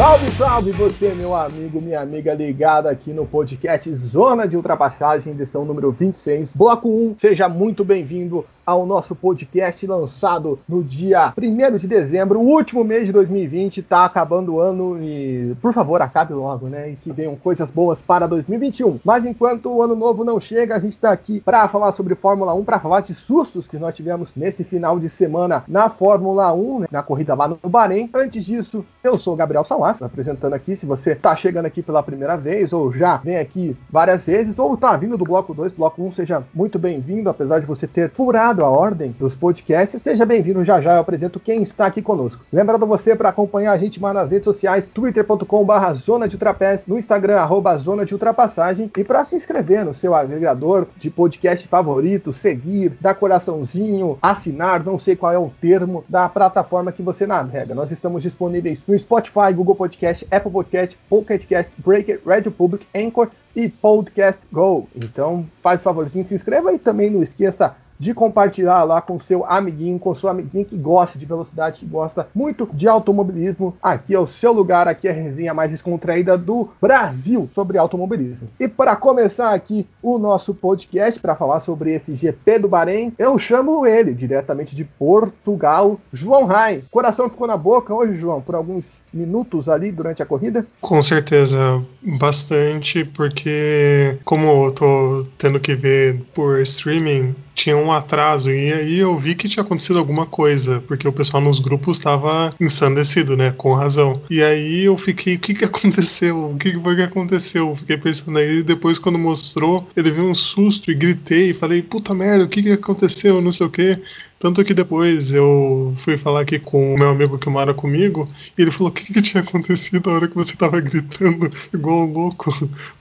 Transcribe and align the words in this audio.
Salve, 0.00 0.30
salve 0.30 0.72
você, 0.72 1.12
meu 1.12 1.36
amigo, 1.36 1.78
minha 1.78 2.00
amiga 2.00 2.32
ligada 2.32 2.88
aqui 2.88 3.12
no 3.12 3.26
podcast 3.26 3.94
Zona 3.96 4.48
de 4.48 4.56
Ultrapassagem, 4.56 5.34
edição 5.34 5.62
número 5.62 5.92
26, 5.92 6.56
bloco 6.56 6.88
1. 6.88 7.16
Seja 7.20 7.50
muito 7.50 7.84
bem-vindo 7.84 8.46
ao 8.70 8.86
nosso 8.86 9.16
podcast 9.16 9.84
lançado 9.84 10.58
no 10.68 10.82
dia 10.82 11.34
1 11.36 11.76
de 11.76 11.88
dezembro, 11.88 12.38
último 12.38 12.84
mês 12.84 13.04
de 13.04 13.12
2020, 13.12 13.82
tá 13.82 14.04
acabando 14.04 14.54
o 14.54 14.60
ano 14.60 14.96
e, 15.02 15.56
por 15.60 15.72
favor, 15.72 16.00
acabe 16.00 16.34
logo, 16.34 16.68
né? 16.68 16.90
E 16.90 16.96
que 16.96 17.10
venham 17.12 17.34
coisas 17.34 17.68
boas 17.68 18.00
para 18.00 18.28
2021. 18.28 19.00
Mas 19.04 19.24
enquanto 19.24 19.70
o 19.70 19.82
ano 19.82 19.96
novo 19.96 20.24
não 20.24 20.40
chega, 20.40 20.76
a 20.76 20.78
gente 20.78 20.98
tá 20.98 21.10
aqui 21.10 21.40
para 21.40 21.66
falar 21.66 21.90
sobre 21.92 22.14
Fórmula 22.14 22.54
1, 22.54 22.64
para 22.64 22.78
falar 22.78 23.00
de 23.00 23.12
sustos 23.12 23.66
que 23.66 23.76
nós 23.76 23.94
tivemos 23.94 24.30
nesse 24.36 24.62
final 24.62 25.00
de 25.00 25.10
semana 25.10 25.64
na 25.66 25.90
Fórmula 25.90 26.52
1, 26.52 26.80
né? 26.80 26.86
na 26.92 27.02
corrida 27.02 27.34
lá 27.34 27.48
no 27.48 27.58
Bahrein. 27.68 28.08
Antes 28.14 28.44
disso, 28.44 28.84
eu 29.02 29.18
sou 29.18 29.34
Gabriel 29.34 29.64
Apresentando 30.00 30.54
aqui. 30.54 30.76
Se 30.76 30.86
você 30.86 31.14
tá 31.14 31.34
chegando 31.36 31.66
aqui 31.66 31.82
pela 31.82 32.02
primeira 32.02 32.36
vez, 32.36 32.72
ou 32.72 32.92
já 32.92 33.16
vem 33.18 33.38
aqui 33.38 33.76
várias 33.90 34.24
vezes, 34.24 34.58
ou 34.58 34.76
tá 34.76 34.96
vindo 34.96 35.16
do 35.16 35.24
bloco 35.24 35.54
2, 35.54 35.72
bloco 35.72 36.02
1, 36.02 36.12
seja 36.14 36.42
muito 36.54 36.78
bem-vindo, 36.78 37.28
apesar 37.28 37.60
de 37.60 37.66
você 37.66 37.86
ter 37.86 38.10
furado 38.10 38.64
a 38.64 38.68
ordem 38.68 39.14
dos 39.18 39.34
podcasts. 39.34 40.00
Seja 40.00 40.26
bem-vindo 40.26 40.64
já 40.64 40.80
já, 40.80 40.94
eu 40.94 41.00
apresento 41.00 41.40
quem 41.40 41.62
está 41.62 41.86
aqui 41.86 42.02
conosco. 42.02 42.44
Lembrando 42.52 42.86
você 42.86 43.14
para 43.14 43.28
acompanhar 43.28 43.72
a 43.72 43.78
gente 43.78 44.00
mais 44.00 44.14
nas 44.14 44.30
redes 44.30 44.44
sociais, 44.44 44.86
twitter.com.br 44.86 45.94
zona 45.94 46.28
de 46.28 46.36
ultrapass, 46.36 46.86
no 46.86 46.98
Instagram, 46.98 47.36
arroba 47.36 47.76
zona 47.78 48.04
de 48.04 48.14
ultrapassagem, 48.14 48.90
e 48.96 49.04
para 49.04 49.24
se 49.24 49.36
inscrever 49.36 49.84
no 49.84 49.94
seu 49.94 50.14
agregador 50.14 50.86
de 50.96 51.10
podcast 51.10 51.66
favorito, 51.68 52.32
seguir, 52.32 52.92
dar 53.00 53.14
coraçãozinho, 53.14 54.18
assinar, 54.20 54.84
não 54.84 54.98
sei 54.98 55.16
qual 55.16 55.32
é 55.32 55.38
o 55.38 55.52
termo 55.60 56.04
da 56.08 56.28
plataforma 56.28 56.92
que 56.92 57.02
você 57.02 57.26
navega. 57.26 57.74
Nós 57.74 57.90
estamos 57.90 58.22
disponíveis 58.22 58.82
no 58.86 58.98
Spotify, 58.98 59.52
Google 59.54 59.74
Podcast, 59.80 60.26
Apple 60.30 60.52
Podcast, 60.52 60.94
Pocket 61.08 61.46
Cast, 61.46 61.72
Breaker, 61.78 62.20
Radio 62.26 62.52
Public, 62.52 62.86
Anchor 62.94 63.30
e 63.56 63.70
Podcast 63.70 64.38
Go. 64.52 64.86
Então, 64.94 65.46
faz 65.62 65.80
o 65.80 65.82
favorzinho, 65.82 66.26
se 66.26 66.34
inscreva 66.34 66.70
e 66.70 66.78
também 66.78 67.08
não 67.08 67.22
esqueça 67.22 67.74
de 68.00 68.14
compartilhar 68.14 68.82
lá 68.82 69.02
com 69.02 69.20
seu 69.20 69.44
amiguinho, 69.44 69.98
com 69.98 70.14
sua 70.14 70.30
amiguinha 70.30 70.64
que 70.64 70.76
gosta 70.76 71.18
de 71.18 71.26
velocidade, 71.26 71.80
que 71.80 71.86
gosta 71.86 72.26
muito 72.34 72.66
de 72.72 72.88
automobilismo. 72.88 73.76
Aqui 73.82 74.14
é 74.14 74.18
o 74.18 74.26
seu 74.26 74.52
lugar, 74.52 74.88
aqui 74.88 75.06
é 75.06 75.10
a 75.10 75.14
resenha 75.14 75.52
mais 75.52 75.70
descontraída 75.70 76.38
do 76.38 76.70
Brasil 76.80 77.50
sobre 77.54 77.76
automobilismo. 77.76 78.48
E 78.58 78.66
para 78.66 78.96
começar 78.96 79.52
aqui 79.52 79.86
o 80.02 80.18
nosso 80.18 80.54
podcast 80.54 81.20
para 81.20 81.36
falar 81.36 81.60
sobre 81.60 81.92
esse 81.92 82.14
GP 82.14 82.60
do 82.60 82.68
Bahrein, 82.68 83.12
eu 83.18 83.38
chamo 83.38 83.86
ele 83.86 84.14
diretamente 84.14 84.74
de 84.74 84.84
Portugal, 84.84 86.00
João 86.10 86.46
Rai. 86.46 86.82
Coração 86.90 87.28
ficou 87.28 87.46
na 87.46 87.56
boca 87.56 87.94
hoje, 87.94 88.14
João, 88.14 88.40
por 88.40 88.54
alguns 88.54 89.00
minutos 89.12 89.68
ali 89.68 89.92
durante 89.92 90.22
a 90.22 90.26
corrida? 90.26 90.64
Com 90.80 91.02
certeza, 91.02 91.82
bastante, 92.00 93.04
porque 93.04 94.16
como 94.24 94.66
eu 94.66 94.72
tô 94.72 95.26
tendo 95.36 95.60
que 95.60 95.74
ver 95.74 96.22
por 96.32 96.60
streaming, 96.60 97.34
tinha 97.54 97.76
um 97.76 97.89
atraso 97.92 98.50
e 98.50 98.72
aí 98.72 98.98
eu 98.98 99.16
vi 99.18 99.34
que 99.34 99.48
tinha 99.48 99.62
acontecido 99.62 99.98
alguma 99.98 100.26
coisa, 100.26 100.82
porque 100.86 101.06
o 101.06 101.12
pessoal 101.12 101.42
nos 101.42 101.60
grupos 101.60 101.98
estava 101.98 102.54
ensandecido, 102.60 103.36
né, 103.36 103.52
com 103.56 103.74
razão. 103.74 104.22
E 104.30 104.42
aí 104.42 104.84
eu 104.84 104.96
fiquei, 104.96 105.36
o 105.36 105.38
que 105.38 105.54
que 105.54 105.64
aconteceu? 105.64 106.50
O 106.52 106.56
que 106.56 106.72
foi 106.78 106.96
que 106.96 107.02
aconteceu? 107.02 107.76
Fiquei 107.76 107.96
pensando 107.96 108.38
aí, 108.38 108.62
depois 108.62 108.98
quando 108.98 109.18
mostrou, 109.18 109.88
ele 109.96 110.10
viu 110.10 110.24
um 110.24 110.34
susto 110.34 110.90
e 110.90 110.94
gritei, 110.94 111.54
falei, 111.54 111.82
puta 111.82 112.14
merda, 112.14 112.44
o 112.44 112.48
que 112.48 112.62
que 112.62 112.72
aconteceu? 112.72 113.40
Não 113.40 113.52
sei 113.52 113.66
o 113.66 113.70
que. 113.70 113.98
Tanto 114.40 114.64
que 114.64 114.72
depois 114.72 115.34
eu 115.34 115.94
fui 115.98 116.16
falar 116.16 116.40
aqui 116.40 116.58
com 116.58 116.94
o 116.94 116.98
meu 116.98 117.10
amigo 117.10 117.38
que 117.38 117.50
mora 117.50 117.74
comigo, 117.74 118.26
e 118.56 118.62
ele 118.62 118.70
falou: 118.70 118.88
o 118.88 118.92
que, 118.92 119.12
que 119.12 119.20
tinha 119.20 119.42
acontecido 119.42 120.08
na 120.08 120.16
hora 120.16 120.28
que 120.28 120.34
você 120.34 120.56
tava 120.56 120.80
gritando 120.80 121.52
igual 121.74 122.08
um 122.08 122.12
louco 122.12 122.50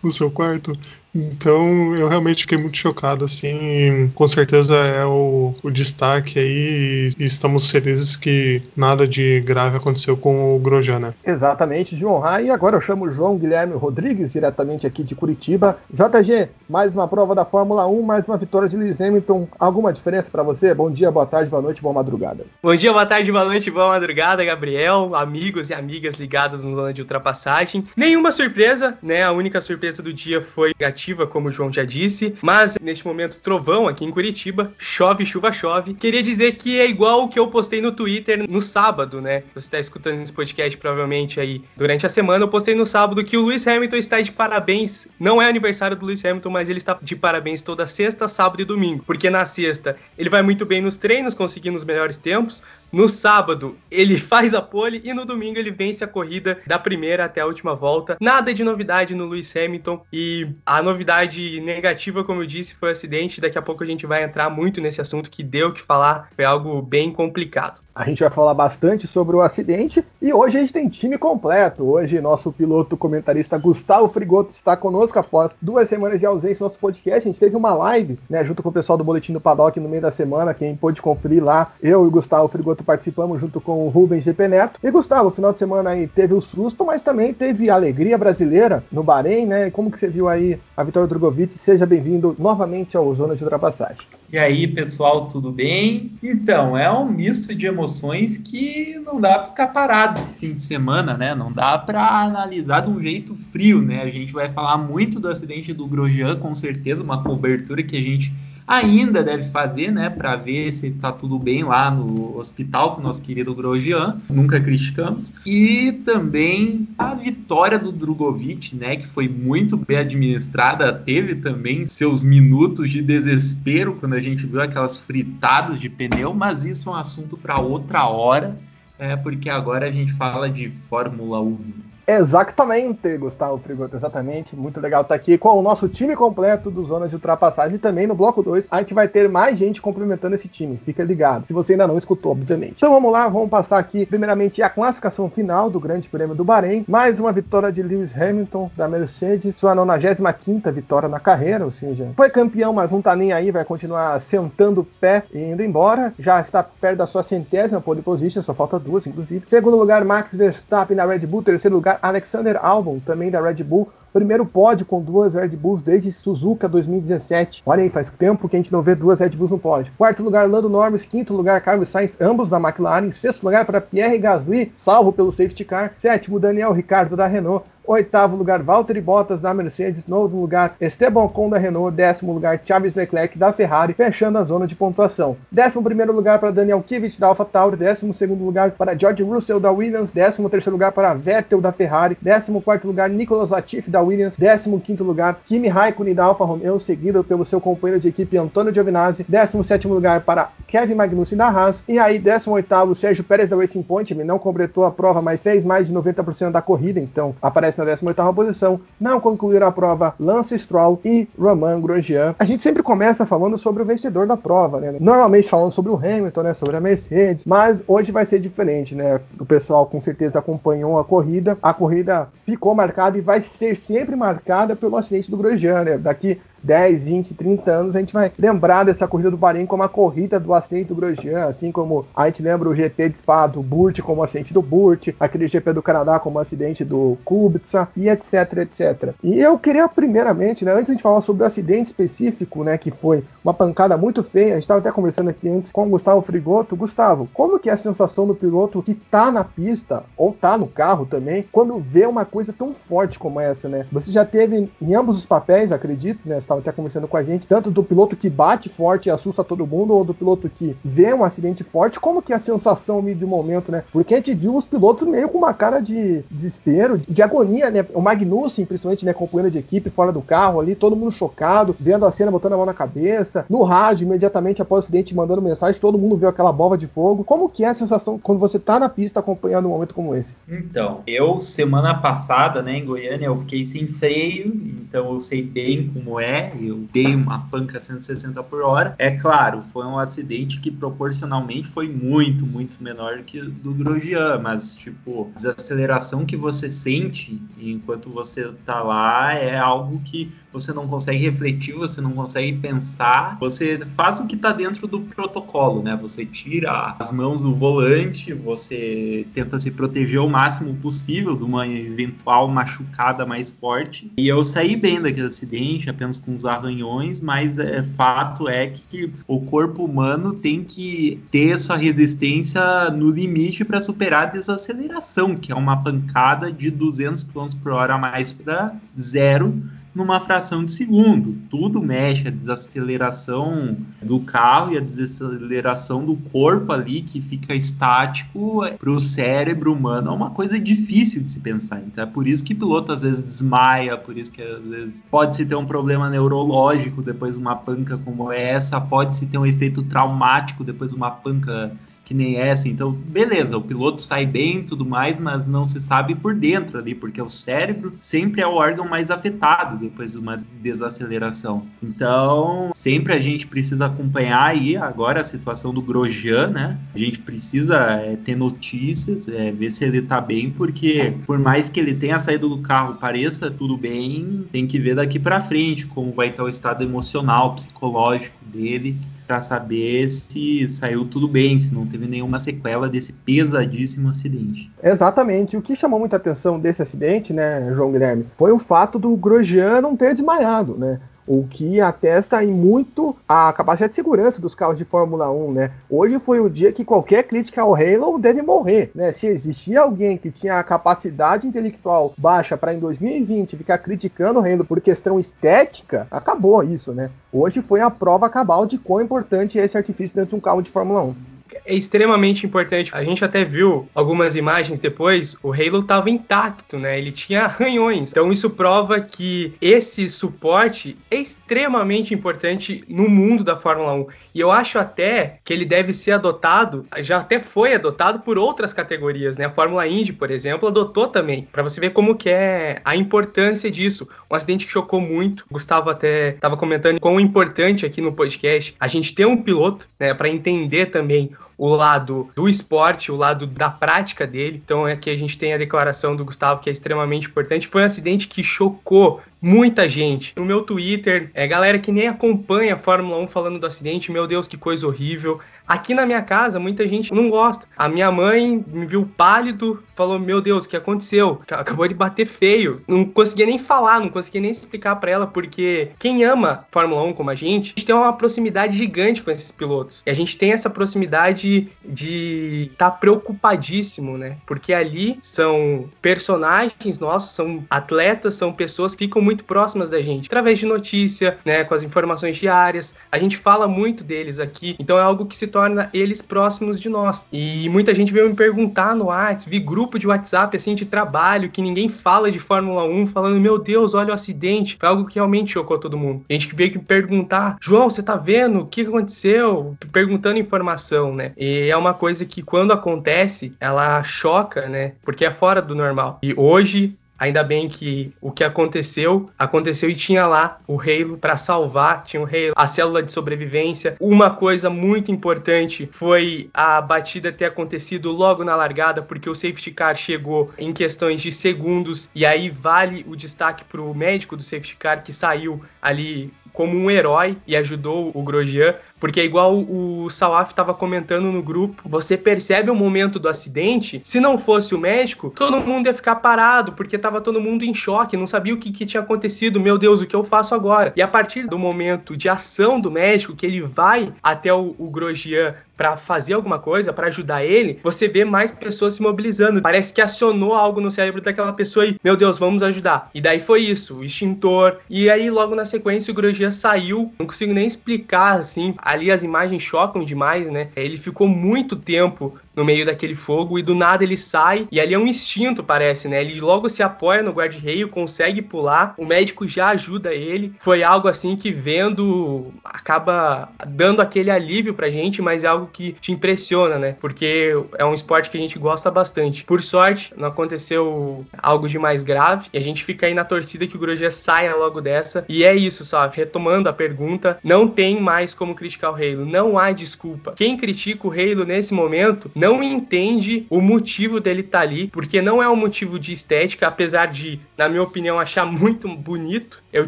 no 0.04 0.12
seu 0.12 0.30
quarto? 0.30 0.74
Então 1.14 1.96
eu 1.96 2.08
realmente 2.08 2.44
fiquei 2.44 2.58
muito 2.58 2.78
chocado, 2.78 3.26
assim, 3.26 4.12
com 4.16 4.28
certeza 4.28 4.76
é 4.76 5.06
o, 5.06 5.54
o 5.64 5.72
destaque 5.72 6.40
aí 6.40 7.10
e 7.18 7.26
estamos 7.26 7.70
felizes 7.70 8.16
que 8.16 8.62
nada 8.76 9.08
de 9.08 9.42
grave 9.42 9.78
aconteceu 9.78 10.16
com 10.16 10.56
o 10.56 10.60
Grosjean, 10.60 11.00
né? 11.00 11.14
Exatamente, 11.26 11.96
João 11.96 12.20
Rai. 12.20 12.46
E 12.46 12.52
agora 12.52 12.78
eu 12.78 12.82
chamo 12.82 13.06
o 13.06 13.12
João 13.12 13.38
Guilherme 13.38 13.74
Rodrigues, 13.76 14.34
diretamente 14.34 14.86
aqui 14.86 15.04
de 15.04 15.16
Curitiba. 15.16 15.78
JG, 15.90 16.50
mais 16.70 16.94
uma 16.94 17.08
prova 17.08 17.34
da 17.34 17.46
Fórmula 17.46 17.88
1, 17.88 18.02
mais 18.02 18.26
uma 18.26 18.38
vitória 18.38 18.70
de 18.70 18.78
Lewis 18.78 19.02
Hamilton. 19.02 19.48
Alguma 19.58 19.92
diferença 19.92 20.30
para 20.30 20.44
você? 20.44 20.74
Bom 20.74 20.92
dia, 20.92 21.12
boa 21.12 21.26
tarde, 21.26 21.50
boa 21.50 21.62
noite, 21.62 21.82
boa 21.82 21.94
madrugada. 21.94 22.46
Bom 22.62 22.76
dia, 22.76 22.92
boa 22.92 23.06
tarde, 23.06 23.32
boa 23.32 23.46
noite, 23.46 23.72
boa 23.72 23.90
madrugada, 23.90 24.46
Gabriel, 24.46 25.16
amigos 25.16 25.70
e 25.70 25.74
amigas 25.74 26.16
ligados 26.16 26.64
no 26.64 26.74
zona 26.74 26.94
de 26.94 27.02
ultrapassagem. 27.02 27.86
Nenhuma 27.96 28.32
surpresa, 28.32 28.98
né? 29.02 29.24
A 29.24 29.32
única 29.32 29.60
surpresa 29.60 30.02
do 30.04 30.14
dia 30.14 30.42
foi 30.42 30.74
negativa, 31.00 31.26
como 31.26 31.48
o 31.48 31.52
João 31.52 31.72
já 31.72 31.84
disse, 31.84 32.36
mas 32.42 32.78
neste 32.82 33.08
momento 33.08 33.38
trovão 33.38 33.88
aqui 33.88 34.04
em 34.04 34.12
Curitiba, 34.12 34.74
chove, 34.78 35.26
chuva, 35.26 35.52
chove. 35.52 35.94
Queria 35.94 36.22
dizer 36.22 36.54
que 36.54 36.80
é 36.80 36.88
igual 36.88 37.24
o 37.24 37.30
que 37.30 37.40
eu 37.40 37.48
postei 37.48 37.82
no 37.82 37.92
Twitter 37.92 38.46
no 38.50 38.62
sábado, 38.62 39.22
né? 39.22 39.44
Você 39.54 39.66
está 39.66 39.80
escutando 39.80 40.22
esse 40.22 40.34
podcast 40.34 40.78
provavelmente 40.78 41.40
aí 41.40 41.62
durante 41.78 42.06
a 42.06 42.10
semana. 42.10 42.44
Eu 42.44 42.50
postei 42.50 42.76
no 42.76 42.86
sábado 42.86 43.24
que 43.24 43.38
o 43.38 43.46
Lewis 43.46 43.68
Hamilton 43.68 43.96
está 43.96 44.20
de 44.20 44.32
parabéns. 44.32 45.08
Não 45.20 45.42
é 45.42 45.48
aniversário 45.48 45.96
do 45.96 46.06
Lewis 46.06 46.24
Hamilton, 46.24 46.50
mas 46.50 46.70
ele 46.70 46.80
está 46.80 46.98
de 47.02 47.16
parabéns 47.16 47.62
toda 47.62 47.88
sexta, 47.88 48.28
sábado 48.28 48.62
e 48.62 48.66
domingo, 48.66 49.04
porque 49.06 49.30
na 49.30 49.46
sexta 49.46 49.96
ele 50.18 50.30
vai 50.30 50.42
muito 50.42 50.66
bem 50.66 50.82
nos 50.82 50.98
treinos, 50.98 51.34
conseguindo 51.34 51.78
os 51.78 51.86
melhores 51.86 52.18
tempos. 52.18 52.62
No 52.92 53.08
sábado, 53.08 53.78
ele 53.90 54.18
faz 54.20 54.54
a 54.54 54.62
pole 54.62 55.02
e 55.04 55.14
no 55.14 55.26
domingo 55.26 55.60
ele 55.60 55.72
vence 55.72 56.04
a 56.04 56.08
corrida 56.08 56.60
da 56.66 56.78
primeira 56.78 57.26
até 57.26 57.42
a 57.42 57.46
última 57.46 57.76
volta. 57.76 58.18
Nada 58.20 58.54
de 58.54 58.64
novidade 58.64 59.16
no 59.16 59.28
Lewis 59.28 59.56
Hamilton 59.56 60.04
e 60.12 60.52
a 60.66 60.82
novidade 60.92 61.60
negativa, 61.62 62.24
como 62.24 62.42
eu 62.42 62.48
disse, 62.48 62.76
foi 62.76 62.90
o 62.90 62.92
acidente. 62.92 63.42
Daqui 63.42 63.58
a 63.58 63.62
pouco 63.62 63.84
a 63.84 63.88
gente 63.88 64.06
vai 64.06 64.24
entrar 64.24 64.50
muito 64.50 64.82
nesse 64.82 65.02
assunto 65.02 65.30
que 65.30 65.44
deu 65.44 65.70
o 65.70 65.74
que 65.74 65.82
falar, 65.82 66.30
foi 66.36 66.46
algo 66.46 66.82
bem 66.82 67.12
complicado. 67.12 67.82
A 67.94 68.06
gente 68.06 68.22
vai 68.22 68.30
falar 68.30 68.54
bastante 68.54 69.08
sobre 69.08 69.36
o 69.36 69.42
acidente 69.42 70.06
e 70.22 70.32
hoje 70.32 70.58
a 70.58 70.62
gente 70.62 70.72
tem 70.72 70.88
time 70.88 71.18
completo. 71.18 71.84
Hoje 71.84 72.22
nosso 72.22 72.52
piloto 72.52 72.96
comentarista 72.96 73.58
Gustavo 73.58 74.08
Frigoto 74.08 74.52
está 74.52 74.78
conosco 74.78 75.18
após 75.18 75.56
duas 75.62 75.90
semanas 75.90 76.20
de 76.20 76.26
ausência 76.26 76.64
no 76.64 76.68
nosso 76.68 76.80
podcast. 76.80 77.28
A 77.28 77.32
gente 77.32 77.40
teve 77.40 77.56
uma 77.56 77.74
live, 77.74 78.20
né, 78.30 78.46
junto 78.46 78.62
com 78.62 78.70
o 78.70 78.72
pessoal 78.72 78.98
do 78.98 79.04
Boletim 79.04 79.34
do 79.34 79.42
Paddock 79.42 79.80
no 79.80 79.90
meio 79.90 80.02
da 80.02 80.12
semana. 80.12 80.54
Quem 80.54 80.76
pôde 80.76 81.02
conferir 81.02 81.44
lá, 81.44 81.74
eu 81.82 82.06
e 82.06 82.08
o 82.08 82.12
Gustavo 82.12 82.48
Frigoto 82.48 82.84
participamos 82.84 83.42
junto 83.42 83.60
com 83.60 83.86
o 83.86 83.90
Rubens 83.90 84.24
GP 84.24 84.48
Neto. 84.48 84.80
E 84.84 84.92
Gustavo, 84.92 85.32
final 85.32 85.52
de 85.52 85.60
semana 85.60 85.90
aí 85.90 86.08
teve 86.08 86.34
o 86.34 86.42
susto, 86.42 86.86
mas 86.86 87.02
também 87.02 87.34
teve 87.34 87.70
alegria 87.70 88.18
brasileira 88.18 88.84
no 88.92 89.04
Bahrein, 89.04 89.46
né? 89.46 89.72
Como 89.72 89.92
que 89.92 90.00
você 90.00 90.08
viu 90.08 90.30
aí 90.30 90.60
a 90.78 90.84
vitória 90.84 91.08
do 91.08 91.10
Drogovic? 91.10 91.58
Seja 91.58 91.86
bem-vindo 91.86 92.36
novamente 92.38 92.96
ao 92.96 93.14
Zona 93.16 93.36
de 93.36 93.44
Ultrapassagem. 93.44 94.19
E 94.32 94.38
aí, 94.38 94.68
pessoal, 94.68 95.28
tudo 95.28 95.52
bem? 95.52 96.12
Então, 96.22 96.78
é 96.78 96.92
um 96.92 97.10
misto 97.10 97.56
de 97.56 97.66
emoções 97.66 98.38
que 98.38 99.02
não 99.04 99.20
dá 99.20 99.40
para 99.40 99.50
ficar 99.50 99.68
parado 99.70 100.20
esse 100.20 100.34
fim 100.34 100.54
de 100.54 100.62
semana, 100.62 101.18
né? 101.18 101.34
Não 101.34 101.52
dá 101.52 101.76
para 101.80 102.08
analisar 102.22 102.82
de 102.82 102.92
um 102.92 103.02
jeito 103.02 103.34
frio, 103.34 103.82
né? 103.82 104.04
A 104.04 104.10
gente 104.12 104.32
vai 104.32 104.48
falar 104.52 104.78
muito 104.78 105.20
do 105.20 105.28
acidente 105.28 105.74
do 105.74 105.88
Grosjean, 105.88 106.36
com 106.36 106.54
certeza, 106.54 107.02
uma 107.02 107.24
cobertura 107.24 107.82
que 107.82 107.98
a 107.98 108.02
gente 108.02 108.32
ainda 108.70 109.24
deve 109.24 109.50
fazer, 109.50 109.92
né, 109.92 110.12
para 110.12 110.36
ver 110.36 110.72
se 110.72 110.92
tá 110.92 111.12
tudo 111.12 111.40
bem 111.40 111.64
lá 111.64 111.90
no 111.90 112.38
hospital 112.38 112.94
com 112.94 113.02
o 113.02 113.04
nosso 113.04 113.24
querido 113.24 113.56
Grosjean, 113.56 114.22
nunca 114.30 114.62
criticamos. 114.62 115.34
E 115.44 115.92
também 116.06 116.88
a 116.96 117.16
vitória 117.16 117.80
do 117.80 117.92
Drogovic, 117.92 118.76
né, 118.76 118.98
que 118.98 119.08
foi 119.08 119.28
muito 119.28 119.76
bem 119.76 119.98
administrada, 119.98 120.94
teve 120.94 121.34
também 121.34 121.88
seus 121.88 122.24
minutos 122.24 122.92
de 122.92 123.02
desespero 123.02 123.96
quando 123.96 124.14
a 124.14 124.22
gente 124.22 124.46
viu 124.46 124.62
aquelas 124.62 125.00
fritadas 125.00 125.80
de 125.80 125.90
pneu, 125.90 126.36
mas 126.36 126.64
isso 126.64 126.90
é 126.90 126.92
um 126.92 126.96
assunto 126.96 127.36
para 127.36 127.60
outra 127.60 128.08
hora, 128.08 128.56
é, 129.00 129.16
porque 129.16 129.50
agora 129.50 129.88
a 129.88 129.92
gente 129.92 130.14
fala 130.14 130.48
de 130.48 130.70
Fórmula 130.88 131.42
1. 131.42 131.89
Exatamente, 132.10 133.18
Gustavo 133.18 133.60
Frigoto, 133.60 133.96
exatamente. 133.96 134.56
Muito 134.56 134.80
legal 134.80 135.04
estar 135.04 135.14
aqui 135.14 135.38
com 135.38 135.50
o 135.50 135.62
nosso 135.62 135.88
time 135.88 136.16
completo 136.16 136.72
do 136.72 136.84
Zona 136.84 137.08
de 137.08 137.14
Ultrapassagem. 137.14 137.78
Também 137.78 138.08
no 138.08 138.16
bloco 138.16 138.42
2, 138.42 138.66
a 138.72 138.80
gente 138.80 138.96
vai 138.96 139.08
ter 139.08 139.30
mais 139.30 139.60
gente 139.60 139.80
complementando 139.80 140.34
esse 140.34 140.48
time. 140.48 140.82
Fica 140.84 141.04
ligado, 141.04 141.46
se 141.46 141.54
você 141.54 141.74
ainda 141.74 141.86
não 141.86 142.00
escutou, 142.00 142.32
obviamente. 142.32 142.74
Então 142.78 142.92
vamos 142.92 143.12
lá, 143.12 143.28
vamos 143.28 143.48
passar 143.48 143.78
aqui, 143.78 144.08
primeiramente, 144.08 144.64
a 144.64 144.72
classificação 144.72 145.30
final 145.30 145.70
do 145.70 145.80
Grande 145.80 146.10
Prêmio 146.10 146.34
do 146.34 146.44
Bahrein. 146.44 146.84
Mais 146.88 147.20
uma 147.20 147.32
vitória 147.32 147.72
de 147.72 147.84
Lewis 147.84 148.10
Hamilton, 148.20 148.72
da 148.76 148.88
Mercedes, 148.88 149.56
sua 149.56 149.76
95 149.76 150.72
vitória 150.72 151.08
na 151.08 151.20
carreira, 151.20 151.64
ou 151.64 151.72
seja, 151.72 152.10
foi 152.18 152.32
campeão, 152.32 152.74
mas 152.74 152.90
não 152.90 153.04
tá 153.04 153.16
nem 153.16 153.32
aí, 153.32 153.52
vai 153.52 153.64
continuar 153.64 154.20
sentando 154.20 154.82
o 154.82 154.86
pé 155.00 155.22
e 155.32 155.38
indo 155.38 155.62
embora. 155.62 156.12
Já 156.18 156.42
está 156.42 156.64
perto 156.64 156.98
da 156.98 157.06
sua 157.06 157.22
centésima 157.22 157.80
pole 157.80 158.02
position, 158.02 158.42
só 158.42 158.56
falta 158.56 158.80
duas, 158.80 159.06
inclusive. 159.06 159.44
Segundo 159.46 159.78
lugar, 159.78 160.04
Max 160.04 160.34
Verstappen 160.34 160.98
na 160.98 161.06
Red 161.06 161.20
Bull. 161.28 161.44
Terceiro 161.44 161.76
lugar, 161.76 161.99
Alexander 162.02 162.58
Albon, 162.62 163.00
também 163.00 163.30
da 163.30 163.42
Red 163.42 163.64
Bull. 163.64 163.90
Primeiro 164.12 164.44
pódio 164.44 164.88
com 164.88 165.02
duas 165.02 165.36
Red 165.36 165.50
Bulls 165.50 165.84
desde 165.84 166.12
Suzuka 166.12 166.68
2017. 166.68 167.62
Olha 167.64 167.84
aí, 167.84 167.90
faz 167.92 168.10
tempo 168.10 168.50
que 168.50 168.56
a 168.56 168.60
gente 168.60 168.72
não 168.72 168.82
vê 168.82 168.96
duas 168.96 169.20
Red 169.20 169.30
Bulls 169.30 169.52
no 169.52 169.60
pódio. 169.60 169.94
Quarto 169.98 170.24
lugar, 170.24 170.50
Lando 170.50 170.68
Norris. 170.68 171.06
Quinto 171.06 171.34
lugar, 171.34 171.62
Carlos 171.62 171.90
Sainz, 171.90 172.20
ambos 172.20 172.50
da 172.50 172.60
McLaren. 172.60 173.12
Sexto 173.12 173.44
lugar 173.44 173.66
para 173.66 173.80
Pierre 173.80 174.18
Gasly, 174.18 174.72
salvo 174.76 175.12
pelo 175.14 175.32
safety 175.32 175.64
car. 175.64 175.94
Sétimo, 176.00 176.40
Daniel 176.40 176.74
Ricardo 176.74 177.16
da 177.16 177.28
Renault. 177.28 177.64
Oitavo 177.92 178.36
lugar, 178.36 178.62
Valtteri 178.62 179.02
Bottas 179.02 179.42
da 179.42 179.52
Mercedes. 179.52 180.06
Novo 180.06 180.40
lugar, 180.40 180.76
Esteban 180.80 181.24
Ocon 181.24 181.50
da 181.50 181.58
Renault. 181.58 181.90
Décimo 181.96 182.32
lugar, 182.32 182.62
Charles 182.64 182.94
Leclerc 182.94 183.36
da 183.36 183.52
Ferrari, 183.52 183.94
fechando 183.94 184.38
a 184.38 184.44
zona 184.44 184.68
de 184.68 184.76
pontuação. 184.76 185.36
Décimo 185.52 185.84
primeiro 185.84 186.14
lugar 186.14 186.38
para 186.38 186.52
Daniel 186.52 186.84
Kvyat 186.88 187.20
da 187.20 187.26
AlphaTauri. 187.26 187.78
Décimo 187.78 188.14
segundo 188.14 188.46
lugar 188.46 188.70
para 188.70 188.96
George 188.96 189.24
Russell 189.24 189.60
da 189.60 189.72
Williams. 189.72 190.12
Décimo 190.12 190.52
terceiro 190.52 190.76
lugar 190.76 190.92
para 190.92 191.16
Vettel 191.16 191.60
da 191.60 191.72
Ferrari. 191.72 192.16
Décimo 192.22 192.62
quarto 192.62 192.86
lugar, 192.86 193.10
Nicolas 193.10 193.50
Latifi 193.50 193.90
da 193.90 194.04
Williams. 194.04 194.38
Décimo 194.38 194.80
quinto 194.80 195.04
lugar, 195.04 195.40
Kimi 195.48 195.68
Raikkonen 195.68 196.14
da 196.14 196.26
Alfa 196.26 196.46
Romeo, 196.46 196.80
seguido 196.80 197.24
pelo 197.24 197.44
seu 197.44 197.60
companheiro 197.60 198.00
de 198.00 198.10
equipe 198.10 198.38
Antonio 198.38 198.72
Giovinazzi. 198.72 199.26
Décimo 199.28 199.64
sétimo 199.64 199.96
lugar 199.96 200.22
para 200.22 200.52
Kevin 200.68 200.94
Magnussen 200.94 201.40
da 201.40 201.48
Haas. 201.48 201.82
E 201.88 201.98
aí, 201.98 202.20
décimo 202.20 202.54
oitavo, 202.54 202.94
Sérgio 202.94 203.24
Pérez 203.24 203.50
da 203.50 203.56
Racing 203.56 203.82
Point. 203.82 204.14
Ele 204.14 204.24
não 204.24 204.38
completou 204.38 204.86
a 204.86 204.92
prova, 204.92 205.24
mas 205.24 205.42
fez 205.42 205.66
mais 205.66 205.88
de 205.88 205.94
90% 205.96 206.52
da 206.52 206.62
corrida, 206.62 207.00
então 207.00 207.34
aparece 207.42 207.79
na 207.80 207.86
18ª 207.86 208.34
posição. 208.34 208.80
Não 209.00 209.20
concluíram 209.20 209.68
a 209.68 209.72
prova 209.72 210.14
Lance 210.20 210.58
Stroll 210.58 211.00
e 211.04 211.28
Romain 211.38 211.82
Grosjean. 211.82 212.36
A 212.38 212.46
gente 212.46 212.64
sempre 212.64 212.84
começa 212.84 213.26
falando 213.26 213.58
sobre 213.58 213.84
o 213.84 213.86
vencedor 213.86 214.28
da 214.28 214.38
prova, 214.38 214.80
né? 214.80 214.96
Normalmente 215.00 215.50
falando 215.50 215.72
sobre 215.72 215.92
o 215.92 215.96
Hamilton, 215.96 216.44
né? 216.44 216.54
Sobre 216.54 216.76
a 216.76 216.82
Mercedes, 216.82 217.46
mas 217.46 217.82
hoje 217.88 218.12
vai 218.12 218.26
ser 218.26 218.40
diferente, 218.40 218.96
né? 218.96 219.20
O 219.40 219.46
pessoal 219.46 219.86
com 219.86 220.02
certeza 220.02 220.40
acompanhou 220.40 221.00
a 221.00 221.04
corrida. 221.04 221.58
A 221.62 221.74
corrida 221.74 222.28
ficou 222.46 222.76
marcada 222.76 223.18
e 223.18 223.22
vai 223.22 223.42
ser 223.42 223.76
sempre 223.76 224.16
marcada 224.16 224.76
pelo 224.76 224.98
acidente 224.98 225.32
do 225.32 225.38
Grosjean, 225.38 225.84
né? 225.84 225.98
Daqui 225.98 226.40
10, 226.64 227.04
20, 227.04 227.34
30 227.34 227.72
anos, 227.72 227.96
a 227.96 228.00
gente 228.00 228.14
vai 228.14 228.32
lembrar 228.38 228.84
dessa 228.84 229.08
corrida 229.08 229.32
do 229.32 229.38
Bahrein 229.38 229.66
como 229.66 229.84
a 229.84 229.90
corrida 229.90 230.40
do 230.40 230.54
acidente 230.54 230.90
do 230.90 230.96
Grosjean, 230.96 231.46
assim 231.46 231.72
como 231.72 232.06
a 232.16 232.26
gente 232.28 232.42
lembra 232.42 232.70
o 232.70 232.76
GP 232.76 233.10
de 233.10 233.18
Spa 233.18 233.48
do 233.48 233.62
Burt 233.62 234.00
como 234.02 234.24
acidente 234.24 234.54
do 234.54 234.62
Burt, 234.62 235.10
aquele 235.20 235.48
GP 235.48 235.74
do 235.74 235.82
Canadá 235.82 236.20
como 236.20 236.40
acidente 236.40 236.84
do 236.84 237.18
Kubica 237.24 237.88
e 237.96 238.10
etc, 238.10 238.34
etc. 238.60 239.14
E 239.24 239.40
eu 239.40 239.58
queria 239.58 239.88
primeiramente, 239.88 240.66
né, 240.66 240.74
antes 240.74 240.96
de 240.96 241.02
falar 241.02 241.22
sobre 241.22 241.44
o 241.44 241.46
acidente 241.46 241.88
específico, 241.88 242.64
né, 242.64 242.78
que 242.78 242.92
foi 242.92 243.24
uma 243.44 243.54
pancada 243.54 243.98
muito 243.98 244.24
feia, 244.24 244.52
a 244.52 244.54
gente 244.54 244.64
estava 244.64 244.80
até 244.80 244.92
conversando 244.92 245.30
aqui 245.30 245.50
antes 245.50 245.72
com 245.72 245.86
o 245.86 245.90
Gustavo 245.90 246.22
Frigoto. 246.22 246.76
Gustavo, 246.76 247.30
como 247.34 247.60
que 247.60 247.70
é 247.70 247.74
a 247.74 247.78
sensação 247.78 248.28
do 248.28 248.36
piloto 248.36 248.82
que 248.82 248.94
tá 248.94 249.32
na 249.32 249.44
pista 249.44 250.04
ou 250.18 250.34
tá 250.34 250.58
no 250.58 250.68
carro 250.68 251.06
também, 251.06 251.46
quando 251.52 251.80
vê 251.80 252.06
uma 252.06 252.26
coisa 252.26 252.54
tão 252.54 252.74
forte 252.88 253.18
como 253.18 253.40
essa, 253.40 253.68
né? 253.68 253.86
Você 253.92 254.12
já 254.12 254.26
teve 254.26 254.70
em 254.82 254.96
ambos 254.96 255.18
os 255.18 255.26
papéis, 255.26 255.72
acredito, 255.72 256.28
né? 256.28 256.42
Estava 256.50 256.62
até 256.62 256.72
conversando 256.72 257.08
com 257.08 257.18
a 257.18 257.24
gente, 257.24 257.48
tanto 257.48 257.70
do 257.70 257.84
piloto 257.84 258.16
que 258.16 258.30
bate 258.30 258.70
forte 258.70 259.08
e 259.08 259.12
assusta 259.12 259.44
todo 259.44 259.68
mundo, 259.68 259.94
ou 259.94 260.04
do 260.04 260.14
piloto 260.14 260.50
que 260.50 260.76
vê 260.84 261.14
um 261.14 261.24
acidente 261.24 261.64
forte, 261.64 262.00
como 262.00 262.22
que 262.22 262.34
é 262.34 262.36
a 262.36 262.40
sensação 262.40 263.04
de 263.04 263.26
momento, 263.26 263.72
né? 263.72 263.84
Porque 263.92 264.14
a 264.14 264.18
gente 264.18 264.34
viu 264.34 264.56
os 264.56 264.66
pilotos 264.66 265.08
meio 265.08 265.30
com 265.30 265.38
uma 265.38 265.54
cara 265.54 265.80
de 265.80 266.24
desespero, 266.30 266.98
de 266.98 267.22
agonia, 267.22 267.70
né? 267.70 267.86
O 267.94 268.02
Magnussen, 268.02 268.66
principalmente, 268.66 269.06
né, 269.06 269.14
companheiro 269.14 269.52
de 269.52 269.58
equipe 269.58 269.90
fora 269.90 270.12
do 270.12 270.22
carro 270.22 270.60
ali, 270.60 270.76
todo 270.76 270.96
mundo 270.96 271.12
chocado, 271.12 271.76
vendo 271.80 272.06
a 272.06 272.12
cena, 272.12 272.32
botando 272.32 272.54
a 272.54 272.58
mão 272.58 272.66
na 272.66 272.74
cabeça. 272.74 273.46
No 273.50 273.64
rádio, 273.64 274.06
imediatamente 274.06 274.62
após 274.62 274.80
o 274.80 274.84
acidente, 274.84 275.16
mandando 275.16 275.42
mensagem, 275.42 275.80
todo 275.80 275.98
mundo 275.98 276.18
viu 276.18 276.28
aquela 276.28 276.52
bomba 276.52 276.78
de 276.78 276.88
fogo. 276.88 277.24
Como 277.24 277.50
que 277.50 277.64
é 277.64 277.70
a 277.70 277.74
sensação 277.74 278.18
quando 278.18 278.40
você 278.40 278.60
tá 278.60 278.80
na 278.80 278.90
pista 278.90 279.20
acompanhando 279.20 279.68
um 279.68 279.72
momento 279.72 279.94
como 279.94 280.16
esse? 280.16 280.36
Então, 280.48 281.02
eu, 281.06 281.40
semana 281.40 281.94
passada, 281.96 282.62
né, 282.62 282.78
em 282.78 282.86
Goiânia, 282.86 283.28
eu 283.28 283.38
fiquei 283.38 283.64
sem 283.66 283.88
freio, 283.88 284.48
então 284.48 285.14
eu 285.14 285.20
sei 285.20 285.42
bem 285.42 285.92
como 285.94 286.20
é, 286.20 286.39
eu 286.60 286.88
dei 286.92 287.16
uma 287.16 287.40
panca 287.50 287.80
160 287.80 288.42
por 288.44 288.62
hora. 288.62 288.96
É 288.98 289.12
claro, 289.12 289.64
foi 289.74 289.86
um 289.86 289.98
acidente 289.98 290.60
que 290.60 290.72
proporcionalmente 290.72 291.68
foi 291.68 291.88
muito, 291.90 292.46
muito 292.46 292.82
menor 292.84 293.20
que 293.24 293.42
do 293.42 293.74
Grosjean, 293.74 294.40
mas 294.40 294.76
tipo, 294.76 295.32
a 295.34 295.38
desaceleração 295.38 296.26
que 296.26 296.36
você 296.36 296.70
sente 296.72 297.42
enquanto 297.60 298.10
você 298.10 298.52
tá 298.66 298.82
lá 298.82 299.34
é 299.34 299.58
algo 299.58 300.00
que 300.06 300.32
você 300.52 300.74
não 300.74 300.88
consegue 300.88 301.20
refletir, 301.20 301.74
você 301.74 302.02
não 302.02 302.12
consegue 302.12 302.54
pensar, 302.58 303.38
você 303.40 303.80
faz 303.96 304.20
o 304.20 304.28
que 304.28 304.36
está 304.36 304.52
dentro 304.52 304.88
do 304.88 305.02
protocolo, 305.02 305.84
né? 305.84 305.98
Você 306.02 306.26
tira 306.26 306.96
as 307.00 307.12
mãos 307.12 307.42
do 307.42 307.54
volante, 307.54 308.34
você 308.34 309.28
tenta 309.34 309.60
se 309.60 309.72
proteger 309.72 310.20
o 310.20 310.30
máximo 310.30 310.76
possível 310.76 311.36
de 311.36 311.44
uma 311.44 311.68
eventual 311.68 312.48
machucada 312.48 313.26
mais 313.26 313.50
forte. 313.50 314.12
E 314.18 314.28
eu 314.28 314.44
saí 314.44 314.76
bem 314.76 315.02
daquele 315.02 315.28
acidente, 315.28 315.90
apenas 315.90 316.18
com 316.18 316.34
os 316.34 316.46
arranhões, 316.46 317.22
mas 317.22 317.58
é, 317.60 317.84
fato 317.84 318.48
é 318.48 318.68
que 318.68 319.12
o 319.28 319.42
corpo 319.42 319.86
humano 319.86 320.34
tem 320.34 320.64
que 320.64 321.22
ter 321.30 321.58
sua 321.60 321.76
resistência 321.76 322.90
no 322.90 323.12
limite 323.12 323.64
para 323.64 323.82
superar 323.82 324.24
a 324.24 324.26
desaceleração, 324.26 325.36
que 325.36 325.52
é 325.52 325.56
uma 325.56 325.78
pancada 325.84 326.52
de 326.52 326.72
200 326.72 327.24
km 327.26 327.46
por 327.62 327.72
hora 327.72 327.96
a 327.96 327.98
mais 327.98 328.32
para 328.32 328.76
zero 328.98 329.62
numa 329.94 330.20
fração 330.20 330.64
de 330.64 330.72
segundo. 330.72 331.36
Tudo 331.50 331.82
mexe, 331.82 332.28
a 332.28 332.32
desaceleração 332.32 333.78
do 334.02 334.20
carro 334.20 334.74
e 334.74 334.78
a 334.78 334.82
desaceleração 334.82 336.06
do 336.06 336.16
corpo 336.16 336.72
ali, 336.72 337.02
que 337.02 337.22
fica 337.22 337.56
estático, 337.56 338.62
para 338.78 338.92
o 338.92 339.02
cérebro 339.02 339.74
humano 339.74 340.10
é 340.10 340.14
uma 340.14 340.30
coisa 340.30 340.60
difícil 340.60 341.24
de 341.24 341.32
se 341.32 341.40
pensar. 341.40 341.82
Então 341.82 342.04
é 342.04 342.08
por 342.08 342.28
isso 342.28 342.44
que 342.44 342.54
piloto 342.56 342.92
às 342.92 343.02
vezes 343.02 343.24
desmaia, 343.24 343.98
por 343.98 344.18
isso 344.18 344.32
que 344.32 344.42
às 344.42 344.66
vezes 344.66 345.04
pode-se 345.10 345.46
ter 345.46 345.56
um 345.56 345.66
problema 345.66 346.10
neurológico 346.10 347.02
depois 347.02 347.34
de 347.34 347.40
uma 347.40 347.56
panca 347.56 347.98
como 347.98 348.32
essa, 348.32 348.80
pode-se 348.80 349.26
ter 349.28 349.38
um 349.38 349.46
efeito 349.46 349.84
traumático 349.84 350.64
depois 350.64 350.92
de 350.92 350.98
uma 350.98 351.12
panca 351.12 351.72
que 352.10 352.16
nem 352.16 352.38
essa. 352.38 352.68
Então, 352.68 352.92
beleza, 352.92 353.56
o 353.56 353.62
piloto 353.62 354.02
sai 354.02 354.26
bem 354.26 354.64
tudo 354.64 354.84
mais, 354.84 355.20
mas 355.20 355.48
não 355.48 355.64
se 355.64 355.80
sabe 355.80 356.16
por 356.16 356.34
dentro 356.34 356.80
ali, 356.80 356.96
porque 356.96 357.22
o 357.22 357.30
cérebro 357.30 357.94
sempre 358.02 358.42
é 358.42 358.48
o 358.48 358.56
órgão 358.56 358.88
mais 358.88 359.12
afetado 359.12 359.78
depois 359.78 360.14
de 360.14 360.18
uma 360.18 360.44
desaceleração. 360.60 361.68
Então, 361.84 362.72
sempre 362.74 363.14
a 363.14 363.22
gente 363.22 363.46
precisa 363.46 363.86
acompanhar 363.86 364.44
aí 364.44 364.76
agora 364.76 365.22
a 365.22 365.24
situação 365.24 365.72
do 365.72 365.84
Grosjean, 365.84 366.48
né? 366.48 366.80
A 366.96 366.98
gente 366.98 367.20
precisa 367.20 367.78
é, 367.78 368.16
ter 368.16 368.36
notícias, 368.36 369.28
é, 369.28 369.52
ver 369.52 369.72
se 369.72 369.86
ele 369.86 370.02
tá 370.02 370.20
bem, 370.20 370.50
porque 370.50 371.14
por 371.28 371.38
mais 371.38 371.70
que 371.70 371.80
ele 371.80 371.94
tenha 371.94 372.18
saído 372.18 372.50
do 372.50 372.58
carro, 372.58 372.96
pareça 372.96 373.52
tudo 373.52 373.78
bem, 373.78 374.48
tem 374.52 374.66
que 374.66 374.80
ver 374.80 374.96
daqui 374.96 375.20
para 375.20 375.42
frente 375.42 375.86
como 375.86 376.12
vai 376.12 376.30
estar 376.30 376.44
o 376.44 376.50
estado 376.50 376.84
emocional, 376.84 377.54
psicológico 377.54 378.44
dele 378.44 378.98
para 379.30 379.44
saber 379.44 380.08
se 380.08 380.68
saiu 380.68 381.06
tudo 381.06 381.28
bem, 381.28 381.60
se 381.60 381.72
não 381.72 381.86
teve 381.86 382.08
nenhuma 382.08 382.40
sequela 382.40 382.90
desse 382.90 383.14
pesadíssimo 383.14 384.10
acidente. 384.10 384.72
Exatamente. 384.82 385.56
O 385.56 385.62
que 385.62 385.76
chamou 385.76 386.00
muita 386.00 386.16
atenção 386.16 386.60
desse 386.60 386.82
acidente, 386.82 387.32
né, 387.32 387.72
João 387.76 387.92
Guilherme, 387.92 388.26
foi 388.36 388.52
o 388.52 388.58
fato 388.58 388.98
do 388.98 389.16
Grosjean 389.16 389.82
não 389.82 389.96
ter 389.96 390.16
desmaiado, 390.16 390.76
né? 390.76 391.00
O 391.30 391.46
que 391.48 391.80
atesta 391.80 392.44
em 392.44 392.52
muito 392.52 393.16
a 393.28 393.54
capacidade 393.54 393.92
de 393.92 393.96
segurança 393.98 394.42
dos 394.42 394.56
carros 394.56 394.80
de 394.80 394.84
Fórmula 394.84 395.32
1, 395.32 395.52
né? 395.52 395.72
Hoje 395.88 396.18
foi 396.18 396.40
o 396.40 396.50
dia 396.50 396.72
que 396.72 396.84
qualquer 396.84 397.22
crítica 397.22 397.62
ao 397.62 397.76
Halo 397.76 398.18
deve 398.18 398.42
morrer, 398.42 398.90
né? 398.96 399.12
Se 399.12 399.28
existia 399.28 399.82
alguém 399.82 400.18
que 400.18 400.32
tinha 400.32 400.56
a 400.56 400.64
capacidade 400.64 401.48
intelectual 401.48 402.16
baixa 402.18 402.58
para 402.58 402.74
em 402.74 402.80
2020 402.80 403.56
ficar 403.58 403.78
criticando 403.78 404.40
o 404.40 404.44
Halo 404.44 404.66
por 404.66 404.82
questão 404.82 405.20
estética, 405.20 406.08
acabou 406.10 406.64
isso, 406.64 406.94
né? 406.94 407.12
Hoje 407.32 407.62
foi 407.62 407.80
a 407.80 407.92
prova 407.92 408.28
cabal 408.28 408.66
de 408.66 408.80
quão 408.80 409.00
importante 409.00 409.60
é 409.60 409.66
esse 409.66 409.78
artifício 409.78 410.16
dentro 410.16 410.32
de 410.32 410.36
um 410.36 410.40
carro 410.40 410.64
de 410.64 410.72
Fórmula 410.72 411.04
1. 411.04 411.39
É 411.66 411.74
extremamente 411.74 412.46
importante. 412.46 412.92
A 412.94 413.04
gente 413.04 413.24
até 413.24 413.44
viu 413.44 413.88
algumas 413.94 414.36
imagens 414.36 414.80
depois, 414.80 415.36
o 415.42 415.52
Halo 415.52 415.80
estava 415.80 416.10
intacto, 416.10 416.78
né? 416.78 416.98
Ele 416.98 417.12
tinha 417.12 417.44
arranhões. 417.46 418.12
Então 418.12 418.32
isso 418.32 418.50
prova 418.50 419.00
que 419.00 419.54
esse 419.62 420.08
suporte 420.10 420.98
é 421.10 421.18
extremamente 421.18 422.14
importante 422.14 422.84
no 422.88 423.10
mundo 423.10 423.44
da 423.44 423.58
Fórmula 423.58 423.94
1. 423.94 424.08
E 424.36 424.40
eu 424.40 424.52
acho 424.52 424.80
até 424.80 425.40
que 425.44 425.54
ele 425.54 425.66
deve 425.66 425.94
ser 425.94 426.12
adotado, 426.12 426.86
já 427.00 427.18
até 427.18 427.40
foi 427.40 427.74
adotado 427.74 428.20
por 428.20 428.38
outras 428.38 428.74
categorias, 428.74 429.38
né? 429.38 429.46
A 429.46 429.52
Fórmula 429.52 429.88
Indy, 429.88 430.14
por 430.14 430.32
exemplo, 430.32 430.68
adotou 430.68 431.08
também, 431.08 431.48
para 431.52 431.64
você 431.64 431.80
ver 431.80 431.92
como 431.92 432.16
que 432.16 432.30
é 432.30 432.82
a 432.86 432.96
importância 432.96 433.70
disso. 433.70 434.08
Um 434.30 434.36
acidente 434.36 434.66
que 434.66 434.72
chocou 434.72 435.02
muito. 435.02 435.46
O 435.50 435.54
Gustavo 435.54 435.90
até 435.90 436.30
estava 436.30 436.56
comentando 436.56 437.00
quão 437.00 437.20
importante 437.20 437.86
aqui 437.86 438.02
no 438.02 438.14
podcast 438.14 438.76
a 438.80 438.88
gente 438.88 439.14
ter 439.14 439.26
um 439.26 439.38
piloto, 439.38 439.88
né, 440.00 440.14
para 440.14 440.30
entender 440.30 440.88
também 440.88 441.32
o 441.60 441.76
lado 441.76 442.30
do 442.34 442.48
esporte, 442.48 443.12
o 443.12 443.18
lado 443.18 443.46
da 443.46 443.70
prática 443.70 444.26
dele. 444.26 444.62
Então 444.64 444.86
aqui 444.86 445.10
a 445.10 445.18
gente 445.18 445.38
tem 445.38 445.54
a 445.54 445.58
declaração 445.58 446.16
do 446.16 446.24
Gustavo 446.24 446.62
que 446.62 446.70
é 446.70 446.74
extremamente 446.74 447.28
importante. 447.28 447.68
Foi 447.68 447.82
um 447.82 447.86
acidente 447.86 448.30
que 448.30 448.42
chocou 448.42 449.22
muita 449.42 449.88
gente. 449.88 450.34
No 450.36 450.46
meu 450.46 450.62
Twitter, 450.62 451.30
é 451.34 451.48
galera 451.48 451.80
que 451.80 451.92
nem 451.92 452.08
acompanha 452.08 452.76
a 452.76 452.78
Fórmula 452.78 453.18
1 453.20 453.28
falando 453.28 453.60
do 453.60 453.66
acidente, 453.66 454.12
meu 454.12 454.28
Deus, 454.28 454.48
que 454.48 454.58
coisa 454.58 454.88
horrível. 454.88 455.40
Aqui 455.68 455.94
na 455.94 456.06
minha 456.06 456.22
casa, 456.22 456.60
muita 456.60 456.88
gente 456.88 457.14
não 457.14 457.30
gosta. 457.30 457.68
A 457.78 457.88
minha 457.88 458.12
mãe 458.12 458.64
me 458.68 458.86
viu 458.86 459.10
pálido, 459.18 459.84
falou: 459.96 460.18
Meu 460.18 460.42
Deus, 460.42 460.66
o 460.66 460.70
que 460.70 460.78
aconteceu? 460.78 461.42
Acabou 461.52 461.88
de 461.88 461.94
bater 461.94 462.26
feio. 462.26 462.82
Não 462.88 463.06
conseguia 463.06 463.46
nem 463.46 463.60
falar, 463.60 464.00
não 464.00 464.10
conseguia 464.10 464.42
nem 464.42 464.52
explicar 464.52 464.96
para 464.96 465.12
ela, 465.12 465.28
porque 465.28 465.92
quem 466.00 466.24
ama 466.24 466.66
Fórmula 466.72 467.04
1 467.04 467.14
como 467.14 467.30
a 467.30 467.36
gente, 467.36 467.74
a 467.76 467.80
gente 467.80 467.86
tem 467.86 467.96
uma 467.96 468.14
proximidade 468.14 468.78
gigante 468.78 469.22
com 469.22 469.30
esses 469.30 469.52
pilotos. 469.52 470.02
E 470.06 470.10
a 470.10 470.14
gente 470.14 470.38
tem 470.38 470.54
essa 470.54 470.70
proximidade 470.70 471.70
de 471.86 472.70
estar 472.72 472.92
tá 472.92 472.98
preocupadíssimo, 472.98 474.18
né? 474.18 474.38
Porque 474.46 474.74
ali 474.74 475.20
são 475.22 475.90
personagens 476.02 476.98
nossos, 476.98 477.36
são 477.36 477.64
atletas, 477.70 478.36
são 478.36 478.52
pessoas 478.52 478.96
que 478.96 479.06
ficam 479.06 479.22
muito 479.30 479.44
próximas 479.44 479.92
da 479.92 480.02
gente, 480.02 480.26
através 480.26 480.58
de 480.58 480.66
notícia, 480.66 481.38
né? 481.46 481.64
Com 481.64 481.76
as 481.76 481.84
informações 481.84 482.36
diárias. 482.36 482.96
A 483.12 483.20
gente 483.20 483.38
fala 483.38 483.68
muito 483.68 484.04
deles 484.04 484.40
aqui, 484.40 484.76
então 484.80 484.98
é 484.98 485.02
algo 485.04 485.28
que 485.28 485.38
se 485.38 485.46
torna 485.46 485.88
eles 485.94 486.20
próximos 486.20 486.82
de 486.82 486.90
nós. 486.90 487.28
E 487.32 487.70
muita 487.70 487.94
gente 487.94 488.12
veio 488.12 488.28
me 488.28 488.36
perguntar 488.36 488.96
no 488.96 489.06
WhatsApp, 489.06 489.52
vi 489.52 489.60
grupo 489.60 490.00
de 490.00 490.08
WhatsApp 490.08 490.58
assim 490.58 490.74
de 490.74 490.86
trabalho 490.86 491.52
que 491.52 491.62
ninguém 491.62 491.90
fala 491.90 492.32
de 492.32 492.40
Fórmula 492.40 492.84
1, 492.86 493.06
falando: 493.06 493.40
"Meu 493.40 493.60
Deus, 493.60 493.94
olha 493.94 494.10
o 494.10 494.14
acidente". 494.14 494.78
Foi 494.80 494.90
algo 494.90 495.06
que 495.06 495.16
realmente 495.16 495.52
chocou 495.52 495.78
todo 495.78 495.96
mundo. 495.98 496.26
Gente 496.28 496.48
que 496.48 496.56
veio 496.56 496.72
me 496.72 496.80
perguntar: 496.80 497.58
"João, 497.62 497.88
você 497.88 498.02
tá 498.02 498.16
vendo? 498.16 498.62
O 498.62 498.66
que 498.66 498.82
aconteceu?" 498.82 499.78
Perguntando 499.92 500.40
informação, 500.40 501.14
né? 501.14 501.34
E 501.38 501.70
é 501.70 501.78
uma 501.78 501.94
coisa 501.94 502.26
que 502.26 502.42
quando 502.42 502.72
acontece, 502.72 503.54
ela 503.60 504.04
choca, 504.04 504.68
né? 504.68 504.94
Porque 505.04 505.24
é 505.24 505.30
fora 505.30 505.62
do 505.62 505.76
normal. 505.76 506.18
E 506.24 506.34
hoje 506.36 506.98
Ainda 507.20 507.44
bem 507.44 507.68
que 507.68 508.14
o 508.22 508.32
que 508.32 508.44
aconteceu, 508.44 509.30
aconteceu 509.38 509.90
e 509.90 509.96
tinha 509.96 510.26
lá 510.26 510.60
o 510.66 510.80
Halo 510.80 511.18
para 511.18 511.36
salvar, 511.36 512.04
tinha 512.04 512.22
o 512.22 512.26
Halo, 512.26 512.54
a 512.56 512.66
célula 512.66 513.04
de 513.04 513.12
sobrevivência. 513.12 513.98
Uma 514.00 514.30
coisa 514.30 514.70
muito 514.70 515.12
importante 515.12 515.90
foi 515.92 516.50
a 516.54 516.80
batida 516.80 517.32
ter 517.32 517.46
acontecido 517.46 518.12
logo 518.12 518.44
na 518.44 518.56
largada, 518.56 519.02
porque 519.02 519.30
o 519.30 519.36
safety 519.36 519.72
car 519.72 519.96
chegou 519.96 520.50
em 520.58 520.72
questões 520.72 521.22
de 521.22 521.32
segundos, 521.32 522.10
e 522.16 522.26
aí 522.26 522.50
vale 522.50 523.06
o 523.08 523.16
destaque 523.16 523.66
para 523.66 523.82
o 523.82 523.94
médico 523.94 524.38
do 524.38 524.44
safety 524.44 524.76
car 524.78 525.04
que 525.04 525.12
saiu 525.12 525.62
ali 525.82 526.32
como 526.54 526.78
um 526.78 526.92
herói 526.92 527.38
e 527.48 527.56
ajudou 527.56 528.12
o 528.14 528.22
Grosjean, 528.22 528.76
porque 529.00 529.20
é 529.20 529.26
igual 529.26 529.58
o 529.58 530.10
Salaf 530.10 530.52
estava 530.52 530.74
comentando 530.74 531.32
no 531.32 531.42
grupo, 531.42 531.84
você 531.86 532.18
percebe 532.18 532.70
o 532.70 532.76
momento 532.76 533.20
do 533.20 533.30
acidente, 533.30 534.02
se 534.04 534.20
não 534.20 534.38
fosse 534.38 534.76
o 534.76 534.80
médico, 534.80 535.32
todo 535.36 535.62
mundo 535.62 535.88
ia 535.88 535.94
ficar 535.94 536.16
parado, 536.16 536.74
porque 536.74 536.96
estava 536.96 537.22
todo 537.22 537.40
mundo 537.40 537.64
em 537.64 537.74
choque, 537.74 538.18
não 538.18 538.28
sabia 538.28 538.54
o 538.54 538.58
que, 538.58 538.72
que, 538.72 538.86
tinha 538.86 539.02
acontecido, 539.02 539.60
meu 539.60 539.78
Deus, 539.78 540.02
o 540.02 540.08
que 540.08 540.16
eu 540.16 540.24
faço 540.24 540.56
agora? 540.56 540.94
E 540.96 541.02
a 541.02 541.08
partir 541.08 541.48
do 541.48 541.58
momento 541.58 542.18
de 542.18 542.28
ação 542.28 542.80
do 542.80 542.92
médico, 542.92 543.36
que 543.36 543.46
ele 543.46 543.62
vai 543.62 544.14
até 544.22 544.54
o, 544.54 544.76
o 544.78 544.90
Grosjean 544.90 545.56
para 545.80 545.96
fazer 545.96 546.34
alguma 546.34 546.60
coisa, 546.60 546.92
para 546.92 547.08
ajudar 547.08 547.42
ele, 547.46 547.80
você 547.82 548.10
vê 548.10 548.26
mais 548.26 548.52
pessoas 548.52 548.96
se 548.96 549.02
mobilizando. 549.02 549.62
Parece 549.62 549.94
que 549.94 550.02
acionou 550.02 550.54
algo 550.54 550.82
no 550.82 550.92
cérebro 550.92 551.22
daquela 551.22 551.54
pessoa 551.54 551.86
e, 551.86 551.96
meu 552.04 552.18
Deus, 552.18 552.38
vamos 552.38 552.62
ajudar. 552.62 553.10
E 553.14 553.22
daí 553.22 553.40
foi 553.40 553.62
isso, 553.62 553.96
o 553.96 554.04
extintor. 554.04 554.80
E 554.90 555.10
aí, 555.10 555.32
logo 555.32 555.56
na 555.56 555.64
sequência, 555.64 556.12
o 556.12 556.14
Grosjean 556.14 556.52
saiu. 556.52 557.14
Não 557.18 557.26
consigo 557.26 557.54
nem 557.54 557.66
explicar, 557.66 558.40
assim. 558.40 558.74
Ali 558.90 559.12
as 559.12 559.22
imagens 559.22 559.62
chocam 559.62 560.04
demais, 560.04 560.50
né? 560.50 560.70
Ele 560.76 560.98
ficou 560.98 561.28
muito 561.28 561.76
tempo 561.76 562.40
no 562.60 562.66
meio 562.66 562.86
daquele 562.86 563.16
fogo 563.16 563.58
e 563.58 563.62
do 563.62 563.74
nada 563.74 564.04
ele 564.04 564.18
sai 564.18 564.68
e 564.70 564.82
ali 564.82 564.94
é 564.94 565.00
um 565.00 565.08
instinto, 565.08 565.64
parece, 565.64 566.10
né? 566.10 566.20
Ele 566.20 566.42
logo 566.42 566.68
se 566.68 566.84
apoia 566.84 567.24
no 567.24 567.32
guarda-reio, 567.32 567.88
consegue 567.88 568.42
pular, 568.42 568.94
o 568.98 569.06
médico 569.06 569.48
já 569.48 569.70
ajuda 569.70 570.14
ele. 570.14 570.54
Foi 570.60 570.84
algo 570.84 571.08
assim 571.08 571.38
que 571.38 571.54
vendo 571.54 572.52
acaba 572.64 573.50
dando 573.66 574.02
aquele 574.02 574.30
alívio 574.30 574.74
pra 574.74 574.90
gente, 574.90 575.22
mas 575.22 575.46
é 575.46 575.48
algo 575.48 575.70
que 575.72 575.94
te 575.94 576.12
impressiona, 576.12 576.78
né? 576.78 576.98
Porque 577.00 577.54
é 577.78 577.86
um 577.86 577.94
esporte 577.94 578.30
que 578.30 578.38
a 578.38 578.42
gente 578.42 578.60
gosta 578.60 578.92
bastante. 578.92 579.46
Por 579.46 579.64
sorte, 579.64 580.14
não 580.18 580.28
aconteceu 580.28 581.26
algo 581.38 581.70
de 581.70 581.80
mais 581.80 582.04
grave 582.04 582.50
e 582.52 582.58
a 582.58 582.62
gente 582.62 582.84
fica 582.84 583.08
aí 583.08 583.14
na 583.14 583.24
torcida 583.24 583.66
que 583.68 583.78
o 583.78 583.80
Grosjean 583.80 584.12
saia 584.12 584.54
logo 584.54 584.82
dessa. 584.82 585.24
E 585.30 585.46
é 585.46 585.56
isso, 585.56 585.86
sabe? 585.86 586.18
Retomando 586.18 586.68
a 586.68 586.74
pergunta, 586.74 587.40
não 587.42 587.70
tem 587.70 588.02
mais 588.02 588.34
como 588.34 588.54
criticar 588.54 588.92
o 588.92 588.96
Halo, 588.96 589.26
não 589.26 589.58
há 589.58 589.72
desculpa. 589.72 590.34
Quem 590.36 590.58
critica 590.58 591.08
o 591.08 591.12
Halo 591.12 591.46
nesse 591.46 591.74
momento 591.74 592.30
não 592.36 592.49
não 592.50 592.64
entende 592.64 593.46
o 593.50 593.62
motivo 593.62 594.20
dele 594.20 594.42
estar 594.42 594.60
tá 594.60 594.64
ali, 594.64 594.88
porque 594.88 595.22
não 595.22 595.42
é 595.42 595.48
um 595.48 595.56
motivo 595.56 596.00
de 596.00 596.12
estética, 596.12 596.68
apesar 596.68 597.06
de, 597.08 597.40
na 597.58 597.70
minha 597.70 597.84
opinião, 597.84 598.20
achar 598.20 598.46
muito 598.46 598.88
bonito. 598.96 599.62
Eu 599.72 599.88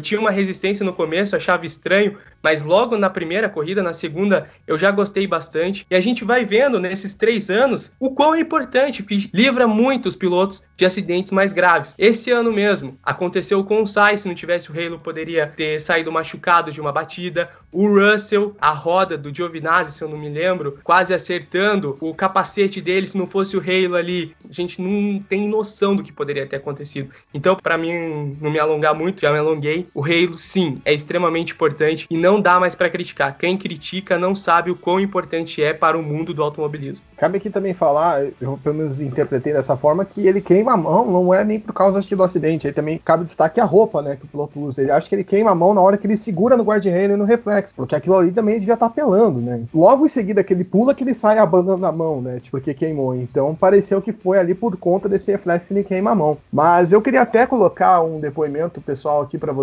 tinha 0.00 0.20
uma 0.20 0.30
resistência 0.30 0.84
no 0.84 0.92
começo, 0.92 1.34
achava 1.34 1.66
estranho, 1.66 2.16
mas 2.42 2.62
logo 2.62 2.96
na 2.96 3.08
primeira 3.08 3.48
corrida, 3.48 3.82
na 3.82 3.92
segunda, 3.92 4.48
eu 4.66 4.76
já 4.76 4.90
gostei 4.90 5.26
bastante. 5.26 5.86
E 5.90 5.94
a 5.94 6.00
gente 6.00 6.24
vai 6.24 6.44
vendo 6.44 6.80
nesses 6.80 7.14
três 7.14 7.50
anos 7.50 7.92
o 7.98 8.10
quão 8.10 8.34
é 8.34 8.40
importante, 8.40 9.02
que 9.02 9.30
livra 9.32 9.66
muito 9.66 10.08
os 10.08 10.16
pilotos 10.16 10.62
de 10.76 10.84
acidentes 10.84 11.32
mais 11.32 11.52
graves. 11.52 11.94
Esse 11.98 12.30
ano 12.30 12.52
mesmo 12.52 12.98
aconteceu 13.02 13.62
com 13.64 13.82
o 13.82 13.86
Sainz, 13.86 14.20
se 14.20 14.28
não 14.28 14.34
tivesse 14.34 14.70
o 14.70 14.74
Halo, 14.74 14.98
poderia 14.98 15.46
ter 15.46 15.80
saído 15.80 16.10
machucado 16.10 16.70
de 16.70 16.80
uma 16.80 16.92
batida. 16.92 17.50
O 17.70 17.88
Russell, 17.88 18.54
a 18.60 18.70
roda 18.70 19.16
do 19.16 19.34
Giovinazzi, 19.34 19.92
se 19.92 20.04
eu 20.04 20.08
não 20.08 20.18
me 20.18 20.28
lembro, 20.28 20.78
quase 20.84 21.14
acertando 21.14 21.96
o 22.00 22.14
capacete 22.14 22.80
dele, 22.80 23.06
se 23.06 23.16
não 23.16 23.26
fosse 23.26 23.56
o 23.56 23.60
Halo 23.60 23.96
ali, 23.96 24.34
a 24.48 24.52
gente 24.52 24.80
não 24.80 25.20
tem 25.20 25.48
noção 25.48 25.96
do 25.96 26.02
que 26.02 26.12
poderia 26.12 26.46
ter 26.46 26.56
acontecido. 26.56 27.10
Então, 27.32 27.56
para 27.56 27.78
mim 27.78 28.36
não 28.40 28.50
me 28.50 28.58
alongar 28.58 28.94
muito, 28.94 29.22
já 29.22 29.32
me 29.32 29.38
alonguei. 29.38 29.71
O 29.94 30.04
Halo, 30.04 30.38
sim, 30.38 30.80
é 30.84 30.92
extremamente 30.92 31.52
importante 31.52 32.06
e 32.10 32.16
não 32.16 32.40
dá 32.40 32.58
mais 32.58 32.74
para 32.74 32.90
criticar. 32.90 33.36
Quem 33.36 33.56
critica 33.56 34.18
não 34.18 34.34
sabe 34.34 34.70
o 34.70 34.76
quão 34.76 35.00
importante 35.00 35.62
é 35.62 35.72
para 35.72 35.98
o 35.98 36.02
mundo 36.02 36.32
do 36.32 36.42
automobilismo. 36.42 37.04
Cabe 37.16 37.38
aqui 37.38 37.50
também 37.50 37.74
falar, 37.74 38.24
eu 38.40 38.58
pelo 38.62 38.74
menos 38.74 39.00
interpretei 39.00 39.52
dessa 39.52 39.76
forma, 39.76 40.04
que 40.04 40.26
ele 40.26 40.40
queima 40.40 40.72
a 40.72 40.76
mão, 40.76 41.10
não 41.10 41.34
é 41.34 41.44
nem 41.44 41.60
por 41.60 41.72
causa 41.72 42.00
do 42.00 42.22
acidente. 42.22 42.66
Aí 42.66 42.72
também 42.72 43.00
cabe 43.04 43.24
destaque 43.24 43.60
a 43.60 43.64
roupa, 43.64 44.02
né, 44.02 44.16
que 44.16 44.24
o 44.24 44.28
piloto 44.28 44.58
usa. 44.58 44.82
Ele 44.82 44.90
acha 44.90 45.08
que 45.08 45.14
ele 45.14 45.24
queima 45.24 45.50
a 45.50 45.54
mão 45.54 45.74
na 45.74 45.80
hora 45.80 45.96
que 45.96 46.06
ele 46.06 46.16
segura 46.16 46.56
no 46.56 46.64
guarda-reio 46.64 47.12
e 47.12 47.16
no 47.16 47.24
reflexo, 47.24 47.72
porque 47.76 47.94
aquilo 47.94 48.16
ali 48.16 48.32
também 48.32 48.58
devia 48.58 48.74
estar 48.74 48.88
tá 48.88 48.94
pelando, 48.94 49.40
né. 49.40 49.62
Logo 49.74 50.06
em 50.06 50.08
seguida 50.08 50.44
que 50.44 50.52
ele 50.52 50.64
pula, 50.64 50.94
que 50.94 51.04
ele 51.04 51.14
sai 51.14 51.38
abandonando 51.38 51.86
a 51.86 51.92
mão, 51.92 52.20
né, 52.20 52.40
tipo, 52.40 52.52
porque 52.52 52.74
queimou. 52.74 53.14
Então 53.14 53.54
pareceu 53.54 54.00
que 54.00 54.12
foi 54.12 54.38
ali 54.38 54.54
por 54.54 54.76
conta 54.76 55.08
desse 55.08 55.32
reflexo 55.32 55.68
que 55.68 55.74
ele 55.74 55.84
queima 55.84 56.10
a 56.10 56.14
mão. 56.14 56.38
Mas 56.52 56.92
eu 56.92 57.00
queria 57.02 57.22
até 57.22 57.46
colocar 57.46 58.02
um 58.02 58.20
depoimento 58.20 58.80
pessoal 58.80 59.22
aqui 59.22 59.38
para 59.38 59.52
vocês. 59.52 59.61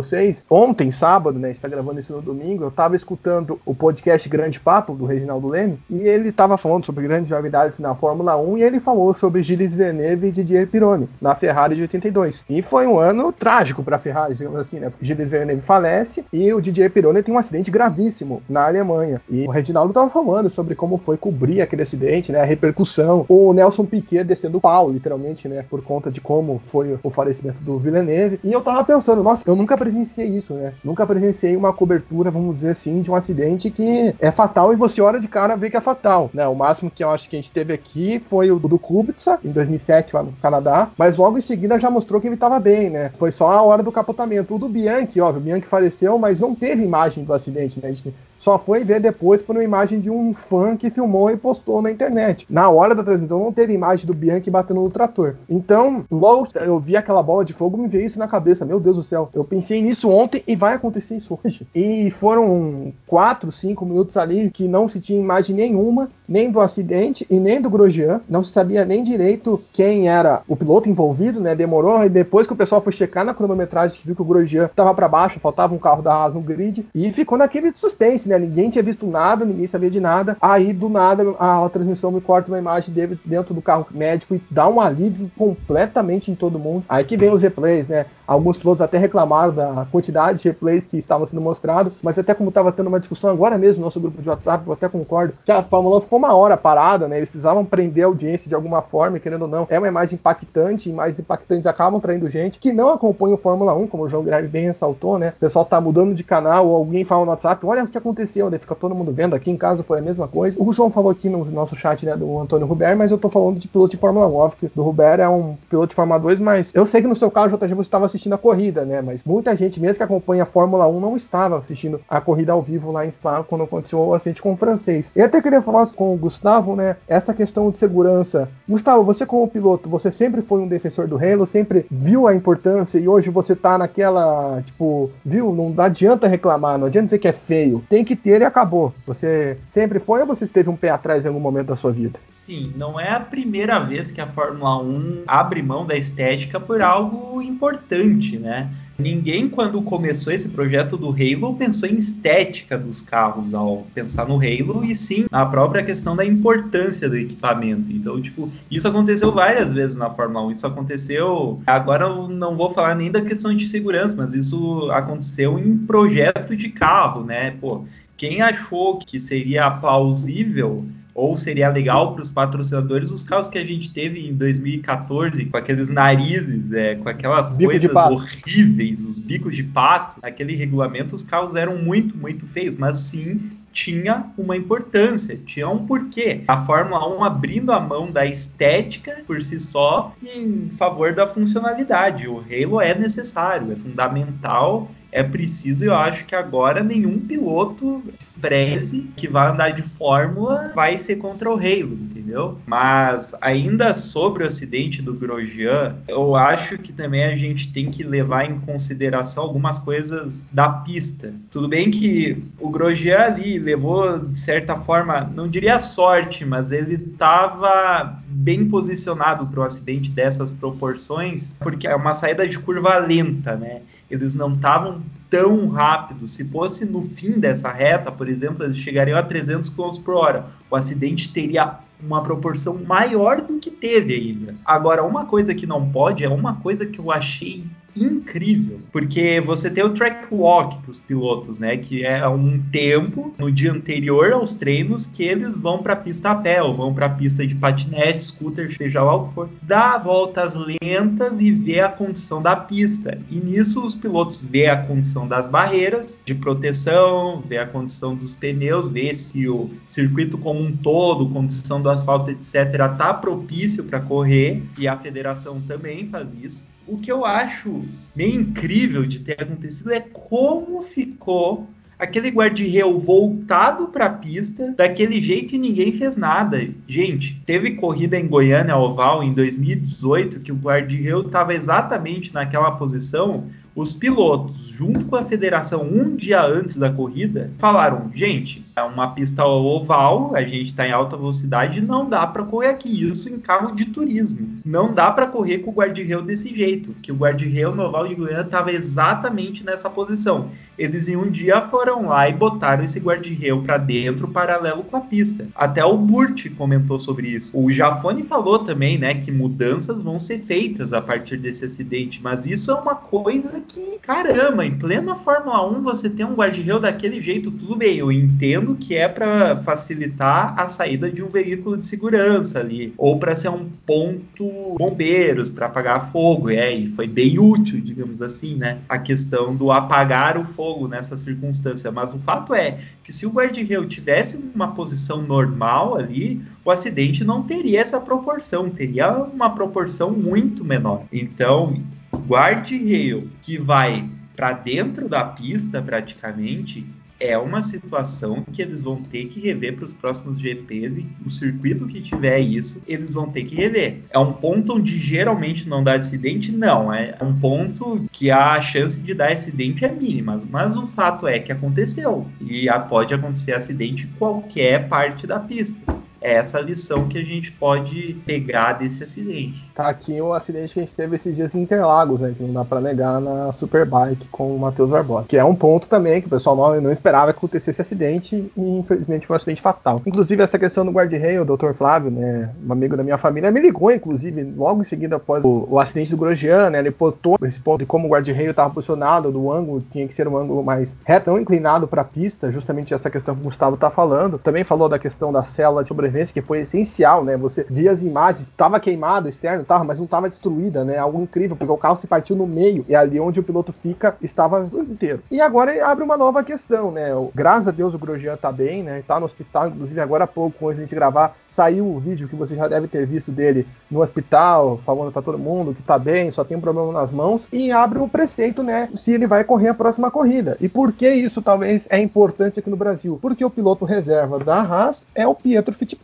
Ontem, 0.49 0.91
sábado, 0.91 1.37
né, 1.37 1.51
está 1.51 1.67
gravando 1.67 1.99
isso 1.99 2.13
no 2.13 2.21
domingo, 2.21 2.63
eu 2.63 2.69
estava 2.69 2.95
escutando 2.95 3.59
o 3.65 3.73
podcast 3.73 4.27
Grande 4.27 4.59
Papo, 4.59 4.93
do 4.93 5.05
Reginaldo 5.05 5.47
Leme, 5.47 5.79
e 5.89 6.01
ele 6.01 6.29
estava 6.29 6.57
falando 6.57 6.85
sobre 6.85 7.07
grandes 7.07 7.29
novidades 7.29 7.79
na 7.79 7.95
Fórmula 7.95 8.37
1 8.37 8.57
e 8.57 8.63
ele 8.63 8.79
falou 8.79 9.13
sobre 9.13 9.43
Gilles 9.43 9.71
Villeneuve 9.71 10.27
e 10.27 10.31
Didier 10.31 10.67
Pironi, 10.67 11.09
na 11.21 11.35
Ferrari 11.35 11.75
de 11.75 11.81
82. 11.81 12.41
E 12.49 12.61
foi 12.61 12.87
um 12.87 12.97
ano 12.99 13.31
trágico 13.31 13.83
para 13.83 13.95
a 13.95 13.99
Ferrari, 13.99 14.35
digamos 14.35 14.59
assim, 14.59 14.79
né? 14.79 14.91
Gilles 15.01 15.29
Villeneuve 15.29 15.61
falece 15.61 16.25
e 16.31 16.53
o 16.53 16.61
Didier 16.61 16.91
Pironi 16.91 17.23
tem 17.23 17.33
um 17.33 17.37
acidente 17.37 17.71
gravíssimo 17.71 18.41
na 18.49 18.65
Alemanha. 18.65 19.21
E 19.29 19.47
o 19.47 19.51
Reginaldo 19.51 19.91
estava 19.91 20.09
falando 20.09 20.49
sobre 20.49 20.75
como 20.75 20.97
foi 20.97 21.17
cobrir 21.17 21.61
aquele 21.61 21.83
acidente, 21.83 22.31
né? 22.31 22.41
A 22.41 22.45
repercussão. 22.45 23.25
O 23.27 23.53
Nelson 23.53 23.85
Piquet 23.85 24.23
descendo 24.23 24.57
o 24.57 24.61
pau, 24.61 24.91
literalmente, 24.91 25.47
né? 25.47 25.65
Por 25.69 25.81
conta 25.81 26.11
de 26.11 26.21
como 26.21 26.61
foi 26.71 26.97
o 27.03 27.09
falecimento 27.09 27.57
do 27.61 27.77
Villeneuve. 27.77 28.39
E 28.43 28.51
eu 28.51 28.61
tava 28.61 28.83
pensando, 28.83 29.23
nossa, 29.23 29.43
eu 29.47 29.55
nunca 29.55 29.77
presenciei 29.89 30.27
isso, 30.27 30.53
né? 30.53 30.73
Nunca 30.83 31.05
presenciei 31.05 31.55
uma 31.55 31.73
cobertura, 31.73 32.29
vamos 32.29 32.55
dizer 32.55 32.71
assim, 32.71 33.01
de 33.01 33.09
um 33.09 33.15
acidente 33.15 33.71
que 33.71 34.15
é 34.19 34.31
fatal 34.31 34.71
e 34.71 34.75
você 34.75 35.01
olha 35.01 35.19
de 35.19 35.27
cara 35.27 35.55
vê 35.55 35.69
que 35.69 35.77
é 35.77 35.81
fatal, 35.81 36.29
né? 36.33 36.47
O 36.47 36.55
máximo 36.55 36.91
que 36.91 37.03
eu 37.03 37.09
acho 37.09 37.27
que 37.27 37.35
a 37.35 37.39
gente 37.39 37.51
teve 37.51 37.73
aqui 37.73 38.21
foi 38.29 38.51
o 38.51 38.59
do 38.59 38.77
Kubica, 38.77 39.39
em 39.43 39.51
2007, 39.51 40.15
lá 40.15 40.23
no 40.23 40.31
Canadá, 40.33 40.89
mas 40.97 41.17
logo 41.17 41.37
em 41.37 41.41
seguida 41.41 41.79
já 41.79 41.89
mostrou 41.89 42.21
que 42.21 42.27
ele 42.27 42.35
estava 42.35 42.59
bem, 42.59 42.89
né? 42.89 43.11
Foi 43.17 43.31
só 43.31 43.49
a 43.49 43.61
hora 43.61 43.81
do 43.81 43.91
capotamento. 43.91 44.55
O 44.55 44.59
do 44.59 44.69
Bianchi, 44.69 45.19
óbvio, 45.19 45.41
o 45.41 45.43
Bianchi 45.43 45.65
faleceu, 45.67 46.17
mas 46.19 46.39
não 46.39 46.53
teve 46.53 46.83
imagem 46.83 47.23
do 47.23 47.33
acidente, 47.33 47.79
né? 47.79 47.89
A 47.89 47.91
gente 47.91 48.13
só 48.39 48.57
foi 48.57 48.83
ver 48.83 48.99
depois 48.99 49.41
por 49.41 49.55
uma 49.55 49.63
imagem 49.63 49.99
de 49.99 50.09
um 50.09 50.33
fã 50.33 50.75
que 50.75 50.89
filmou 50.89 51.29
e 51.29 51.37
postou 51.37 51.81
na 51.81 51.91
internet. 51.91 52.45
Na 52.49 52.69
hora 52.69 52.95
da 52.95 53.03
transmissão 53.03 53.39
não 53.39 53.53
teve 53.53 53.73
imagem 53.73 54.05
do 54.05 54.13
Bianchi 54.13 54.49
batendo 54.49 54.81
no 54.81 54.89
trator. 54.89 55.35
Então, 55.49 56.05
logo 56.09 56.47
eu 56.55 56.79
vi 56.79 56.95
aquela 56.95 57.21
bola 57.21 57.45
de 57.45 57.53
fogo, 57.53 57.77
me 57.77 57.87
veio 57.87 58.05
isso 58.05 58.19
na 58.19 58.27
cabeça. 58.27 58.65
Meu 58.65 58.79
Deus 58.79 58.97
do 58.97 59.03
céu, 59.03 59.29
eu 59.33 59.43
pensei 59.43 59.81
nisso 59.81 60.09
ontem 60.09 60.43
e 60.47 60.55
vai 60.55 60.73
acontecer 60.73 61.17
isso 61.17 61.37
hoje. 61.43 61.67
E 61.75 62.11
foram 62.11 62.93
4, 63.07 63.51
5 63.51 63.85
minutos 63.85 64.17
ali 64.17 64.49
que 64.49 64.67
não 64.67 64.87
se 64.87 64.99
tinha 64.99 65.19
imagem 65.19 65.55
nenhuma, 65.55 66.09
nem 66.27 66.51
do 66.51 66.59
acidente 66.59 67.25
e 67.29 67.39
nem 67.39 67.61
do 67.61 67.69
Grosjean. 67.69 68.21
Não 68.29 68.43
se 68.43 68.51
sabia 68.51 68.85
nem 68.85 69.03
direito 69.03 69.61
quem 69.73 70.07
era 70.07 70.41
o 70.47 70.55
piloto 70.55 70.87
envolvido, 70.87 71.39
né? 71.41 71.55
Demorou. 71.55 72.03
E 72.03 72.09
depois 72.09 72.47
que 72.47 72.53
o 72.53 72.55
pessoal 72.55 72.81
foi 72.81 72.93
checar 72.93 73.25
na 73.25 73.33
cronometragem, 73.33 73.99
viu 74.05 74.15
que 74.15 74.21
o 74.21 74.25
Grosjean 74.25 74.65
estava 74.65 74.93
para 74.93 75.07
baixo, 75.07 75.39
faltava 75.39 75.73
um 75.73 75.79
carro 75.79 76.01
da 76.01 76.13
Haas 76.13 76.33
no 76.33 76.41
grid. 76.41 76.85
E 76.93 77.11
ficou 77.11 77.37
naquele 77.37 77.71
suspense, 77.73 78.28
né? 78.29 78.39
Ninguém 78.39 78.69
tinha 78.69 78.83
visto 78.83 79.05
nada, 79.05 79.43
ninguém 79.43 79.67
sabia 79.67 79.89
de 79.89 79.99
nada. 79.99 80.37
Aí, 80.41 80.71
do 80.71 80.87
nada, 80.87 81.23
a, 81.39 81.65
a 81.65 81.69
transmissão 81.69 82.11
me 82.11 82.21
corta 82.21 82.49
uma 82.49 82.59
imagem 82.59 82.93
dele 82.93 83.19
dentro 83.25 83.53
do 83.53 83.61
carro 83.61 83.85
médico 83.91 84.35
e 84.35 84.41
dá 84.49 84.67
um 84.67 84.79
alívio 84.79 85.29
completamente 85.37 86.31
em 86.31 86.35
todo 86.35 86.59
mundo. 86.59 86.83
Aí 86.87 87.03
que 87.03 87.17
vem 87.17 87.31
os 87.31 87.41
replays, 87.41 87.87
né? 87.87 88.05
Alguns 88.29 88.57
pilotos 88.57 88.81
até 88.81 88.97
reclamaram 88.97 89.53
da 89.53 89.87
quantidade 89.91 90.39
de 90.39 90.47
replays 90.49 90.85
que 90.85 90.97
estavam 90.97 91.25
sendo 91.25 91.41
mostrados, 91.41 91.91
mas 92.01 92.19
até 92.19 92.35
como 92.35 92.49
estava 92.49 92.71
tendo 92.71 92.85
uma 92.85 92.99
discussão 92.99 93.31
agora 93.31 93.57
mesmo 93.57 93.81
no 93.81 93.87
nosso 93.87 93.99
grupo 93.99 94.21
de 94.21 94.29
WhatsApp, 94.29 94.63
eu 94.67 94.73
até 94.73 94.87
concordo, 94.87 95.33
que 95.43 95.51
a 95.51 95.63
Fórmula 95.63 95.97
1 95.97 96.01
ficou 96.01 96.19
uma 96.19 96.35
hora 96.35 96.55
parada, 96.55 97.07
né? 97.07 97.17
Eles 97.17 97.29
precisavam 97.29 97.65
prender 97.65 98.03
a 98.03 98.07
audiência 98.07 98.47
de 98.47 98.53
alguma 98.53 98.83
forma, 98.83 99.17
querendo 99.19 99.43
ou 99.43 99.47
não. 99.47 99.65
É 99.67 99.79
uma 99.79 99.87
imagem 99.87 100.13
impactante, 100.13 100.91
mais 100.91 101.19
impactantes 101.19 101.65
acabam 101.65 101.99
traindo 101.99 102.29
gente 102.29 102.59
que 102.59 102.71
não 102.71 102.89
acompanha 102.89 103.33
o 103.33 103.37
Fórmula 103.37 103.73
1, 103.73 103.87
como 103.87 104.03
o 104.03 104.09
João 104.09 104.23
Guilherme 104.23 104.47
bem 104.47 104.65
ressaltou, 104.65 105.17
né? 105.17 105.33
O 105.35 105.39
pessoal 105.39 105.65
tá 105.65 105.81
mudando 105.81 106.13
de 106.13 106.23
canal, 106.23 106.67
ou 106.67 106.75
alguém 106.75 107.03
fala 107.03 107.25
no 107.25 107.31
WhatsApp, 107.31 107.65
olha 107.65 107.83
o 107.83 107.87
que 107.87 107.97
aconteceu, 107.97 108.18
daí 108.49 108.59
fica 108.59 108.75
todo 108.75 108.95
mundo 108.95 109.11
vendo. 109.11 109.35
Aqui 109.35 109.51
em 109.51 109.57
casa 109.57 109.83
foi 109.83 109.99
a 109.99 110.01
mesma 110.01 110.27
coisa. 110.27 110.57
O 110.59 110.71
João 110.71 110.89
falou 110.89 111.11
aqui 111.11 111.29
no 111.29 111.45
nosso 111.45 111.75
chat, 111.75 112.05
né, 112.05 112.15
do 112.15 112.39
Antônio 112.39 112.67
Ruber, 112.67 112.97
mas 112.97 113.11
eu 113.11 113.17
tô 113.17 113.29
falando 113.29 113.59
de 113.59 113.67
piloto 113.67 113.91
de 113.91 113.97
Fórmula 113.97 114.27
1. 114.27 114.35
Óbvio 114.35 114.71
do 114.75 114.83
Ruber 114.83 115.19
é 115.19 115.29
um 115.29 115.55
piloto 115.69 115.89
de 115.89 115.95
Fórmula 115.95 116.19
2, 116.19 116.39
mas 116.39 116.69
eu 116.73 116.85
sei 116.85 117.01
que 117.01 117.07
no 117.07 117.15
seu 117.15 117.31
caso, 117.31 117.55
JG, 117.55 117.73
você 117.73 117.87
estava 117.87 118.05
assistindo 118.05 118.33
a 118.33 118.37
corrida, 118.37 118.83
né? 118.83 119.01
Mas 119.01 119.23
muita 119.23 119.55
gente, 119.55 119.79
mesmo 119.79 119.97
que 119.97 120.03
acompanha 120.03 120.43
a 120.43 120.45
Fórmula 120.45 120.87
1, 120.87 120.99
não 120.99 121.15
estava 121.15 121.57
assistindo 121.57 121.99
a 122.09 122.19
corrida 122.21 122.51
ao 122.51 122.61
vivo 122.61 122.91
lá 122.91 123.05
em 123.05 123.11
Spa 123.11 123.43
quando 123.43 123.63
aconteceu 123.63 123.99
o 123.99 124.13
acidente 124.13 124.41
com 124.41 124.53
o 124.53 124.57
francês. 124.57 125.09
Eu 125.15 125.25
até 125.25 125.41
queria 125.41 125.61
falar 125.61 125.87
com 125.87 126.13
o 126.13 126.17
Gustavo, 126.17 126.75
né? 126.75 126.97
Essa 127.07 127.33
questão 127.33 127.71
de 127.71 127.77
segurança. 127.77 128.49
Gustavo, 128.67 129.03
você 129.03 129.25
como 129.25 129.47
piloto, 129.47 129.89
você 129.89 130.11
sempre 130.11 130.41
foi 130.41 130.59
um 130.59 130.67
defensor 130.67 131.07
do 131.07 131.17
Halo, 131.17 131.47
sempre 131.47 131.85
viu 131.89 132.27
a 132.27 132.35
importância 132.35 132.99
e 132.99 133.07
hoje 133.07 133.29
você 133.29 133.55
tá 133.55 133.77
naquela, 133.77 134.61
tipo, 134.65 135.09
viu? 135.25 135.53
Não 135.53 135.73
adianta 135.83 136.27
reclamar, 136.27 136.77
não 136.77 136.87
adianta 136.87 137.07
dizer 137.07 137.19
que 137.19 137.27
é 137.27 137.33
feio. 137.33 137.83
Tem 137.89 138.05
que 138.05 138.08
ter 138.15 138.41
e 138.41 138.45
acabou. 138.45 138.93
Você 139.05 139.57
sempre 139.67 139.99
foi 139.99 140.21
ou 140.21 140.27
você 140.27 140.47
teve 140.47 140.69
um 140.69 140.75
pé 140.75 140.89
atrás 140.89 141.25
em 141.25 141.27
algum 141.27 141.39
momento 141.39 141.67
da 141.67 141.75
sua 141.75 141.91
vida? 141.91 142.19
Sim, 142.27 142.73
não 142.75 142.99
é 142.99 143.11
a 143.11 143.19
primeira 143.19 143.79
vez 143.79 144.11
que 144.11 144.21
a 144.21 144.27
Fórmula 144.27 144.81
1 144.81 145.23
abre 145.27 145.61
mão 145.61 145.85
da 145.85 145.95
estética 145.95 146.59
por 146.59 146.81
algo 146.81 147.41
importante, 147.41 148.37
né? 148.37 148.69
Ninguém, 148.99 149.47
quando 149.47 149.81
começou 149.81 150.33
esse 150.33 150.49
projeto 150.49 150.97
do 150.97 151.07
Halo, 151.09 151.55
pensou 151.55 151.87
em 151.87 151.95
estética 151.95 152.77
dos 152.77 153.01
carros 153.01 153.53
ao 153.53 153.87
pensar 153.95 154.27
no 154.27 154.35
Halo, 154.35 154.83
e 154.83 154.93
sim 154.93 155.25
na 155.31 155.45
própria 155.45 155.81
questão 155.83 156.17
da 156.17 156.25
importância 156.25 157.09
do 157.09 157.15
equipamento. 157.15 157.93
Então, 157.93 158.21
tipo, 158.21 158.49
isso 158.69 158.87
aconteceu 158.87 159.31
várias 159.31 159.73
vezes 159.73 159.95
na 159.95 160.09
Fórmula 160.09 160.47
1. 160.47 160.51
Isso 160.51 160.67
aconteceu. 160.67 161.61
Agora 161.65 162.07
eu 162.07 162.27
não 162.27 162.57
vou 162.57 162.73
falar 162.73 162.93
nem 162.93 163.09
da 163.09 163.21
questão 163.21 163.55
de 163.55 163.65
segurança, 163.67 164.15
mas 164.17 164.33
isso 164.33 164.91
aconteceu 164.91 165.57
em 165.57 165.77
projeto 165.77 166.55
de 166.55 166.67
carro, 166.67 167.23
né? 167.23 167.51
Pô, 167.51 167.85
quem 168.17 168.41
achou 168.41 168.97
que 168.99 169.17
seria 169.17 169.71
plausível 169.71 170.85
ou 171.19 171.35
seria 171.35 171.69
legal 171.69 172.13
para 172.13 172.21
os 172.21 172.31
patrocinadores 172.31 173.11
os 173.11 173.23
carros 173.23 173.49
que 173.49 173.57
a 173.57 173.65
gente 173.65 173.89
teve 173.89 174.25
em 174.25 174.33
2014 174.33 175.45
com 175.45 175.57
aqueles 175.57 175.89
narizes, 175.89 176.71
é, 176.71 176.95
com 176.95 177.09
aquelas 177.09 177.51
Bico 177.51 177.71
coisas 177.71 177.93
horríveis, 177.93 179.05
os 179.05 179.19
bicos 179.19 179.55
de 179.55 179.63
pato. 179.63 180.17
Naquele 180.21 180.55
regulamento 180.55 181.13
os 181.15 181.23
carros 181.23 181.55
eram 181.55 181.77
muito, 181.77 182.17
muito 182.17 182.45
feios, 182.47 182.77
mas 182.77 182.99
sim 182.99 183.51
tinha 183.71 184.25
uma 184.37 184.55
importância, 184.55 185.39
tinha 185.45 185.69
um 185.69 185.85
porquê. 185.85 186.41
A 186.47 186.65
Fórmula 186.65 187.07
1 187.17 187.23
abrindo 187.23 187.71
a 187.71 187.79
mão 187.79 188.11
da 188.11 188.25
estética 188.25 189.21
por 189.27 189.41
si 189.43 189.59
só 189.59 190.15
em 190.23 190.71
favor 190.77 191.13
da 191.13 191.27
funcionalidade. 191.27 192.27
O 192.27 192.39
Halo 192.39 192.81
é 192.81 192.95
necessário, 192.95 193.71
é 193.71 193.75
fundamental 193.75 194.89
é 195.11 195.23
preciso, 195.23 195.85
eu 195.85 195.93
acho 195.93 196.25
que 196.25 196.35
agora 196.35 196.83
nenhum 196.83 197.19
piloto 197.19 198.03
preze 198.39 199.09
que 199.15 199.27
vai 199.27 199.49
andar 199.49 199.69
de 199.71 199.81
Fórmula 199.81 200.71
vai 200.75 200.97
ser 200.99 201.17
contra 201.17 201.49
o 201.49 201.53
Halo, 201.53 201.93
entendeu? 201.93 202.57
Mas 202.65 203.35
ainda 203.41 203.93
sobre 203.93 204.43
o 204.43 204.47
acidente 204.47 205.01
do 205.01 205.13
Grosjean, 205.13 205.97
eu 206.07 206.35
acho 206.35 206.77
que 206.77 206.93
também 206.93 207.23
a 207.23 207.35
gente 207.35 207.71
tem 207.71 207.89
que 207.89 208.03
levar 208.03 208.49
em 208.49 208.59
consideração 208.59 209.43
algumas 209.43 209.79
coisas 209.79 210.43
da 210.51 210.69
pista. 210.69 211.33
Tudo 211.49 211.67
bem 211.67 211.89
que 211.89 212.43
o 212.59 212.69
Grosjean 212.69 213.19
ali 213.19 213.57
levou, 213.57 214.19
de 214.19 214.39
certa 214.39 214.75
forma, 214.75 215.21
não 215.35 215.47
diria 215.47 215.79
sorte, 215.79 216.45
mas 216.45 216.71
ele 216.71 216.95
estava 216.95 218.21
bem 218.27 218.67
posicionado 218.67 219.47
para 219.47 219.59
o 219.59 219.63
acidente 219.63 220.11
dessas 220.11 220.51
proporções, 220.51 221.53
porque 221.59 221.87
é 221.87 221.95
uma 221.95 222.13
saída 222.13 222.47
de 222.47 222.57
curva 222.59 222.97
lenta, 222.97 223.55
né? 223.55 223.81
Eles 224.09 224.35
não 224.35 224.53
estavam 224.53 225.01
tão 225.29 225.67
rápidos. 225.69 226.31
Se 226.31 226.43
fosse 226.45 226.85
no 226.85 227.01
fim 227.01 227.33
dessa 227.33 227.71
reta, 227.71 228.11
por 228.11 228.27
exemplo, 228.27 228.63
eles 228.63 228.77
chegariam 228.77 229.17
a 229.17 229.23
300 229.23 229.69
km 229.69 229.89
por 230.03 230.15
hora. 230.15 230.47
O 230.69 230.75
acidente 230.75 231.31
teria 231.31 231.79
uma 232.01 232.23
proporção 232.23 232.75
maior 232.75 233.41
do 233.41 233.59
que 233.59 233.69
teve 233.69 234.13
ainda. 234.13 234.55
Agora, 234.65 235.03
uma 235.03 235.25
coisa 235.25 235.53
que 235.53 235.67
não 235.67 235.89
pode 235.91 236.23
é 236.23 236.29
uma 236.29 236.55
coisa 236.55 236.85
que 236.85 236.99
eu 236.99 237.11
achei 237.11 237.65
incrível, 237.95 238.79
porque 238.91 239.41
você 239.41 239.69
tem 239.69 239.83
o 239.83 239.89
track 239.89 240.33
walk 240.33 240.79
os 240.87 240.99
pilotos, 240.99 241.59
né, 241.59 241.77
que 241.77 242.03
é 242.03 242.27
um 242.27 242.59
tempo 242.71 243.33
no 243.37 243.51
dia 243.51 243.71
anterior 243.71 244.33
aos 244.33 244.53
treinos 244.53 245.05
que 245.05 245.23
eles 245.23 245.57
vão 245.59 245.83
para 245.83 245.95
pista 245.95 246.31
a 246.31 246.35
pé, 246.35 246.61
ou 246.61 246.75
vão 246.75 246.93
para 246.93 247.09
pista 247.09 247.45
de 247.45 247.55
patinete, 247.55 248.23
scooter, 248.23 248.75
seja 248.75 249.03
lá 249.03 249.15
o 249.15 249.27
que 249.27 249.33
for, 249.33 249.49
dá 249.61 249.97
voltas 249.97 250.55
lentas 250.55 251.39
e 251.39 251.51
vê 251.51 251.79
a 251.79 251.89
condição 251.89 252.41
da 252.41 252.55
pista. 252.55 253.19
E 253.29 253.35
nisso 253.35 253.83
os 253.83 253.95
pilotos 253.95 254.41
vê 254.41 254.67
a 254.67 254.77
condição 254.77 255.27
das 255.27 255.47
barreiras 255.47 256.21
de 256.25 256.33
proteção, 256.33 257.43
vê 257.47 257.57
a 257.57 257.65
condição 257.65 258.15
dos 258.15 258.33
pneus, 258.33 258.89
vê 258.89 259.13
se 259.13 259.47
o 259.47 259.69
circuito 259.87 260.37
como 260.37 260.59
um 260.59 260.75
todo, 260.75 261.29
condição 261.29 261.81
do 261.81 261.89
asfalto, 261.89 262.31
etc, 262.31 262.71
tá 262.97 263.13
propício 263.13 263.83
para 263.83 263.99
correr, 263.99 264.63
e 264.77 264.87
a 264.87 264.97
federação 264.97 265.61
também 265.61 266.07
faz 266.07 266.33
isso 266.33 266.65
o 266.89 266.97
que 266.97 267.11
eu 267.11 267.25
acho 267.25 267.83
meio 268.15 268.41
incrível 268.41 269.05
de 269.05 269.19
ter 269.19 269.41
acontecido 269.41 269.93
é 269.93 269.99
como 269.99 270.81
ficou 270.81 271.67
aquele 271.99 272.29
guarda-reio 272.29 272.97
voltado 272.97 273.89
para 273.89 274.05
a 274.05 274.09
pista 274.09 274.73
daquele 274.75 275.21
jeito 275.21 275.53
e 275.53 275.59
ninguém 275.59 275.91
fez 275.91 276.15
nada. 276.15 276.65
Gente, 276.87 277.41
teve 277.45 277.75
corrida 277.75 278.17
em 278.17 278.27
Goiânia 278.27 278.77
Oval 278.77 279.21
em 279.21 279.33
2018 279.33 280.39
que 280.39 280.51
o 280.51 280.55
guarda-reio 280.55 281.21
estava 281.21 281.53
exatamente 281.53 282.33
naquela 282.33 282.71
posição. 282.71 283.43
Os 283.75 283.93
pilotos, 283.93 284.67
junto 284.67 285.05
com 285.05 285.15
a 285.15 285.25
federação, 285.25 285.83
um 285.83 286.15
dia 286.15 286.41
antes 286.41 286.77
da 286.77 286.91
corrida, 286.91 287.51
falaram: 287.57 288.09
gente, 288.15 288.65
é 288.79 288.83
uma 288.83 289.13
pista 289.13 289.45
oval, 289.45 290.31
a 290.35 290.41
gente 290.41 290.67
está 290.67 290.87
em 290.87 290.91
alta 290.91 291.15
velocidade, 291.15 291.81
não 291.81 292.07
dá 292.07 292.25
para 292.25 292.43
correr 292.43 292.69
aqui. 292.69 293.07
Isso 293.07 293.29
em 293.29 293.39
carro 293.39 293.75
de 293.75 293.85
turismo. 293.85 294.47
Não 294.65 294.93
dá 294.93 295.11
para 295.11 295.27
correr 295.27 295.59
com 295.59 295.71
o 295.71 295.73
guarda-reio 295.73 296.21
desse 296.21 296.53
jeito. 296.53 296.95
Que 297.01 297.11
o 297.11 297.15
guarda-reio 297.15 297.75
no 297.75 297.83
oval 297.83 298.07
de 298.07 298.15
Goiânia 298.15 298.41
estava 298.41 298.71
exatamente 298.71 299.65
nessa 299.65 299.89
posição. 299.89 300.49
Eles 300.77 301.09
em 301.09 301.17
um 301.17 301.29
dia 301.29 301.61
foram 301.67 302.07
lá 302.07 302.29
e 302.29 302.33
botaram 302.33 302.85
esse 302.85 302.99
guarda-reio 302.99 303.61
para 303.61 303.77
dentro, 303.77 304.29
paralelo 304.29 304.83
com 304.83 304.95
a 304.95 305.01
pista. 305.01 305.47
Até 305.53 305.83
o 305.83 305.97
Burt 305.97 306.49
comentou 306.57 306.97
sobre 306.97 307.27
isso. 307.27 307.51
O 307.57 307.69
Jafone 307.69 308.23
falou 308.23 308.59
também, 308.59 308.97
né, 308.97 309.15
que 309.15 309.29
mudanças 309.29 310.01
vão 310.01 310.17
ser 310.17 310.39
feitas 310.39 310.93
a 310.93 311.01
partir 311.01 311.35
desse 311.35 311.65
acidente, 311.65 312.21
mas 312.23 312.45
isso 312.45 312.71
é 312.71 312.75
uma 312.75 312.95
coisa 312.95 313.59
que, 313.59 313.99
caramba, 314.01 314.65
em 314.65 314.77
plena 314.77 315.15
Fórmula 315.15 315.69
1 315.69 315.81
você 315.81 316.09
tem 316.09 316.25
um 316.25 316.33
guarda-reio 316.33 316.79
daquele 316.79 317.21
jeito, 317.21 317.51
tudo 317.51 317.75
bem, 317.75 317.97
eu 317.97 318.09
entendo 318.09 318.68
que 318.75 318.95
é 318.95 319.07
para 319.07 319.57
facilitar 319.57 320.53
a 320.59 320.69
saída 320.69 321.11
de 321.11 321.23
um 321.23 321.27
veículo 321.27 321.77
de 321.77 321.87
segurança 321.87 322.59
ali, 322.59 322.93
ou 322.97 323.19
para 323.19 323.35
ser 323.35 323.49
um 323.49 323.69
ponto 323.85 324.75
bombeiros, 324.77 325.49
para 325.49 325.67
apagar 325.67 326.11
fogo, 326.11 326.49
é, 326.49 326.73
e 326.73 326.87
foi 326.89 327.07
bem 327.07 327.39
útil, 327.39 327.79
digamos 327.81 328.21
assim, 328.21 328.55
né, 328.55 328.79
a 328.87 328.97
questão 328.97 329.55
do 329.55 329.71
apagar 329.71 330.37
o 330.37 330.45
fogo 330.45 330.87
nessa 330.87 331.17
circunstância, 331.17 331.91
mas 331.91 332.13
o 332.13 332.19
fato 332.19 332.53
é 332.53 332.79
que 333.03 333.13
se 333.13 333.25
o 333.25 333.31
guarda-reio 333.31 333.85
tivesse 333.85 334.37
uma 334.53 334.73
posição 334.73 335.21
normal 335.21 335.97
ali, 335.97 336.41
o 336.63 336.71
acidente 336.71 337.23
não 337.23 337.43
teria 337.43 337.81
essa 337.81 337.99
proporção, 337.99 338.69
teria 338.69 339.11
uma 339.11 339.49
proporção 339.49 340.11
muito 340.11 340.63
menor. 340.63 341.03
Então, 341.11 341.81
guarda-reio 342.27 343.29
que 343.41 343.57
vai 343.57 344.07
para 344.35 344.53
dentro 344.53 345.09
da 345.09 345.23
pista 345.23 345.81
praticamente 345.81 346.85
é 347.19 347.37
uma 347.37 347.61
situação 347.61 348.43
que 348.51 348.61
eles 348.61 348.83
vão 348.83 348.97
ter 348.97 349.25
que 349.25 349.39
rever 349.39 349.75
para 349.75 349.85
os 349.85 349.93
próximos 349.93 350.39
GPs 350.39 350.97
e 350.97 351.07
o 351.25 351.29
circuito 351.29 351.87
que 351.87 352.01
tiver 352.01 352.39
isso, 352.39 352.81
eles 352.87 353.13
vão 353.13 353.29
ter 353.29 353.43
que 353.43 353.55
rever. 353.55 353.99
É 354.09 354.19
um 354.19 354.33
ponto 354.33 354.75
onde 354.75 354.97
geralmente 354.97 355.67
não 355.67 355.83
dá 355.83 355.95
acidente? 355.95 356.51
Não, 356.51 356.93
é 356.93 357.17
um 357.21 357.37
ponto 357.37 358.05
que 358.11 358.31
a 358.31 358.59
chance 358.61 359.01
de 359.01 359.13
dar 359.13 359.31
acidente 359.31 359.83
é 359.83 359.91
mínima, 359.91 360.37
mas 360.49 360.77
o 360.77 360.87
fato 360.87 361.27
é 361.27 361.39
que 361.39 361.51
aconteceu 361.51 362.25
e 362.39 362.67
pode 362.87 363.13
acontecer 363.13 363.53
acidente 363.53 364.07
em 364.07 364.17
qualquer 364.17 364.87
parte 364.87 365.27
da 365.27 365.39
pista 365.39 365.99
é 366.21 366.33
essa 366.33 366.59
lição 366.59 367.07
que 367.07 367.17
a 367.17 367.23
gente 367.23 367.51
pode 367.51 368.13
pegar 368.25 368.73
desse 368.73 369.03
acidente. 369.03 369.69
Tá 369.73 369.87
aqui 369.87 370.19
o 370.21 370.33
acidente 370.33 370.73
que 370.73 370.79
a 370.79 370.83
gente 370.83 370.95
teve 370.95 371.15
esses 371.15 371.35
dias 371.35 371.55
em 371.55 371.61
Interlagos, 371.61 372.19
né? 372.19 372.33
Que 372.35 372.43
não 372.43 372.53
dá 372.53 372.65
para 372.65 372.81
negar 372.81 373.19
na 373.19 373.53
Superbike 373.53 374.27
com 374.31 374.55
o 374.55 374.59
Matheus 374.59 374.89
Barbosa. 374.89 375.27
Que 375.27 375.37
é 375.37 375.43
um 375.43 375.55
ponto 375.55 375.87
também 375.87 376.21
que 376.21 376.27
o 376.27 376.29
pessoal 376.29 376.55
não, 376.55 376.81
não 376.81 376.91
esperava 376.91 377.31
que 377.31 377.37
acontecesse 377.37 377.69
esse 377.69 377.81
acidente 377.81 378.51
e 378.55 378.79
infelizmente 378.79 379.27
foi 379.27 379.35
um 379.35 379.37
acidente 379.37 379.61
fatal. 379.61 380.01
Inclusive, 380.05 380.43
essa 380.43 380.59
questão 380.59 380.85
do 380.85 380.91
guarda-reio, 380.91 381.43
o 381.43 381.57
Dr. 381.57 381.73
Flávio, 381.73 382.11
né? 382.11 382.49
Um 382.67 382.71
amigo 382.71 382.97
da 382.97 383.03
minha 383.03 383.17
família, 383.17 383.51
me 383.51 383.61
ligou, 383.61 383.91
inclusive, 383.91 384.43
logo 384.55 384.81
em 384.81 384.85
seguida 384.85 385.15
após 385.15 385.43
o, 385.43 385.67
o 385.69 385.79
acidente 385.79 386.11
do 386.11 386.17
Grosjean, 386.17 386.69
né? 386.69 386.79
Ele 386.79 386.91
botou 386.91 387.37
esse 387.43 387.59
ponto 387.59 387.79
de 387.79 387.85
como 387.85 388.07
o 388.07 388.11
guarda-reio 388.11 388.51
estava 388.51 388.73
posicionado, 388.73 389.31
do 389.31 389.51
ângulo, 389.51 389.83
tinha 389.91 390.07
que 390.07 390.13
ser 390.13 390.27
um 390.27 390.37
ângulo 390.37 390.63
mais 390.63 390.97
reto, 391.05 391.29
não 391.29 391.39
inclinado 391.39 391.87
para 391.87 392.01
a 392.01 392.05
pista, 392.05 392.51
justamente 392.51 392.93
essa 392.93 393.09
questão 393.09 393.35
que 393.35 393.41
o 393.41 393.45
Gustavo 393.45 393.77
tá 393.77 393.89
falando. 393.89 394.37
Também 394.37 394.63
falou 394.63 394.89
da 394.89 394.99
questão 394.99 395.31
da 395.31 395.43
célula 395.43 395.83
de 395.83 395.93
sobrevivência, 396.09 396.33
que 396.33 396.41
foi 396.41 396.61
essencial, 396.61 397.23
né? 397.23 397.37
Você 397.37 397.65
via 397.69 397.91
as 397.91 398.01
imagens, 398.01 398.43
estava 398.43 398.79
queimado 398.79 399.29
externo, 399.29 399.63
tava, 399.63 399.83
mas 399.83 399.97
não 399.97 400.05
estava 400.05 400.29
destruída, 400.29 400.83
né? 400.83 400.97
Algo 400.97 401.21
incrível, 401.21 401.55
porque 401.55 401.71
o 401.71 401.77
carro 401.77 401.99
se 401.99 402.07
partiu 402.07 402.35
no 402.35 402.47
meio 402.47 402.83
e 402.87 402.95
ali 402.95 403.19
onde 403.19 403.39
o 403.39 403.43
piloto 403.43 403.71
fica 403.71 404.15
estava 404.21 404.69
inteiro. 404.89 405.21
E 405.31 405.39
agora 405.39 405.85
abre 405.85 406.03
uma 406.03 406.17
nova 406.17 406.43
questão, 406.43 406.91
né? 406.91 407.09
Graças 407.33 407.67
a 407.67 407.71
Deus 407.71 407.93
o 407.93 407.99
Grosjean 407.99 408.35
tá 408.35 408.51
bem, 408.51 408.83
né? 408.83 409.03
Tá 409.07 409.19
no 409.19 409.25
hospital, 409.25 409.69
inclusive 409.69 409.99
agora 409.99 410.23
há 410.23 410.27
pouco, 410.27 410.67
antes 410.67 410.79
a 410.79 410.81
gente 410.83 410.95
gravar, 410.95 411.35
saiu 411.47 411.85
o 411.85 411.99
vídeo 411.99 412.27
que 412.27 412.35
você 412.35 412.55
já 412.55 412.67
deve 412.67 412.87
ter 412.87 413.05
visto 413.05 413.31
dele 413.31 413.67
no 413.89 414.01
hospital, 414.01 414.79
falando 414.85 415.11
para 415.11 415.21
todo 415.21 415.37
mundo 415.37 415.73
que 415.73 415.83
tá 415.83 415.97
bem, 415.97 416.31
só 416.31 416.43
tem 416.43 416.57
um 416.57 416.61
problema 416.61 416.91
nas 416.91 417.11
mãos, 417.11 417.47
e 417.51 417.71
abre 417.71 417.99
o 417.99 418.07
preceito, 418.07 418.63
né? 418.63 418.89
Se 418.95 419.13
ele 419.13 419.27
vai 419.27 419.43
correr 419.43 419.69
a 419.69 419.73
próxima 419.73 420.11
corrida. 420.11 420.57
E 420.59 420.67
por 420.67 420.91
que 420.91 421.09
isso 421.09 421.41
talvez 421.41 421.85
é 421.89 421.99
importante 421.99 422.59
aqui 422.59 422.69
no 422.69 422.77
Brasil? 422.77 423.19
Porque 423.21 423.43
o 423.43 423.49
piloto 423.49 423.85
reserva 423.85 424.39
da 424.39 424.61
Haas 424.61 425.05
é 425.13 425.27
o 425.27 425.35
Pietro 425.35 425.73
Fittipaldi. 425.73 425.98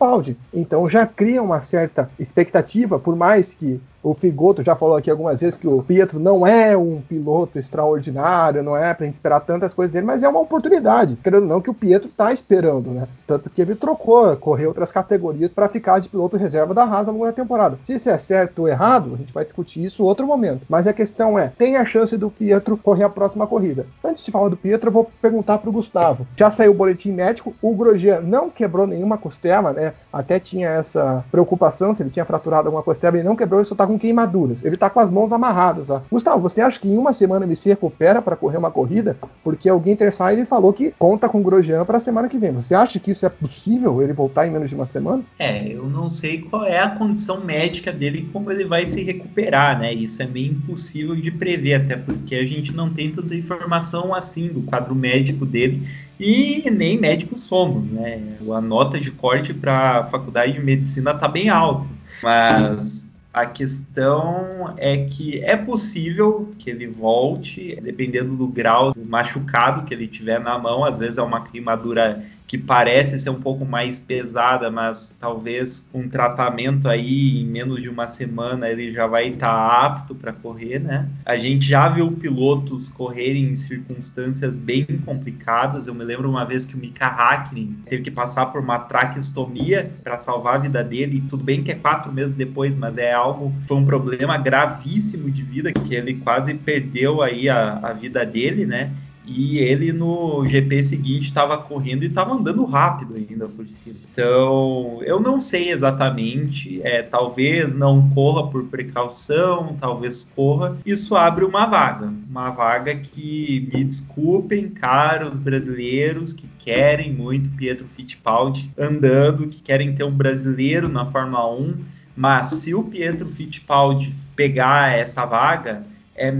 Então 0.54 0.90
já 0.90 1.06
cria 1.06 1.42
uma 1.42 1.62
certa 1.62 2.10
expectativa, 2.20 3.00
por 3.00 3.16
mais 3.16 3.54
que 3.54 3.80
o 4.06 4.14
Figoto 4.14 4.64
já 4.64 4.76
falou 4.76 4.96
aqui 4.96 5.10
algumas 5.10 5.42
vezes 5.42 5.58
que 5.58 5.68
o 5.68 5.82
Pietro 5.82 6.20
não 6.20 6.46
é 6.46 6.78
um 6.78 7.02
piloto 7.02 7.58
extraordinário, 7.58 8.62
não 8.62 8.78
é 8.78 8.94
pra 8.94 9.08
gente 9.08 9.16
esperar 9.16 9.40
tantas 9.40 9.74
coisas 9.74 9.92
dele, 9.92 10.06
mas 10.06 10.22
é 10.22 10.30
uma 10.30 10.40
oportunidade, 10.40 11.18
querendo 11.24 11.42
ou 11.42 11.50
não, 11.50 11.62
que 11.62 11.72
o 11.72 11.74
Pietro 11.74 12.08
tá 12.10 12.32
esperando, 12.32 12.92
né? 12.92 13.08
Tanto 13.26 13.50
que 13.50 13.60
ele 13.60 13.74
trocou, 13.74 14.38
correu 14.38 14.68
outras 14.68 14.92
categorias 14.92 15.52
para 15.52 15.68
ficar 15.68 15.98
de 15.98 16.08
piloto 16.08 16.38
reserva 16.38 16.72
da 16.72 16.84
Haas 16.84 17.08
ao 17.08 17.16
longo 17.16 17.26
da 17.26 17.34
temporada. 17.34 17.80
Se 17.84 17.96
isso 17.96 18.08
é 18.08 18.18
certo 18.20 18.60
ou 18.60 18.68
errado, 18.68 19.16
a 19.16 19.18
gente 19.18 19.34
vai 19.34 19.44
discutir 19.44 19.84
isso 19.84 20.04
outro 20.04 20.28
momento. 20.28 20.62
Mas 20.70 20.86
a 20.86 20.94
questão 20.94 21.40
é, 21.40 21.52
tem 21.58 21.76
a 21.76 21.84
chance 21.84 22.16
do 22.16 22.30
Pietro 22.30 22.78
correr 22.78 23.06
a 23.06 23.10
próxima 23.10 23.48
corrida. 23.48 23.88
Antes 24.04 24.24
de 24.24 24.30
falar 24.30 24.50
do 24.50 24.58
Pietro, 24.58 24.90
eu 24.90 24.94
vou 24.94 25.10
perguntar 25.20 25.58
pro 25.58 25.72
Gustavo. 25.72 26.28
Já 26.38 26.52
saiu 26.52 26.74
o 26.74 26.76
boletim 26.76 27.12
médico, 27.12 27.56
o 27.60 27.74
Grosjean 27.74 28.22
não 28.22 28.52
quebrou 28.52 28.86
nenhuma 28.86 29.18
costela, 29.18 29.74
né? 29.74 29.94
Até 30.14 30.40
tinha 30.40 30.70
essa 30.70 31.26
preocupação 31.32 31.96
se 31.96 32.04
ele 32.04 32.12
tinha 32.12 32.26
fraturado 32.26 32.68
alguma 32.68 32.84
costela, 32.84 33.18
ele 33.18 33.28
não 33.28 33.36
quebrou, 33.36 33.60
ele 33.60 33.68
só 33.68 33.74
tá 33.74 33.88
com 33.88 33.95
com 33.96 34.00
queimaduras. 34.00 34.64
Ele 34.64 34.78
tá 34.78 34.90
com 34.90 35.00
as 35.00 35.10
mãos 35.10 35.32
amarradas. 35.32 35.90
Ó. 35.90 36.02
Gustavo, 36.12 36.42
você 36.42 36.62
acha 36.62 36.80
que 36.80 36.90
em 36.90 36.98
uma 36.98 37.14
semana 37.14 37.46
ele 37.46 37.56
se 37.56 37.70
recupera 37.70 38.22
para 38.22 38.36
correr 38.36 38.58
uma 38.58 38.70
corrida? 38.70 39.18
Porque 39.44 39.72
o 39.72 39.82
Ginter 39.82 40.14
Side 40.14 40.46
falou 40.46 40.74
que 40.74 40.94
conta 41.00 41.30
com 41.30 41.40
o 41.40 41.44
Grosjean 41.44 41.86
para 41.86 41.98
a 41.98 42.02
semana 42.02 42.28
que 42.28 42.38
vem. 42.38 42.52
Você 42.52 42.76
acha 42.76 43.00
que 43.00 43.12
isso 43.12 43.26
é 43.26 43.30
possível, 43.30 44.02
ele 44.02 44.14
voltar 44.14 44.46
em 44.46 44.52
menos 44.52 44.70
de 44.70 44.76
uma 44.76 44.86
semana? 44.86 45.24
É, 45.40 45.68
eu 45.68 45.86
não 45.86 46.10
sei 46.10 46.42
qual 46.42 46.66
é 46.66 46.80
a 46.80 46.90
condição 46.90 47.44
médica 47.44 47.92
dele 47.92 48.20
e 48.20 48.32
como 48.32 48.52
ele 48.52 48.66
vai 48.66 48.86
se 48.86 49.02
recuperar, 49.04 49.80
né? 49.80 49.94
Isso 49.94 50.22
é 50.22 50.28
meio 50.28 50.52
impossível 50.52 51.16
de 51.16 51.32
prever, 51.32 51.76
até 51.76 51.96
porque 51.96 52.36
a 52.36 52.46
gente 52.46 52.76
não 52.76 52.90
tem 52.90 53.12
tanta 53.12 53.34
informação 53.36 54.14
assim 54.14 54.48
do 54.48 54.62
quadro 54.62 54.94
médico 54.94 55.46
dele 55.46 55.88
e 56.20 56.70
nem 56.72 56.98
médicos 56.98 57.44
somos, 57.44 57.88
né? 57.88 58.22
A 58.54 58.62
nota 58.62 59.00
de 59.00 59.12
corte 59.12 59.54
para 59.54 60.00
a 60.00 60.04
faculdade 60.06 60.54
de 60.54 60.60
medicina 60.62 61.14
tá 61.14 61.28
bem 61.28 61.50
alta, 61.50 61.88
mas 62.24 63.05
a 63.36 63.46
questão 63.46 64.74
é 64.78 64.96
que 64.96 65.44
é 65.44 65.58
possível 65.58 66.56
que 66.58 66.70
ele 66.70 66.88
volte, 66.88 67.78
dependendo 67.84 68.34
do 68.34 68.48
grau 68.48 68.94
do 68.94 69.06
machucado 69.06 69.86
que 69.86 69.94
ele 69.94 70.08
tiver 70.08 70.40
na 70.40 70.58
mão. 70.58 70.86
Às 70.86 71.00
vezes 71.00 71.18
é 71.18 71.22
uma 71.22 71.44
queimadura 71.44 72.24
que 72.48 72.58
parece 72.58 73.20
ser 73.20 73.30
um 73.30 73.42
pouco 73.42 73.66
mais 73.66 74.00
pesada, 74.00 74.70
mas 74.70 75.16
talvez 75.20 75.90
um 75.94 76.08
tratamento 76.08 76.88
aí 76.88 77.42
em 77.42 77.46
menos 77.46 77.82
de 77.82 77.90
uma 77.90 78.08
semana 78.08 78.70
ele 78.70 78.92
já 78.92 79.08
vai 79.08 79.30
estar 79.30 79.48
tá 79.48 79.86
apto 79.86 80.14
para 80.14 80.32
correr, 80.32 80.80
né? 80.80 81.10
A 81.26 81.38
gente 81.38 81.68
já 81.68 81.90
viu 81.90 82.12
pilotos 82.12 82.88
correrem 82.90 83.46
em 83.46 83.56
circunstâncias 83.56 84.60
bem 84.60 84.86
complicadas. 85.06 85.88
Eu 85.88 85.96
me 85.96 86.04
lembro 86.04 86.30
uma 86.30 86.46
vez 86.46 86.66
que 86.66 86.76
o 86.76 86.78
Mika 86.78 87.08
Hakkinen 87.08 87.78
teve 87.88 88.04
que 88.04 88.12
passar 88.12 88.48
por 88.48 88.62
uma 88.62 88.80
traqueostomia 88.80 89.92
para 90.04 90.20
salvar 90.20 90.56
a 90.56 90.60
vida 90.60 90.84
dele. 90.84 91.18
E 91.18 91.22
tudo 91.22 91.44
bem 91.44 91.64
que 91.64 91.72
é 91.72 91.76
quatro 91.76 92.12
meses 92.12 92.36
depois, 92.36 92.78
mas 92.78 92.98
é 92.98 93.12
algo 93.12 93.54
foi 93.68 93.78
um 93.78 93.86
problema 93.86 94.38
gravíssimo 94.38 95.32
de 95.32 95.42
vida 95.42 95.72
que 95.74 95.96
ele 95.96 96.16
quase 96.16 96.54
perdeu 96.54 97.22
aí 97.22 97.50
a, 97.50 97.80
a 97.82 97.94
vida 97.94 98.26
dele, 98.26 98.66
né? 98.66 98.92
E 99.28 99.58
ele 99.58 99.92
no 99.92 100.46
GP 100.46 100.84
seguinte 100.84 101.28
estava 101.28 101.58
correndo 101.58 102.04
e 102.04 102.08
estava 102.08 102.34
andando 102.34 102.64
rápido 102.66 103.16
ainda 103.16 103.48
por 103.48 103.68
cima. 103.68 103.96
Então, 104.12 105.00
eu 105.04 105.20
não 105.20 105.40
sei 105.40 105.72
exatamente. 105.72 106.80
É, 106.84 107.02
talvez 107.02 107.76
não 107.76 108.10
corra 108.10 108.48
por 108.48 108.66
precaução, 108.66 109.76
talvez 109.80 110.30
corra. 110.36 110.78
Isso 110.86 111.16
abre 111.16 111.44
uma 111.44 111.66
vaga. 111.66 112.14
Uma 112.30 112.52
vaga 112.52 112.96
que, 112.96 113.70
me 113.74 113.84
desculpem, 113.84 114.70
caros 114.70 115.40
brasileiros 115.40 116.34
que 116.34 116.48
querem 116.60 117.14
muito 117.14 117.50
Pietro 117.52 117.88
Fittipaldi 117.88 118.72
andando, 118.78 119.48
que 119.48 119.62
querem 119.62 119.96
ter 119.96 120.04
um 120.04 120.12
brasileiro 120.12 120.88
na 120.88 121.06
Fórmula 121.06 121.52
1. 121.52 121.74
Mas 122.16 122.48
se 122.48 122.74
o 122.74 122.84
Pietro 122.84 123.28
Fittipaldi 123.28 124.14
pegar 124.36 124.98
essa 124.98 125.26
vaga, 125.26 125.84
é 126.16 126.32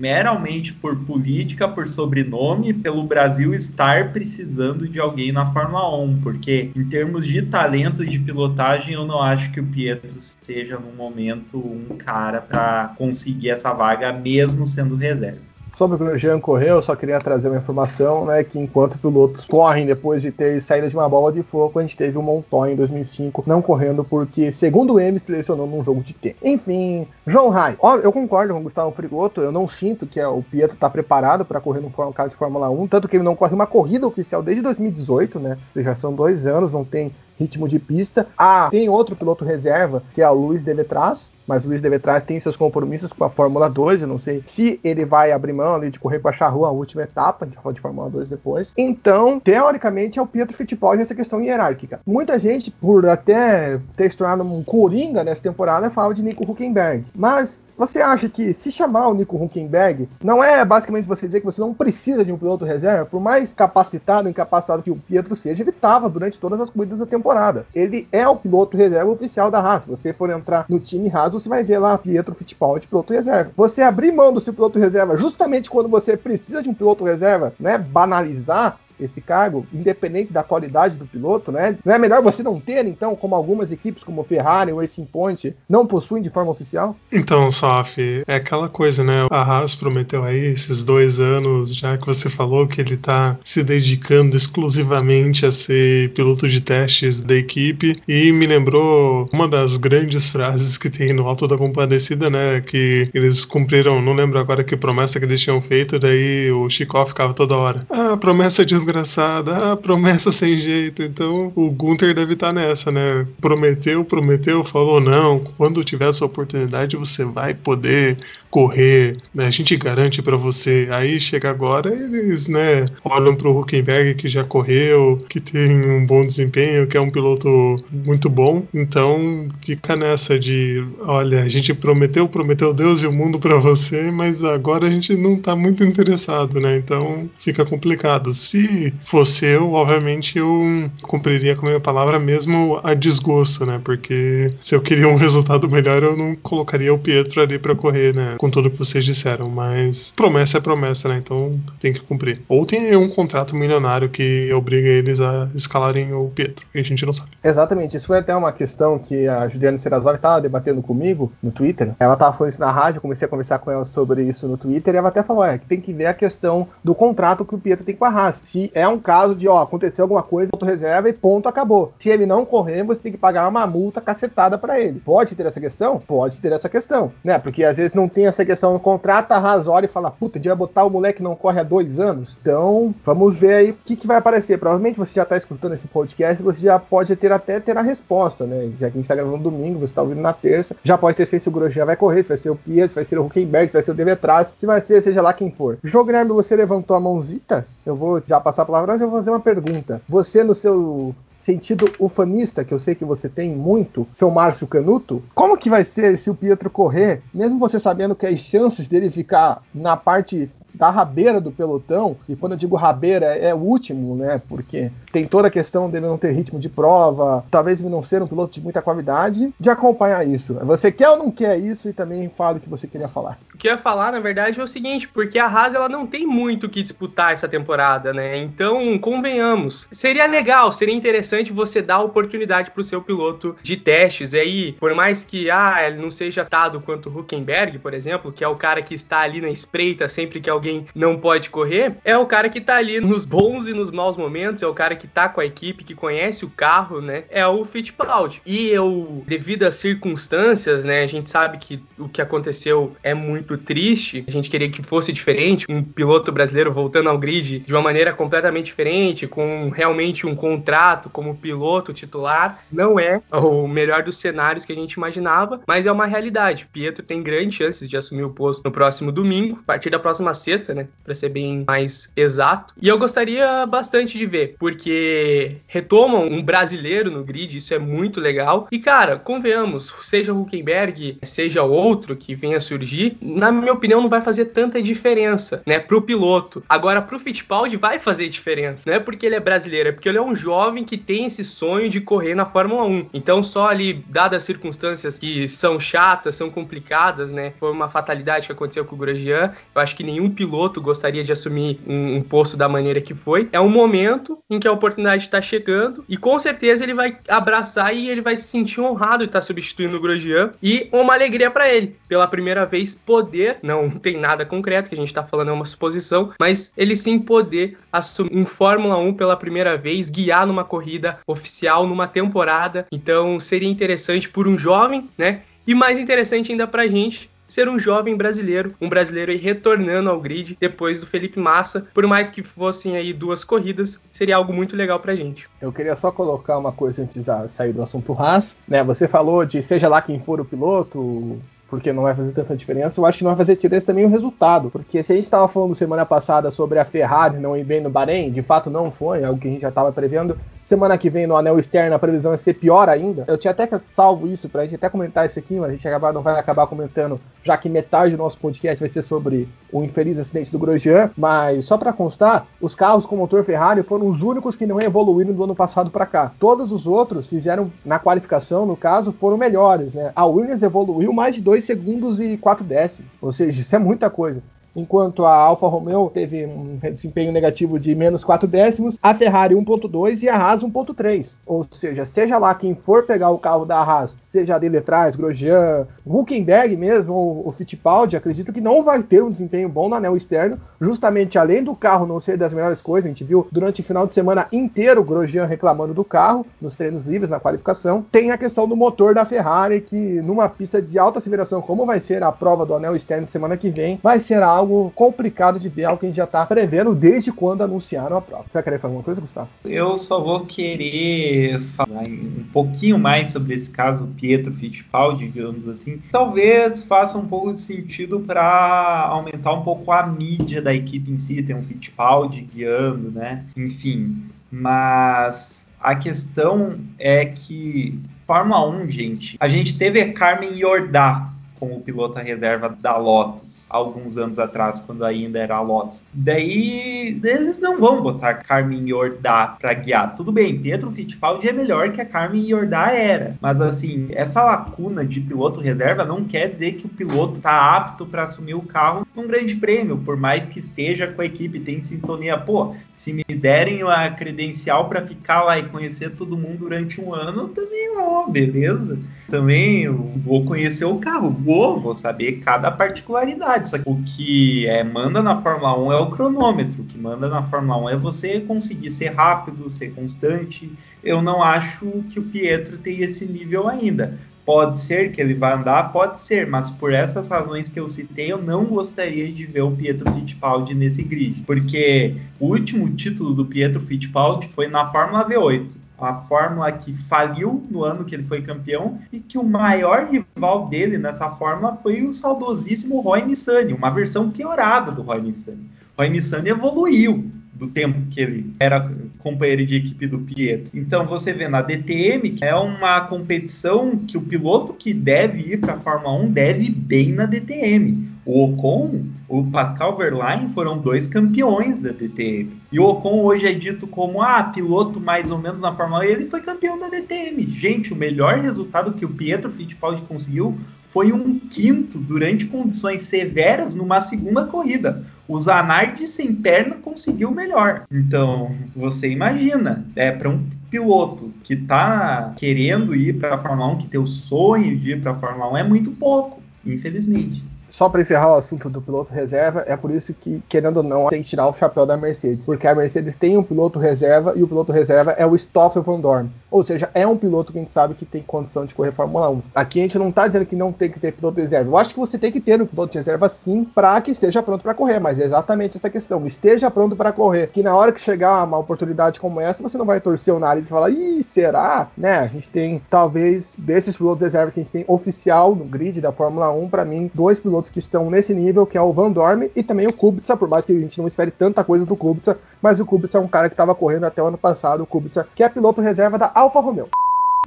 meramente 0.00 0.72
por 0.72 0.96
política, 1.04 1.68
por 1.68 1.86
sobrenome, 1.86 2.72
pelo 2.72 3.02
Brasil 3.02 3.52
estar 3.52 4.12
precisando 4.12 4.88
de 4.88 4.98
alguém 4.98 5.30
na 5.30 5.52
Fórmula 5.52 5.94
1, 5.98 6.22
porque 6.22 6.70
em 6.74 6.84
termos 6.88 7.26
de 7.26 7.42
talento 7.42 8.04
de 8.06 8.18
pilotagem, 8.18 8.94
eu 8.94 9.06
não 9.06 9.20
acho 9.20 9.52
que 9.52 9.60
o 9.60 9.66
Pietro 9.66 10.14
seja 10.42 10.78
no 10.78 10.90
momento 10.92 11.58
um 11.58 11.98
cara 11.98 12.40
para 12.40 12.94
conseguir 12.96 13.50
essa 13.50 13.74
vaga, 13.74 14.10
mesmo 14.10 14.66
sendo 14.66 14.96
reserva. 14.96 15.49
Sobre 15.80 15.96
o 15.96 15.98
Grosjean 15.98 16.38
correu, 16.38 16.74
eu 16.74 16.82
só 16.82 16.94
queria 16.94 17.18
trazer 17.20 17.48
uma 17.48 17.56
informação, 17.56 18.26
né, 18.26 18.44
que 18.44 18.58
enquanto 18.58 18.98
pilotos 18.98 19.46
correm 19.46 19.86
depois 19.86 20.20
de 20.20 20.30
ter 20.30 20.60
saído 20.60 20.90
de 20.90 20.94
uma 20.94 21.08
bola 21.08 21.32
de 21.32 21.42
fogo, 21.42 21.78
a 21.78 21.82
gente 21.82 21.96
teve 21.96 22.18
o 22.18 22.22
Montoya 22.22 22.74
em 22.74 22.76
2005 22.76 23.44
não 23.46 23.62
correndo 23.62 24.04
porque, 24.04 24.52
segundo 24.52 24.92
o 24.92 25.00
M, 25.00 25.18
selecionou 25.18 25.66
num 25.66 25.82
jogo 25.82 26.02
de 26.02 26.12
tempo. 26.12 26.36
Enfim, 26.44 27.06
João 27.26 27.48
Rai, 27.48 27.78
ó, 27.80 27.96
eu 27.96 28.12
concordo 28.12 28.52
com 28.52 28.60
o 28.60 28.64
Gustavo 28.64 28.92
Frigoto, 28.92 29.40
eu 29.40 29.50
não 29.50 29.66
sinto 29.70 30.06
que 30.06 30.22
o 30.22 30.42
Pietro 30.42 30.74
está 30.74 30.90
preparado 30.90 31.46
para 31.46 31.62
correr 31.62 31.80
no 31.80 31.88
carro 32.12 32.28
de 32.28 32.36
Fórmula 32.36 32.68
1, 32.68 32.86
tanto 32.86 33.08
que 33.08 33.16
ele 33.16 33.24
não 33.24 33.34
corre 33.34 33.54
uma 33.54 33.66
corrida 33.66 34.06
oficial 34.06 34.42
desde 34.42 34.62
2018, 34.62 35.38
né, 35.40 35.52
ou 35.52 35.72
seja, 35.72 35.94
são 35.94 36.12
dois 36.12 36.46
anos, 36.46 36.70
não 36.70 36.84
tem 36.84 37.10
ritmo 37.40 37.66
de 37.66 37.78
pista. 37.78 38.26
Ah, 38.36 38.68
tem 38.70 38.88
outro 38.88 39.16
piloto 39.16 39.44
reserva, 39.44 40.02
que 40.14 40.20
é 40.20 40.30
o 40.30 40.34
Luiz 40.34 40.62
Devetraz, 40.62 41.30
mas 41.46 41.64
o 41.64 41.68
Luiz 41.68 41.80
Devetraz 41.80 42.22
tem 42.22 42.40
seus 42.40 42.56
compromissos 42.56 43.12
com 43.12 43.24
a 43.24 43.30
Fórmula 43.30 43.68
2. 43.68 44.02
Eu 44.02 44.06
não 44.06 44.20
sei 44.20 44.44
se 44.46 44.78
ele 44.84 45.04
vai 45.04 45.32
abrir 45.32 45.52
mão 45.52 45.74
ali 45.74 45.90
de 45.90 45.98
correr 45.98 46.20
com 46.20 46.28
a 46.28 46.32
Charrua 46.32 46.68
a 46.68 46.70
última 46.70 47.02
etapa, 47.02 47.44
a 47.44 47.48
gente 47.48 47.58
fala 47.60 47.74
de 47.74 47.80
Fórmula 47.80 48.10
2 48.10 48.28
depois. 48.28 48.72
Então, 48.76 49.40
teoricamente, 49.40 50.18
é 50.18 50.22
o 50.22 50.26
Pietro 50.26 50.56
Fittipaldi 50.56 50.98
nessa 50.98 51.14
questão 51.14 51.42
hierárquica. 51.42 52.00
Muita 52.06 52.38
gente, 52.38 52.70
por 52.70 53.06
até 53.06 53.80
ter 53.96 54.10
se 54.10 54.16
tornado 54.16 54.44
um 54.44 54.62
coringa 54.62 55.24
nessa 55.24 55.42
temporada, 55.42 55.90
fala 55.90 56.14
de 56.14 56.22
Nico 56.22 56.48
Huckenberg. 56.48 57.04
Mas 57.14 57.62
você 57.80 58.02
acha 58.02 58.28
que 58.28 58.52
se 58.52 58.70
chamar 58.70 59.08
o 59.08 59.14
Nico 59.14 59.42
Huckenberg 59.42 60.06
não 60.22 60.44
é 60.44 60.62
basicamente 60.66 61.06
você 61.06 61.24
dizer 61.24 61.40
que 61.40 61.46
você 61.46 61.62
não 61.62 61.72
precisa 61.72 62.22
de 62.22 62.30
um 62.30 62.36
piloto 62.36 62.62
reserva? 62.62 63.06
Por 63.06 63.22
mais 63.22 63.54
capacitado 63.54 64.24
ou 64.24 64.30
incapacitado 64.30 64.82
que 64.82 64.90
o 64.90 64.96
Pietro 64.96 65.34
seja, 65.34 65.62
ele 65.62 65.70
estava 65.70 66.06
durante 66.06 66.38
todas 66.38 66.60
as 66.60 66.68
corridas 66.68 66.98
da 66.98 67.06
temporada. 67.06 67.64
Ele 67.74 68.06
é 68.12 68.28
o 68.28 68.36
piloto 68.36 68.76
reserva 68.76 69.10
oficial 69.10 69.50
da 69.50 69.60
Haas. 69.60 69.84
Se 69.84 69.88
você 69.88 70.12
for 70.12 70.28
entrar 70.28 70.66
no 70.68 70.78
time 70.78 71.10
Haas, 71.10 71.32
você 71.32 71.48
vai 71.48 71.64
ver 71.64 71.78
lá 71.78 71.96
Pietro 71.96 72.34
Fittipaldi, 72.34 72.86
piloto 72.86 73.14
reserva. 73.14 73.50
Você 73.56 73.80
abrir 73.80 74.12
mão 74.12 74.30
do 74.30 74.42
seu 74.42 74.52
piloto 74.52 74.78
reserva 74.78 75.16
justamente 75.16 75.70
quando 75.70 75.88
você 75.88 76.18
precisa 76.18 76.62
de 76.62 76.68
um 76.68 76.74
piloto 76.74 77.02
reserva, 77.04 77.54
né? 77.58 77.78
Banalizar 77.78 78.78
esse 79.00 79.20
cargo, 79.20 79.66
independente 79.72 80.32
da 80.32 80.42
qualidade 80.42 80.96
do 80.96 81.06
piloto, 81.06 81.50
né? 81.50 81.76
Não 81.84 81.94
é 81.94 81.98
melhor 81.98 82.22
você 82.22 82.42
não 82.42 82.60
ter, 82.60 82.86
então, 82.86 83.16
como 83.16 83.34
algumas 83.34 83.72
equipes 83.72 84.02
como 84.02 84.24
Ferrari 84.24 84.72
ou 84.72 84.80
Racing 84.80 85.04
Point 85.04 85.54
não 85.68 85.86
possuem 85.86 86.22
de 86.22 86.30
forma 86.30 86.50
oficial? 86.50 86.96
Então, 87.10 87.50
Saf, 87.50 88.22
é 88.26 88.34
aquela 88.34 88.68
coisa, 88.68 89.02
né? 89.02 89.26
A 89.30 89.42
Haas 89.42 89.74
prometeu 89.74 90.24
aí 90.24 90.52
esses 90.52 90.84
dois 90.84 91.20
anos, 91.20 91.74
já 91.74 91.96
que 91.96 92.06
você 92.06 92.28
falou 92.28 92.66
que 92.66 92.80
ele 92.80 92.96
tá 92.96 93.38
se 93.44 93.62
dedicando 93.62 94.36
exclusivamente 94.36 95.46
a 95.46 95.52
ser 95.52 96.10
piloto 96.12 96.48
de 96.48 96.60
testes 96.60 97.20
da 97.20 97.34
equipe, 97.34 97.94
e 98.06 98.32
me 98.32 98.46
lembrou 98.46 99.28
uma 99.32 99.48
das 99.48 99.76
grandes 99.76 100.30
frases 100.30 100.76
que 100.76 100.90
tem 100.90 101.12
no 101.12 101.26
Alto 101.26 101.48
da 101.48 101.56
Compadecida, 101.56 102.30
né? 102.30 102.60
Que 102.60 103.08
eles 103.14 103.44
cumpriram, 103.44 104.00
não 104.00 104.12
lembro 104.12 104.38
agora 104.38 104.64
que 104.64 104.76
promessa 104.76 105.18
que 105.18 105.24
eles 105.24 105.40
tinham 105.40 105.60
feito, 105.60 105.98
daí 105.98 106.50
o 106.50 106.68
Chico 106.68 107.04
ficava 107.06 107.32
toda 107.32 107.56
hora. 107.56 107.86
Ah, 107.90 108.16
promessa 108.16 108.64
desgraçada, 108.64 108.89
ah, 108.92 109.76
promessa 109.76 110.30
sem 110.32 110.58
jeito. 110.58 111.02
Então 111.02 111.52
o 111.54 111.70
Gunter 111.70 112.14
deve 112.14 112.34
estar 112.34 112.48
tá 112.48 112.52
nessa, 112.52 112.90
né? 112.90 113.26
Prometeu, 113.40 114.04
prometeu, 114.04 114.64
falou 114.64 115.00
não, 115.00 115.40
quando 115.56 115.84
tiver 115.84 116.08
essa 116.08 116.24
oportunidade 116.24 116.96
você 116.96 117.24
vai 117.24 117.54
poder 117.54 118.18
correr, 118.50 119.16
né? 119.34 119.46
A 119.46 119.50
gente 119.50 119.76
garante 119.76 120.20
para 120.20 120.36
você. 120.36 120.88
Aí 120.90 121.20
chega 121.20 121.48
agora, 121.48 121.94
eles, 121.94 122.48
né, 122.48 122.86
olham 123.04 123.34
pro 123.34 123.56
Huckenberg 123.58 124.14
que 124.14 124.28
já 124.28 124.44
correu, 124.44 125.24
que 125.28 125.40
tem 125.40 125.70
um 125.70 126.04
bom 126.04 126.26
desempenho, 126.26 126.86
que 126.86 126.96
é 126.96 127.00
um 127.00 127.10
piloto 127.10 127.76
muito 127.90 128.28
bom. 128.28 128.64
Então 128.74 129.48
fica 129.64 129.94
nessa 129.94 130.38
de, 130.38 130.84
olha, 131.00 131.42
a 131.42 131.48
gente 131.48 131.72
prometeu, 131.72 132.28
prometeu 132.28 132.74
Deus 132.74 133.02
e 133.02 133.06
o 133.06 133.12
mundo 133.12 133.38
para 133.38 133.56
você, 133.56 134.10
mas 134.10 134.42
agora 134.42 134.86
a 134.86 134.90
gente 134.90 135.14
não 135.14 135.38
tá 135.38 135.54
muito 135.54 135.84
interessado, 135.84 136.60
né? 136.60 136.76
Então 136.76 137.30
fica 137.38 137.64
complicado. 137.64 138.32
Se 138.32 138.92
fosse 139.04 139.46
eu, 139.46 139.72
obviamente 139.72 140.38
eu 140.38 140.90
cumpriria 141.02 141.54
com 141.54 141.66
a 141.66 141.68
minha 141.70 141.80
palavra 141.80 142.18
mesmo 142.18 142.80
a 142.82 142.94
desgosto, 142.94 143.64
né? 143.64 143.80
Porque 143.82 144.52
se 144.62 144.74
eu 144.74 144.80
queria 144.80 145.08
um 145.08 145.16
resultado 145.16 145.68
melhor, 145.68 146.02
eu 146.02 146.16
não 146.16 146.34
colocaria 146.34 146.92
o 146.92 146.98
Pietro 146.98 147.40
ali 147.40 147.58
para 147.58 147.74
correr, 147.74 148.14
né? 148.14 148.36
Com 148.40 148.48
tudo 148.48 148.70
que 148.70 148.78
vocês 148.78 149.04
disseram, 149.04 149.50
mas 149.50 150.14
promessa 150.16 150.56
é 150.56 150.60
promessa, 150.62 151.10
né? 151.10 151.18
Então 151.18 151.60
tem 151.78 151.92
que 151.92 152.00
cumprir. 152.00 152.40
Ou 152.48 152.64
tem 152.64 152.96
um 152.96 153.10
contrato 153.10 153.54
milionário 153.54 154.08
que 154.08 154.50
obriga 154.54 154.88
eles 154.88 155.20
a 155.20 155.46
escalarem 155.54 156.14
o 156.14 156.30
Pietro, 156.34 156.64
que 156.72 156.78
a 156.78 156.82
gente 156.82 157.04
não 157.04 157.12
sabe. 157.12 157.32
Exatamente, 157.44 157.98
isso 157.98 158.06
foi 158.06 158.16
até 158.16 158.34
uma 158.34 158.50
questão 158.50 158.98
que 158.98 159.28
a 159.28 159.46
Juliana 159.46 159.76
Serrazoli 159.76 160.16
estava 160.16 160.40
debatendo 160.40 160.80
comigo 160.80 161.30
no 161.42 161.50
Twitter. 161.50 161.92
Ela 162.00 162.14
estava 162.14 162.34
falando 162.34 162.52
isso 162.52 162.60
na 162.62 162.72
rádio, 162.72 163.02
comecei 163.02 163.26
a 163.26 163.28
conversar 163.28 163.58
com 163.58 163.70
ela 163.70 163.84
sobre 163.84 164.22
isso 164.22 164.48
no 164.48 164.56
Twitter, 164.56 164.94
e 164.94 164.96
ela 164.96 165.10
até 165.10 165.22
falou: 165.22 165.44
é, 165.44 165.58
que 165.58 165.66
tem 165.66 165.78
que 165.78 165.92
ver 165.92 166.06
a 166.06 166.14
questão 166.14 166.66
do 166.82 166.94
contrato 166.94 167.44
que 167.44 167.54
o 167.54 167.58
Pietro 167.58 167.84
tem 167.84 167.94
com 167.94 168.06
a 168.06 168.08
Haas. 168.08 168.40
Se 168.42 168.70
é 168.72 168.88
um 168.88 168.98
caso 168.98 169.34
de, 169.34 169.48
ó, 169.48 169.60
aconteceu 169.60 170.04
alguma 170.04 170.22
coisa, 170.22 170.50
reserva 170.62 171.10
e 171.10 171.12
ponto, 171.12 171.46
acabou. 171.46 171.92
Se 171.98 172.08
ele 172.08 172.24
não 172.24 172.46
correr, 172.46 172.84
você 172.84 173.02
tem 173.02 173.12
que 173.12 173.18
pagar 173.18 173.46
uma 173.46 173.66
multa 173.66 174.00
cacetada 174.00 174.56
para 174.56 174.80
ele. 174.80 174.98
Pode 175.00 175.34
ter 175.34 175.44
essa 175.44 175.60
questão? 175.60 175.98
Pode 175.98 176.40
ter 176.40 176.52
essa 176.52 176.70
questão, 176.70 177.12
né? 177.22 177.38
Porque 177.38 177.64
às 177.64 177.76
vezes 177.76 177.92
não 177.92 178.08
tem 178.08 178.29
essa 178.30 178.44
questão, 178.44 178.78
contrata 178.78 179.36
a 179.36 179.84
e 179.84 179.88
fala, 179.88 180.10
puta, 180.10 180.40
a 180.50 180.54
botar 180.54 180.84
o 180.84 180.90
moleque 180.90 181.18
que 181.18 181.22
não 181.22 181.36
corre 181.36 181.60
há 181.60 181.62
dois 181.62 182.00
anos. 182.00 182.36
Então, 182.40 182.94
vamos 183.04 183.36
ver 183.36 183.54
aí 183.54 183.70
o 183.70 183.74
que, 183.84 183.96
que 183.96 184.06
vai 184.06 184.16
aparecer. 184.16 184.58
Provavelmente 184.58 184.98
você 184.98 185.14
já 185.14 185.24
tá 185.24 185.36
escutando 185.36 185.74
esse 185.74 185.86
podcast, 185.86 186.42
você 186.42 186.66
já 186.66 186.78
pode 186.78 187.14
ter 187.16 187.32
até 187.32 187.60
ter 187.60 187.76
a 187.76 187.82
resposta, 187.82 188.46
né? 188.46 188.70
Já 188.78 188.90
que 188.90 188.98
a 188.98 189.00
gente 189.00 189.08
tá 189.08 189.14
gravando 189.14 189.36
no 189.36 189.42
domingo, 189.42 189.80
você 189.80 189.92
tá 189.92 190.02
ouvindo 190.02 190.20
na 190.20 190.32
terça, 190.32 190.74
já 190.82 190.96
pode 190.96 191.16
ter 191.16 191.26
se 191.26 191.48
o 191.48 191.52
Grosjean 191.52 191.84
vai 191.84 191.96
correr, 191.96 192.22
se 192.22 192.30
vai 192.30 192.38
ser 192.38 192.50
o 192.50 192.56
Pietro, 192.56 192.90
se 192.90 192.94
vai 192.94 193.04
ser 193.04 193.18
o 193.18 193.26
Huckenberg, 193.26 193.68
se 193.68 193.74
vai 193.74 193.82
ser 193.82 193.90
o 193.90 193.94
Devetraz, 193.94 194.54
se 194.56 194.66
vai 194.66 194.80
ser, 194.80 195.00
seja 195.00 195.20
lá 195.20 195.32
quem 195.32 195.50
for. 195.50 195.78
Jogo 195.84 196.06
Guilherme, 196.06 196.30
você 196.30 196.56
levantou 196.56 196.96
a 196.96 197.00
mãozita? 197.00 197.66
Eu 197.84 197.94
vou 197.94 198.22
já 198.26 198.40
passar 198.40 198.62
a 198.62 198.66
palavra, 198.66 198.92
mas 198.92 199.00
eu 199.00 199.08
vou 199.08 199.18
fazer 199.18 199.30
uma 199.30 199.40
pergunta. 199.40 200.00
Você, 200.08 200.42
no 200.42 200.54
seu 200.54 201.14
sentido 201.40 201.90
ufanista, 201.98 202.64
que 202.64 202.72
eu 202.72 202.78
sei 202.78 202.94
que 202.94 203.04
você 203.04 203.28
tem 203.28 203.54
muito, 203.54 204.06
seu 204.12 204.30
Márcio 204.30 204.66
Canuto, 204.66 205.22
como 205.34 205.56
que 205.56 205.70
vai 205.70 205.84
ser 205.84 206.18
se 206.18 206.30
o 206.30 206.34
Pietro 206.34 206.70
correr, 206.70 207.22
mesmo 207.32 207.58
você 207.58 207.80
sabendo 207.80 208.14
que 208.14 208.26
as 208.26 208.40
chances 208.40 208.86
dele 208.86 209.10
ficar 209.10 209.62
na 209.74 209.96
parte 209.96 210.50
da 210.74 210.90
rabeira 210.90 211.40
do 211.40 211.50
pelotão, 211.50 212.16
e 212.28 212.36
quando 212.36 212.52
eu 212.52 212.58
digo 212.58 212.76
rabeira 212.76 213.26
é 213.26 213.52
o 213.54 213.58
último, 213.58 214.14
né? 214.14 214.40
Porque 214.48 214.90
tem 215.12 215.26
toda 215.26 215.48
a 215.48 215.50
questão 215.50 215.90
dele 215.90 216.06
não 216.06 216.16
ter 216.16 216.32
ritmo 216.32 216.60
de 216.60 216.68
prova, 216.68 217.44
talvez 217.50 217.80
não 217.80 218.04
ser 218.04 218.22
um 218.22 218.26
piloto 218.26 218.54
de 218.54 218.62
muita 218.62 218.80
qualidade, 218.80 219.52
de 219.58 219.70
acompanhar 219.70 220.26
isso. 220.26 220.54
Você 220.54 220.92
quer 220.92 221.08
ou 221.10 221.18
não 221.18 221.30
quer 221.30 221.58
isso? 221.58 221.88
E 221.88 221.92
também 221.92 222.28
fala 222.28 222.58
o 222.58 222.60
que 222.60 222.68
você 222.68 222.86
queria 222.86 223.08
falar. 223.08 223.38
Que 223.60 223.68
eu 223.68 223.72
ia 223.72 223.78
falar, 223.78 224.10
na 224.10 224.20
verdade, 224.20 224.58
é 224.58 224.64
o 224.64 224.66
seguinte, 224.66 225.06
porque 225.06 225.38
a 225.38 225.44
Haas 225.44 225.74
ela 225.74 225.86
não 225.86 226.06
tem 226.06 226.26
muito 226.26 226.64
o 226.64 226.68
que 226.70 226.82
disputar 226.82 227.34
essa 227.34 227.46
temporada, 227.46 228.10
né? 228.10 228.38
Então, 228.38 228.98
convenhamos, 228.98 229.86
seria 229.92 230.24
legal, 230.24 230.72
seria 230.72 230.94
interessante 230.94 231.52
você 231.52 231.82
dar 231.82 232.00
oportunidade 232.00 232.70
para 232.70 232.80
o 232.80 232.84
seu 232.84 233.02
piloto 233.02 233.54
de 233.62 233.76
testes. 233.76 234.32
E 234.32 234.40
aí, 234.40 234.72
por 234.72 234.94
mais 234.94 235.24
que 235.24 235.50
ah, 235.50 235.76
ele 235.86 236.00
não 236.00 236.10
seja 236.10 236.40
atado 236.40 236.80
quanto 236.80 237.10
o 237.10 237.18
Huckenberg, 237.18 237.78
por 237.80 237.92
exemplo, 237.92 238.32
que 238.32 238.42
é 238.42 238.48
o 238.48 238.56
cara 238.56 238.80
que 238.80 238.94
está 238.94 239.20
ali 239.20 239.42
na 239.42 239.50
espreita 239.50 240.08
sempre 240.08 240.40
que 240.40 240.48
alguém 240.48 240.86
não 240.94 241.18
pode 241.18 241.50
correr, 241.50 241.96
é 242.02 242.16
o 242.16 242.24
cara 242.24 242.48
que 242.48 242.60
está 242.60 242.76
ali 242.76 242.98
nos 242.98 243.26
bons 243.26 243.66
e 243.66 243.74
nos 243.74 243.90
maus 243.90 244.16
momentos, 244.16 244.62
é 244.62 244.66
o 244.66 244.72
cara 244.72 244.96
que 244.96 245.06
tá 245.06 245.28
com 245.28 245.42
a 245.42 245.44
equipe, 245.44 245.84
que 245.84 245.94
conhece 245.94 246.46
o 246.46 246.50
carro, 246.50 247.02
né? 247.02 247.24
É 247.28 247.46
o 247.46 247.62
Fittipaldi. 247.66 248.40
E 248.46 248.68
eu, 248.68 249.22
devido 249.26 249.64
às 249.64 249.74
circunstâncias, 249.74 250.86
né? 250.86 251.02
A 251.02 251.06
gente 251.06 251.28
sabe 251.28 251.58
que 251.58 251.82
o 251.98 252.08
que 252.08 252.22
aconteceu 252.22 252.96
é 253.02 253.12
muito 253.12 253.49
triste. 253.56 254.24
A 254.26 254.30
gente 254.30 254.50
queria 254.50 254.68
que 254.68 254.82
fosse 254.82 255.12
diferente, 255.12 255.66
um 255.68 255.82
piloto 255.82 256.32
brasileiro 256.32 256.72
voltando 256.72 257.08
ao 257.08 257.18
grid 257.18 257.60
de 257.60 257.72
uma 257.72 257.82
maneira 257.82 258.12
completamente 258.12 258.66
diferente, 258.66 259.26
com 259.26 259.70
realmente 259.70 260.26
um 260.26 260.34
contrato 260.34 261.10
como 261.10 261.36
piloto 261.36 261.92
titular. 261.92 262.64
Não 262.70 262.98
é 262.98 263.22
o 263.32 263.66
melhor 263.66 264.02
dos 264.02 264.16
cenários 264.16 264.64
que 264.64 264.72
a 264.72 264.76
gente 264.76 264.94
imaginava, 264.94 265.60
mas 265.66 265.86
é 265.86 265.92
uma 265.92 266.06
realidade. 266.06 266.68
Pietro 266.72 267.04
tem 267.04 267.22
grandes 267.22 267.56
chances 267.56 267.88
de 267.88 267.96
assumir 267.96 268.24
o 268.24 268.30
posto 268.30 268.62
no 268.64 268.70
próximo 268.70 269.12
domingo, 269.12 269.58
a 269.62 269.66
partir 269.66 269.90
da 269.90 269.98
próxima 269.98 270.32
sexta, 270.34 270.74
né? 270.74 270.88
Para 271.04 271.14
ser 271.14 271.28
bem 271.28 271.64
mais 271.66 272.12
exato. 272.16 272.74
E 272.80 272.88
eu 272.88 272.98
gostaria 272.98 273.66
bastante 273.66 274.18
de 274.18 274.26
ver, 274.26 274.56
porque 274.58 275.56
retomam 275.66 276.26
um 276.26 276.42
brasileiro 276.42 277.10
no 277.10 277.24
grid, 277.24 277.56
isso 277.56 277.74
é 277.74 277.78
muito 277.78 278.20
legal. 278.20 278.68
E 278.70 278.78
cara, 278.78 279.18
convenhamos, 279.18 279.92
seja 280.02 280.32
o 280.32 280.40
Huckenberg, 280.40 281.18
seja 281.22 281.62
outro 281.62 282.16
que 282.16 282.34
venha 282.34 282.60
surgir, 282.60 283.16
na 283.40 283.50
minha 283.50 283.72
opinião 283.72 284.02
não 284.02 284.08
vai 284.08 284.20
fazer 284.20 284.46
tanta 284.46 284.80
diferença, 284.82 285.62
né, 285.66 285.78
pro 285.78 286.02
piloto. 286.02 286.62
Agora 286.68 287.00
pro 287.00 287.18
Fittipaldi 287.18 287.76
vai 287.76 287.98
fazer 287.98 288.28
diferença, 288.28 288.84
não 288.86 288.94
é 288.94 289.00
porque 289.00 289.24
ele 289.24 289.34
é 289.34 289.40
brasileiro, 289.40 289.88
é 289.88 289.92
porque 289.92 290.08
ele 290.08 290.18
é 290.18 290.22
um 290.22 290.36
jovem 290.36 290.84
que 290.84 290.98
tem 290.98 291.24
esse 291.26 291.42
sonho 291.42 291.88
de 291.88 292.00
correr 292.00 292.34
na 292.34 292.44
Fórmula 292.44 292.84
1. 292.84 293.06
Então 293.14 293.42
só 293.42 293.66
ali, 293.66 294.04
dadas 294.08 294.38
as 294.38 294.44
circunstâncias 294.44 295.18
que 295.18 295.48
são 295.48 295.80
chatas, 295.80 296.36
são 296.36 296.50
complicadas, 296.50 297.32
né, 297.32 297.54
foi 297.58 297.72
uma 297.72 297.88
fatalidade 297.88 298.46
que 298.46 298.52
aconteceu 298.52 298.84
com 298.84 298.94
o 298.94 298.98
Grosjean, 298.98 299.52
eu 299.74 299.80
acho 299.80 299.96
que 299.96 300.04
nenhum 300.04 300.28
piloto 300.28 300.80
gostaria 300.80 301.24
de 301.24 301.32
assumir 301.32 301.80
um, 301.86 302.16
um 302.16 302.22
posto 302.22 302.56
da 302.56 302.68
maneira 302.68 303.00
que 303.00 303.14
foi. 303.14 303.48
É 303.52 303.60
um 303.60 303.68
momento 303.68 304.38
em 304.50 304.60
que 304.60 304.68
a 304.68 304.72
oportunidade 304.72 305.24
está 305.24 305.40
chegando 305.40 306.04
e 306.08 306.16
com 306.16 306.38
certeza 306.38 306.84
ele 306.84 306.94
vai 306.94 307.16
abraçar 307.28 307.94
e 307.94 308.10
ele 308.10 308.20
vai 308.20 308.36
se 308.36 308.44
sentir 308.44 308.80
honrado 308.80 309.24
de 309.24 309.30
estar 309.30 309.40
tá 309.40 309.46
substituindo 309.46 309.96
o 309.96 310.00
Grosjean 310.00 310.52
e 310.62 310.88
uma 310.92 311.14
alegria 311.14 311.50
para 311.50 311.72
ele. 311.72 311.96
Pela 312.08 312.26
primeira 312.26 312.66
vez 312.66 312.94
poder, 312.94 313.29
não 313.62 313.90
tem 313.90 314.18
nada 314.18 314.44
concreto 314.44 314.88
que 314.88 314.94
a 314.94 314.98
gente 314.98 315.08
está 315.08 315.24
falando 315.24 315.50
é 315.50 315.52
uma 315.52 315.64
suposição, 315.64 316.32
mas 316.38 316.72
ele 316.76 316.96
sim 316.96 317.18
poder 317.18 317.76
assumir 317.92 318.36
em 318.36 318.44
Fórmula 318.44 318.96
1 318.96 319.14
pela 319.14 319.36
primeira 319.36 319.76
vez, 319.76 320.10
guiar 320.10 320.46
numa 320.46 320.64
corrida 320.64 321.18
oficial 321.26 321.86
numa 321.86 322.06
temporada. 322.06 322.86
Então 322.92 323.38
seria 323.38 323.68
interessante 323.68 324.28
por 324.28 324.48
um 324.48 324.58
jovem, 324.58 325.08
né? 325.16 325.42
E 325.66 325.74
mais 325.74 325.98
interessante 325.98 326.50
ainda 326.50 326.66
pra 326.66 326.86
gente 326.86 327.30
ser 327.50 327.68
um 327.68 327.78
jovem 327.78 328.16
brasileiro, 328.16 328.74
um 328.80 328.88
brasileiro 328.88 329.32
aí 329.32 329.36
retornando 329.36 330.08
ao 330.08 330.20
grid 330.20 330.56
depois 330.58 331.00
do 331.00 331.06
Felipe 331.06 331.38
Massa. 331.38 331.86
Por 331.92 332.06
mais 332.06 332.30
que 332.30 332.42
fossem 332.42 332.96
aí 332.96 333.12
duas 333.12 333.42
corridas, 333.42 334.00
seria 334.12 334.36
algo 334.36 334.52
muito 334.52 334.76
legal 334.76 335.00
pra 335.00 335.14
gente. 335.14 335.48
Eu 335.60 335.72
queria 335.72 335.96
só 335.96 336.12
colocar 336.12 336.56
uma 336.56 336.72
coisa 336.72 337.02
antes 337.02 337.22
de 337.22 337.48
sair 337.48 337.72
do 337.72 337.82
assunto 337.82 338.12
Haas, 338.12 338.56
né? 338.68 338.84
Você 338.84 339.08
falou 339.08 339.44
de 339.44 339.62
seja 339.62 339.88
lá 339.88 340.00
quem 340.00 340.20
for 340.20 340.40
o 340.40 340.44
piloto, 340.44 341.38
porque 341.70 341.92
não 341.92 342.02
vai 342.02 342.14
fazer 342.14 342.32
tanta 342.32 342.56
diferença. 342.56 343.00
Eu 343.00 343.06
acho 343.06 343.18
que 343.18 343.24
não 343.24 343.30
vai 343.30 343.38
fazer 343.38 343.54
diferença 343.54 343.86
também 343.86 344.04
o 344.04 344.08
resultado, 344.08 344.70
porque 344.70 345.02
se 345.02 345.12
a 345.12 345.14
gente 345.14 345.24
estava 345.24 345.46
falando 345.46 345.74
semana 345.76 346.04
passada 346.04 346.50
sobre 346.50 346.80
a 346.80 346.84
Ferrari 346.84 347.38
não 347.38 347.56
ir 347.56 347.64
bem 347.64 347.80
no 347.80 347.88
Bahrein, 347.88 348.32
de 348.32 348.42
fato 348.42 348.68
não 348.68 348.90
foi, 348.90 349.24
algo 349.24 349.38
que 349.38 349.46
a 349.46 349.50
gente 349.50 349.62
já 349.62 349.68
estava 349.68 349.92
prevendo. 349.92 350.36
Semana 350.70 350.96
que 350.96 351.10
vem 351.10 351.26
no 351.26 351.34
anel 351.34 351.58
externo 351.58 351.96
a 351.96 351.98
previsão 351.98 352.32
é 352.32 352.36
ser 352.36 352.54
pior 352.54 352.88
ainda. 352.88 353.24
Eu 353.26 353.36
tinha 353.36 353.50
até 353.50 353.68
salvo 353.92 354.28
isso 354.28 354.48
pra 354.48 354.62
gente 354.62 354.76
até 354.76 354.88
comentar 354.88 355.26
isso 355.26 355.36
aqui, 355.36 355.58
mas 355.58 355.70
a 355.70 355.72
gente 355.72 355.88
acabar, 355.88 356.12
não 356.12 356.22
vai 356.22 356.38
acabar 356.38 356.64
comentando, 356.68 357.20
já 357.42 357.56
que 357.56 357.68
metade 357.68 358.12
do 358.12 358.18
nosso 358.18 358.38
podcast 358.38 358.78
vai 358.78 358.88
ser 358.88 359.02
sobre 359.02 359.48
o 359.72 359.82
infeliz 359.82 360.16
acidente 360.16 360.48
do 360.52 360.60
Grosjean. 360.60 361.10
Mas 361.18 361.64
só 361.64 361.76
para 361.76 361.92
constar, 361.92 362.46
os 362.60 362.76
carros 362.76 363.04
com 363.04 363.16
motor 363.16 363.42
Ferrari 363.42 363.82
foram 363.82 364.06
os 364.06 364.22
únicos 364.22 364.54
que 364.54 364.64
não 364.64 364.80
evoluíram 364.80 365.32
do 365.32 365.42
ano 365.42 365.56
passado 365.56 365.90
para 365.90 366.06
cá. 366.06 366.30
Todos 366.38 366.70
os 366.70 366.86
outros 366.86 367.28
fizeram 367.28 367.72
na 367.84 367.98
qualificação, 367.98 368.64
no 368.64 368.76
caso, 368.76 369.10
foram 369.10 369.36
melhores, 369.36 369.92
né? 369.92 370.12
A 370.14 370.24
Williams 370.24 370.62
evoluiu 370.62 371.12
mais 371.12 371.34
de 371.34 371.40
2 371.40 371.64
segundos 371.64 372.20
e 372.20 372.36
4 372.36 372.64
décimos. 372.64 373.10
Ou 373.20 373.32
seja, 373.32 373.60
isso 373.60 373.74
é 373.74 373.78
muita 373.80 374.08
coisa. 374.08 374.40
Enquanto 374.74 375.24
a 375.24 375.34
Alfa 375.34 375.66
Romeo 375.66 376.10
teve 376.12 376.46
um 376.46 376.78
desempenho 376.82 377.32
negativo 377.32 377.78
de 377.78 377.94
menos 377.94 378.24
4 378.24 378.48
décimos, 378.48 378.98
a 379.02 379.14
Ferrari 379.14 379.54
1.2 379.54 380.22
e 380.22 380.28
a 380.28 380.36
Haas 380.36 380.60
1.3. 380.62 381.34
Ou 381.46 381.66
seja, 381.70 382.04
seja 382.04 382.38
lá 382.38 382.54
quem 382.54 382.74
for 382.74 383.04
pegar 383.04 383.30
o 383.30 383.38
carro 383.38 383.64
da 383.64 383.78
Haas, 383.78 384.14
seja 384.30 384.54
a 384.54 384.58
Deletraz, 384.58 385.16
Grosjean, 385.16 385.86
Huckenberg 386.06 386.76
mesmo, 386.76 387.14
ou 387.14 387.48
o 387.48 387.52
Fittipaldi, 387.52 388.16
acredito 388.16 388.52
que 388.52 388.60
não 388.60 388.82
vai 388.82 389.02
ter 389.02 389.22
um 389.22 389.30
desempenho 389.30 389.68
bom 389.68 389.88
no 389.88 389.96
anel 389.96 390.16
externo, 390.16 390.58
justamente 390.80 391.38
além 391.38 391.64
do 391.64 391.74
carro 391.74 392.06
não 392.06 392.20
ser 392.20 392.36
das 392.36 392.52
melhores 392.52 392.80
coisas, 392.80 393.06
a 393.06 393.08
gente 393.08 393.24
viu 393.24 393.46
durante 393.50 393.80
o 393.80 393.84
final 393.84 394.06
de 394.06 394.14
semana 394.14 394.46
inteiro 394.52 395.00
o 395.00 395.04
Grosjean 395.04 395.46
reclamando 395.46 395.92
do 395.92 396.04
carro, 396.04 396.46
nos 396.60 396.76
treinos 396.76 397.04
livres, 397.06 397.30
na 397.30 397.40
qualificação, 397.40 398.04
tem 398.10 398.30
a 398.30 398.38
questão 398.38 398.68
do 398.68 398.76
motor 398.76 399.14
da 399.14 399.24
Ferrari, 399.24 399.80
que 399.80 400.20
numa 400.22 400.48
pista 400.48 400.80
de 400.80 400.98
alta 400.98 401.18
aceleração, 401.18 401.60
como 401.60 401.84
vai 401.84 402.00
ser 402.00 402.22
a 402.22 402.30
prova 402.30 402.64
do 402.64 402.74
anel 402.74 402.94
externo 402.94 403.26
semana 403.26 403.56
que 403.56 403.70
vem, 403.70 403.98
vai 404.02 404.20
ser 404.20 404.42
algo 404.60 404.92
complicado 404.94 405.58
de 405.58 405.68
ver, 405.68 405.84
algo 405.84 405.98
que 405.98 406.06
a 406.06 406.08
gente 406.08 406.16
já 406.16 406.24
está 406.24 406.44
prevendo 406.46 406.94
desde 406.94 407.32
quando 407.32 407.62
anunciaram 407.62 408.16
a 408.16 408.20
prova. 408.20 408.44
Você 408.44 408.54
vai 408.54 408.62
querer 408.62 408.78
falar 408.78 408.90
alguma 408.90 409.04
coisa, 409.04 409.20
Gustavo? 409.20 409.48
Eu 409.64 409.98
só 409.98 410.20
vou 410.20 410.46
querer 410.46 411.60
falar 411.76 412.02
um 412.06 412.44
pouquinho 412.52 412.98
mais 412.98 413.32
sobre 413.32 413.54
esse 413.54 413.70
caso 413.70 414.08
Pietro 414.16 414.52
Fittipaldi, 414.52 415.26
digamos 415.28 415.68
assim. 415.68 416.00
Talvez 416.12 416.82
faça 416.82 417.18
um 417.18 417.26
pouco 417.26 417.54
de 417.54 417.62
sentido 417.62 418.20
para 418.20 419.06
aumentar 419.08 419.52
um 419.52 419.62
pouco 419.62 419.90
a 419.90 420.06
mídia 420.06 420.60
da 420.60 420.74
equipe 420.74 421.10
em 421.10 421.16
si, 421.16 421.42
tem 421.42 421.56
um 421.56 421.62
Fittipaldi 421.62 422.42
guiando, 422.42 423.10
né? 423.10 423.44
Enfim, 423.56 424.24
mas 424.50 425.66
a 425.80 425.94
questão 425.94 426.78
é 426.98 427.24
que 427.24 427.98
Fórmula 428.26 428.68
1, 428.68 428.90
gente, 428.90 429.36
a 429.40 429.48
gente 429.48 429.76
teve 429.76 430.00
a 430.00 430.12
Carmen 430.12 430.54
Jordá 430.54 431.29
como 431.60 431.80
piloto 431.80 432.18
reserva 432.18 432.74
da 432.80 432.96
Lotus, 432.96 433.66
alguns 433.68 434.16
anos 434.16 434.38
atrás, 434.38 434.80
quando 434.80 435.04
ainda 435.04 435.38
era 435.38 435.56
a 435.56 435.60
Lotus. 435.60 436.04
Daí 436.14 437.20
eles 437.22 437.60
não 437.60 437.78
vão 437.78 438.02
botar 438.02 438.34
Carmen 438.34 438.88
Jordá 438.88 439.56
para 439.60 439.74
guiar. 439.74 440.16
Tudo 440.16 440.32
bem, 440.32 440.58
Pietro 440.58 440.90
Fittipaldi 440.90 441.48
é 441.48 441.52
melhor 441.52 441.92
que 441.92 442.00
a 442.00 442.06
Carmen 442.06 442.48
Jordá 442.48 442.90
era, 442.92 443.36
mas 443.40 443.60
assim, 443.60 444.08
essa 444.12 444.42
lacuna 444.42 445.04
de 445.04 445.20
piloto 445.20 445.60
reserva 445.60 446.04
não 446.04 446.24
quer 446.24 446.50
dizer 446.50 446.72
que 446.72 446.86
o 446.86 446.88
piloto 446.88 447.36
está 447.36 447.76
apto 447.76 448.06
para 448.06 448.24
assumir 448.24 448.54
o 448.54 448.62
carro 448.62 449.06
num 449.14 449.26
grande 449.26 449.56
prêmio, 449.56 449.98
por 449.98 450.16
mais 450.16 450.46
que 450.46 450.60
esteja 450.60 451.06
com 451.08 451.20
a 451.20 451.24
equipe, 451.24 451.58
tem 451.58 451.82
sintonia. 451.82 452.38
Pô, 452.38 452.74
se 452.94 453.12
me 453.12 453.24
derem 453.24 453.82
a 453.82 454.08
credencial 454.10 454.88
para 454.88 455.04
ficar 455.04 455.42
lá 455.42 455.58
e 455.58 455.64
conhecer 455.64 456.10
todo 456.10 456.38
mundo 456.38 456.58
durante 456.58 457.00
um 457.00 457.12
ano, 457.12 457.48
também, 457.48 457.90
ó, 457.96 458.28
beleza. 458.28 458.98
Também 459.28 459.88
vou 459.88 460.44
conhecer 460.44 460.84
o 460.84 460.98
carro, 460.98 461.30
vou, 461.30 461.78
vou 461.78 461.94
saber 461.94 462.40
cada 462.40 462.70
particularidade. 462.70 463.70
Só 463.70 463.78
que 463.78 463.88
o 463.88 464.00
que 464.04 464.66
é, 464.68 464.84
manda 464.84 465.20
na 465.22 465.40
Fórmula 465.42 465.78
1 465.78 465.92
é 465.92 465.96
o 465.96 466.10
cronômetro, 466.10 466.82
o 466.82 466.86
que 466.86 466.98
manda 466.98 467.28
na 467.28 467.42
Fórmula 467.42 467.78
1 467.84 467.88
é 467.90 467.96
você 467.96 468.40
conseguir 468.40 468.90
ser 468.90 469.08
rápido, 469.08 469.68
ser 469.68 469.92
constante. 469.92 470.70
Eu 471.02 471.20
não 471.20 471.42
acho 471.42 472.04
que 472.10 472.20
o 472.20 472.22
Pietro 472.22 472.78
tem 472.78 473.00
esse 473.02 473.26
nível 473.26 473.68
ainda. 473.68 474.18
Pode 474.50 474.80
ser 474.80 475.12
que 475.12 475.20
ele 475.20 475.32
vá 475.32 475.54
andar, 475.54 475.92
pode 475.92 476.18
ser, 476.18 476.44
mas 476.44 476.72
por 476.72 476.92
essas 476.92 477.28
razões 477.28 477.68
que 477.68 477.78
eu 477.78 477.88
citei, 477.88 478.32
eu 478.32 478.42
não 478.42 478.64
gostaria 478.64 479.30
de 479.30 479.46
ver 479.46 479.60
o 479.60 479.70
Pietro 479.70 480.10
Fittipaldi 480.10 480.74
nesse 480.74 481.04
grid, 481.04 481.44
porque 481.46 482.16
o 482.40 482.48
último 482.48 482.90
título 482.90 483.32
do 483.32 483.46
Pietro 483.46 483.80
Fittipaldi 483.86 484.50
foi 484.52 484.66
na 484.66 484.88
Fórmula 484.88 485.24
V8 485.24 485.76
a 486.00 486.16
fórmula 486.16 486.72
que 486.72 486.92
faliu 487.04 487.62
no 487.70 487.84
ano 487.84 488.04
que 488.04 488.12
ele 488.12 488.24
foi 488.24 488.42
campeão 488.42 488.98
e 489.12 489.20
que 489.20 489.38
o 489.38 489.44
maior 489.44 490.08
rival 490.10 490.66
dele 490.66 490.98
nessa 490.98 491.30
fórmula 491.36 491.78
foi 491.80 492.02
o 492.02 492.12
saudosíssimo 492.12 493.00
Roy 493.00 493.22
Nissany, 493.22 493.72
uma 493.72 493.90
versão 493.90 494.30
piorada 494.30 494.90
do 494.90 495.02
Roy 495.02 495.20
Nissany. 495.20 495.70
Roy 495.96 496.08
Nissany 496.08 496.48
evoluiu 496.48 497.30
do 497.60 497.68
tempo 497.68 498.00
que 498.10 498.18
ele 498.18 498.52
era 498.58 498.90
companheiro 499.18 499.66
de 499.66 499.76
equipe 499.76 500.06
do 500.06 500.18
Pietro. 500.20 500.72
Então 500.74 501.06
você 501.06 501.30
vê 501.30 501.46
na 501.46 501.60
DTM 501.60 502.30
que 502.30 502.44
é 502.44 502.54
uma 502.54 503.02
competição 503.02 503.98
que 503.98 504.16
o 504.16 504.22
piloto 504.22 504.72
que 504.72 504.94
deve 504.94 505.40
ir 505.40 505.60
para 505.60 505.74
a 505.74 505.78
Fórmula 505.78 506.14
1 506.22 506.32
deve 506.32 506.64
ir 506.64 506.70
bem 506.70 507.12
na 507.12 507.26
DTM. 507.26 508.08
O 508.24 508.44
Ocon, 508.44 509.04
o 509.28 509.44
Pascal 509.44 509.96
Verlaine 509.96 510.48
foram 510.54 510.78
dois 510.78 511.06
campeões 511.06 511.80
da 511.80 511.90
DTM. 511.90 512.50
E 512.72 512.80
o 512.80 512.84
Ocon 512.84 513.20
hoje 513.20 513.46
é 513.46 513.52
dito 513.52 513.86
como 513.86 514.22
ah, 514.22 514.42
piloto 514.44 514.98
mais 514.98 515.30
ou 515.30 515.38
menos 515.38 515.60
na 515.60 515.74
Fórmula 515.74 516.02
1, 516.02 516.04
ele 516.04 516.26
foi 516.26 516.40
campeão 516.40 516.78
da 516.78 516.88
DTM. 516.88 517.46
Gente, 517.50 517.92
o 517.92 517.96
melhor 517.96 518.40
resultado 518.40 518.92
que 518.92 519.04
o 519.04 519.10
Pietro 519.10 519.50
Fittipaldi 519.50 520.02
conseguiu 520.02 520.56
foi 520.90 521.12
um 521.12 521.38
quinto 521.38 521.98
durante 521.98 522.46
condições 522.46 523.02
severas 523.02 523.74
numa 523.74 524.00
segunda 524.00 524.44
corrida. 524.44 525.04
O 525.30 525.38
Zanardi 525.38 526.08
sem 526.08 526.34
perna 526.34 526.74
conseguiu 526.74 527.30
melhor. 527.30 527.84
Então, 527.88 528.50
você 528.74 529.08
imagina, 529.08 529.86
é 529.94 530.10
para 530.10 530.28
um 530.28 530.44
piloto 530.68 531.32
que 531.44 531.54
está 531.54 532.32
querendo 532.36 532.96
ir 532.96 533.12
para 533.12 533.36
a 533.36 533.38
Fórmula 533.38 533.68
1, 533.74 533.78
que 533.78 533.86
tem 533.86 534.00
o 534.00 534.08
sonho 534.08 534.76
de 534.76 534.90
ir 534.90 535.00
para 535.00 535.12
a 535.12 535.14
Fórmula 535.14 535.52
1, 535.52 535.56
é 535.58 535.62
muito 535.62 535.92
pouco, 535.92 536.42
infelizmente 536.66 537.44
só 537.70 537.88
para 537.88 538.02
encerrar 538.02 538.34
o 538.34 538.38
assunto 538.38 538.68
do 538.68 538.82
piloto 538.82 539.10
reserva, 539.10 539.64
é 539.66 539.74
por 539.74 539.90
isso 539.90 540.12
que, 540.12 540.42
querendo 540.48 540.78
ou 540.78 540.82
não, 540.82 541.08
tem 541.08 541.22
que 541.22 541.30
tirar 541.30 541.48
o 541.48 541.56
chapéu 541.56 541.86
da 541.86 541.96
Mercedes. 541.96 542.44
Porque 542.44 542.66
a 542.66 542.74
Mercedes 542.74 543.16
tem 543.16 543.38
um 543.38 543.42
piloto 543.42 543.78
reserva 543.78 544.34
e 544.36 544.42
o 544.42 544.48
piloto 544.48 544.70
reserva 544.70 545.12
é 545.12 545.24
o 545.24 545.34
Stoffel 545.38 545.82
Van 545.82 545.98
Dorn. 545.98 546.30
Ou 546.50 546.64
seja, 546.64 546.90
é 546.94 547.06
um 547.06 547.16
piloto 547.16 547.52
que 547.52 547.58
a 547.58 547.62
gente 547.62 547.70
sabe 547.70 547.94
que 547.94 548.04
tem 548.04 548.22
condição 548.22 548.66
de 548.66 548.74
correr 548.74 548.90
Fórmula 548.92 549.30
1. 549.30 549.42
Aqui 549.54 549.78
a 549.80 549.82
gente 549.82 549.98
não 549.98 550.10
tá 550.10 550.26
dizendo 550.26 550.46
que 550.46 550.56
não 550.56 550.72
tem 550.72 550.90
que 550.90 550.98
ter 550.98 551.12
piloto 551.12 551.40
reserva. 551.40 551.70
Eu 551.70 551.76
acho 551.76 551.94
que 551.94 552.00
você 552.00 552.18
tem 552.18 552.32
que 552.32 552.40
ter 552.40 552.60
um 552.60 552.66
piloto 552.66 552.96
reserva 552.96 553.28
sim 553.28 553.64
para 553.64 554.00
que 554.00 554.10
esteja 554.10 554.42
pronto 554.42 554.62
para 554.62 554.74
correr, 554.74 554.98
mas 554.98 555.18
é 555.20 555.24
exatamente 555.24 555.76
essa 555.76 555.88
questão. 555.88 556.26
Esteja 556.26 556.70
pronto 556.70 556.96
para 556.96 557.12
correr. 557.12 557.48
Que 557.48 557.62
na 557.62 557.76
hora 557.76 557.92
que 557.92 558.00
chegar 558.00 558.44
uma 558.44 558.58
oportunidade 558.58 559.20
como 559.20 559.40
essa, 559.40 559.62
você 559.62 559.78
não 559.78 559.84
vai 559.84 560.00
torcer 560.00 560.34
o 560.34 560.40
nariz 560.40 560.66
e 560.66 560.70
falar, 560.70 560.90
ih, 560.90 561.22
será? 561.22 561.88
Né? 561.96 562.18
A 562.18 562.26
gente 562.26 562.50
tem, 562.50 562.82
talvez, 562.90 563.54
desses 563.58 563.96
pilotos 563.96 564.22
reservas 564.22 564.52
que 564.52 564.60
a 564.60 564.62
gente 564.62 564.72
tem 564.72 564.84
oficial 564.88 565.54
no 565.54 565.64
grid 565.64 566.00
da 566.00 566.10
Fórmula 566.10 566.50
1, 566.50 566.68
para 566.68 566.84
mim, 566.84 567.10
dois 567.14 567.38
pilotos 567.38 567.70
que 567.70 567.78
estão 567.78 568.10
nesse 568.10 568.34
nível, 568.34 568.66
que 568.66 568.76
é 568.76 568.82
o 568.82 568.92
Van 568.92 569.12
Dorme 569.12 569.50
e 569.54 569.62
também 569.62 569.86
o 569.86 569.92
Kubica, 569.92 570.36
por 570.36 570.48
mais 570.48 570.64
que 570.64 570.72
a 570.72 570.78
gente 570.78 570.98
não 570.98 571.06
espere 571.06 571.30
tanta 571.30 571.62
coisa 571.62 571.86
do 571.86 571.96
Kubica, 571.96 572.38
mas 572.60 572.80
o 572.80 572.86
Kubica 572.86 573.18
é 573.18 573.20
um 573.20 573.28
cara 573.28 573.48
que 573.48 573.54
estava 573.54 573.74
correndo 573.74 574.04
até 574.04 574.22
o 574.22 574.26
ano 574.26 574.38
passado, 574.38 574.82
o 574.82 574.86
Kubica, 574.86 575.26
que 575.34 575.42
é 575.42 575.48
piloto 575.48 575.80
reserva 575.80 576.18
da 576.18 576.32
Alfa 576.40 576.58
Romeo. 576.58 576.88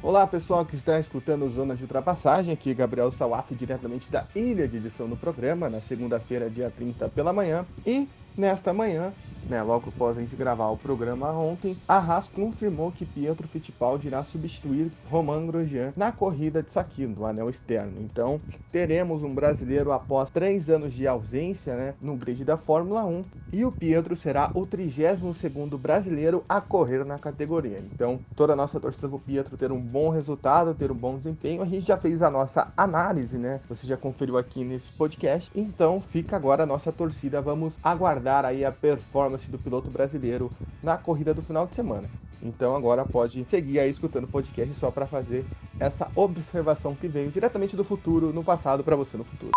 Olá 0.03 0.27
pessoal 0.27 0.63
que 0.63 0.75
está 0.75 0.99
escutando 0.99 1.49
Zona 1.49 1.75
de 1.75 1.81
Ultrapassagem, 1.81 2.53
aqui 2.53 2.71
Gabriel 2.75 3.11
Sawaf, 3.11 3.55
diretamente 3.55 4.11
da 4.11 4.27
ilha 4.35 4.67
de 4.67 4.77
edição 4.77 5.09
do 5.09 5.17
programa, 5.17 5.67
na 5.67 5.81
segunda-feira, 5.81 6.47
dia 6.47 6.69
30 6.69 7.09
pela 7.09 7.33
manhã, 7.33 7.65
e 7.87 8.07
nesta 8.37 8.73
manhã 8.73 9.13
né, 9.47 9.61
logo 9.61 9.89
após 9.89 10.17
a 10.17 10.21
gente 10.21 10.35
gravar 10.35 10.69
o 10.69 10.77
programa 10.77 11.31
ontem, 11.31 11.77
a 11.87 11.97
Haas 11.97 12.27
confirmou 12.27 12.91
que 12.91 13.05
Pietro 13.05 13.47
Fittipaldi 13.47 14.07
irá 14.07 14.23
substituir 14.23 14.91
Romain 15.09 15.45
Grosjean 15.47 15.93
na 15.95 16.11
corrida 16.11 16.63
de 16.63 16.71
Sakino, 16.71 17.15
do 17.15 17.25
anel 17.25 17.49
externo. 17.49 17.93
Então, 17.99 18.39
teremos 18.71 19.23
um 19.23 19.33
brasileiro 19.33 19.91
após 19.91 20.29
três 20.29 20.69
anos 20.69 20.93
de 20.93 21.07
ausência 21.07 21.75
né, 21.75 21.93
no 22.01 22.15
grid 22.15 22.43
da 22.43 22.57
Fórmula 22.57 23.05
1 23.05 23.23
e 23.51 23.65
o 23.65 23.71
Pietro 23.71 24.15
será 24.15 24.49
o 24.53 24.65
32º 24.65 25.77
brasileiro 25.77 26.43
a 26.47 26.61
correr 26.61 27.05
na 27.05 27.19
categoria. 27.19 27.83
Então, 27.93 28.19
toda 28.35 28.53
a 28.53 28.55
nossa 28.55 28.79
torcida 28.79 29.07
para 29.07 29.17
o 29.17 29.19
Pietro 29.19 29.57
ter 29.57 29.71
um 29.71 29.79
bom 29.79 30.09
resultado, 30.09 30.73
ter 30.73 30.91
um 30.91 30.95
bom 30.95 31.17
desempenho. 31.17 31.61
A 31.61 31.65
gente 31.65 31.87
já 31.87 31.97
fez 31.97 32.21
a 32.21 32.29
nossa 32.29 32.71
análise, 32.75 33.37
né? 33.37 33.59
Você 33.69 33.85
já 33.85 33.97
conferiu 33.97 34.37
aqui 34.37 34.63
nesse 34.63 34.91
podcast. 34.93 35.51
Então, 35.53 36.01
fica 36.09 36.35
agora 36.35 36.63
a 36.63 36.65
nossa 36.65 36.91
torcida. 36.91 37.41
Vamos 37.41 37.73
aguardar 37.83 38.22
aí 38.27 38.65
a 38.65 38.71
performance 38.71 39.03
performance 39.13 39.49
do 39.49 39.57
piloto 39.57 39.89
brasileiro 39.89 40.51
na 40.81 40.97
corrida 40.97 41.33
do 41.33 41.41
final 41.41 41.65
de 41.67 41.75
semana. 41.75 42.07
Então 42.41 42.75
agora 42.75 43.05
pode 43.05 43.45
seguir 43.49 43.79
aí 43.79 43.89
escutando 43.89 44.25
o 44.25 44.27
podcast 44.27 44.73
só 44.79 44.91
para 44.91 45.05
fazer 45.05 45.45
essa 45.79 46.09
observação 46.15 46.95
que 46.95 47.07
veio 47.07 47.31
diretamente 47.31 47.75
do 47.75 47.83
futuro 47.83 48.33
no 48.33 48.43
passado 48.43 48.83
para 48.83 48.95
você 48.95 49.17
no 49.17 49.23
futuro. 49.23 49.51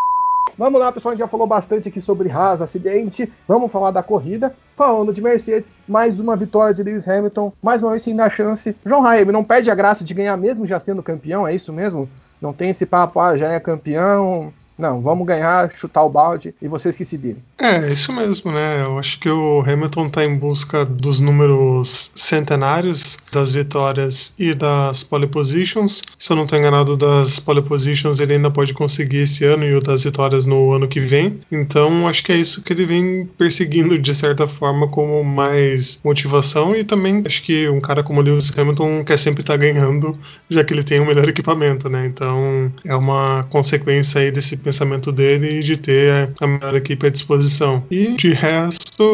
Vamos 0.58 0.80
lá, 0.80 0.90
pessoal, 0.90 1.12
a 1.12 1.14
gente 1.14 1.24
já 1.24 1.28
falou 1.28 1.46
bastante 1.46 1.88
aqui 1.88 2.00
sobre 2.00 2.30
Haas, 2.30 2.62
acidente. 2.62 3.30
Vamos 3.46 3.70
falar 3.70 3.90
da 3.90 4.02
corrida. 4.02 4.54
Falando 4.74 5.12
de 5.12 5.20
Mercedes, 5.20 5.74
mais 5.86 6.18
uma 6.18 6.36
vitória 6.36 6.72
de 6.72 6.82
Lewis 6.82 7.06
Hamilton, 7.06 7.52
mais 7.62 7.82
uma 7.82 7.90
vez 7.90 8.02
sem 8.02 8.14
dar 8.14 8.30
chance. 8.30 8.74
João 8.84 9.02
Raib 9.02 9.32
não 9.32 9.44
perde 9.44 9.70
a 9.70 9.74
graça 9.74 10.04
de 10.04 10.14
ganhar 10.14 10.36
mesmo 10.36 10.66
já 10.66 10.78
sendo 10.78 11.02
campeão, 11.02 11.46
é 11.46 11.54
isso 11.54 11.72
mesmo? 11.72 12.08
Não 12.40 12.52
tem 12.52 12.70
esse 12.70 12.86
papo, 12.86 13.18
ah, 13.18 13.36
já 13.36 13.52
é 13.52 13.60
campeão, 13.60 14.52
não, 14.78 15.00
vamos 15.00 15.26
ganhar, 15.26 15.72
chutar 15.76 16.04
o 16.04 16.10
balde 16.10 16.54
e 16.60 16.68
vocês 16.68 16.94
que 16.94 17.04
se 17.04 17.16
virem. 17.16 17.42
É, 17.58 17.90
isso 17.90 18.12
mesmo, 18.12 18.52
né? 18.52 18.82
Eu 18.82 18.98
acho 18.98 19.18
que 19.18 19.30
o 19.30 19.60
Hamilton 19.60 20.08
está 20.08 20.24
em 20.24 20.36
busca 20.36 20.84
dos 20.84 21.18
números 21.18 22.12
centenários 22.14 23.16
das 23.32 23.52
vitórias 23.52 24.34
e 24.38 24.52
das 24.52 25.02
pole 25.02 25.26
positions. 25.26 26.02
Se 26.18 26.30
eu 26.30 26.36
não 26.36 26.44
estou 26.44 26.58
enganado, 26.58 26.96
das 26.96 27.40
pole 27.40 27.62
positions 27.62 28.20
ele 28.20 28.34
ainda 28.34 28.50
pode 28.50 28.74
conseguir 28.74 29.22
esse 29.22 29.44
ano 29.44 29.64
e 29.64 29.74
o 29.74 29.80
das 29.80 30.04
vitórias 30.04 30.44
no 30.44 30.72
ano 30.72 30.86
que 30.86 31.00
vem. 31.00 31.40
Então, 31.50 32.06
acho 32.06 32.22
que 32.22 32.32
é 32.32 32.36
isso 32.36 32.62
que 32.62 32.72
ele 32.72 32.84
vem 32.84 33.26
perseguindo 33.38 33.98
de 33.98 34.14
certa 34.14 34.46
forma 34.46 34.88
como 34.88 35.24
mais 35.24 36.00
motivação 36.04 36.76
e 36.76 36.84
também 36.84 37.22
acho 37.24 37.42
que 37.42 37.68
um 37.68 37.80
cara 37.80 38.02
como 38.02 38.20
Lewis 38.20 38.52
Hamilton 38.56 39.04
quer 39.04 39.18
sempre 39.18 39.40
estar 39.40 39.54
tá 39.54 39.58
ganhando, 39.58 40.18
já 40.50 40.62
que 40.62 40.74
ele 40.74 40.84
tem 40.84 41.00
o 41.00 41.06
melhor 41.06 41.28
equipamento, 41.28 41.88
né? 41.88 42.06
Então, 42.06 42.70
é 42.84 42.94
uma 42.94 43.44
consequência 43.44 44.20
aí 44.20 44.30
desse 44.30 44.56
pensamento 44.66 45.12
dele 45.12 45.60
e 45.60 45.62
de 45.62 45.76
ter 45.76 46.34
a 46.40 46.46
melhor 46.46 46.74
equipe 46.74 47.06
à 47.06 47.10
disposição. 47.10 47.84
E 47.88 48.16
de 48.16 48.32
resto, 48.32 49.04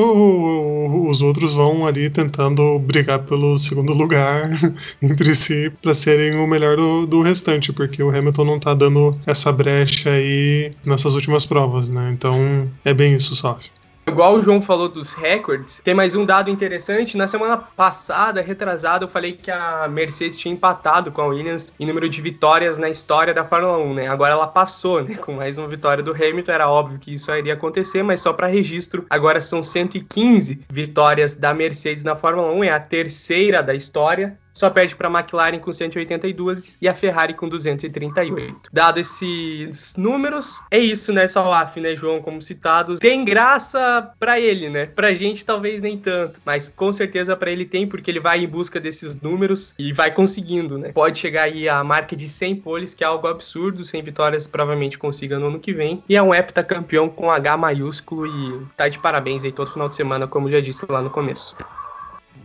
os 1.08 1.20
outros 1.20 1.52
vão 1.52 1.86
ali 1.86 2.08
tentando 2.08 2.78
brigar 2.78 3.18
pelo 3.20 3.58
segundo 3.58 3.92
lugar 3.92 4.50
entre 5.02 5.34
si 5.34 5.70
para 5.82 5.94
serem 5.94 6.36
o 6.36 6.46
melhor 6.46 6.76
do, 6.76 7.06
do 7.06 7.20
restante, 7.20 7.70
porque 7.70 8.02
o 8.02 8.08
Hamilton 8.08 8.44
não 8.44 8.58
tá 8.58 8.72
dando 8.72 9.14
essa 9.26 9.52
brecha 9.52 10.10
aí 10.10 10.70
nessas 10.86 11.14
últimas 11.14 11.44
provas, 11.44 11.90
né? 11.90 12.10
Então 12.12 12.66
é 12.82 12.94
bem 12.94 13.14
isso, 13.14 13.36
só. 13.36 13.58
Igual 14.04 14.34
o 14.34 14.42
João 14.42 14.60
falou 14.60 14.88
dos 14.88 15.12
recordes, 15.12 15.80
tem 15.84 15.94
mais 15.94 16.16
um 16.16 16.26
dado 16.26 16.50
interessante. 16.50 17.16
Na 17.16 17.28
semana 17.28 17.56
passada, 17.56 18.42
retrasada, 18.42 19.04
eu 19.04 19.08
falei 19.08 19.32
que 19.32 19.50
a 19.50 19.86
Mercedes 19.88 20.38
tinha 20.38 20.52
empatado 20.52 21.12
com 21.12 21.22
a 21.22 21.26
Williams 21.26 21.72
em 21.78 21.86
número 21.86 22.08
de 22.08 22.20
vitórias 22.20 22.78
na 22.78 22.90
história 22.90 23.32
da 23.32 23.44
Fórmula 23.44 23.78
1, 23.78 23.94
né? 23.94 24.08
Agora 24.08 24.32
ela 24.32 24.48
passou, 24.48 25.02
né? 25.02 25.14
Com 25.14 25.34
mais 25.34 25.56
uma 25.56 25.68
vitória 25.68 26.02
do 26.02 26.12
Hamilton. 26.12 26.52
Era 26.52 26.68
óbvio 26.68 26.98
que 26.98 27.14
isso 27.14 27.30
iria 27.32 27.54
acontecer, 27.54 28.02
mas 28.02 28.20
só 28.20 28.32
para 28.32 28.48
registro, 28.48 29.06
agora 29.08 29.40
são 29.40 29.62
115 29.62 30.64
vitórias 30.68 31.36
da 31.36 31.54
Mercedes 31.54 32.02
na 32.02 32.16
Fórmula 32.16 32.50
1. 32.50 32.64
É 32.64 32.70
a 32.70 32.80
terceira 32.80 33.62
da 33.62 33.72
história 33.72 34.36
só 34.52 34.70
perde 34.70 34.94
para 34.96 35.08
a 35.08 35.10
McLaren 35.10 35.58
com 35.58 35.72
182 35.72 36.78
e 36.80 36.88
a 36.88 36.94
Ferrari 36.94 37.34
com 37.34 37.48
238. 37.48 38.70
Dado 38.72 39.00
esses 39.00 39.94
números, 39.96 40.60
é 40.70 40.78
isso, 40.78 41.12
né, 41.12 41.26
Salaf, 41.26 41.76
né, 41.78 41.96
João, 41.96 42.20
como 42.20 42.40
citados. 42.40 43.00
Tem 43.00 43.24
graça 43.24 44.12
para 44.18 44.38
ele, 44.40 44.68
né? 44.68 44.86
Pra 44.86 45.14
gente 45.14 45.44
talvez 45.44 45.80
nem 45.80 45.98
tanto, 45.98 46.40
mas 46.44 46.68
com 46.68 46.92
certeza 46.92 47.36
para 47.36 47.50
ele 47.50 47.64
tem 47.64 47.86
porque 47.86 48.10
ele 48.10 48.20
vai 48.20 48.44
em 48.44 48.48
busca 48.48 48.78
desses 48.78 49.14
números 49.20 49.74
e 49.78 49.92
vai 49.92 50.10
conseguindo, 50.10 50.78
né? 50.78 50.92
Pode 50.92 51.18
chegar 51.18 51.44
aí 51.44 51.68
a 51.68 51.82
marca 51.82 52.14
de 52.14 52.28
100 52.28 52.56
poles, 52.56 52.94
que 52.94 53.04
é 53.04 53.06
algo 53.06 53.26
absurdo, 53.26 53.84
100 53.84 54.02
vitórias 54.02 54.46
provavelmente 54.46 54.98
consiga 54.98 55.38
no 55.38 55.46
ano 55.46 55.60
que 55.60 55.72
vem. 55.72 56.02
E 56.08 56.16
é 56.16 56.22
um 56.22 56.34
heptacampeão 56.34 57.08
com 57.08 57.30
H 57.30 57.56
maiúsculo 57.56 58.26
e 58.26 58.66
tá 58.76 58.88
de 58.88 58.98
parabéns 58.98 59.44
aí 59.44 59.52
todo 59.52 59.70
final 59.70 59.88
de 59.88 59.94
semana, 59.94 60.26
como 60.26 60.50
já 60.50 60.60
disse 60.60 60.84
lá 60.88 61.02
no 61.02 61.10
começo. 61.10 61.56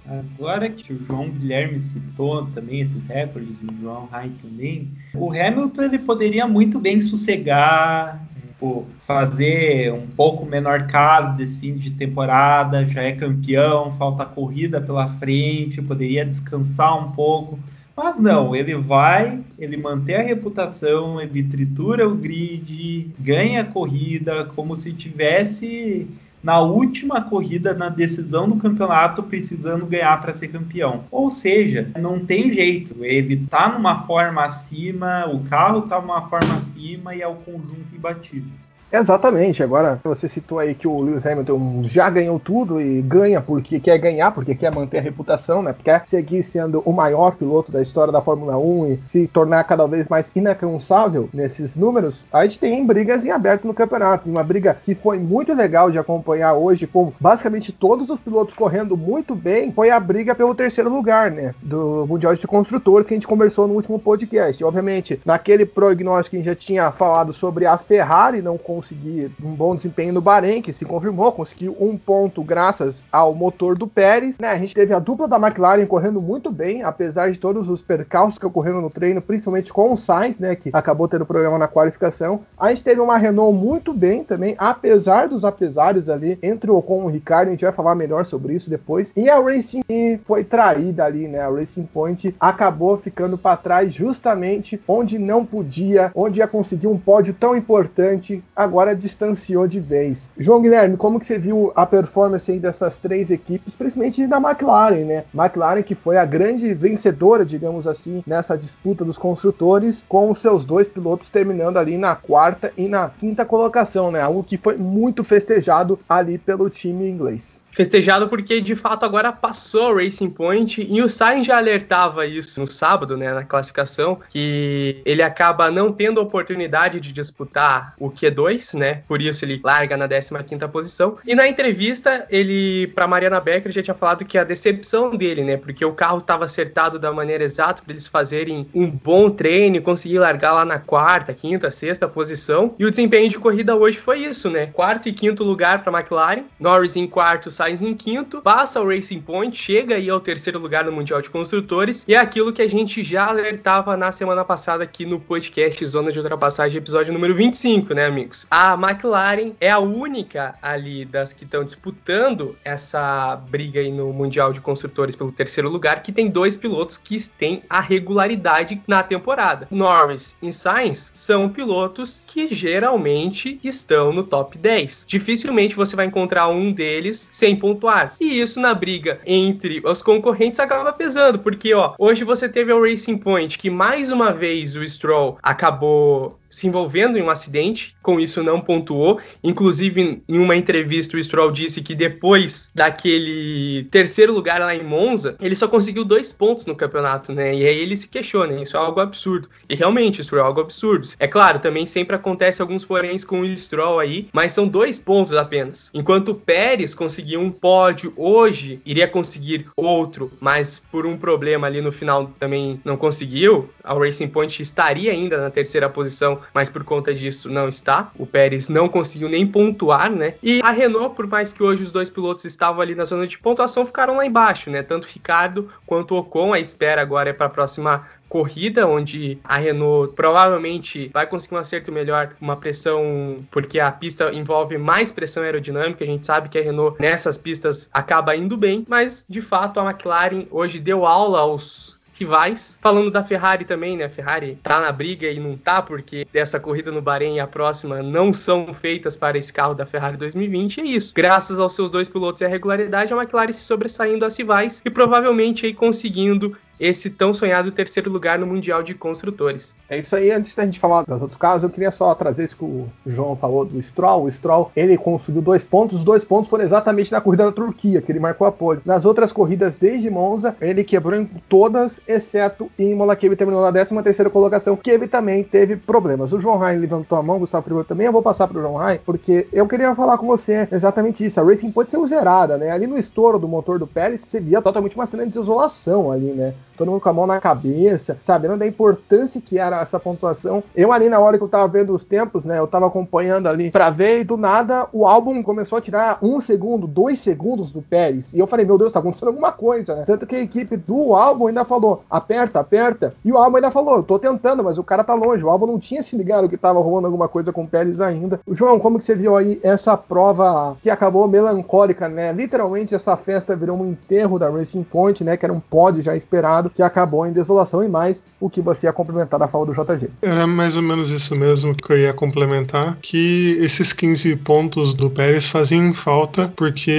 Agora 0.08 0.70
que 0.70 0.93
o 0.93 1.03
João 1.03 1.30
Guilherme 1.30 1.78
citou 1.80 2.45
também 2.47 2.80
esses 2.80 3.05
recordes, 3.05 3.55
o 3.62 3.82
João 3.82 4.05
Rai 4.05 4.32
também, 4.41 4.89
o 5.14 5.32
Hamilton 5.32 5.84
ele 5.84 5.99
poderia 5.99 6.47
muito 6.47 6.80
bem 6.80 6.97
sossegar, 6.97 8.26
tipo, 8.58 8.88
fazer 9.05 9.91
um 9.91 10.08
pouco 10.08 10.45
menor 10.45 10.88
caso 10.88 11.36
desse 11.36 11.60
fim 11.60 11.76
de 11.76 11.91
temporada, 11.91 12.86
já 12.88 13.03
é 13.03 13.12
campeão, 13.12 13.95
falta 13.97 14.26
corrida 14.26 14.80
pela 14.80 15.10
frente, 15.16 15.82
poderia 15.82 16.26
descansar 16.26 17.05
um 17.05 17.12
pouco. 17.12 17.60
Mas 17.95 18.20
não, 18.20 18.55
ele 18.55 18.76
vai, 18.76 19.41
ele 19.58 19.76
mantém 19.76 20.16
a 20.16 20.22
reputação, 20.22 21.20
ele 21.20 21.43
tritura 21.43 22.08
o 22.08 22.16
grid, 22.16 23.10
ganha 23.20 23.62
a 23.62 23.66
corrida, 23.66 24.45
como 24.55 24.76
se 24.76 24.93
tivesse 24.93 26.08
na 26.44 26.60
última 26.60 27.22
corrida, 27.22 27.74
na 27.74 27.90
decisão 27.90 28.48
do 28.48 28.58
campeonato, 28.58 29.24
precisando 29.24 29.86
ganhar 29.86 30.20
para 30.22 30.34
ser 30.34 30.50
campeão. 30.50 31.04
Ou 31.12 31.30
seja, 31.32 31.90
não 32.00 32.24
tem 32.26 32.52
jeito. 32.54 33.04
Ele 33.04 33.46
tá 33.50 33.70
numa 33.70 34.04
forma 34.06 34.44
acima, 34.44 35.26
o 35.28 35.44
carro 35.44 35.84
tá 35.84 36.00
numa 36.00 36.30
forma 36.30 36.56
acima 36.56 37.16
e 37.16 37.22
é 37.22 37.28
o 37.28 37.36
conjunto 37.36 37.96
imbatível. 37.96 38.52
Exatamente. 38.92 39.62
Agora, 39.62 40.00
você 40.04 40.30
citou 40.30 40.60
aí 40.60 40.74
que 40.74 40.88
o 40.88 41.02
Lewis 41.02 41.26
Hamilton 41.26 41.84
já 41.84 42.10
ganhou 42.10 42.40
tudo 42.40 42.80
e 42.80 43.02
ganha 43.02 43.42
porque 43.42 43.80
quer 43.80 43.98
ganhar, 43.98 44.32
porque 44.32 44.56
quer 44.56 44.72
manter 44.72 45.00
a 45.00 45.02
reputação, 45.02 45.62
né? 45.62 45.76
Quer 45.84 46.04
seguir 46.06 46.42
sendo 46.42 46.82
o 46.86 46.94
maior 46.94 47.36
piloto 47.36 47.72
da 47.72 47.82
história 47.82 48.14
da 48.14 48.22
Fórmula 48.22 48.58
1 48.58 48.88
e 48.88 49.00
se 49.06 49.28
tornar 49.28 49.64
cada 49.66 49.86
vez 49.88 50.08
mais 50.08 50.32
inalcançável 50.36 51.30
nesses 51.34 51.76
números. 51.76 52.20
A 52.32 52.46
gente 52.46 52.60
tem 52.60 52.86
brigas 52.86 53.26
em 53.26 53.32
aberto 53.32 53.68
no 53.68 53.74
campeonato. 53.74 54.30
Uma 54.30 54.44
briga 54.44 54.78
que 54.84 54.96
foi 54.96 55.20
muito 55.20 55.54
legal 55.54 55.92
de 55.92 56.00
acompanhar 56.00 56.54
hoje, 56.54 56.88
com 56.88 57.12
basicamente 57.20 57.74
todos 57.74 58.10
os 58.10 58.20
pilotos 58.20 58.56
correndo 58.56 58.96
muito 58.96 59.36
bem, 59.36 59.72
foi 59.72 59.90
a 59.90 60.00
briga 60.00 60.34
pelo 60.34 60.56
terceiro 60.56 60.90
lugar, 60.90 61.30
né? 61.30 61.54
Do 61.62 62.06
Mundial 62.08 62.34
de 62.34 62.48
Construtores 62.48 63.08
que 63.08 63.14
a 63.14 63.18
gente 63.18 63.28
conversou 63.28 63.68
no 63.68 63.74
último 63.74 64.00
podcast. 64.00 64.64
Obviamente, 64.64 65.20
naquele 65.26 65.66
prognóstico 65.66 66.36
a 66.36 66.40
gente 66.40 66.46
já 66.46 66.56
tinha 66.56 66.92
falado 66.92 67.34
sobre 67.34 67.66
a 67.66 67.78
Ferrari 67.78 68.42
não 68.42 68.58
conseguir 68.78 69.32
um 69.44 69.56
bom 69.56 69.76
desempenho 69.76 70.14
no 70.14 70.22
Bahrein, 70.22 70.62
que 70.62 70.72
se 70.72 70.86
confirmou, 70.86 71.32
conseguiu 71.32 71.76
um 71.80 71.98
ponto 71.98 72.44
graças 72.44 73.04
ao 73.12 73.34
motor 73.34 73.76
do 73.76 73.88
Pérez. 73.88 74.38
Né? 74.38 74.50
A 74.50 74.58
gente 74.58 74.76
teve 74.76 74.94
a 74.94 75.00
dupla 75.00 75.28
da 75.28 75.38
McLaren 75.38 75.86
correndo 75.88 76.22
muito 76.22 76.52
bem, 76.52 76.84
apesar 76.84 77.32
de 77.32 77.40
todos 77.40 77.68
os 77.68 77.82
percalços 77.82 78.38
que 78.38 78.46
ocorreram 78.46 78.82
no 78.82 78.90
treino, 78.90 79.20
principalmente 79.20 79.74
com 79.74 79.94
o 79.94 79.98
Sainz, 79.98 80.38
né, 80.38 80.56
que 80.56 80.70
acabou 80.72 81.08
tendo 81.08 81.26
problema 81.26 81.58
na 81.58 81.68
qualificação. 81.68 82.42
A 82.58 82.70
gente 82.70 82.84
teve 82.84 83.02
uma 83.02 83.18
Renault 83.18 83.58
muito 83.58 83.94
bem 83.94 84.24
também, 84.24 84.56
apesar 84.60 85.28
dos 85.28 85.44
apesares 85.44 86.08
ali 86.08 86.38
entre 86.44 86.70
o 86.70 86.76
Ocon 86.76 87.04
e 87.04 87.06
o 87.06 87.10
Ricardo, 87.10 87.48
a 87.48 87.52
gente 87.52 87.66
vai 87.66 87.74
falar 87.74 87.96
melhor 87.96 88.26
sobre 88.26 88.54
isso 88.54 88.70
depois. 88.70 89.12
E 89.16 89.28
a 89.28 89.40
Racing 89.40 89.82
foi 90.24 90.44
traída 90.44 91.06
ali, 91.06 91.28
né? 91.28 91.40
A 91.40 91.50
Racing 91.50 91.88
Point 91.92 92.36
acabou 92.40 92.98
ficando 92.98 93.38
para 93.38 93.58
trás 93.58 93.94
justamente 93.94 94.80
onde 94.88 95.18
não 95.18 95.44
podia, 95.44 96.12
onde 96.14 96.40
ia 96.40 96.48
conseguir 96.48 96.88
um 96.88 96.98
pódio 96.98 97.34
tão 97.34 97.56
importante 97.56 98.44
agora 98.68 98.95
distanciou 98.95 99.68
de 99.68 99.80
vez. 99.80 100.30
João 100.38 100.61
Guilherme, 100.61 100.97
como 100.97 101.20
que 101.20 101.26
você 101.26 101.38
viu 101.39 101.72
a 101.76 101.86
performance 101.86 102.51
aí 102.51 102.59
dessas 102.59 102.97
três 102.97 103.32
equipes, 103.32 103.74
principalmente 103.74 104.28
da 104.28 104.38
McLaren, 104.38 105.05
né? 105.05 105.24
McLaren 105.34 105.82
que 105.82 105.95
foi 105.95 106.18
a 106.18 106.26
grande 106.26 106.74
vencedora, 106.74 107.45
digamos 107.45 107.88
assim, 107.88 108.24
nessa 108.28 108.57
disputa 108.57 109.05
dos 109.05 109.18
construtores, 109.18 110.03
com 110.07 110.30
os 110.30 110.39
seus 110.39 110.65
dois 110.65 110.88
pilotos 110.88 111.30
terminando 111.30 111.78
ali 111.78 111.97
na 111.97 112.15
quarta 112.15 112.72
e 112.78 112.88
na 112.88 113.09
quinta 113.09 113.45
colocação, 113.45 114.11
né? 114.11 114.22
Algo 114.22 114.43
que 114.43 114.57
foi 114.57 114.78
muito 114.78 115.24
festejado 115.24 115.99
ali 116.09 116.38
pelo 116.38 116.70
time 116.70 117.09
inglês 117.09 117.61
festejado 117.78 118.28
porque 118.28 118.60
de 118.60 118.74
fato 118.74 119.06
agora 119.06 119.32
passou 119.32 119.92
o 119.92 120.04
Racing 120.04 120.32
Point 120.32 120.88
e 120.90 121.00
o 121.00 121.08
Sainz 121.08 121.46
já 121.46 121.58
alertava 121.58 122.26
isso 122.26 122.60
no 122.60 122.66
sábado, 122.66 123.16
né, 123.16 123.32
na 123.32 123.44
classificação, 123.44 124.20
que 124.30 125.00
ele 125.06 125.22
acaba 125.22 125.70
não 125.70 125.92
tendo 125.92 126.20
oportunidade 126.20 127.00
de 127.00 127.14
disputar 127.14 127.94
o 128.00 128.10
Q2, 128.10 128.76
né? 128.76 129.04
Por 129.08 129.22
isso 129.22 129.46
ele 129.46 129.62
larga 129.64 129.96
na 129.96 130.08
15ª 130.08 130.68
posição. 130.70 131.18
E 131.24 131.36
na 131.36 131.48
entrevista, 131.48 132.26
ele 132.32 132.88
para 132.96 133.08
Mariana 133.08 133.40
Becker 133.40 133.72
já 133.72 133.84
tinha 133.84 133.94
falado 133.94 134.26
que 134.26 134.40
a 134.40 134.44
decepção 134.44 135.16
dele, 135.16 135.44
né, 135.44 135.56
porque 135.56 135.86
o 135.86 135.94
carro 135.94 136.18
estava 136.18 136.46
acertado 136.46 136.98
da 136.98 137.14
maneira 137.14 137.44
exata 137.44 137.84
para 137.84 137.94
eles 137.94 138.08
fazerem 138.08 138.68
um 138.74 138.90
bom 138.90 139.30
treino 139.30 139.80
conseguir 139.84 140.18
largar 140.18 140.54
lá 140.54 140.66
na 140.66 140.80
quarta, 140.80 141.32
quinta, 141.32 141.70
sexta 141.70 142.08
posição. 142.08 142.74
E 142.80 142.86
o 142.86 142.90
desempenho 142.90 143.30
de 143.30 143.38
corrida 143.38 143.76
hoje 143.76 144.00
foi 144.00 144.22
isso, 144.22 144.50
né? 144.50 144.66
Quarto 144.66 145.08
e 145.08 145.14
quinto 145.14 145.44
lugar 145.44 145.84
para 145.84 145.96
McLaren, 145.96 146.46
Norris 146.60 146.96
em 146.96 147.06
quarto, 147.06 147.52
Sainz 147.52 147.66
Sainz 147.68 147.82
em 147.82 147.93
quinto, 147.93 148.41
passa 148.41 148.80
o 148.80 148.88
Racing 148.88 149.20
Point, 149.20 149.57
chega 149.57 149.95
aí 149.95 150.09
ao 150.09 150.22
terceiro 150.22 150.57
lugar 150.57 150.86
no 150.86 150.91
Mundial 150.91 151.22
de 151.22 151.30
Construtores, 151.30 152.05
e 152.07 152.15
é 152.15 152.18
aquilo 152.18 152.53
que 152.53 152.61
a 152.61 152.70
gente 152.70 153.03
já 153.03 153.28
alertava 153.28 153.97
na 153.97 154.09
semana 154.09 154.45
passada 154.45 154.86
aqui 154.86 155.05
no 155.05 155.20
podcast 155.20 155.86
Zona 155.86 156.09
de 156.09 156.18
Ultrapassagem, 156.18 156.78
episódio 156.78 157.11
número 157.11 157.36
25, 157.36 157.93
né, 157.93 158.05
amigos? 158.05 158.47
A 158.49 158.76
McLaren 158.76 159.51
é 159.59 159.70
a 159.70 159.80
única 159.80 160.55
ali 160.61 161.03
das 161.03 161.34
que 161.34 161.43
estão 161.43 161.61
disputando 161.65 162.55
essa 162.63 163.36
briga 163.36 163.82
aí 163.82 163.91
no 163.91 164.13
Mundial 164.13 164.53
de 164.53 164.61
Construtores 164.61 165.18
pelo 165.18 165.34
terceiro 165.34 165.70
lugar, 165.70 166.01
que 166.01 166.13
tem 166.13 166.30
dois 166.30 166.55
pilotos 166.55 166.97
que 166.97 167.18
têm 167.38 167.63
a 167.70 167.82
regularidade 167.82 168.82
na 168.88 169.03
temporada. 169.03 169.68
Norris 169.70 170.38
e 170.41 170.53
Sainz 170.53 171.11
são 171.13 171.49
pilotos 171.49 172.22
que 172.26 172.47
geralmente 172.47 173.59
estão 173.61 174.13
no 174.13 174.24
top 174.24 174.57
10. 174.57 175.03
Dificilmente 175.05 175.76
você 175.76 175.97
vai 175.97 176.05
encontrar 176.05 176.47
um 176.47 176.72
deles 176.72 177.30
sem 177.34 177.57
pontuar. 177.58 178.16
E 178.20 178.39
isso 178.39 178.60
na 178.60 178.74
briga 178.74 179.20
entre 179.26 179.82
os 179.84 180.01
concorrentes 180.01 180.60
acaba 180.60 180.93
pesando, 180.93 181.39
porque 181.39 181.74
ó, 181.74 181.93
hoje 181.97 182.24
você 182.24 182.47
teve 182.47 182.72
o 182.72 182.82
Racing 182.84 183.18
Point 183.18 183.58
que 183.58 183.70
mais 183.70 184.12
uma 184.12 184.32
vez 184.32 184.76
o 184.76 184.88
Stroll 184.88 185.38
acabou 185.41 186.39
se 186.50 186.68
envolvendo 186.68 187.18
em 187.18 187.22
um 187.22 187.30
acidente, 187.30 187.95
com 188.02 188.20
isso 188.20 188.43
não 188.43 188.62
pontuou. 188.62 189.20
Inclusive, 189.43 190.22
em 190.28 190.39
uma 190.39 190.56
entrevista, 190.56 191.18
o 191.18 191.24
Stroll 191.24 191.52
disse 191.52 191.82
que 191.82 191.95
depois 191.95 192.70
daquele 192.74 193.88
terceiro 193.91 194.34
lugar 194.34 194.60
lá 194.60 194.76
em 194.76 194.84
Monza, 194.84 195.36
ele 195.41 195.56
só 195.56 195.68
conseguiu 195.68 196.04
dois 196.04 196.32
pontos 196.32 196.66
no 196.66 196.76
campeonato, 196.76 197.34
né? 197.34 197.54
E 197.56 197.66
aí 197.66 197.78
ele 197.78 197.98
se 197.98 198.08
questiona, 198.08 198.62
isso 198.62 198.78
é 198.78 198.80
algo 198.80 199.00
absurdo. 199.00 199.50
E 199.70 199.76
realmente, 199.76 200.22
isso 200.22 200.36
é 200.36 200.39
algo 200.39 200.62
absurdo. 200.62 201.08
É 201.20 201.28
claro, 201.28 201.60
também 201.60 201.86
sempre 201.86 202.16
acontece 202.16 202.62
alguns 202.62 202.86
poréns 202.86 203.24
com 203.24 203.41
o 203.41 203.58
Stroll 203.58 204.00
aí, 204.00 204.30
mas 204.32 204.54
são 204.54 204.68
dois 204.68 204.98
pontos 204.98 205.34
apenas. 205.34 205.91
Enquanto 205.93 206.30
o 206.30 206.36
Pérez 206.36 206.93
conseguiu 206.93 207.41
um 207.41 207.52
pódio 207.52 208.14
hoje, 208.16 208.82
iria 208.86 209.08
conseguir 209.08 209.68
outro, 209.76 210.32
mas 210.39 210.82
por 210.91 211.06
um 211.06 211.18
problema 211.18 211.68
ali 211.68 211.82
no 211.82 211.91
final 211.91 212.32
também 212.39 212.80
não 212.84 212.98
conseguiu. 212.98 213.70
A 213.84 213.93
Racing 213.93 214.28
Point 214.28 214.62
estaria 214.62 215.12
ainda 215.12 215.38
na 215.38 215.50
terceira 215.50 215.89
posição 215.89 216.37
mas 216.54 216.70
por 216.70 216.84
conta 216.84 217.14
disso 217.14 217.50
não 217.50 217.68
está. 217.68 218.12
O 218.18 218.26
Pérez 218.26 218.70
não 218.70 218.88
conseguiu 218.88 219.30
nem 219.30 219.46
pontuar, 219.46 220.12
né? 220.12 220.36
E 220.42 220.62
a 220.64 220.72
Renault, 220.72 221.16
por 221.16 221.28
mais 221.28 221.54
que 221.54 221.64
hoje 221.64 221.84
os 221.84 221.92
dois 221.92 222.10
pilotos 222.10 222.46
estavam 222.46 222.82
ali 222.82 222.96
na 222.96 223.06
zona 223.06 223.28
de 223.28 223.38
pontuação, 223.38 223.86
ficaram 223.86 224.18
lá 224.18 224.26
embaixo, 224.26 224.70
né? 224.70 224.84
Tanto 224.84 225.08
Ricardo 225.08 225.70
quanto 225.86 226.16
Ocon. 226.16 226.54
A 226.54 226.60
espera 226.60 227.02
agora 227.02 227.30
é 227.30 227.34
para 227.34 227.48
a 227.48 227.50
próxima 227.50 228.06
corrida, 228.28 228.86
onde 228.86 229.40
a 229.44 229.58
Renault 229.58 230.14
provavelmente 230.14 231.10
vai 231.14 231.26
conseguir 231.26 231.56
um 231.56 231.60
acerto 231.60 231.92
melhor, 231.92 232.34
uma 232.42 232.56
pressão, 232.56 233.44
porque 233.50 233.80
a 233.80 233.92
pista 233.92 234.32
envolve 234.34 234.78
mais 234.78 235.12
pressão 235.12 235.44
aerodinâmica. 235.44 236.04
A 236.04 236.08
gente 236.08 236.26
sabe 236.26 236.50
que 236.50 236.58
a 236.58 236.62
Renault 236.62 236.98
nessas 237.00 237.38
pistas 237.38 237.90
acaba 237.94 238.36
indo 238.36 238.58
bem, 238.58 238.86
mas 238.88 239.26
de 239.28 239.42
fato 239.42 239.80
a 239.80 239.90
McLaren 239.90 240.46
hoje 240.52 240.80
deu 240.80 241.06
aula 241.06 241.40
aos 241.40 241.97
rivais. 242.20 242.78
Falando 242.82 243.11
da 243.11 243.24
Ferrari 243.24 243.65
também, 243.65 243.97
né? 243.97 244.05
A 244.05 244.09
Ferrari 244.09 244.57
tá 244.61 244.82
na 244.82 244.91
briga 244.91 245.28
e 245.28 245.39
não 245.39 245.55
tá, 245.55 245.82
porque 245.82 246.28
essa 246.34 246.59
corrida 246.59 246.91
no 246.91 247.01
Bahrein 247.01 247.36
e 247.36 247.39
a 247.39 247.47
próxima 247.47 248.01
não 248.01 248.34
são 248.34 248.74
feitas 248.74 249.15
para 249.15 249.38
esse 249.38 249.51
carro 249.51 249.74
da 249.74 249.86
Ferrari 249.86 250.18
2020. 250.18 250.78
E 250.78 250.82
é 250.82 250.86
isso. 250.86 251.13
Graças 251.15 251.59
aos 251.59 251.74
seus 251.74 251.89
dois 251.89 252.09
pilotos 252.09 252.41
e 252.41 252.45
à 252.45 252.47
regularidade, 252.47 253.13
a 253.13 253.18
McLaren 253.18 253.51
se 253.51 253.63
sobressaindo 253.63 254.26
às 254.26 254.38
rivais 254.38 254.82
e 254.84 254.89
provavelmente 254.89 255.65
aí 255.65 255.74
conseguindo 255.74 256.57
esse 256.80 257.10
tão 257.10 257.34
sonhado 257.34 257.72
terceiro 257.72 258.12
lugar 258.12 258.38
no 258.40 258.46
Mundial 258.46 258.84
de 258.84 258.94
Construtores. 258.94 259.76
É 259.90 259.98
isso 259.98 260.16
aí, 260.16 260.32
antes 260.32 260.56
da 260.56 260.66
gente 260.66 260.80
falar 260.80 261.04
dos 261.04 261.22
outros 261.22 261.40
casos, 261.40 261.64
eu 261.64 261.70
queria 261.70 261.92
só 261.92 262.14
trazer 262.14 262.46
isso 262.46 262.58
que 262.58 262.64
o 262.64 262.88
João 263.06 263.36
falou 263.36 263.66
do 263.66 263.82
Stroll. 263.82 264.24
O 264.24 264.32
Stroll, 264.32 264.72
ele 264.76 264.98
conseguiu 264.98 265.42
dois 265.42 265.64
pontos, 265.64 266.00
os 266.00 266.04
dois 266.04 266.24
pontos 266.24 266.50
foram 266.50 266.64
exatamente 266.64 267.12
na 267.12 267.22
corrida 267.22 267.46
da 267.46 267.52
Turquia, 267.52 268.02
que 268.02 268.12
ele 268.12 268.20
marcou 268.20 268.48
a 268.48 268.52
pole. 268.52 268.82
Nas 268.86 269.06
outras 269.06 269.32
corridas, 269.32 269.76
desde 269.80 270.10
Monza, 270.10 270.56
ele 270.62 270.84
quebrou 270.84 271.20
em 271.20 271.26
todas, 271.50 272.00
exceto 272.08 272.70
Imola, 272.78 273.16
que 273.16 273.26
ele 273.26 273.36
terminou 273.36 273.62
na 273.62 273.72
13 273.72 274.02
terceira 274.04 274.30
colocação, 274.30 274.76
que 274.76 274.90
ele 274.90 275.08
também 275.08 275.44
teve 275.44 275.76
problemas. 275.76 276.32
O 276.32 276.40
João 276.40 276.58
Ryan 276.58 276.80
levantou 276.80 277.18
a 277.18 277.24
mão, 277.24 277.40
Gustavo 277.40 277.64
Frigoto 277.64 277.90
também, 277.90 278.06
eu 278.06 278.12
vou 278.12 278.22
passar 278.22 278.48
para 278.48 278.58
o 278.58 278.62
João 278.62 278.78
Ryan, 278.78 279.00
porque 279.06 279.48
eu 279.52 279.68
queria 279.68 279.94
falar 279.96 280.18
com 280.18 280.28
você 280.28 280.68
exatamente 280.72 281.26
isso. 281.26 281.40
A 281.40 281.44
Racing 281.44 281.72
pode 281.72 281.92
ser 281.92 282.08
zerada, 282.08 282.58
né? 282.58 282.72
Ali 282.72 282.88
no 282.88 282.98
estouro 282.98 283.40
do 283.40 283.48
motor 283.48 283.80
do 283.80 283.88
Pérez, 283.88 284.26
você 284.28 284.40
via 284.40 284.62
totalmente 284.62 284.96
uma 284.96 285.06
cena 285.06 285.26
de 285.26 285.32
desolação 285.32 286.12
ali, 286.12 286.32
né? 286.32 286.54
Todo 286.78 286.92
mundo 286.92 287.02
com 287.02 287.10
a 287.10 287.14
mão 287.14 287.28
na 287.28 287.42
cabeça, 287.42 288.18
sabendo 288.22 288.58
da 288.58 288.68
importância 288.68 289.42
que 289.42 289.58
era 289.58 289.82
essa 289.82 290.00
pontuação. 290.00 290.64
Eu 290.76 290.92
ali 290.92 291.10
na 291.10 291.20
hora 291.20 291.38
que 291.38 291.44
eu 291.44 291.50
tava 291.50 291.68
vendo 291.68 291.94
os 291.94 292.04
tempos, 292.04 292.46
né, 292.46 292.60
eu 292.60 292.68
tava 292.68 292.88
acompanhando 292.88 293.48
ali 293.48 293.72
pra 293.72 293.90
ver 293.90 294.22
e 294.22 294.24
do 294.24 294.38
nada 294.38 294.88
o 294.94 295.06
álbum 295.06 295.42
começou 295.44 295.78
a 295.78 295.82
tirar 295.82 296.18
um 296.22 296.40
segundo, 296.40 296.88
dois 296.88 297.20
segundos 297.20 297.72
do 297.72 297.82
Pérez. 297.82 298.34
E 298.34 298.40
eu 298.40 298.48
falei, 298.48 298.66
meu 298.66 298.78
Deus, 298.78 298.94
tá 298.94 299.00
acontecendo 299.00 299.30
alguma 299.30 299.52
coisa, 299.52 299.96
né? 299.96 300.04
Tanto 300.06 300.26
que 300.26 300.36
a 300.36 300.42
equipe 300.42 300.78
do 300.78 301.16
álbum 301.16 301.48
ainda 301.48 301.66
falou, 301.66 302.04
aperta, 302.10 302.60
aperta. 302.60 303.14
E 303.24 303.32
o 303.32 303.38
álbum 303.38 303.58
ainda 303.58 303.72
falou, 303.72 304.04
tô 304.04 304.20
tentando, 304.20 304.64
mas 304.64 304.78
o 304.78 304.84
cara 304.84 305.04
tá 305.04 305.14
longe. 305.14 305.44
O 305.44 305.50
álbum 305.50 305.68
não 305.68 305.80
tinha 305.80 306.02
se 306.04 306.16
ligado 306.16 306.50
que 306.50 306.58
tava 306.58 306.80
rolando 306.80 307.08
alguma 307.08 307.28
coisa 307.28 307.52
com 307.52 307.64
o 307.64 307.68
Pérez 307.68 308.02
ainda. 308.02 308.40
João, 308.50 308.80
como 308.80 309.00
que 309.00 309.06
você 309.06 309.16
viu 309.16 309.36
aí 309.36 309.60
essa 309.64 309.96
prova 309.98 310.78
que 310.82 310.90
acabou 310.90 311.28
melancólica, 311.28 312.08
né? 312.08 312.32
Literalmente 312.32 312.96
essa 312.96 313.16
festa 313.18 313.56
virou 313.56 313.78
um 313.78 313.92
enterro 313.92 314.40
da 314.40 314.50
Racing 314.50 314.84
Point, 314.84 315.24
né? 315.24 315.38
Que 315.38 315.46
era 315.46 315.54
um 315.54 315.60
pod 315.60 316.02
já 316.02 316.16
esperado 316.16 316.66
que 316.70 316.82
acabou 316.82 317.26
em 317.26 317.32
desolação 317.32 317.84
e 317.84 317.88
mais 317.88 318.22
o 318.39 318.49
que 318.49 318.61
você 318.61 318.88
ia 318.88 318.93
complementar 318.93 319.39
da 319.39 319.47
fala 319.47 319.65
do 319.65 319.74
JG. 319.74 320.09
Era 320.22 320.45
mais 320.45 320.76
ou 320.76 320.84
menos 320.84 321.09
isso 321.09 321.36
mesmo 321.36 321.76
que 321.76 321.91
eu 321.91 321.97
ia 321.97 322.13
complementar, 322.13 322.97
que 323.01 323.57
esses 323.59 323.93
15 323.93 324.36
pontos 324.38 324.93
do 324.93 325.09
Pérez 325.09 325.49
faziam 325.49 325.93
falta 325.93 326.51
porque 326.55 326.91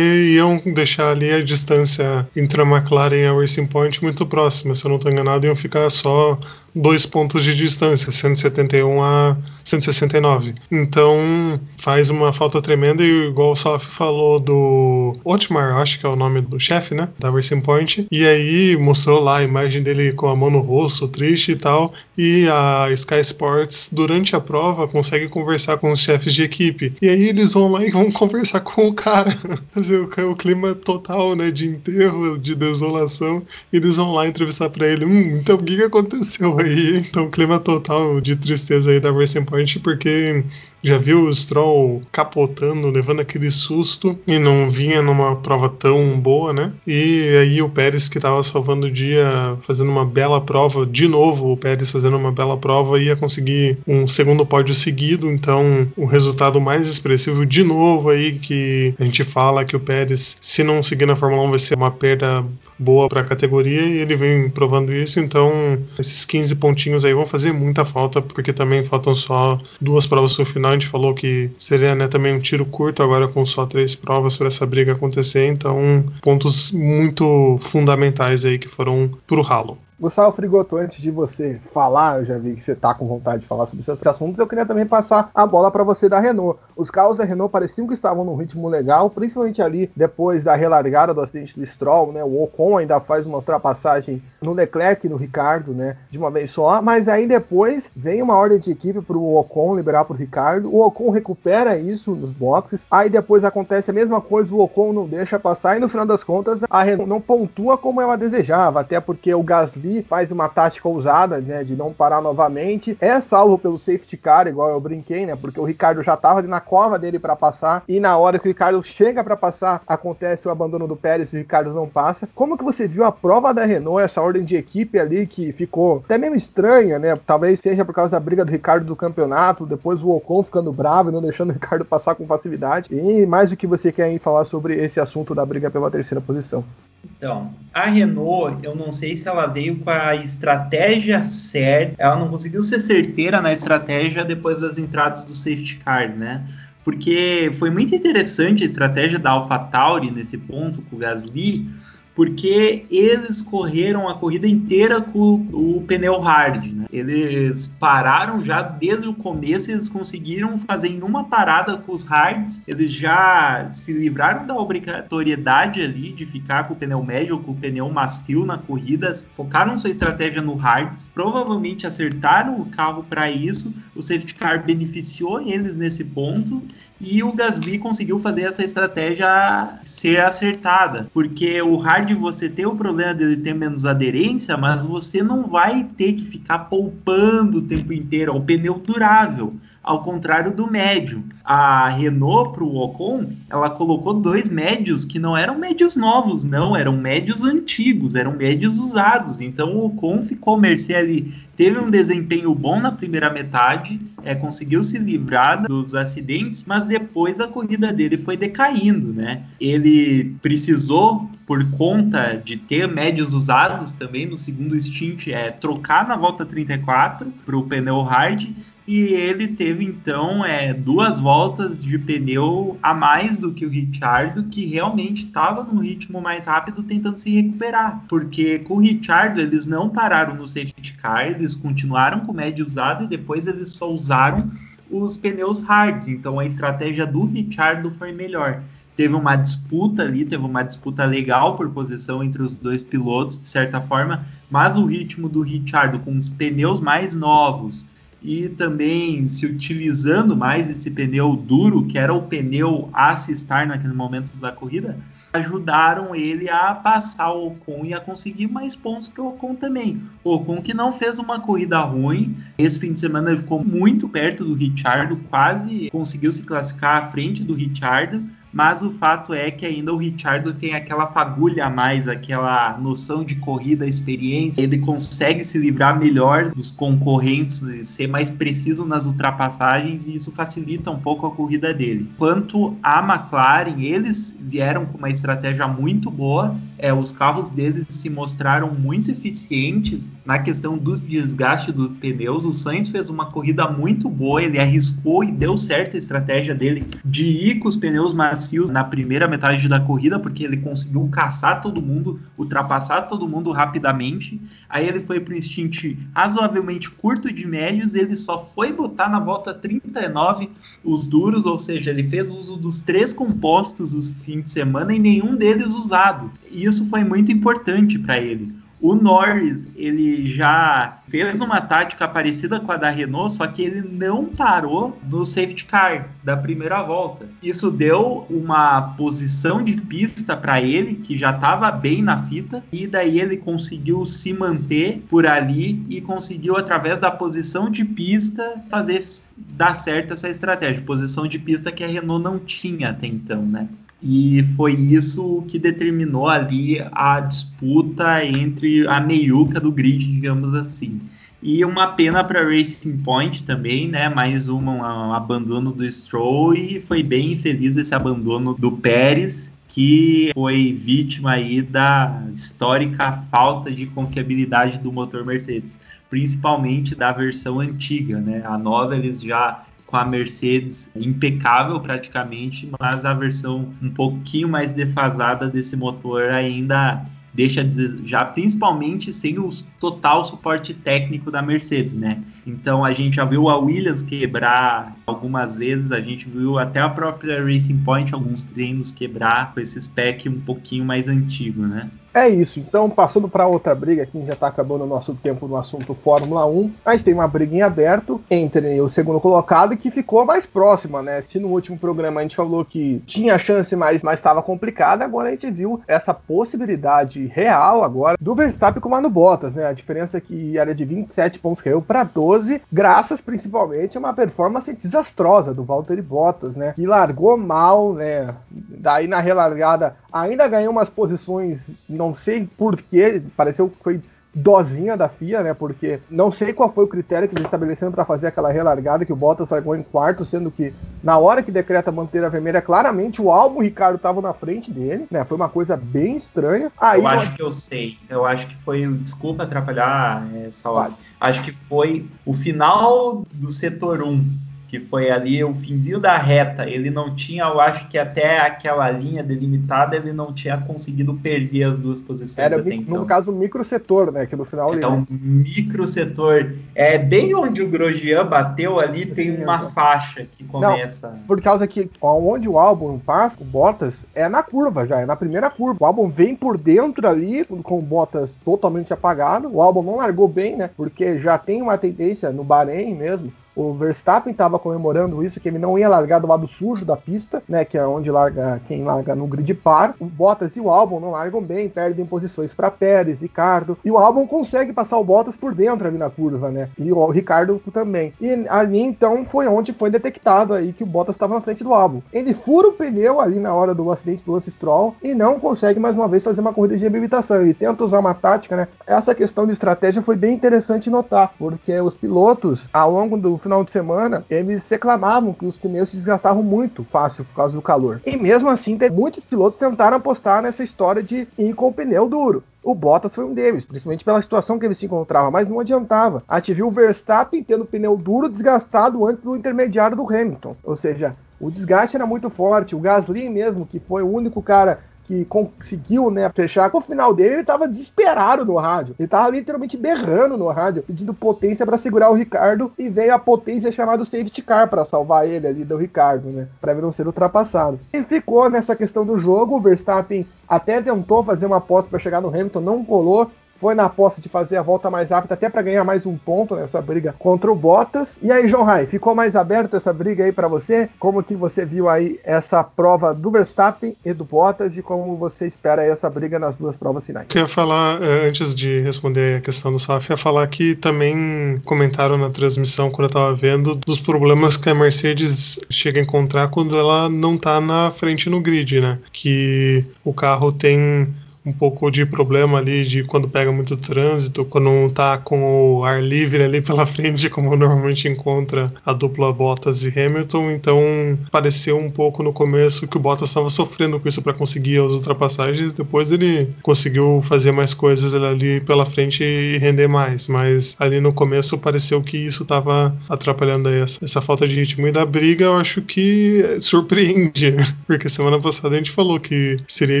iam 0.34 0.60
deixar 0.74 1.10
ali 1.10 1.30
a 1.30 1.42
distância 1.42 2.28
entre 2.36 2.60
a 2.60 2.64
McLaren 2.64 3.16
e 3.16 3.26
a 3.26 3.32
Racing 3.32 3.66
Point 3.66 4.02
muito 4.02 4.26
próxima, 4.26 4.74
se 4.74 4.84
eu 4.84 4.88
não 4.88 4.96
estou 4.96 5.10
enganado, 5.10 5.46
iam 5.46 5.56
ficar 5.56 5.88
só 5.90 6.38
dois 6.74 7.06
pontos 7.06 7.44
de 7.44 7.54
distância, 7.54 8.10
171 8.10 9.02
a 9.02 9.36
169. 9.64 10.54
Então 10.70 11.60
faz 11.78 12.10
uma 12.10 12.32
falta 12.32 12.60
tremenda 12.62 13.02
e 13.02 13.28
igual 13.28 13.52
o 13.52 13.56
Saf 13.56 13.86
falou 13.86 14.38
do 14.38 15.12
Otmar, 15.24 15.76
acho 15.78 15.98
que 15.98 16.06
é 16.06 16.08
o 16.08 16.16
nome 16.16 16.40
do 16.40 16.58
chefe, 16.58 16.94
né, 16.94 17.08
da 17.18 17.30
Racing 17.30 17.60
Point, 17.60 18.06
e 18.10 18.24
aí 18.24 18.76
mostrou 18.76 19.20
lá 19.20 19.38
a 19.38 19.42
imagem 19.42 19.82
dele 19.82 20.12
com 20.12 20.28
a 20.28 20.36
mão 20.36 20.50
no 20.50 20.60
rosto, 20.60 21.08
triste 21.08 21.52
e 21.52 21.56
tal, 21.56 21.92
e 22.16 22.46
a 22.48 22.88
Sky 22.92 23.20
Sports 23.20 23.88
durante 23.90 24.36
a 24.36 24.40
prova 24.40 24.86
consegue 24.86 25.28
conversar 25.28 25.78
com 25.78 25.90
os 25.90 26.00
chefes 26.00 26.32
de 26.34 26.42
equipe. 26.42 26.94
E 27.02 27.08
aí 27.08 27.28
eles 27.28 27.52
vão 27.52 27.72
lá 27.72 27.84
e 27.84 27.90
vão 27.90 28.10
conversar 28.12 28.60
com 28.60 28.88
o 28.88 28.94
cara, 28.94 29.36
fazer 29.72 29.98
o 29.98 30.36
clima 30.36 30.74
total, 30.74 31.34
né, 31.34 31.50
de 31.50 31.66
enterro, 31.66 32.38
de 32.38 32.54
desolação, 32.54 33.42
e 33.72 33.76
eles 33.76 33.96
vão 33.96 34.12
lá 34.12 34.26
entrevistar 34.26 34.70
para 34.70 34.86
ele, 34.86 35.04
hum, 35.04 35.38
então 35.40 35.56
o 35.56 35.62
que, 35.62 35.76
que 35.76 35.82
aconteceu 35.82 36.54
aí? 36.62 36.98
Então 36.98 37.30
clima 37.30 37.58
total 37.58 38.20
de 38.20 38.36
tristeza 38.36 38.90
aí 38.90 39.00
da 39.00 39.10
Racing 39.12 39.44
Point, 39.44 39.80
porque 39.80 40.44
já 40.82 40.98
viu 40.98 41.26
o 41.26 41.34
Stroll 41.34 42.02
capotando, 42.10 42.90
levando 42.90 43.20
aquele 43.20 43.50
susto 43.50 44.18
e 44.26 44.38
não 44.38 44.68
vinha 44.68 45.00
numa 45.00 45.36
prova 45.36 45.68
tão 45.68 46.18
boa, 46.18 46.52
né? 46.52 46.72
E 46.86 47.36
aí 47.40 47.62
o 47.62 47.68
Pérez 47.68 48.08
que 48.08 48.18
estava 48.18 48.42
salvando 48.42 48.86
o 48.86 48.90
dia, 48.90 49.56
fazendo 49.66 49.90
uma 49.90 50.04
bela 50.04 50.40
prova, 50.40 50.84
de 50.84 51.06
novo 51.06 51.52
o 51.52 51.56
Pérez 51.56 51.90
fazendo 51.90 52.16
uma 52.16 52.32
bela 52.32 52.56
prova, 52.56 53.00
ia 53.00 53.16
conseguir 53.16 53.78
um 53.86 54.06
segundo 54.08 54.44
pódio 54.44 54.74
seguido, 54.74 55.30
então 55.30 55.86
o 55.96 56.04
resultado 56.04 56.60
mais 56.60 56.88
expressivo 56.88 57.46
de 57.46 57.62
novo 57.62 58.10
aí 58.10 58.38
que 58.38 58.94
a 58.98 59.04
gente 59.04 59.24
fala 59.24 59.64
que 59.64 59.76
o 59.76 59.80
Pérez, 59.80 60.36
se 60.40 60.64
não 60.64 60.82
seguir 60.82 61.06
na 61.06 61.16
Fórmula 61.16 61.42
1, 61.44 61.50
vai 61.50 61.58
ser 61.58 61.76
uma 61.76 61.90
perda 61.90 62.44
boa 62.78 63.08
para 63.08 63.20
a 63.20 63.24
categoria 63.24 63.82
e 63.82 63.98
ele 63.98 64.16
vem 64.16 64.50
provando 64.50 64.92
isso, 64.92 65.20
então 65.20 65.78
esses 65.98 66.24
15 66.24 66.56
pontinhos 66.56 67.04
aí 67.04 67.14
vão 67.14 67.26
fazer 67.26 67.52
muita 67.52 67.84
falta, 67.84 68.20
porque 68.20 68.52
também 68.52 68.84
faltam 68.84 69.14
só 69.14 69.60
duas 69.80 70.06
provas 70.06 70.36
no 70.36 70.44
final 70.44 70.71
falou 70.80 71.14
que 71.14 71.50
seria 71.58 71.94
né, 71.94 72.08
também 72.08 72.34
um 72.34 72.38
tiro 72.38 72.64
curto 72.64 73.02
agora 73.02 73.28
com 73.28 73.44
só 73.44 73.66
três 73.66 73.94
provas 73.94 74.36
para 74.36 74.48
essa 74.48 74.66
briga 74.66 74.92
acontecer, 74.92 75.46
então 75.46 76.04
pontos 76.22 76.72
muito 76.72 77.58
fundamentais 77.60 78.44
aí 78.44 78.58
que 78.58 78.68
foram 78.68 79.10
pro 79.26 79.42
ralo. 79.42 79.78
Gustavo 80.02 80.32
Frigoto, 80.32 80.78
antes 80.78 81.00
de 81.00 81.12
você 81.12 81.60
falar, 81.72 82.18
eu 82.18 82.24
já 82.24 82.36
vi 82.36 82.56
que 82.56 82.60
você 82.60 82.74
tá 82.74 82.92
com 82.92 83.06
vontade 83.06 83.42
de 83.42 83.46
falar 83.46 83.66
sobre 83.66 83.84
esses 83.88 84.04
assuntos, 84.04 84.36
eu 84.36 84.48
queria 84.48 84.66
também 84.66 84.84
passar 84.84 85.30
a 85.32 85.46
bola 85.46 85.70
para 85.70 85.84
você 85.84 86.08
da 86.08 86.18
Renault. 86.18 86.58
Os 86.76 86.90
carros 86.90 87.18
da 87.18 87.24
Renault 87.24 87.52
pareciam 87.52 87.86
que 87.86 87.94
estavam 87.94 88.24
num 88.24 88.34
ritmo 88.34 88.68
legal, 88.68 89.08
principalmente 89.08 89.62
ali 89.62 89.88
depois 89.94 90.42
da 90.42 90.56
relargada 90.56 91.14
do 91.14 91.20
acidente 91.20 91.56
do 91.56 91.64
Stroll, 91.64 92.10
né? 92.10 92.24
O 92.24 92.42
Ocon 92.42 92.78
ainda 92.78 92.98
faz 92.98 93.24
uma 93.24 93.36
ultrapassagem 93.36 94.20
no 94.40 94.52
Leclerc 94.52 95.06
e 95.06 95.08
no 95.08 95.14
Ricardo, 95.14 95.72
né? 95.72 95.96
De 96.10 96.18
uma 96.18 96.32
vez 96.32 96.50
só, 96.50 96.82
mas 96.82 97.06
aí 97.06 97.24
depois 97.24 97.88
vem 97.94 98.22
uma 98.22 98.34
ordem 98.34 98.58
de 98.58 98.72
equipe 98.72 99.00
pro 99.00 99.36
Ocon 99.36 99.76
liberar 99.76 100.04
pro 100.04 100.16
Ricardo, 100.16 100.68
o 100.68 100.84
Ocon 100.84 101.12
recupera 101.12 101.78
isso 101.78 102.10
nos 102.10 102.32
boxes, 102.32 102.88
aí 102.90 103.08
depois 103.08 103.44
acontece 103.44 103.92
a 103.92 103.94
mesma 103.94 104.20
coisa, 104.20 104.52
o 104.52 104.62
Ocon 104.62 104.92
não 104.92 105.06
deixa 105.06 105.38
passar 105.38 105.76
e 105.76 105.80
no 105.80 105.88
final 105.88 106.04
das 106.04 106.24
contas 106.24 106.60
a 106.68 106.82
Renault 106.82 107.08
não 107.08 107.20
pontua 107.20 107.78
como 107.78 108.00
ela 108.00 108.16
desejava, 108.16 108.80
até 108.80 108.98
porque 108.98 109.32
o 109.32 109.44
Gasly 109.44 109.91
faz 110.00 110.32
uma 110.32 110.48
tática 110.48 110.88
ousada, 110.88 111.38
né, 111.38 111.64
de 111.64 111.76
não 111.76 111.92
parar 111.92 112.22
novamente. 112.22 112.96
É 113.00 113.20
salvo 113.20 113.58
pelo 113.58 113.78
safety 113.78 114.16
car, 114.16 114.46
igual 114.46 114.70
eu 114.70 114.80
brinquei, 114.80 115.26
né, 115.26 115.36
porque 115.36 115.60
o 115.60 115.64
Ricardo 115.64 116.02
já 116.02 116.18
ali 116.22 116.46
na 116.46 116.60
cova 116.60 116.98
dele 116.98 117.18
para 117.18 117.34
passar 117.34 117.82
e 117.88 117.98
na 117.98 118.16
hora 118.16 118.38
que 118.38 118.46
o 118.46 118.48
Ricardo 118.48 118.82
chega 118.82 119.24
para 119.24 119.36
passar, 119.36 119.82
acontece 119.86 120.46
o 120.46 120.50
abandono 120.50 120.86
do 120.86 120.96
Pérez 120.96 121.32
e 121.32 121.36
o 121.36 121.38
Ricardo 121.38 121.72
não 121.72 121.88
passa. 121.88 122.28
Como 122.34 122.56
que 122.56 122.64
você 122.64 122.86
viu 122.86 123.04
a 123.04 123.10
prova 123.10 123.52
da 123.52 123.64
Renault, 123.64 124.02
essa 124.02 124.22
ordem 124.22 124.44
de 124.44 124.56
equipe 124.56 124.98
ali 124.98 125.26
que 125.26 125.52
ficou 125.52 126.02
até 126.04 126.16
meio 126.16 126.34
estranha, 126.34 126.98
né? 126.98 127.18
Talvez 127.26 127.60
seja 127.60 127.84
por 127.84 127.94
causa 127.94 128.12
da 128.12 128.20
briga 128.20 128.44
do 128.44 128.52
Ricardo 128.52 128.86
do 128.86 128.96
campeonato, 128.96 129.66
depois 129.66 130.02
o 130.02 130.10
Ocon 130.10 130.42
ficando 130.42 130.72
bravo 130.72 131.10
e 131.10 131.12
não 131.12 131.20
deixando 131.20 131.50
o 131.50 131.52
Ricardo 131.52 131.84
passar 131.84 132.14
com 132.14 132.26
facilidade. 132.26 132.88
E 132.94 133.26
mais 133.26 133.50
do 133.50 133.56
que 133.56 133.66
você 133.66 133.90
quer 133.90 134.04
aí 134.04 134.18
falar 134.18 134.44
sobre 134.44 134.82
esse 134.82 135.00
assunto 135.00 135.34
da 135.34 135.44
briga 135.44 135.70
pela 135.70 135.90
terceira 135.90 136.20
posição. 136.20 136.64
Então, 137.04 137.50
a 137.74 137.86
Renault, 137.86 138.58
eu 138.62 138.74
não 138.74 138.92
sei 138.92 139.16
se 139.16 139.28
ela 139.28 139.46
veio 139.46 139.71
com 139.76 139.90
a 139.90 140.14
estratégia 140.16 141.22
certa, 141.24 141.94
ela 141.98 142.16
não 142.16 142.28
conseguiu 142.28 142.62
ser 142.62 142.80
certeira 142.80 143.40
na 143.40 143.52
estratégia 143.52 144.24
depois 144.24 144.60
das 144.60 144.78
entradas 144.78 145.24
do 145.24 145.32
safety 145.32 145.76
car, 145.76 146.14
né? 146.16 146.42
Porque 146.84 147.52
foi 147.58 147.70
muito 147.70 147.94
interessante 147.94 148.62
a 148.64 148.66
estratégia 148.66 149.18
da 149.18 149.30
AlphaTauri 149.30 150.10
nesse 150.10 150.36
ponto 150.36 150.82
com 150.82 150.96
o 150.96 150.98
Gasly, 150.98 151.68
porque 152.14 152.84
eles 152.90 153.40
correram 153.40 154.08
a 154.08 154.14
corrida 154.14 154.46
inteira 154.46 155.00
com 155.00 155.46
o 155.52 155.82
pneu 155.86 156.20
hard. 156.20 156.64
Né? 156.66 156.86
Eles 156.92 157.66
pararam 157.78 158.44
já 158.44 158.60
desde 158.62 159.08
o 159.08 159.14
começo, 159.14 159.70
eles 159.70 159.88
conseguiram 159.88 160.58
fazer 160.58 160.88
em 160.88 161.02
uma 161.02 161.24
parada 161.24 161.76
com 161.76 161.92
os 161.92 162.04
hards, 162.04 162.62
eles 162.66 162.92
já 162.92 163.68
se 163.70 163.92
livraram 163.92 164.46
da 164.46 164.54
obrigatoriedade 164.54 165.80
ali 165.80 166.12
de 166.12 166.26
ficar 166.26 166.68
com 166.68 166.74
o 166.74 166.76
pneu 166.76 167.02
médio 167.02 167.36
ou 167.36 167.42
com 167.42 167.52
o 167.52 167.56
pneu 167.56 167.88
macio 167.90 168.44
na 168.44 168.58
corrida, 168.58 169.12
focaram 169.32 169.78
sua 169.78 169.90
estratégia 169.90 170.42
no 170.42 170.54
hards, 170.54 171.10
provavelmente 171.14 171.86
acertaram 171.86 172.60
o 172.60 172.66
carro 172.66 173.04
para 173.08 173.30
isso, 173.30 173.74
o 173.94 174.02
safety 174.02 174.34
car 174.34 174.64
beneficiou 174.64 175.40
eles 175.40 175.76
nesse 175.76 176.04
ponto 176.04 176.62
e 177.02 177.20
o 177.22 177.32
Gasly 177.32 177.78
conseguiu 177.78 178.18
fazer 178.20 178.42
essa 178.42 178.62
estratégia 178.62 179.80
ser 179.84 180.20
acertada, 180.20 181.10
porque 181.12 181.60
o 181.60 181.76
hard 181.76 182.12
você 182.12 182.48
tem 182.48 182.64
o 182.64 182.76
problema 182.76 183.12
dele 183.12 183.36
ter 183.36 183.54
menos 183.54 183.84
aderência, 183.84 184.56
mas 184.56 184.84
você 184.84 185.20
não 185.20 185.48
vai 185.48 185.84
ter 185.96 186.12
que 186.12 186.24
ficar 186.24 186.60
poupando 186.60 187.58
o 187.58 187.62
tempo 187.62 187.92
inteiro, 187.92 188.32
um 188.32 188.40
pneu 188.40 188.74
durável. 188.74 189.52
ao 189.82 190.02
contrário 190.02 190.54
do 190.54 190.70
médio. 190.70 191.24
A 191.44 191.88
Renault 191.88 192.52
para 192.54 192.62
o 192.62 192.76
Ocon, 192.76 193.32
ela 193.50 193.68
colocou 193.68 194.14
dois 194.14 194.48
médios 194.48 195.04
que 195.04 195.18
não 195.18 195.36
eram 195.36 195.58
médios 195.58 195.96
novos, 195.96 196.44
não, 196.44 196.76
eram 196.76 196.96
médios 196.96 197.42
antigos, 197.42 198.14
eram 198.14 198.32
médios 198.36 198.78
usados. 198.78 199.40
Então 199.40 199.74
o 199.74 199.86
Ocon 199.86 200.22
ficou 200.22 200.56
mercê 200.56 200.94
ali, 200.94 201.34
teve 201.56 201.78
um 201.78 201.90
desempenho 201.90 202.54
bom 202.54 202.80
na 202.80 202.92
primeira 202.92 203.30
metade, 203.30 204.00
é, 204.24 204.34
conseguiu 204.34 204.82
se 204.82 204.98
livrar 204.98 205.62
dos 205.66 205.94
acidentes, 205.94 206.64
mas 206.64 206.84
depois 206.84 207.40
a 207.40 207.48
corrida 207.48 207.92
dele 207.92 208.16
foi 208.16 208.36
decaindo, 208.36 209.12
né? 209.12 209.42
Ele 209.60 210.34
precisou, 210.40 211.28
por 211.46 211.68
conta 211.72 212.40
de 212.42 212.56
ter 212.56 212.86
médios 212.88 213.34
usados 213.34 213.92
também 213.92 214.26
no 214.26 214.38
segundo 214.38 214.78
stint, 214.78 215.28
é, 215.28 215.50
trocar 215.50 216.06
na 216.06 216.16
volta 216.16 216.44
34 216.44 217.32
para 217.44 217.56
o 217.56 217.64
pneu 217.64 218.02
hard 218.02 218.48
e 218.86 218.98
ele 218.98 219.48
teve 219.48 219.84
então 219.84 220.44
é, 220.44 220.74
duas 220.74 221.20
voltas 221.20 221.82
de 221.82 221.96
pneu 221.98 222.78
a 222.82 222.92
mais 222.92 223.38
do 223.38 223.52
que 223.52 223.64
o 223.64 223.68
Richardo, 223.68 224.44
que 224.44 224.64
realmente 224.66 225.26
estava 225.26 225.62
num 225.62 225.78
ritmo 225.78 226.20
mais 226.20 226.46
rápido 226.46 226.82
tentando 226.82 227.16
se 227.16 227.30
recuperar. 227.30 228.02
Porque 228.08 228.58
com 228.60 228.74
o 228.74 228.80
Richardo 228.80 229.40
eles 229.40 229.66
não 229.66 229.88
pararam 229.88 230.34
no 230.34 230.48
safety 230.48 230.94
car, 230.94 231.28
eles 231.28 231.51
continuaram 231.54 232.20
com 232.20 232.32
o 232.32 232.34
médio 232.34 232.66
usado 232.66 233.04
e 233.04 233.08
depois 233.08 233.46
eles 233.46 233.70
só 233.74 233.90
usaram 233.90 234.50
os 234.90 235.16
pneus 235.16 235.60
hards. 235.62 236.08
Então 236.08 236.38
a 236.38 236.44
estratégia 236.44 237.06
do 237.06 237.24
Richardo 237.24 237.90
foi 237.92 238.12
melhor. 238.12 238.62
Teve 238.94 239.14
uma 239.14 239.36
disputa 239.36 240.02
ali, 240.02 240.24
teve 240.24 240.44
uma 240.44 240.62
disputa 240.62 241.04
legal 241.04 241.56
por 241.56 241.70
posição 241.70 242.22
entre 242.22 242.42
os 242.42 242.54
dois 242.54 242.82
pilotos, 242.82 243.40
de 243.40 243.48
certa 243.48 243.80
forma, 243.80 244.26
mas 244.50 244.76
o 244.76 244.84
ritmo 244.84 245.28
do 245.28 245.40
Richardo 245.40 245.98
com 246.00 246.16
os 246.16 246.28
pneus 246.28 246.78
mais 246.78 247.16
novos 247.16 247.86
e 248.22 248.48
também 248.50 249.26
se 249.28 249.46
utilizando 249.46 250.36
mais 250.36 250.70
esse 250.70 250.90
pneu 250.90 251.34
duro, 251.34 251.86
que 251.86 251.98
era 251.98 252.12
o 252.12 252.22
pneu 252.22 252.88
assistar 252.92 253.66
naquele 253.66 253.94
momento 253.94 254.36
da 254.36 254.52
corrida, 254.52 254.96
ajudaram 255.32 256.14
ele 256.14 256.48
a 256.48 256.74
passar 256.74 257.32
o 257.32 257.48
Ocon 257.48 257.84
e 257.84 257.94
a 257.94 258.00
conseguir 258.00 258.48
mais 258.48 258.74
pontos 258.74 259.08
que 259.08 259.20
o 259.20 259.28
Ocon 259.28 259.54
também. 259.54 260.02
O 260.22 260.34
Ocon 260.34 260.60
que 260.60 260.74
não 260.74 260.92
fez 260.92 261.18
uma 261.18 261.40
corrida 261.40 261.78
ruim, 261.80 262.36
esse 262.58 262.78
fim 262.78 262.92
de 262.92 263.00
semana 263.00 263.30
ele 263.30 263.40
ficou 263.40 263.64
muito 263.64 264.08
perto 264.08 264.44
do 264.44 264.54
Richard, 264.54 265.14
quase 265.30 265.88
conseguiu 265.90 266.30
se 266.30 266.44
classificar 266.44 267.02
à 267.02 267.06
frente 267.06 267.42
do 267.42 267.54
Richard, 267.54 268.22
mas 268.52 268.82
o 268.82 268.90
fato 268.90 269.32
é 269.32 269.50
que 269.50 269.64
ainda 269.64 269.92
o 269.92 269.96
Richard 269.96 270.52
tem 270.54 270.74
aquela 270.74 271.06
fagulha 271.06 271.66
a 271.66 271.70
mais, 271.70 272.06
aquela 272.06 272.76
noção 272.78 273.24
de 273.24 273.36
corrida, 273.36 273.86
experiência, 273.86 274.62
ele 274.62 274.78
consegue 274.78 275.42
se 275.44 275.58
livrar 275.58 275.98
melhor 275.98 276.50
dos 276.50 276.70
concorrentes, 276.70 277.64
ser 277.84 278.06
mais 278.06 278.30
preciso 278.30 278.84
nas 278.84 279.06
ultrapassagens 279.06 280.06
e 280.06 280.16
isso 280.16 280.30
facilita 280.32 280.90
um 280.90 280.98
pouco 280.98 281.26
a 281.26 281.30
corrida 281.30 281.72
dele. 281.72 282.10
Quanto 282.18 282.76
a 282.82 283.00
McLaren, 283.00 283.80
eles 283.80 284.36
vieram 284.38 284.84
com 284.84 284.98
uma 284.98 285.10
estratégia 285.10 285.66
muito 285.66 286.10
boa, 286.10 286.54
é, 286.78 286.92
os 286.92 287.12
carros 287.12 287.48
deles 287.48 287.86
se 287.88 288.10
mostraram 288.10 288.74
muito 288.74 289.10
eficientes 289.10 290.12
na 290.24 290.38
questão 290.38 290.76
do 290.76 290.98
desgaste 290.98 291.70
dos 291.70 291.90
pneus. 291.98 292.44
O 292.44 292.52
Sainz 292.52 292.88
fez 292.88 293.08
uma 293.08 293.26
corrida 293.26 293.68
muito 293.68 294.08
boa, 294.08 294.42
ele 294.42 294.58
arriscou 294.58 295.22
e 295.22 295.30
deu 295.30 295.56
certo 295.56 295.94
a 295.94 295.98
estratégia 295.98 296.54
dele 296.54 296.84
de 297.04 297.24
ir 297.24 297.60
com 297.60 297.68
os 297.68 297.76
pneus 297.76 298.12
macios 298.12 298.41
na 298.70 298.84
primeira 298.84 299.28
metade 299.28 299.68
da 299.68 299.80
corrida, 299.80 300.18
porque 300.18 300.44
ele 300.44 300.56
conseguiu 300.56 301.08
caçar 301.08 301.60
todo 301.60 301.82
mundo, 301.82 302.20
ultrapassar 302.36 303.02
todo 303.02 303.28
mundo 303.28 303.52
rapidamente. 303.52 304.40
Aí 304.68 304.88
ele 304.88 305.00
foi 305.00 305.20
para 305.20 305.34
um 305.34 305.40
stint 305.40 305.96
razoavelmente 306.14 306.90
curto 306.90 307.32
de 307.32 307.46
médios, 307.46 307.94
ele 307.94 308.16
só 308.16 308.44
foi 308.44 308.72
botar 308.72 309.08
na 309.08 309.20
volta 309.20 309.52
39 309.52 310.50
os 310.84 311.06
duros, 311.06 311.46
ou 311.46 311.58
seja, 311.58 311.90
ele 311.90 312.08
fez 312.08 312.28
uso 312.28 312.56
dos 312.56 312.80
três 312.80 313.12
compostos 313.12 313.94
os 313.94 314.08
fins 314.24 314.44
de 314.44 314.50
semana 314.50 314.94
e 314.94 314.98
nenhum 314.98 315.36
deles 315.36 315.74
usado. 315.74 316.30
E 316.50 316.64
isso 316.64 316.88
foi 316.88 317.04
muito 317.04 317.30
importante 317.30 317.98
para 317.98 318.18
ele. 318.18 318.61
O 318.82 318.96
Norris, 318.96 319.68
ele 319.76 320.26
já 320.26 320.98
fez 321.08 321.40
uma 321.40 321.60
tática 321.60 322.08
parecida 322.08 322.58
com 322.58 322.72
a 322.72 322.76
da 322.76 322.90
Renault, 322.90 323.34
só 323.34 323.46
que 323.46 323.62
ele 323.62 323.80
não 323.80 324.24
parou 324.24 324.98
no 325.08 325.24
safety 325.24 325.66
car 325.66 326.08
da 326.24 326.36
primeira 326.36 326.82
volta. 326.82 327.28
Isso 327.40 327.70
deu 327.70 328.26
uma 328.28 328.82
posição 328.96 329.62
de 329.62 329.80
pista 329.80 330.36
para 330.36 330.60
ele, 330.60 330.96
que 330.96 331.16
já 331.16 331.30
estava 331.30 331.70
bem 331.70 332.02
na 332.02 332.26
fita, 332.26 332.60
e 332.72 332.88
daí 332.88 333.20
ele 333.20 333.36
conseguiu 333.36 334.04
se 334.04 334.32
manter 334.32 335.00
por 335.08 335.28
ali 335.28 335.86
e 335.88 336.00
conseguiu, 336.00 336.56
através 336.56 336.98
da 336.98 337.10
posição 337.12 337.70
de 337.70 337.84
pista, 337.84 338.64
fazer 338.68 339.04
dar 339.36 339.74
certo 339.74 340.12
essa 340.12 340.28
estratégia. 340.28 340.82
Posição 340.82 341.28
de 341.28 341.38
pista 341.38 341.70
que 341.70 341.84
a 341.84 341.86
Renault 341.86 342.24
não 342.24 342.36
tinha 342.36 342.90
até 342.90 343.06
então, 343.06 343.42
né? 343.42 343.68
E 344.02 344.42
foi 344.56 344.72
isso 344.74 345.44
que 345.46 345.58
determinou 345.58 346.28
ali 346.28 346.78
a 346.90 347.20
disputa 347.20 348.24
entre 348.24 348.86
a 348.88 349.00
meiuca 349.00 349.60
do 349.60 349.70
grid, 349.70 350.04
digamos 350.04 350.54
assim. 350.54 351.00
E 351.40 351.64
uma 351.64 351.88
pena 351.88 352.22
para 352.24 352.44
Racing 352.44 352.98
Point 352.98 353.44
também, 353.44 353.88
né? 353.88 354.08
Mais 354.08 354.48
uma, 354.48 354.72
um 355.08 355.12
abandono 355.12 355.72
do 355.72 355.88
Stroll 355.90 356.54
e 356.54 356.80
foi 356.80 357.02
bem 357.02 357.32
infeliz 357.32 357.76
esse 357.76 357.94
abandono 357.94 358.54
do 358.54 358.72
Pérez, 358.72 359.52
que 359.68 360.30
foi 360.34 360.72
vítima 360.72 361.32
aí 361.32 361.62
da 361.62 362.24
histórica 362.32 363.24
falta 363.30 363.70
de 363.70 363.86
confiabilidade 363.86 364.78
do 364.78 364.92
motor 364.92 365.24
Mercedes, 365.24 365.80
principalmente 366.10 366.94
da 366.94 367.10
versão 367.10 367.58
antiga, 367.58 368.20
né? 368.20 368.42
A 368.44 368.58
nova 368.58 368.96
eles 368.96 369.20
já 369.20 369.64
com 369.92 369.98
a 369.98 370.06
Mercedes 370.06 370.90
impecável 370.96 371.78
praticamente, 371.78 372.66
mas 372.80 373.04
a 373.04 373.12
versão 373.12 373.74
um 373.82 373.90
pouquinho 373.90 374.48
mais 374.48 374.70
defasada 374.70 375.48
desse 375.48 375.76
motor 375.76 376.30
ainda 376.30 377.04
deixa 377.34 377.62
já 378.06 378.24
principalmente 378.24 379.12
sem 379.12 379.38
o 379.38 379.50
total 379.78 380.24
suporte 380.24 380.72
técnico 380.72 381.30
da 381.30 381.42
Mercedes, 381.42 381.92
né? 381.92 382.22
Então 382.46 382.84
a 382.84 382.92
gente 382.92 383.16
já 383.16 383.24
viu 383.24 383.48
a 383.48 383.56
Williams 383.56 384.02
quebrar 384.02 384.96
algumas 385.06 385.54
vezes, 385.54 385.92
a 385.92 386.00
gente 386.00 386.28
viu 386.28 386.58
até 386.58 386.80
a 386.80 386.88
própria 386.88 387.42
Racing 387.42 387.78
Point 387.78 388.12
alguns 388.12 388.42
treinos 388.42 388.90
quebrar 388.90 389.52
com 389.52 389.60
esse 389.60 389.80
spec 389.80 390.28
um 390.28 390.40
pouquinho 390.40 390.84
mais 390.84 391.08
antigo, 391.08 391.62
né? 391.62 391.88
É 392.14 392.28
isso, 392.28 392.60
então 392.60 392.90
passando 392.90 393.26
para 393.26 393.46
outra 393.46 393.74
briga, 393.74 394.02
aqui 394.02 394.22
já 394.26 394.34
está 394.34 394.46
acabando 394.46 394.84
o 394.84 394.86
nosso 394.86 395.14
tempo 395.14 395.48
no 395.48 395.56
assunto 395.56 395.94
Fórmula 395.94 396.46
1, 396.46 396.70
mas 396.84 397.02
tem 397.02 397.14
uma 397.14 397.26
briga 397.26 397.56
em 397.56 397.62
aberto 397.62 398.20
entre 398.30 398.78
o 398.82 398.90
segundo 398.90 399.18
colocado 399.18 399.76
que 399.78 399.90
ficou 399.90 400.26
mais 400.26 400.44
próxima, 400.44 401.00
né? 401.00 401.22
Se 401.22 401.38
no 401.38 401.48
último 401.48 401.78
programa 401.78 402.20
a 402.20 402.22
gente 402.22 402.36
falou 402.36 402.66
que 402.66 403.02
tinha 403.06 403.38
chance, 403.38 403.74
mas 403.74 404.02
estava 404.04 404.42
complicada, 404.42 405.06
agora 405.06 405.28
a 405.28 405.30
gente 405.30 405.50
viu 405.50 405.80
essa 405.88 406.12
possibilidade 406.12 407.26
real 407.28 407.82
agora 407.82 408.18
do 408.20 408.34
Verstappen 408.34 408.82
com 408.82 408.94
o 408.94 409.10
Bottas, 409.10 409.54
né? 409.54 409.66
A 409.66 409.72
diferença 409.72 410.18
é 410.18 410.20
que 410.20 410.58
era 410.58 410.74
de 410.74 410.84
27 410.84 411.38
pontos 411.38 411.62
caiu 411.62 411.80
para 411.80 412.04
12, 412.04 412.31
graças 412.72 413.20
principalmente 413.20 413.96
a 413.96 414.00
uma 414.00 414.12
performance 414.12 414.72
desastrosa 414.72 415.52
do 415.52 415.64
Valtteri 415.64 416.02
Bottas, 416.02 416.56
né? 416.56 416.72
Que 416.74 416.86
largou 416.86 417.36
mal, 417.36 417.94
né? 417.94 418.34
Daí 418.50 419.06
na 419.06 419.20
relargada 419.20 419.96
ainda 420.12 420.48
ganhou 420.48 420.72
umas 420.72 420.88
posições 420.88 421.68
não 421.88 422.14
sei 422.14 422.48
porquê, 422.56 423.22
pareceu 423.36 423.68
que 423.68 423.76
foi 423.82 424.00
dozinha 424.34 424.96
da 424.96 425.08
FIA, 425.08 425.42
né? 425.42 425.54
Porque 425.54 426.00
não 426.10 426.32
sei 426.32 426.52
qual 426.52 426.72
foi 426.72 426.84
o 426.84 426.88
critério 426.88 427.28
que 427.28 427.34
eles 427.34 427.44
estabeleceram 427.44 427.92
para 427.92 428.04
fazer 428.04 428.28
aquela 428.28 428.50
relargada 428.50 429.04
que 429.04 429.12
o 429.12 429.16
Bottas 429.16 429.50
largou 429.50 429.76
em 429.76 429.82
quarto, 429.82 430.24
sendo 430.24 430.50
que 430.50 430.72
na 431.02 431.18
hora 431.18 431.42
que 431.42 431.50
decreta 431.50 431.90
a 431.90 431.92
bandeira 431.92 432.30
vermelha, 432.30 432.62
claramente 432.62 433.20
o 433.20 433.30
Albon 433.30 433.56
e 433.56 433.58
o 433.58 433.68
Ricardo 433.68 433.96
estavam 433.96 434.22
na 434.22 434.32
frente 434.32 434.70
dele, 434.70 435.06
né? 435.10 435.24
Foi 435.24 435.36
uma 435.36 435.48
coisa 435.48 435.76
bem 435.76 436.16
estranha. 436.16 436.72
Aí, 436.78 437.00
eu 437.00 437.08
acho 437.08 437.34
que 437.34 437.42
eu 437.42 437.52
sei. 437.52 437.98
Eu 438.08 438.24
acho 438.24 438.46
que 438.46 438.56
foi, 438.56 438.86
desculpa 438.86 439.42
atrapalhar 439.42 440.26
essa 440.46 440.70
hora. 440.70 440.92
Acho 441.20 441.44
que 441.44 441.52
foi 441.52 442.06
o 442.24 442.32
final 442.32 443.24
do 443.32 443.50
setor 443.50 444.02
1 444.02 444.51
que 444.72 444.80
foi 444.80 445.10
ali 445.10 445.44
o 445.44 445.54
finzinho 445.54 446.00
da 446.00 446.16
reta, 446.16 446.66
ele 446.66 446.90
não 446.90 447.14
tinha, 447.14 447.44
eu 447.44 447.60
acho 447.60 447.86
que 447.90 447.98
até 447.98 448.40
aquela 448.40 448.90
linha 448.90 449.22
delimitada, 449.22 449.94
ele 449.96 450.14
não 450.14 450.32
tinha 450.32 450.56
conseguido 450.56 451.12
perder 451.12 451.64
as 451.64 451.76
duas 451.76 452.00
posições. 452.00 452.38
Era, 452.38 452.56
no 452.56 452.72
então. 452.72 453.04
caso, 453.04 453.30
o 453.30 453.34
micro 453.34 453.62
setor, 453.66 454.10
né, 454.10 454.24
que 454.24 454.34
no 454.34 454.46
final... 454.46 454.74
Então, 454.74 455.06
ali, 455.06 455.06
micro 455.10 455.86
setor, 455.86 456.54
é 456.74 456.96
bem 456.96 457.34
onde 457.34 457.60
o 457.60 457.68
Grosjean 457.68 458.24
bateu 458.24 458.80
ali, 458.80 459.04
tem 459.04 459.36
Sim, 459.36 459.42
uma 459.42 459.58
faixa 459.58 460.26
que 460.38 460.42
começa... 460.42 461.10
Não, 461.10 461.18
por 461.26 461.42
causa 461.42 461.66
que 461.66 461.90
onde 462.00 462.48
o 462.48 462.58
álbum 462.58 462.98
passa, 462.98 463.42
o 463.42 463.44
Bottas, 463.44 463.94
é 464.14 464.26
na 464.26 464.42
curva 464.42 464.86
já, 464.86 465.02
é 465.02 465.04
na 465.04 465.16
primeira 465.16 465.50
curva. 465.50 465.76
O 465.82 465.84
álbum 465.84 466.08
vem 466.08 466.34
por 466.34 466.56
dentro 466.56 467.06
ali, 467.06 467.44
com 467.44 467.78
o 467.78 467.82
Bottas 467.82 468.38
totalmente 468.42 468.90
apagado, 468.90 469.50
o 469.52 469.60
álbum 469.60 469.82
não 469.82 469.96
largou 469.96 470.28
bem, 470.28 470.56
né, 470.56 470.70
porque 470.74 471.18
já 471.18 471.36
tem 471.36 471.60
uma 471.60 471.76
tendência 471.76 472.30
no 472.30 472.42
Bahrein 472.42 472.94
mesmo, 472.94 473.30
O 473.54 473.72
Verstappen 473.74 474.32
estava 474.32 474.58
comemorando 474.58 475.22
isso, 475.24 475.40
que 475.40 475.48
ele 475.48 475.58
não 475.58 475.78
ia 475.78 475.88
largar 475.88 476.18
do 476.18 476.26
lado 476.28 476.48
sujo 476.48 476.84
da 476.84 476.96
pista, 476.96 477.42
né? 477.48 477.64
Que 477.64 477.76
é 477.76 477.86
onde 477.86 478.10
larga 478.10 478.60
quem 478.66 478.82
larga 478.84 479.14
no 479.14 479.26
grid 479.26 479.52
par. 479.54 479.94
O 480.00 480.06
Bottas 480.06 480.56
e 480.56 480.60
o 480.60 480.70
Albon 480.70 481.00
não 481.00 481.10
largam 481.10 481.42
bem, 481.42 481.68
perdem 481.68 482.06
posições 482.06 482.54
para 482.54 482.70
Pérez, 482.70 483.20
Ricardo. 483.20 483.76
E 483.84 483.90
o 483.90 483.98
Albon 483.98 484.26
consegue 484.26 484.72
passar 484.72 484.98
o 484.98 485.04
Bottas 485.04 485.36
por 485.36 485.54
dentro 485.54 485.86
ali 485.86 485.98
na 485.98 486.08
curva, 486.08 486.50
né? 486.50 486.68
E 486.78 486.92
o 486.92 487.06
Ricardo 487.10 487.60
também. 487.72 488.12
E 488.20 488.46
ali 488.48 488.80
então 488.80 489.24
foi 489.24 489.46
onde 489.46 489.72
foi 489.72 489.90
detectado 489.90 490.54
aí 490.54 490.72
que 490.72 490.84
o 490.84 490.86
Bottas 490.86 491.14
estava 491.14 491.34
na 491.34 491.40
frente 491.40 491.62
do 491.62 491.74
Albon. 491.74 492.02
Ele 492.12 492.34
fura 492.34 492.68
o 492.68 492.72
pneu 492.72 493.20
ali 493.20 493.38
na 493.38 493.54
hora 493.54 493.74
do 493.74 493.90
acidente 493.90 494.24
do 494.24 494.32
Lance 494.32 494.50
Stroll 494.50 494.96
e 495.02 495.14
não 495.14 495.38
consegue 495.38 495.78
mais 495.78 495.96
uma 495.96 496.08
vez 496.08 496.22
fazer 496.22 496.40
uma 496.40 496.52
corrida 496.52 496.76
de 496.76 496.82
reabilitação. 496.82 497.42
Ele 497.42 497.54
tenta 497.54 497.84
usar 497.84 497.98
uma 497.98 498.14
tática, 498.14 498.56
né? 498.56 498.68
Essa 498.86 499.14
questão 499.14 499.46
de 499.46 499.52
estratégia 499.52 500.02
foi 500.02 500.16
bem 500.16 500.34
interessante 500.34 500.90
notar, 500.90 501.32
porque 501.38 501.78
os 501.80 501.94
pilotos, 501.94 502.66
ao 502.72 502.90
longo 502.90 503.16
do 503.16 503.36
final 503.42 503.64
de 503.64 503.72
semana, 503.72 504.24
eles 504.30 504.68
reclamavam 504.68 505.32
que 505.32 505.44
os 505.44 505.56
pneus 505.56 505.90
se 505.90 505.96
desgastavam 505.96 506.42
muito 506.42 506.84
fácil 506.84 507.24
por 507.24 507.34
causa 507.34 507.54
do 507.54 507.62
calor. 507.62 508.00
E 508.06 508.16
mesmo 508.16 508.48
assim, 508.48 508.78
muitos 508.90 509.24
pilotos 509.24 509.58
tentaram 509.58 509.96
apostar 509.96 510.42
nessa 510.42 510.62
história 510.62 511.02
de 511.02 511.28
ir 511.36 511.54
com 511.54 511.68
o 511.68 511.72
pneu 511.72 512.08
duro. 512.08 512.42
O 512.62 512.76
Bottas 512.76 513.14
foi 513.14 513.24
um 513.24 513.34
deles, 513.34 513.64
principalmente 513.64 514.04
pela 514.04 514.22
situação 514.22 514.56
que 514.56 514.64
ele 514.64 514.76
se 514.76 514.86
encontrava, 514.86 515.30
mas 515.30 515.48
não 515.48 515.58
adiantava. 515.58 516.22
A 516.28 516.38
gente 516.38 516.54
viu 516.54 516.68
o 516.68 516.70
Verstappen 516.70 517.42
tendo 517.42 517.64
pneu 517.64 517.96
duro 517.96 518.28
desgastado 518.28 519.04
antes 519.04 519.24
do 519.24 519.36
intermediário 519.36 519.96
do 519.96 520.06
Hamilton. 520.06 520.56
Ou 520.62 520.76
seja, 520.76 521.16
o 521.40 521.50
desgaste 521.50 521.96
era 521.96 522.06
muito 522.06 522.30
forte. 522.30 522.76
O 522.76 522.78
Gasly 522.78 523.28
mesmo, 523.28 523.66
que 523.66 523.80
foi 523.80 524.04
o 524.04 524.08
único 524.08 524.40
cara 524.40 524.78
que 525.04 525.24
conseguiu, 525.24 526.10
né, 526.10 526.30
fechar. 526.34 526.70
O 526.72 526.80
final 526.80 527.14
dele, 527.14 527.34
ele 527.34 527.44
tava 527.44 527.68
desesperado 527.68 528.44
no 528.44 528.56
rádio. 528.56 528.94
Ele 528.98 529.08
tava 529.08 529.30
literalmente 529.30 529.76
berrando 529.76 530.36
no 530.36 530.48
rádio, 530.48 530.82
pedindo 530.82 531.12
potência 531.12 531.66
para 531.66 531.78
segurar 531.78 532.10
o 532.10 532.14
Ricardo 532.14 532.72
e 532.78 532.88
veio 532.88 533.14
a 533.14 533.18
potência 533.18 533.72
chamada 533.72 534.04
safety 534.04 534.42
car 534.42 534.68
para 534.68 534.84
salvar 534.84 535.28
ele 535.28 535.46
ali 535.46 535.64
do 535.64 535.76
Ricardo, 535.76 536.28
né, 536.28 536.48
para 536.60 536.74
não 536.74 536.92
ser 536.92 537.06
ultrapassado. 537.06 537.78
E 537.92 538.02
ficou 538.02 538.48
nessa 538.48 538.76
questão 538.76 539.04
do 539.04 539.18
jogo, 539.18 539.56
o 539.56 539.60
Verstappen 539.60 540.26
até 540.48 540.80
tentou 540.80 541.24
fazer 541.24 541.46
uma 541.46 541.56
aposta 541.56 541.90
para 541.90 541.98
chegar 541.98 542.20
no 542.20 542.28
Hamilton, 542.28 542.60
não 542.60 542.84
colou, 542.84 543.30
foi 543.62 543.76
na 543.76 543.84
aposta 543.84 544.20
de 544.20 544.28
fazer 544.28 544.56
a 544.56 544.62
volta 544.62 544.90
mais 544.90 545.10
rápida, 545.10 545.34
até 545.34 545.48
para 545.48 545.62
ganhar 545.62 545.84
mais 545.84 546.04
um 546.04 546.16
ponto 546.16 546.56
nessa 546.56 546.82
briga 546.82 547.14
contra 547.16 547.52
o 547.52 547.54
Bottas. 547.54 548.18
E 548.20 548.32
aí, 548.32 548.48
João 548.48 548.64
Rai, 548.64 548.86
ficou 548.86 549.14
mais 549.14 549.36
aberta 549.36 549.76
essa 549.76 549.92
briga 549.92 550.24
aí 550.24 550.32
para 550.32 550.48
você? 550.48 550.88
Como 550.98 551.22
que 551.22 551.36
você 551.36 551.64
viu 551.64 551.88
aí 551.88 552.18
essa 552.24 552.64
prova 552.64 553.14
do 553.14 553.30
Verstappen 553.30 553.94
e 554.04 554.12
do 554.12 554.24
Bottas 554.24 554.76
e 554.76 554.82
como 554.82 555.16
você 555.16 555.46
espera 555.46 555.84
essa 555.84 556.10
briga 556.10 556.40
nas 556.40 556.56
duas 556.56 556.74
provas 556.74 557.06
finais? 557.06 557.28
Queria 557.28 557.46
falar, 557.46 558.02
eh, 558.02 558.26
antes 558.26 558.52
de 558.52 558.80
responder 558.80 559.38
a 559.38 559.40
questão 559.40 559.70
do 559.70 559.78
Saf, 559.78 560.10
ia 560.10 560.16
falar 560.16 560.44
que 560.48 560.74
também 560.74 561.62
comentaram 561.64 562.18
na 562.18 562.30
transmissão, 562.30 562.90
quando 562.90 563.04
eu 563.04 563.06
estava 563.06 563.32
vendo, 563.32 563.76
dos 563.76 564.00
problemas 564.00 564.56
que 564.56 564.70
a 564.70 564.74
Mercedes 564.74 565.60
chega 565.70 566.00
a 566.00 566.02
encontrar 566.02 566.48
quando 566.48 566.76
ela 566.76 567.08
não 567.08 567.36
está 567.36 567.60
na 567.60 567.92
frente 567.92 568.28
no 568.28 568.40
grid, 568.40 568.80
né? 568.80 568.98
Que 569.12 569.84
o 570.04 570.12
carro 570.12 570.50
tem 570.50 571.14
um 571.44 571.52
pouco 571.52 571.90
de 571.90 572.06
problema 572.06 572.58
ali 572.58 572.84
de 572.84 573.02
quando 573.04 573.28
pega 573.28 573.50
muito 573.50 573.76
trânsito, 573.76 574.44
quando 574.44 574.64
não 574.64 574.88
tá 574.88 575.18
com 575.18 575.78
o 575.78 575.84
ar 575.84 576.02
livre 576.02 576.42
ali 576.42 576.60
pela 576.62 576.86
frente, 576.86 577.28
como 577.28 577.54
normalmente 577.56 578.08
encontra 578.08 578.72
a 578.84 578.92
dupla 578.92 579.32
Bottas 579.32 579.84
e 579.84 579.88
Hamilton. 579.88 580.52
Então 580.52 581.18
pareceu 581.30 581.78
um 581.78 581.90
pouco 581.90 582.22
no 582.22 582.32
começo 582.32 582.86
que 582.86 582.96
o 582.96 583.00
Bottas 583.00 583.28
estava 583.28 583.50
sofrendo 583.50 583.98
com 583.98 584.08
isso 584.08 584.22
para 584.22 584.32
conseguir 584.32 584.80
as 584.80 584.92
ultrapassagens. 584.92 585.72
Depois 585.72 586.10
ele 586.12 586.48
conseguiu 586.62 587.22
fazer 587.24 587.52
mais 587.52 587.74
coisas 587.74 588.14
ali 588.14 588.60
pela 588.60 588.86
frente 588.86 589.24
e 589.24 589.58
render 589.58 589.88
mais. 589.88 590.28
Mas 590.28 590.76
ali 590.78 591.00
no 591.00 591.12
começo 591.12 591.58
pareceu 591.58 592.02
que 592.02 592.16
isso 592.16 592.44
estava 592.44 592.94
atrapalhando 593.08 593.68
essa, 593.68 594.04
essa 594.04 594.20
falta 594.20 594.46
de 594.46 594.54
ritmo. 594.54 594.86
E 594.86 594.92
da 594.92 595.04
briga 595.04 595.46
eu 595.46 595.56
acho 595.56 595.82
que 595.82 596.56
surpreende, 596.60 597.56
porque 597.86 598.08
semana 598.08 598.40
passada 598.40 598.74
a 598.74 598.78
gente 598.78 598.90
falou 598.90 599.18
que 599.18 599.56
seria 599.66 600.00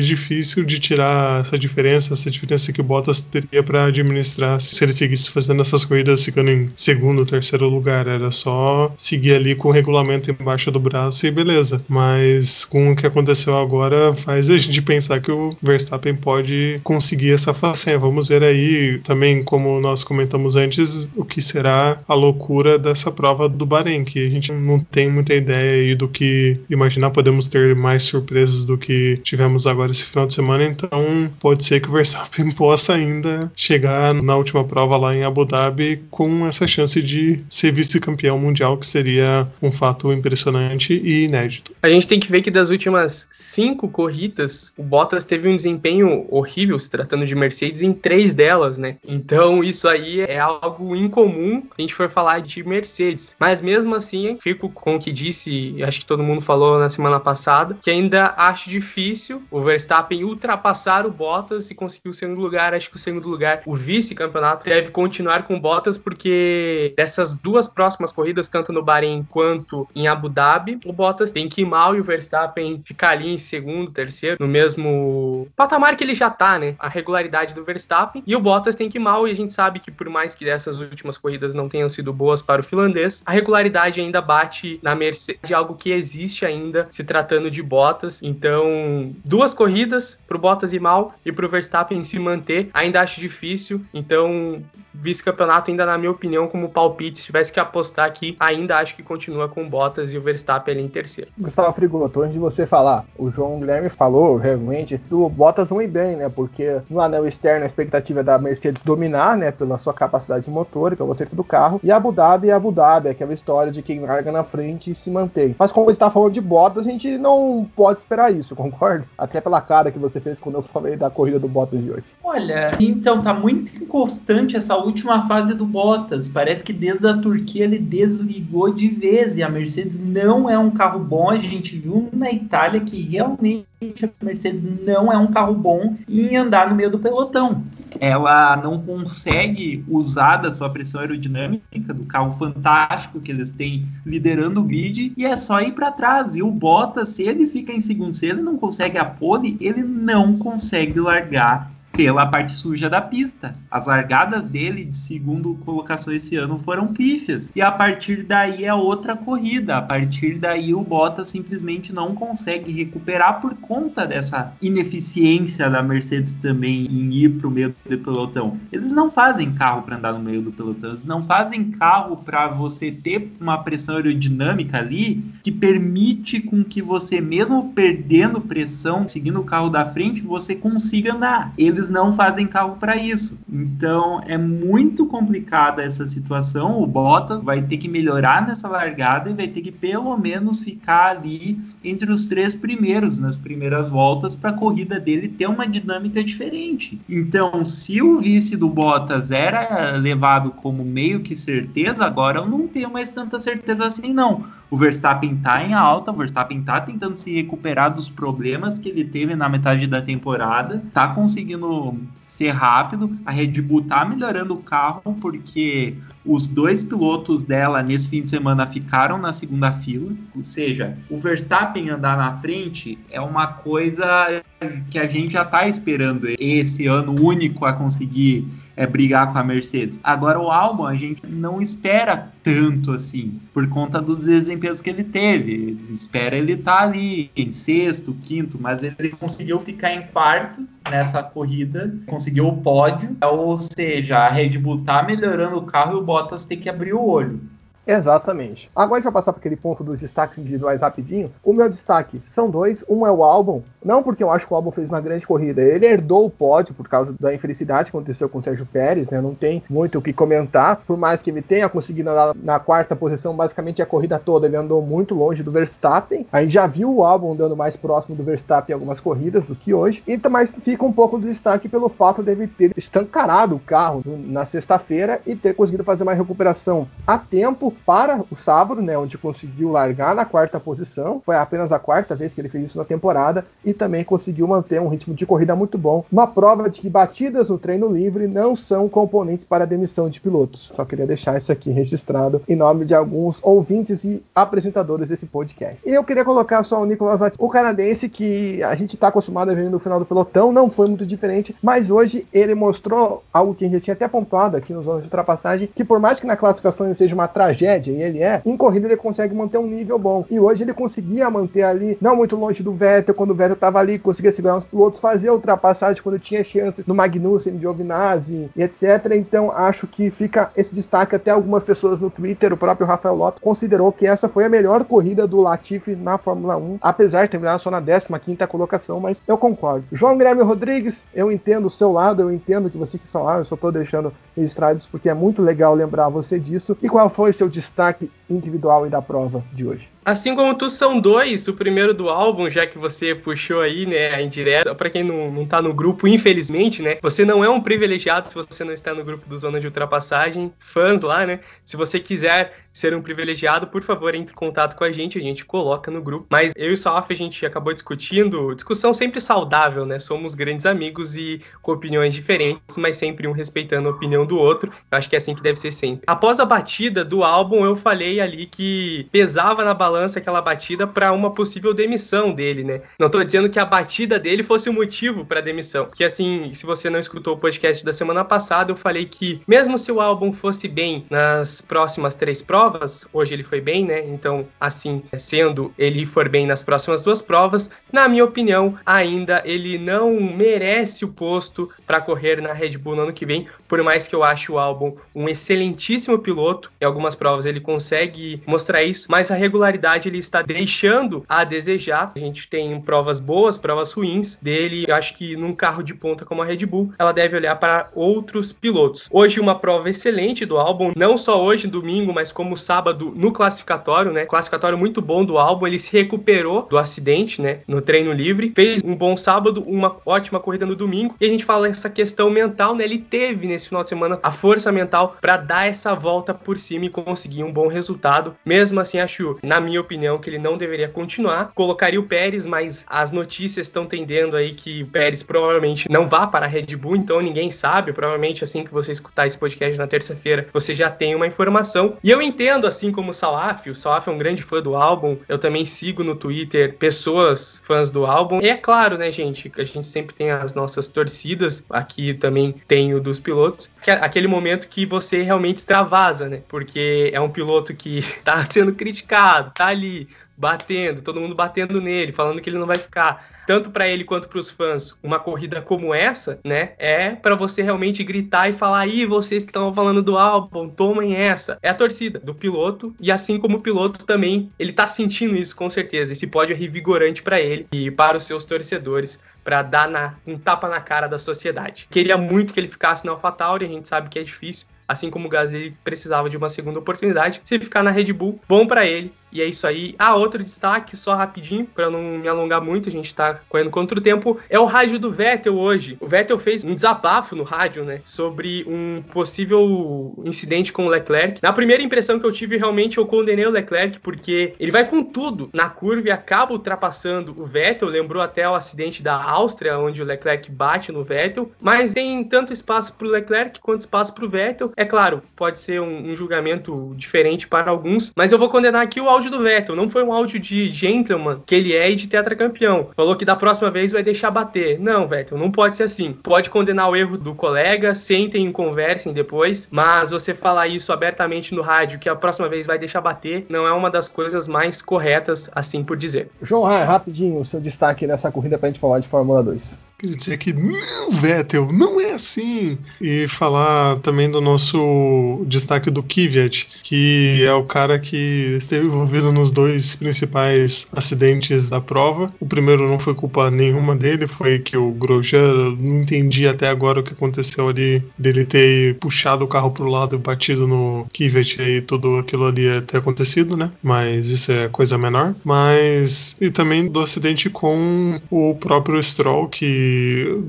difícil 0.00 0.64
de 0.64 0.78
tirar 0.78 1.31
essa 1.40 1.58
diferença, 1.58 2.14
essa 2.14 2.30
diferença 2.30 2.72
que 2.72 2.80
o 2.80 2.84
Bottas 2.84 3.20
teria 3.20 3.62
para 3.62 3.86
administrar 3.86 4.60
se 4.60 4.82
ele 4.82 4.92
seguisse 4.92 5.30
fazendo 5.30 5.62
essas 5.62 5.84
corridas 5.84 6.24
ficando 6.24 6.50
em 6.50 6.70
segundo, 6.76 7.26
terceiro 7.26 7.68
lugar. 7.68 8.06
Era 8.06 8.30
só 8.30 8.92
seguir 8.96 9.34
ali 9.34 9.54
com 9.54 9.68
o 9.68 9.72
regulamento 9.72 10.30
embaixo 10.30 10.70
do 10.70 10.80
braço 10.80 11.26
e 11.26 11.30
beleza. 11.30 11.82
Mas 11.88 12.64
com 12.64 12.92
o 12.92 12.96
que 12.96 13.06
aconteceu 13.06 13.56
agora, 13.56 14.14
faz 14.14 14.50
a 14.50 14.58
gente 14.58 14.82
pensar 14.82 15.20
que 15.20 15.30
o 15.30 15.50
Verstappen 15.62 16.14
pode 16.14 16.80
conseguir 16.82 17.32
essa 17.32 17.54
façanha. 17.54 17.98
Vamos 17.98 18.28
ver 18.28 18.42
aí 18.42 19.00
também, 19.04 19.42
como 19.42 19.80
nós 19.80 20.04
comentamos 20.04 20.56
antes, 20.56 21.10
o 21.16 21.24
que 21.24 21.40
será 21.40 21.98
a 22.06 22.14
loucura 22.14 22.78
dessa 22.78 23.10
prova 23.10 23.48
do 23.48 23.66
Bahrein, 23.66 24.04
que 24.04 24.26
a 24.26 24.30
gente 24.30 24.52
não 24.52 24.80
tem 24.80 25.10
muita 25.10 25.34
ideia 25.34 25.82
aí 25.82 25.94
do 25.94 26.08
que 26.08 26.58
imaginar. 26.68 27.10
Podemos 27.10 27.48
ter 27.48 27.74
mais 27.74 28.02
surpresas 28.02 28.64
do 28.64 28.76
que 28.76 29.14
tivemos 29.22 29.66
agora 29.66 29.92
esse 29.92 30.04
final 30.04 30.26
de 30.26 30.34
semana, 30.34 30.64
então 30.64 31.21
pode 31.28 31.64
ser 31.64 31.80
que 31.80 31.88
o 31.88 31.92
Verstappen 31.92 32.52
possa 32.54 32.94
ainda 32.94 33.50
chegar 33.56 34.14
na 34.14 34.36
última 34.36 34.64
prova 34.64 34.96
lá 34.96 35.14
em 35.14 35.24
Abu 35.24 35.44
Dhabi 35.44 36.02
com 36.10 36.46
essa 36.46 36.66
chance 36.66 37.00
de 37.02 37.42
ser 37.50 37.72
vice-campeão 37.72 38.38
mundial, 38.38 38.76
que 38.76 38.86
seria 38.86 39.48
um 39.60 39.72
fato 39.72 40.12
impressionante 40.12 40.94
e 40.94 41.24
inédito. 41.24 41.72
A 41.82 41.88
gente 41.88 42.06
tem 42.06 42.20
que 42.20 42.30
ver 42.30 42.42
que 42.42 42.50
das 42.50 42.70
últimas 42.70 43.28
cinco 43.32 43.88
corridas, 43.88 44.72
o 44.76 44.82
Bottas 44.82 45.24
teve 45.24 45.48
um 45.48 45.56
desempenho 45.56 46.26
horrível 46.28 46.78
se 46.78 46.90
tratando 46.90 47.26
de 47.26 47.34
Mercedes 47.34 47.82
em 47.82 47.92
três 47.92 48.32
delas, 48.32 48.78
né? 48.78 48.96
Então 49.06 49.62
isso 49.62 49.88
aí 49.88 50.20
é 50.20 50.38
algo 50.38 50.94
incomum 50.94 51.62
a 51.76 51.80
gente 51.80 51.94
for 51.94 52.10
falar 52.10 52.40
de 52.40 52.62
Mercedes. 52.62 53.36
Mas 53.38 53.60
mesmo 53.60 53.94
assim, 53.94 54.38
fico 54.40 54.68
com 54.68 54.96
o 54.96 55.00
que 55.00 55.12
disse, 55.12 55.76
acho 55.82 56.00
que 56.00 56.06
todo 56.06 56.22
mundo 56.22 56.40
falou 56.40 56.78
na 56.78 56.88
semana 56.88 57.20
passada, 57.20 57.76
que 57.80 57.90
ainda 57.90 58.34
acho 58.36 58.70
difícil 58.70 59.42
o 59.50 59.60
Verstappen 59.60 60.24
ultrapassar 60.24 61.06
o 61.06 61.11
Bottas 61.12 61.70
e 61.70 61.74
conseguir 61.74 62.08
o 62.08 62.14
segundo 62.14 62.40
lugar. 62.40 62.74
Acho 62.74 62.90
que 62.90 62.96
o 62.96 62.98
segundo 62.98 63.28
lugar, 63.28 63.62
o 63.66 63.74
vice-campeonato, 63.74 64.64
deve 64.64 64.90
continuar 64.90 65.44
com 65.44 65.60
Bottas, 65.60 65.98
porque 65.98 66.92
dessas 66.96 67.34
duas 67.34 67.68
próximas 67.68 68.12
corridas, 68.12 68.48
tanto 68.48 68.72
no 68.72 68.82
Bahrein 68.82 69.26
quanto 69.28 69.88
em 69.94 70.08
Abu 70.08 70.28
Dhabi, 70.28 70.80
o 70.84 70.92
Bottas 70.92 71.30
tem 71.30 71.48
que 71.48 71.62
ir 71.62 71.66
mal 71.66 71.94
e 71.94 72.00
o 72.00 72.04
Verstappen 72.04 72.82
ficar 72.84 73.10
ali 73.10 73.32
em 73.32 73.38
segundo, 73.38 73.90
terceiro, 73.90 74.36
no 74.40 74.48
mesmo 74.48 75.48
patamar 75.56 75.96
que 75.96 76.04
ele 76.04 76.14
já 76.14 76.30
tá, 76.30 76.58
né? 76.58 76.74
A 76.78 76.88
regularidade 76.88 77.54
do 77.54 77.64
Verstappen. 77.64 78.22
E 78.26 78.34
o 78.34 78.40
Bottas 78.40 78.76
tem 78.76 78.88
que 78.88 78.98
ir 78.98 79.00
mal, 79.00 79.26
e 79.26 79.30
a 79.30 79.36
gente 79.36 79.52
sabe 79.52 79.80
que 79.80 79.90
por 79.90 80.08
mais 80.08 80.34
que 80.34 80.44
dessas 80.44 80.80
últimas 80.80 81.16
corridas 81.16 81.54
não 81.54 81.68
tenham 81.68 81.88
sido 81.88 82.12
boas 82.12 82.42
para 82.42 82.60
o 82.60 82.64
finlandês, 82.64 83.22
a 83.24 83.32
regularidade 83.32 84.00
ainda 84.00 84.20
bate 84.20 84.78
na 84.82 84.94
Mercedes, 84.94 85.52
algo 85.52 85.74
que 85.74 85.90
existe 85.90 86.44
ainda 86.44 86.86
se 86.90 87.04
tratando 87.04 87.50
de 87.50 87.62
Bottas. 87.62 88.22
Então, 88.22 89.14
duas 89.24 89.54
corridas 89.54 90.20
pro 90.26 90.38
Bottas 90.38 90.72
ir 90.72 90.80
mal 90.80 91.01
e 91.24 91.32
para 91.32 91.46
o 91.46 91.48
Verstappen 91.48 92.02
se 92.04 92.18
manter, 92.18 92.70
ainda 92.72 93.00
acho 93.00 93.20
difícil. 93.20 93.84
Então, 93.92 94.62
vice-campeonato, 94.94 95.70
ainda 95.70 95.86
na 95.86 95.98
minha 95.98 96.10
opinião, 96.10 96.46
como 96.46 96.68
palpite, 96.68 97.18
se 97.18 97.24
tivesse 97.26 97.52
que 97.52 97.60
apostar 97.60 98.06
aqui, 98.06 98.36
ainda 98.38 98.78
acho 98.78 98.94
que 98.94 99.02
continua 99.02 99.48
com 99.48 99.68
Bottas 99.68 100.12
e 100.12 100.18
o 100.18 100.22
Verstappen 100.22 100.74
ali 100.74 100.84
em 100.84 100.88
terceiro. 100.88 101.30
Gustavo 101.38 101.72
Frigoto, 101.72 102.22
antes 102.22 102.34
de 102.34 102.38
você 102.38 102.66
falar, 102.66 103.04
o 103.16 103.30
João 103.30 103.58
Guilherme 103.58 103.88
falou 103.88 104.36
realmente 104.36 105.00
o 105.10 105.28
Bottas 105.28 105.68
não 105.68 105.80
ir 105.80 105.88
bem, 105.88 106.16
né? 106.16 106.28
Porque 106.28 106.80
no 106.88 107.00
anel 107.00 107.26
externo 107.26 107.64
a 107.64 107.66
expectativa 107.66 108.20
é 108.20 108.22
da 108.22 108.38
Mercedes 108.38 108.82
dominar, 108.84 109.36
né? 109.36 109.50
Pela 109.50 109.78
sua 109.78 109.94
capacidade 109.94 110.48
motor, 110.50 110.96
pelo 110.96 111.12
acerto 111.12 111.34
do 111.34 111.44
carro. 111.44 111.80
E 111.82 111.90
Abu 111.90 112.12
Dhabi 112.12 112.50
é 112.50 112.52
Abu 112.52 112.70
Dhabi, 112.70 113.08
aquela 113.08 113.32
história 113.32 113.72
de 113.72 113.82
quem 113.82 114.00
larga 114.00 114.30
na 114.30 114.44
frente 114.44 114.90
e 114.90 114.94
se 114.94 115.10
mantém. 115.10 115.56
Mas 115.58 115.72
como 115.72 115.88
a 115.88 115.92
gente 115.92 116.00
tá 116.00 116.10
falando 116.10 116.32
de 116.32 116.40
Bottas, 116.40 116.86
a 116.86 116.90
gente 116.90 117.18
não 117.18 117.68
pode 117.74 118.00
esperar 118.00 118.32
isso, 118.32 118.54
concorda? 118.56 119.04
Até 119.16 119.40
pela 119.40 119.60
cara 119.60 119.90
que 119.90 119.98
você 119.98 120.20
fez 120.20 120.38
quando 120.38 120.56
eu 120.56 120.62
falei 120.62 120.96
da 120.96 121.10
corrida 121.10 121.38
do 121.38 121.48
Bottas 121.48 121.82
de 121.82 121.90
hoje. 121.90 122.04
Olha, 122.22 122.72
então 122.78 123.22
tá 123.22 123.32
muito 123.34 123.76
inconstante 123.82 124.56
essa 124.56 124.76
última 124.82 125.26
fase 125.26 125.54
do 125.54 125.64
Bottas. 125.64 126.28
Parece 126.28 126.62
que 126.62 126.72
desde 126.72 127.06
a 127.06 127.16
Turquia 127.16 127.64
ele 127.64 127.78
desligou 127.78 128.72
de 128.72 128.88
vez 128.88 129.36
e 129.36 129.42
a 129.42 129.48
Mercedes 129.48 129.98
não 129.98 130.48
é 130.48 130.58
um 130.58 130.70
carro 130.70 131.00
bom. 131.00 131.30
A 131.30 131.38
gente 131.38 131.78
viu 131.78 132.08
na 132.12 132.30
Itália 132.30 132.80
que 132.80 133.00
realmente 133.00 133.66
a 134.02 134.24
Mercedes 134.24 134.62
não 134.84 135.12
é 135.12 135.16
um 135.16 135.28
carro 135.28 135.54
bom 135.54 135.96
em 136.08 136.36
andar 136.36 136.70
no 136.70 136.76
meio 136.76 136.90
do 136.90 136.98
pelotão. 136.98 137.62
Ela 138.00 138.56
não 138.56 138.80
consegue 138.80 139.84
usar 139.86 140.38
da 140.38 140.50
sua 140.50 140.70
pressão 140.70 141.00
aerodinâmica, 141.00 141.92
do 141.92 142.04
carro 142.04 142.36
fantástico 142.38 143.20
que 143.20 143.30
eles 143.30 143.50
têm 143.50 143.86
liderando 144.04 144.60
o 144.60 144.64
grid, 144.64 145.12
e 145.16 145.26
é 145.26 145.36
só 145.36 145.60
ir 145.60 145.72
para 145.72 145.90
trás. 145.90 146.34
E 146.34 146.42
o 146.42 146.50
Bottas, 146.50 147.10
se 147.10 147.22
ele 147.22 147.46
fica 147.46 147.72
em 147.72 147.80
segundo, 147.80 148.14
se 148.14 148.26
ele 148.26 148.40
não 148.40 148.56
consegue 148.56 148.98
a 148.98 149.04
pole, 149.04 149.56
ele 149.60 149.82
não 149.82 150.38
consegue 150.38 150.98
largar 150.98 151.70
pela 151.92 152.26
parte 152.26 152.52
suja 152.52 152.88
da 152.88 153.00
pista. 153.00 153.54
As 153.70 153.86
largadas 153.86 154.48
dele 154.48 154.84
de 154.84 154.96
segundo 154.96 155.54
colocação 155.64 156.12
esse 156.12 156.36
ano 156.36 156.58
foram 156.58 156.88
pífias. 156.88 157.52
E 157.54 157.62
a 157.62 157.70
partir 157.70 158.22
daí 158.22 158.64
é 158.64 158.74
outra 158.74 159.16
corrida. 159.16 159.76
A 159.76 159.82
partir 159.82 160.38
daí 160.38 160.74
o 160.74 160.80
Bottas 160.80 161.28
simplesmente 161.28 161.92
não 161.92 162.14
consegue 162.14 162.72
recuperar 162.72 163.40
por 163.40 163.54
conta 163.54 164.06
dessa 164.06 164.52
ineficiência 164.60 165.68
da 165.68 165.82
Mercedes 165.82 166.32
também 166.34 166.86
em 166.86 167.12
ir 167.12 167.28
para 167.30 167.48
o 167.48 167.50
meio 167.50 167.74
do 167.88 167.98
pelotão. 167.98 168.58
Eles 168.70 168.92
não 168.92 169.10
fazem 169.10 169.52
carro 169.52 169.82
para 169.82 169.96
andar 169.96 170.12
no 170.12 170.20
meio 170.20 170.42
do 170.42 170.52
pelotão, 170.52 170.90
eles 170.90 171.04
não 171.04 171.22
fazem 171.22 171.70
carro 171.70 172.16
para 172.16 172.48
você 172.48 172.90
ter 172.90 173.32
uma 173.40 173.58
pressão 173.58 173.96
aerodinâmica 173.96 174.78
ali 174.78 175.24
que 175.42 175.50
permite 175.50 176.40
com 176.40 176.64
que 176.64 176.80
você 176.80 177.20
mesmo 177.20 177.72
perdendo 177.74 178.40
pressão, 178.40 179.06
seguindo 179.06 179.40
o 179.40 179.44
carro 179.44 179.68
da 179.68 179.84
frente, 179.84 180.22
você 180.22 180.54
consiga 180.54 181.14
andar. 181.14 181.52
Eles 181.56 181.81
não 181.88 182.12
fazem 182.12 182.46
carro 182.46 182.76
para 182.78 182.96
isso. 182.96 183.40
Então 183.50 184.20
é 184.26 184.36
muito 184.36 185.06
complicada 185.06 185.82
essa 185.82 186.06
situação. 186.06 186.80
O 186.80 186.86
Bottas 186.86 187.42
vai 187.42 187.62
ter 187.62 187.76
que 187.76 187.88
melhorar 187.88 188.46
nessa 188.46 188.68
largada 188.68 189.30
e 189.30 189.34
vai 189.34 189.48
ter 189.48 189.60
que 189.60 189.72
pelo 189.72 190.16
menos 190.16 190.62
ficar 190.62 191.10
ali 191.10 191.58
entre 191.84 192.10
os 192.10 192.26
três 192.26 192.54
primeiros 192.54 193.18
nas 193.18 193.36
primeiras 193.36 193.90
voltas 193.90 194.36
para 194.36 194.50
a 194.50 194.54
corrida 194.54 195.00
dele 195.00 195.28
ter 195.28 195.46
uma 195.46 195.66
dinâmica 195.66 196.22
diferente. 196.22 197.00
Então, 197.08 197.64
se 197.64 198.00
o 198.00 198.18
vice 198.18 198.56
do 198.56 198.68
Bottas 198.68 199.30
era 199.30 199.96
levado 199.96 200.50
como 200.50 200.84
meio 200.84 201.20
que 201.20 201.34
certeza, 201.34 202.04
agora 202.04 202.40
eu 202.40 202.46
não 202.46 202.66
tenho 202.68 202.90
mais 202.90 203.12
tanta 203.12 203.40
certeza 203.40 203.86
assim 203.86 204.12
não. 204.12 204.44
O 204.72 204.76
Verstappen 204.78 205.34
está 205.34 205.62
em 205.62 205.74
alta, 205.74 206.10
o 206.10 206.14
Verstappen 206.14 206.60
está 206.60 206.80
tentando 206.80 207.14
se 207.18 207.30
recuperar 207.30 207.92
dos 207.92 208.08
problemas 208.08 208.78
que 208.78 208.88
ele 208.88 209.04
teve 209.04 209.36
na 209.36 209.46
metade 209.46 209.86
da 209.86 210.00
temporada, 210.00 210.82
está 210.88 211.08
conseguindo 211.08 211.94
ser 212.22 212.52
rápido. 212.52 213.14
A 213.26 213.30
Red 213.30 213.60
Bull 213.60 213.82
tá 213.82 214.02
melhorando 214.02 214.54
o 214.54 214.62
carro 214.62 215.14
porque 215.20 215.98
os 216.24 216.48
dois 216.48 216.82
pilotos 216.82 217.42
dela 217.42 217.82
nesse 217.82 218.08
fim 218.08 218.22
de 218.22 218.30
semana 218.30 218.66
ficaram 218.66 219.18
na 219.18 219.30
segunda 219.30 219.70
fila. 219.72 220.10
Ou 220.34 220.42
seja, 220.42 220.96
o 221.10 221.18
Verstappen 221.18 221.90
andar 221.90 222.16
na 222.16 222.38
frente 222.38 222.98
é 223.10 223.20
uma 223.20 223.48
coisa 223.48 224.42
que 224.90 224.98
a 224.98 225.06
gente 225.06 225.34
já 225.34 225.44
tá 225.44 225.68
esperando 225.68 226.28
esse 226.38 226.86
ano 226.86 227.14
único 227.22 227.66
a 227.66 227.74
conseguir 227.74 228.48
é, 228.74 228.86
brigar 228.86 229.34
com 229.34 229.38
a 229.38 229.44
Mercedes. 229.44 230.00
Agora 230.02 230.40
o 230.40 230.50
Albon 230.50 230.86
a 230.86 230.94
gente 230.94 231.26
não 231.26 231.60
espera 231.60 232.31
tanto 232.42 232.92
assim, 232.92 233.40
por 233.54 233.68
conta 233.68 234.00
dos 234.00 234.24
desempenhos 234.24 234.80
que 234.80 234.90
ele 234.90 235.04
teve. 235.04 235.78
Espera 235.90 236.36
ele 236.36 236.54
estar 236.54 236.78
tá 236.78 236.82
ali 236.82 237.30
em 237.36 237.52
sexto, 237.52 238.16
quinto, 238.22 238.58
mas 238.60 238.82
ele 238.82 239.10
conseguiu 239.10 239.60
ficar 239.60 239.94
em 239.94 240.02
quarto 240.08 240.66
nessa 240.90 241.22
corrida, 241.22 241.94
conseguiu 242.06 242.48
o 242.48 242.56
pódio. 242.56 243.16
Ou 243.22 243.56
seja, 243.58 244.18
a 244.18 244.28
Red 244.28 244.58
Bull 244.58 244.82
tá 244.82 245.02
melhorando 245.02 245.56
o 245.56 245.62
carro 245.62 245.96
e 245.96 246.00
o 246.00 246.04
Bottas 246.04 246.44
tem 246.44 246.58
que 246.58 246.68
abrir 246.68 246.92
o 246.92 247.04
olho. 247.04 247.40
Exatamente. 247.86 248.70
Agora 248.74 248.94
a 248.94 249.00
gente 249.00 249.04
vai 249.04 249.12
passar 249.12 249.32
para 249.32 249.40
aquele 249.40 249.56
ponto 249.56 249.82
dos 249.82 250.00
destaques 250.00 250.38
individuais 250.38 250.80
rapidinho. 250.80 251.32
O 251.42 251.52
meu 251.52 251.68
destaque 251.68 252.22
são 252.30 252.48
dois. 252.48 252.84
Um 252.88 253.06
é 253.06 253.10
o 253.10 253.24
álbum. 253.24 253.62
Não 253.84 254.02
porque 254.02 254.22
eu 254.22 254.30
acho 254.30 254.46
que 254.46 254.52
o 254.52 254.56
álbum 254.56 254.70
fez 254.70 254.88
uma 254.88 255.00
grande 255.00 255.26
corrida. 255.26 255.60
Ele 255.60 255.86
herdou 255.86 256.24
o 256.26 256.30
pódio 256.30 256.74
por 256.74 256.88
causa 256.88 257.14
da 257.18 257.34
infelicidade 257.34 257.90
que 257.90 257.96
aconteceu 257.96 258.28
com 258.28 258.38
o 258.38 258.42
Sérgio 258.42 258.66
Pérez, 258.66 259.10
né? 259.10 259.20
Não 259.20 259.34
tem 259.34 259.62
muito 259.68 259.98
o 259.98 260.02
que 260.02 260.12
comentar. 260.12 260.76
Por 260.86 260.96
mais 260.96 261.20
que 261.20 261.30
ele 261.30 261.42
tenha 261.42 261.68
conseguido 261.68 262.10
andar 262.10 262.34
na 262.36 262.60
quarta 262.60 262.94
posição, 262.94 263.34
basicamente 263.34 263.82
a 263.82 263.86
corrida 263.86 264.18
toda, 264.18 264.46
ele 264.46 264.56
andou 264.56 264.80
muito 264.80 265.14
longe 265.14 265.42
do 265.42 265.50
Verstappen. 265.50 266.26
A 266.30 266.42
gente 266.42 266.52
já 266.52 266.66
viu 266.66 266.94
o 266.94 267.04
álbum 267.04 267.32
andando 267.32 267.56
mais 267.56 267.76
próximo 267.76 268.14
do 268.14 268.22
Verstappen 268.22 268.72
em 268.72 268.74
algumas 268.74 269.00
corridas 269.00 269.44
do 269.44 269.56
que 269.56 269.74
hoje. 269.74 270.02
E 270.06 270.22
mas 270.30 270.52
fica 270.62 270.84
um 270.84 270.92
pouco 270.92 271.18
do 271.18 271.26
destaque 271.26 271.68
pelo 271.68 271.88
fato 271.88 272.22
de 272.22 272.30
ele 272.30 272.46
ter 272.46 272.72
estancarado 272.76 273.56
o 273.56 273.58
carro 273.58 274.02
na 274.06 274.46
sexta-feira 274.46 275.20
e 275.26 275.34
ter 275.34 275.54
conseguido 275.54 275.84
fazer 275.84 276.04
uma 276.04 276.14
recuperação 276.14 276.88
a 277.06 277.18
tempo 277.18 277.71
para 277.84 278.22
o 278.30 278.36
sábado, 278.36 278.80
né, 278.80 278.96
onde 278.96 279.18
conseguiu 279.18 279.70
largar 279.70 280.14
na 280.14 280.24
quarta 280.24 280.60
posição. 280.60 281.22
Foi 281.24 281.36
apenas 281.36 281.72
a 281.72 281.78
quarta 281.78 282.14
vez 282.14 282.34
que 282.34 282.40
ele 282.40 282.48
fez 282.48 282.66
isso 282.66 282.78
na 282.78 282.84
temporada 282.84 283.44
e 283.64 283.72
também 283.72 284.04
conseguiu 284.04 284.46
manter 284.46 284.80
um 284.80 284.88
ritmo 284.88 285.14
de 285.14 285.26
corrida 285.26 285.56
muito 285.56 285.78
bom. 285.78 286.04
Uma 286.10 286.26
prova 286.26 286.68
de 286.68 286.80
que 286.80 286.90
batidas 286.90 287.48
no 287.48 287.58
treino 287.58 287.88
livre 287.88 288.26
não 288.26 288.54
são 288.54 288.88
componentes 288.88 289.44
para 289.44 289.66
demissão 289.66 290.08
de 290.08 290.20
pilotos. 290.20 290.72
Só 290.74 290.84
queria 290.84 291.06
deixar 291.06 291.38
isso 291.38 291.50
aqui 291.50 291.70
registrado 291.70 292.42
em 292.48 292.56
nome 292.56 292.84
de 292.84 292.94
alguns 292.94 293.38
ouvintes 293.42 294.04
e 294.04 294.22
apresentadores 294.34 295.08
desse 295.08 295.26
podcast. 295.26 295.88
E 295.88 295.92
eu 295.92 296.04
queria 296.04 296.24
colocar 296.24 296.62
só 296.64 296.82
o 296.82 296.86
Nicolas, 296.86 297.20
o 297.38 297.48
canadense 297.48 298.08
que 298.08 298.62
a 298.62 298.74
gente 298.74 298.94
está 298.94 299.08
acostumado 299.08 299.50
a 299.50 299.54
ver 299.54 299.70
no 299.70 299.78
final 299.78 299.98
do 299.98 300.06
pelotão, 300.06 300.52
não 300.52 300.70
foi 300.70 300.86
muito 300.88 301.06
diferente, 301.06 301.54
mas 301.62 301.90
hoje 301.90 302.26
ele 302.32 302.54
mostrou 302.54 303.22
algo 303.32 303.54
que 303.54 303.64
a 303.64 303.68
gente 303.68 303.82
tinha 303.82 303.94
até 303.94 304.06
pontuado 304.08 304.56
aqui 304.56 304.72
nos 304.72 304.86
anos 304.86 305.00
de 305.00 305.06
ultrapassagem, 305.06 305.68
que 305.74 305.84
por 305.84 305.98
mais 305.98 306.20
que 306.20 306.26
na 306.26 306.36
classificação 306.36 306.86
ele 306.86 306.94
seja 306.94 307.14
uma 307.14 307.28
tragédia 307.28 307.61
tragédia, 307.62 307.92
e 307.92 308.02
ele 308.02 308.22
é, 308.22 308.42
em 308.44 308.56
corrida 308.56 308.86
ele 308.86 308.96
consegue 308.96 309.34
manter 309.34 309.58
um 309.58 309.66
nível 309.66 309.98
bom. 309.98 310.24
E 310.30 310.38
hoje 310.40 310.64
ele 310.64 310.74
conseguia 310.74 311.30
manter 311.30 311.62
ali, 311.62 311.96
não 312.00 312.16
muito 312.16 312.36
longe 312.36 312.62
do 312.62 312.72
Vettel, 312.72 313.14
quando 313.14 313.30
o 313.30 313.34
Vettel 313.34 313.56
tava 313.56 313.78
ali, 313.78 313.98
conseguia 313.98 314.32
segurar 314.32 314.58
os 314.58 314.64
pilotos, 314.64 315.00
fazer 315.00 315.30
ultrapassagem 315.30 316.02
quando 316.02 316.18
tinha 316.18 316.42
chance 316.42 316.82
no 316.86 316.94
Magnussen, 316.94 317.58
Giovinazzi 317.58 318.50
e 318.56 318.62
etc. 318.62 319.12
Então 319.14 319.52
acho 319.52 319.86
que 319.86 320.10
fica 320.10 320.50
esse 320.56 320.74
destaque 320.74 321.14
até 321.14 321.30
algumas 321.30 321.62
pessoas 321.62 322.00
no 322.00 322.10
Twitter, 322.10 322.52
o 322.52 322.56
próprio 322.56 322.86
Rafael 322.86 323.14
Lotto 323.14 323.40
considerou 323.40 323.92
que 323.92 324.06
essa 324.06 324.28
foi 324.28 324.44
a 324.44 324.48
melhor 324.48 324.84
corrida 324.84 325.26
do 325.26 325.40
Latifi 325.40 325.94
na 325.94 326.18
Fórmula 326.18 326.56
1, 326.56 326.78
apesar 326.80 327.24
de 327.24 327.30
terminar 327.30 327.58
só 327.58 327.70
na 327.70 327.80
15ª 327.80 328.46
colocação, 328.46 328.98
mas 328.98 329.20
eu 329.26 329.38
concordo. 329.38 329.84
João 329.92 330.16
Guilherme 330.16 330.42
Rodrigues, 330.42 331.02
eu 331.14 331.30
entendo 331.30 331.66
o 331.66 331.70
seu 331.70 331.92
lado, 331.92 332.22
eu 332.22 332.32
entendo 332.32 332.70
que 332.70 332.78
você 332.78 332.98
quis 332.98 333.10
falar, 333.10 333.38
eu 333.38 333.44
só 333.44 333.56
tô 333.56 333.70
deixando 333.70 334.12
registrados 334.36 334.86
porque 334.86 335.08
é 335.08 335.14
muito 335.14 335.42
legal 335.42 335.74
lembrar 335.74 336.08
você 336.08 336.38
disso. 336.38 336.76
E 336.82 336.88
qual 336.88 337.10
foi 337.10 337.32
seu 337.32 337.48
destaque 337.52 338.10
individual 338.28 338.86
e 338.86 338.90
da 338.90 339.00
prova 339.00 339.44
de 339.52 339.64
hoje? 339.64 339.91
Assim 340.04 340.34
como 340.34 340.54
tu 340.54 340.68
são 340.68 340.98
dois, 340.98 341.46
o 341.46 341.54
primeiro 341.54 341.94
do 341.94 342.08
álbum, 342.08 342.50
já 342.50 342.66
que 342.66 342.76
você 342.76 343.14
puxou 343.14 343.60
aí, 343.60 343.86
né, 343.86 344.14
a 344.14 344.20
indireta. 344.20 344.74
Para 344.74 344.90
quem 344.90 345.04
não, 345.04 345.30
não 345.30 345.46
tá 345.46 345.62
no 345.62 345.72
grupo, 345.72 346.08
infelizmente, 346.08 346.82
né, 346.82 346.98
você 347.00 347.24
não 347.24 347.44
é 347.44 347.48
um 347.48 347.60
privilegiado 347.60 348.28
se 348.28 348.34
você 348.34 348.64
não 348.64 348.72
está 348.72 348.92
no 348.92 349.04
grupo 349.04 349.28
do 349.28 349.38
Zona 349.38 349.60
de 349.60 349.66
Ultrapassagem, 349.68 350.52
fãs 350.58 351.02
lá, 351.02 351.24
né. 351.24 351.38
Se 351.64 351.76
você 351.76 352.00
quiser 352.00 352.52
ser 352.72 352.94
um 352.96 353.02
privilegiado, 353.02 353.66
por 353.66 353.82
favor, 353.82 354.14
entre 354.14 354.32
em 354.32 354.36
contato 354.36 354.76
com 354.76 354.82
a 354.82 354.90
gente, 354.90 355.18
a 355.18 355.20
gente 355.20 355.44
coloca 355.44 355.90
no 355.90 356.02
grupo. 356.02 356.26
Mas 356.30 356.52
eu 356.56 356.70
e 356.70 356.72
o 356.72 356.76
Salaf, 356.76 357.12
a 357.12 357.14
gente 357.14 357.44
acabou 357.46 357.72
discutindo, 357.72 358.54
discussão 358.54 358.92
sempre 358.92 359.20
saudável, 359.20 359.86
né, 359.86 360.00
somos 360.00 360.34
grandes 360.34 360.66
amigos 360.66 361.16
e 361.16 361.40
com 361.60 361.70
opiniões 361.70 362.12
diferentes, 362.12 362.76
mas 362.76 362.96
sempre 362.96 363.28
um 363.28 363.32
respeitando 363.32 363.88
a 363.88 363.92
opinião 363.92 364.26
do 364.26 364.36
outro. 364.36 364.72
Eu 364.90 364.98
acho 364.98 365.08
que 365.08 365.14
é 365.14 365.18
assim 365.18 365.34
que 365.34 365.42
deve 365.42 365.60
ser 365.60 365.70
sempre. 365.70 366.02
Após 366.08 366.40
a 366.40 366.44
batida 366.44 367.04
do 367.04 367.22
álbum, 367.22 367.64
eu 367.64 367.76
falei 367.76 368.20
ali 368.20 368.46
que 368.46 369.06
pesava 369.12 369.64
na 369.64 369.72
balança 369.72 369.91
balança 369.92 370.18
aquela 370.18 370.40
batida 370.40 370.86
para 370.86 371.12
uma 371.12 371.30
possível 371.30 371.74
demissão 371.74 372.32
dele, 372.32 372.64
né? 372.64 372.80
Não 372.98 373.10
tô 373.10 373.22
dizendo 373.22 373.50
que 373.50 373.58
a 373.58 373.64
batida 373.64 374.18
dele 374.18 374.42
fosse 374.42 374.70
o 374.70 374.72
motivo 374.72 375.24
para 375.24 375.40
demissão, 375.40 375.84
porque 375.84 376.02
assim, 376.02 376.50
se 376.54 376.64
você 376.64 376.88
não 376.88 376.98
escutou 376.98 377.34
o 377.34 377.38
podcast 377.38 377.84
da 377.84 377.92
semana 377.92 378.24
passada, 378.24 378.72
eu 378.72 378.76
falei 378.76 379.04
que 379.04 379.42
mesmo 379.46 379.76
se 379.76 379.92
o 379.92 380.00
álbum 380.00 380.32
fosse 380.32 380.66
bem 380.66 381.04
nas 381.10 381.60
próximas 381.60 382.14
três 382.14 382.40
provas, 382.40 383.06
hoje 383.12 383.34
ele 383.34 383.44
foi 383.44 383.60
bem, 383.60 383.84
né? 383.84 384.02
Então, 384.06 384.46
assim, 384.58 385.02
sendo 385.18 385.72
ele 385.76 386.06
for 386.06 386.28
bem 386.28 386.46
nas 386.46 386.62
próximas 386.62 387.02
duas 387.02 387.20
provas, 387.20 387.70
na 387.92 388.08
minha 388.08 388.24
opinião, 388.24 388.78
ainda 388.86 389.42
ele 389.44 389.76
não 389.76 390.18
merece 390.18 391.04
o 391.04 391.08
posto 391.08 391.68
para 391.86 392.00
correr 392.00 392.40
na 392.40 392.52
Red 392.52 392.78
Bull 392.78 392.96
no 392.96 393.02
ano 393.02 393.12
que 393.12 393.26
vem, 393.26 393.46
por 393.72 393.82
mais 393.82 394.06
que 394.06 394.14
eu 394.14 394.22
ache 394.22 394.52
o 394.52 394.58
álbum 394.58 394.96
um 395.14 395.26
excelentíssimo 395.26 396.18
piloto, 396.18 396.70
em 396.78 396.84
algumas 396.84 397.14
provas 397.14 397.46
ele 397.46 397.58
consegue 397.58 398.42
mostrar 398.46 398.82
isso, 398.82 399.06
mas 399.08 399.30
a 399.30 399.34
regularidade 399.34 400.10
ele 400.10 400.18
está 400.18 400.42
deixando 400.42 401.24
a 401.26 401.42
desejar. 401.42 402.12
A 402.14 402.18
gente 402.18 402.48
tem 402.48 402.78
provas 402.82 403.18
boas, 403.18 403.56
provas 403.56 403.90
ruins 403.92 404.36
dele. 404.36 404.84
Eu 404.86 404.94
acho 404.94 405.14
que 405.16 405.34
num 405.36 405.54
carro 405.54 405.82
de 405.82 405.94
ponta 405.94 406.22
como 406.22 406.42
a 406.42 406.44
Red 406.44 406.66
Bull, 406.66 406.92
ela 406.98 407.12
deve 407.12 407.34
olhar 407.34 407.56
para 407.56 407.88
outros 407.94 408.52
pilotos. 408.52 409.08
Hoje 409.10 409.40
uma 409.40 409.54
prova 409.54 409.88
excelente 409.88 410.44
do 410.44 410.58
álbum, 410.58 410.92
não 410.94 411.16
só 411.16 411.42
hoje 411.42 411.66
domingo, 411.66 412.12
mas 412.12 412.30
como 412.30 412.58
sábado 412.58 413.14
no 413.16 413.32
classificatório, 413.32 414.12
né? 414.12 414.26
Classificatório 414.26 414.76
muito 414.76 415.00
bom 415.00 415.24
do 415.24 415.38
álbum, 415.38 415.66
ele 415.66 415.78
se 415.78 415.96
recuperou 415.96 416.66
do 416.68 416.76
acidente, 416.76 417.40
né, 417.40 417.60
no 417.66 417.80
treino 417.80 418.12
livre. 418.12 418.52
Fez 418.54 418.82
um 418.84 418.94
bom 418.94 419.16
sábado, 419.16 419.64
uma 419.66 419.96
ótima 420.04 420.38
corrida 420.38 420.66
no 420.66 420.76
domingo. 420.76 421.14
E 421.18 421.24
a 421.24 421.28
gente 421.30 421.42
fala 421.42 421.68
essa 421.68 421.88
questão 421.88 422.28
mental, 422.28 422.74
né? 422.74 422.84
Ele 422.84 422.98
teve 422.98 423.46
nesse 423.46 423.61
final 423.68 423.82
de 423.82 423.88
semana 423.88 424.18
a 424.22 424.30
força 424.30 424.70
mental 424.70 425.16
para 425.20 425.36
dar 425.36 425.68
essa 425.68 425.94
volta 425.94 426.34
por 426.34 426.58
cima 426.58 426.86
e 426.86 426.90
conseguir 426.90 427.44
um 427.44 427.52
bom 427.52 427.68
resultado. 427.68 428.34
Mesmo 428.44 428.80
assim, 428.80 428.98
acho, 428.98 429.38
na 429.42 429.60
minha 429.60 429.80
opinião, 429.80 430.18
que 430.18 430.30
ele 430.30 430.38
não 430.38 430.56
deveria 430.56 430.88
continuar. 430.88 431.52
Colocaria 431.54 432.00
o 432.00 432.04
Pérez, 432.04 432.46
mas 432.46 432.84
as 432.88 433.10
notícias 433.10 433.66
estão 433.66 433.86
tendendo 433.86 434.36
aí 434.36 434.52
que 434.52 434.82
o 434.82 434.86
Pérez 434.86 435.22
provavelmente 435.22 435.90
não 435.90 436.06
vá 436.06 436.26
para 436.26 436.46
a 436.46 436.48
Red 436.48 436.76
Bull, 436.76 436.96
então 436.96 437.20
ninguém 437.20 437.50
sabe. 437.50 437.92
Provavelmente 437.92 438.44
assim 438.44 438.64
que 438.64 438.72
você 438.72 438.92
escutar 438.92 439.26
esse 439.26 439.38
podcast 439.38 439.78
na 439.78 439.86
terça-feira, 439.86 440.46
você 440.52 440.74
já 440.74 440.90
tem 440.90 441.14
uma 441.14 441.26
informação. 441.26 441.96
E 442.02 442.10
eu 442.10 442.20
entendo, 442.20 442.66
assim 442.66 442.92
como 442.92 443.10
o 443.10 443.14
Salaf, 443.14 443.68
o 443.68 443.74
Salaf 443.74 444.08
é 444.08 444.12
um 444.12 444.18
grande 444.18 444.42
fã 444.42 444.60
do 444.60 444.76
álbum, 444.76 445.16
eu 445.28 445.38
também 445.38 445.64
sigo 445.64 446.04
no 446.04 446.14
Twitter 446.14 446.74
pessoas 446.74 447.62
fãs 447.64 447.90
do 447.90 448.06
álbum. 448.06 448.40
E 448.40 448.48
é 448.48 448.56
claro, 448.56 448.96
né, 448.98 449.10
gente, 449.10 449.48
que 449.48 449.60
a 449.60 449.64
gente 449.64 449.86
sempre 449.86 450.14
tem 450.14 450.30
as 450.30 450.54
nossas 450.54 450.88
torcidas, 450.88 451.64
aqui 451.70 452.14
também 452.14 452.54
tem 452.66 452.94
o 452.94 453.00
dos 453.00 453.20
pilotos, 453.20 453.51
que 453.82 453.90
é 453.90 453.94
aquele 453.94 454.26
momento 454.26 454.68
que 454.68 454.86
você 454.86 455.22
realmente 455.22 455.58
extravasa, 455.58 456.28
né? 456.28 456.42
Porque 456.48 457.10
é 457.12 457.20
um 457.20 457.30
piloto 457.30 457.74
que 457.74 458.02
tá 458.24 458.44
sendo 458.44 458.74
criticado, 458.74 459.52
tá 459.54 459.66
ali 459.66 460.08
batendo, 460.42 461.02
todo 461.02 461.20
mundo 461.20 461.36
batendo 461.36 461.80
nele, 461.80 462.12
falando 462.12 462.40
que 462.40 462.50
ele 462.50 462.58
não 462.58 462.66
vai 462.66 462.74
ficar 462.74 463.30
tanto 463.46 463.70
para 463.70 463.86
ele 463.86 464.02
quanto 464.02 464.28
para 464.28 464.40
os 464.40 464.50
fãs, 464.50 464.96
uma 465.00 465.20
corrida 465.20 465.62
como 465.62 465.94
essa, 465.94 466.40
né, 466.44 466.72
é 466.78 467.10
para 467.10 467.36
você 467.36 467.62
realmente 467.62 468.02
gritar 468.02 468.48
e 468.48 468.52
falar 468.52 468.80
aí 468.80 469.06
vocês 469.06 469.44
que 469.44 469.50
estão 469.50 469.72
falando 469.72 470.02
do 470.02 470.18
álbum, 470.18 470.68
tomem 470.68 471.14
essa. 471.14 471.58
É 471.62 471.68
a 471.68 471.74
torcida 471.74 472.18
do 472.18 472.34
piloto 472.34 472.92
e 473.00 473.12
assim 473.12 473.38
como 473.38 473.58
o 473.58 473.60
piloto 473.60 474.04
também, 474.04 474.50
ele 474.58 474.72
tá 474.72 474.86
sentindo 474.86 475.36
isso 475.36 475.54
com 475.54 475.70
certeza. 475.70 476.12
Esse 476.12 476.26
pódio 476.26 476.54
é 476.54 476.56
revigorante 476.56 477.22
para 477.22 477.40
ele 477.40 477.68
e 477.70 477.88
para 477.88 478.16
os 478.16 478.24
seus 478.24 478.44
torcedores 478.44 479.20
para 479.44 479.62
dar 479.62 479.88
na, 479.88 480.16
um 480.26 480.36
tapa 480.36 480.68
na 480.68 480.80
cara 480.80 481.06
da 481.06 481.18
sociedade. 481.18 481.86
Queria 481.88 482.16
muito 482.16 482.52
que 482.52 482.58
ele 482.58 482.68
ficasse 482.68 483.06
na 483.06 483.12
AlphaTauri, 483.12 483.64
a 483.64 483.68
gente 483.68 483.86
sabe 483.86 484.08
que 484.08 484.18
é 484.18 484.22
difícil, 484.24 484.66
assim 484.88 485.08
como 485.08 485.26
o 485.26 485.30
Gasly 485.30 485.76
precisava 485.84 486.28
de 486.28 486.36
uma 486.36 486.48
segunda 486.48 486.80
oportunidade. 486.80 487.40
Se 487.44 487.58
ficar 487.60 487.82
na 487.82 487.92
Red 487.92 488.12
Bull, 488.12 488.40
bom 488.48 488.66
para 488.66 488.84
ele. 488.86 489.12
E 489.32 489.40
é 489.40 489.46
isso 489.46 489.66
aí. 489.66 489.94
Ah, 489.98 490.14
outro 490.14 490.42
destaque, 490.42 490.96
só 490.96 491.14
rapidinho, 491.14 491.66
para 491.66 491.90
não 491.90 492.18
me 492.18 492.28
alongar 492.28 492.60
muito, 492.60 492.88
a 492.88 492.92
gente 492.92 493.14
tá 493.14 493.40
correndo 493.48 493.70
contra 493.70 493.98
o 493.98 494.02
tempo, 494.02 494.38
é 494.48 494.58
o 494.58 494.64
rádio 494.64 494.98
do 494.98 495.10
Vettel 495.10 495.58
hoje. 495.58 495.96
O 496.00 496.06
Vettel 496.06 496.38
fez 496.38 496.64
um 496.64 496.74
desabafo 496.74 497.34
no 497.34 497.42
rádio, 497.42 497.84
né, 497.84 498.00
sobre 498.04 498.64
um 498.68 499.02
possível 499.12 500.14
incidente 500.24 500.72
com 500.72 500.86
o 500.86 500.88
Leclerc. 500.88 501.40
Na 501.42 501.52
primeira 501.52 501.82
impressão 501.82 502.18
que 502.20 502.26
eu 502.26 502.32
tive, 502.32 502.56
realmente 502.56 502.98
eu 502.98 503.06
condenei 503.06 503.46
o 503.46 503.50
Leclerc, 503.50 503.98
porque 504.00 504.54
ele 504.58 504.70
vai 504.70 504.88
com 504.88 505.02
tudo 505.02 505.48
na 505.52 505.68
curva 505.68 506.08
e 506.08 506.10
acaba 506.10 506.52
ultrapassando 506.52 507.34
o 507.38 507.44
Vettel. 507.44 507.88
Lembrou 507.88 508.22
até 508.22 508.48
o 508.48 508.54
acidente 508.54 509.02
da 509.02 509.22
Áustria, 509.22 509.78
onde 509.78 510.02
o 510.02 510.04
Leclerc 510.04 510.50
bate 510.50 510.92
no 510.92 511.04
Vettel. 511.04 511.50
Mas 511.60 511.94
tem 511.94 512.22
tanto 512.24 512.52
espaço 512.52 512.94
para 512.94 513.06
o 513.06 513.10
Leclerc 513.10 513.60
quanto 513.60 513.82
espaço 513.82 514.14
para 514.14 514.24
o 514.24 514.28
Vettel. 514.28 514.72
É 514.76 514.84
claro, 514.84 515.22
pode 515.36 515.60
ser 515.60 515.80
um, 515.80 516.10
um 516.10 516.16
julgamento 516.16 516.92
diferente 516.96 517.46
para 517.46 517.70
alguns, 517.70 518.12
mas 518.16 518.32
eu 518.32 518.38
vou 518.38 518.48
condenar 518.48 518.82
aqui 518.82 519.00
o 519.00 519.08
do 519.30 519.42
Vettel, 519.42 519.76
não 519.76 519.88
foi 519.88 520.02
um 520.02 520.12
áudio 520.12 520.38
de 520.38 520.70
gentleman 520.70 521.40
que 521.44 521.54
ele 521.54 521.74
é 521.74 521.90
e 521.90 521.94
de 521.94 522.06
tetracampeão. 522.06 522.88
Falou 522.96 523.16
que 523.16 523.24
da 523.24 523.36
próxima 523.36 523.70
vez 523.70 523.92
vai 523.92 524.02
deixar 524.02 524.30
bater. 524.30 524.78
Não, 524.78 525.06
Vettel, 525.06 525.38
não 525.38 525.50
pode 525.50 525.76
ser 525.76 525.84
assim. 525.84 526.12
Pode 526.12 526.50
condenar 526.50 526.90
o 526.90 526.96
erro 526.96 527.16
do 527.16 527.34
colega, 527.34 527.94
sentem 527.94 528.46
e 528.46 528.52
conversem 528.52 529.12
depois, 529.12 529.68
mas 529.70 530.10
você 530.10 530.34
falar 530.34 530.68
isso 530.68 530.92
abertamente 530.92 531.54
no 531.54 531.62
rádio 531.62 531.98
que 531.98 532.08
a 532.08 532.16
próxima 532.16 532.48
vez 532.48 532.66
vai 532.66 532.78
deixar 532.78 533.00
bater, 533.00 533.46
não 533.48 533.66
é 533.66 533.72
uma 533.72 533.90
das 533.90 534.08
coisas 534.08 534.46
mais 534.48 534.82
corretas, 534.82 535.50
assim 535.54 535.82
por 535.82 535.96
dizer. 535.96 536.30
João 536.42 536.62
rapidinho, 536.62 537.40
o 537.40 537.44
seu 537.44 537.60
destaque 537.60 538.06
nessa 538.06 538.30
corrida 538.30 538.58
pra 538.58 538.68
gente 538.68 538.80
falar 538.80 538.98
de 538.98 539.08
Fórmula 539.08 539.42
2 539.42 539.91
queria 539.91 539.91
dizer 540.02 540.36
que 540.38 540.52
não, 540.52 541.10
Vettel, 541.10 541.72
não 541.72 542.00
é 542.00 542.12
assim. 542.12 542.78
E 543.00 543.26
falar 543.28 543.96
também 544.00 544.30
do 544.30 544.40
nosso 544.40 545.44
destaque 545.46 545.90
do 545.90 546.02
Kvyat, 546.02 546.68
que 546.82 547.42
é 547.44 547.52
o 547.52 547.64
cara 547.64 547.98
que 547.98 548.56
esteve 548.56 548.86
envolvido 548.86 549.32
nos 549.32 549.52
dois 549.52 549.94
principais 549.94 550.86
acidentes 550.92 551.68
da 551.68 551.80
prova. 551.80 552.32
O 552.40 552.46
primeiro 552.46 552.88
não 552.88 552.98
foi 552.98 553.14
culpa 553.14 553.50
nenhuma 553.50 553.94
dele, 553.94 554.26
foi 554.26 554.58
que 554.58 554.76
o 554.76 554.90
Grosjean 554.92 555.76
não 555.78 556.02
entendi 556.02 556.46
até 556.46 556.68
agora 556.68 557.00
o 557.00 557.02
que 557.02 557.12
aconteceu 557.12 557.68
ali, 557.68 558.02
dele 558.18 558.44
ter 558.44 558.96
puxado 558.96 559.44
o 559.44 559.48
carro 559.48 559.70
pro 559.70 559.88
lado 559.88 560.16
e 560.16 560.18
batido 560.18 560.66
no 560.66 561.06
Kvyat 561.12 561.60
e 561.60 561.80
tudo 561.80 562.18
aquilo 562.18 562.46
ali 562.46 562.80
ter 562.82 562.98
acontecido, 562.98 563.56
né? 563.56 563.70
Mas 563.82 564.30
isso 564.30 564.50
é 564.50 564.68
coisa 564.68 564.98
menor. 564.98 565.34
Mas 565.44 566.36
e 566.40 566.50
também 566.50 566.88
do 566.88 567.00
acidente 567.00 567.48
com 567.48 568.20
o 568.30 568.54
próprio 568.54 569.02
Stroll 569.02 569.48
que 569.48 569.91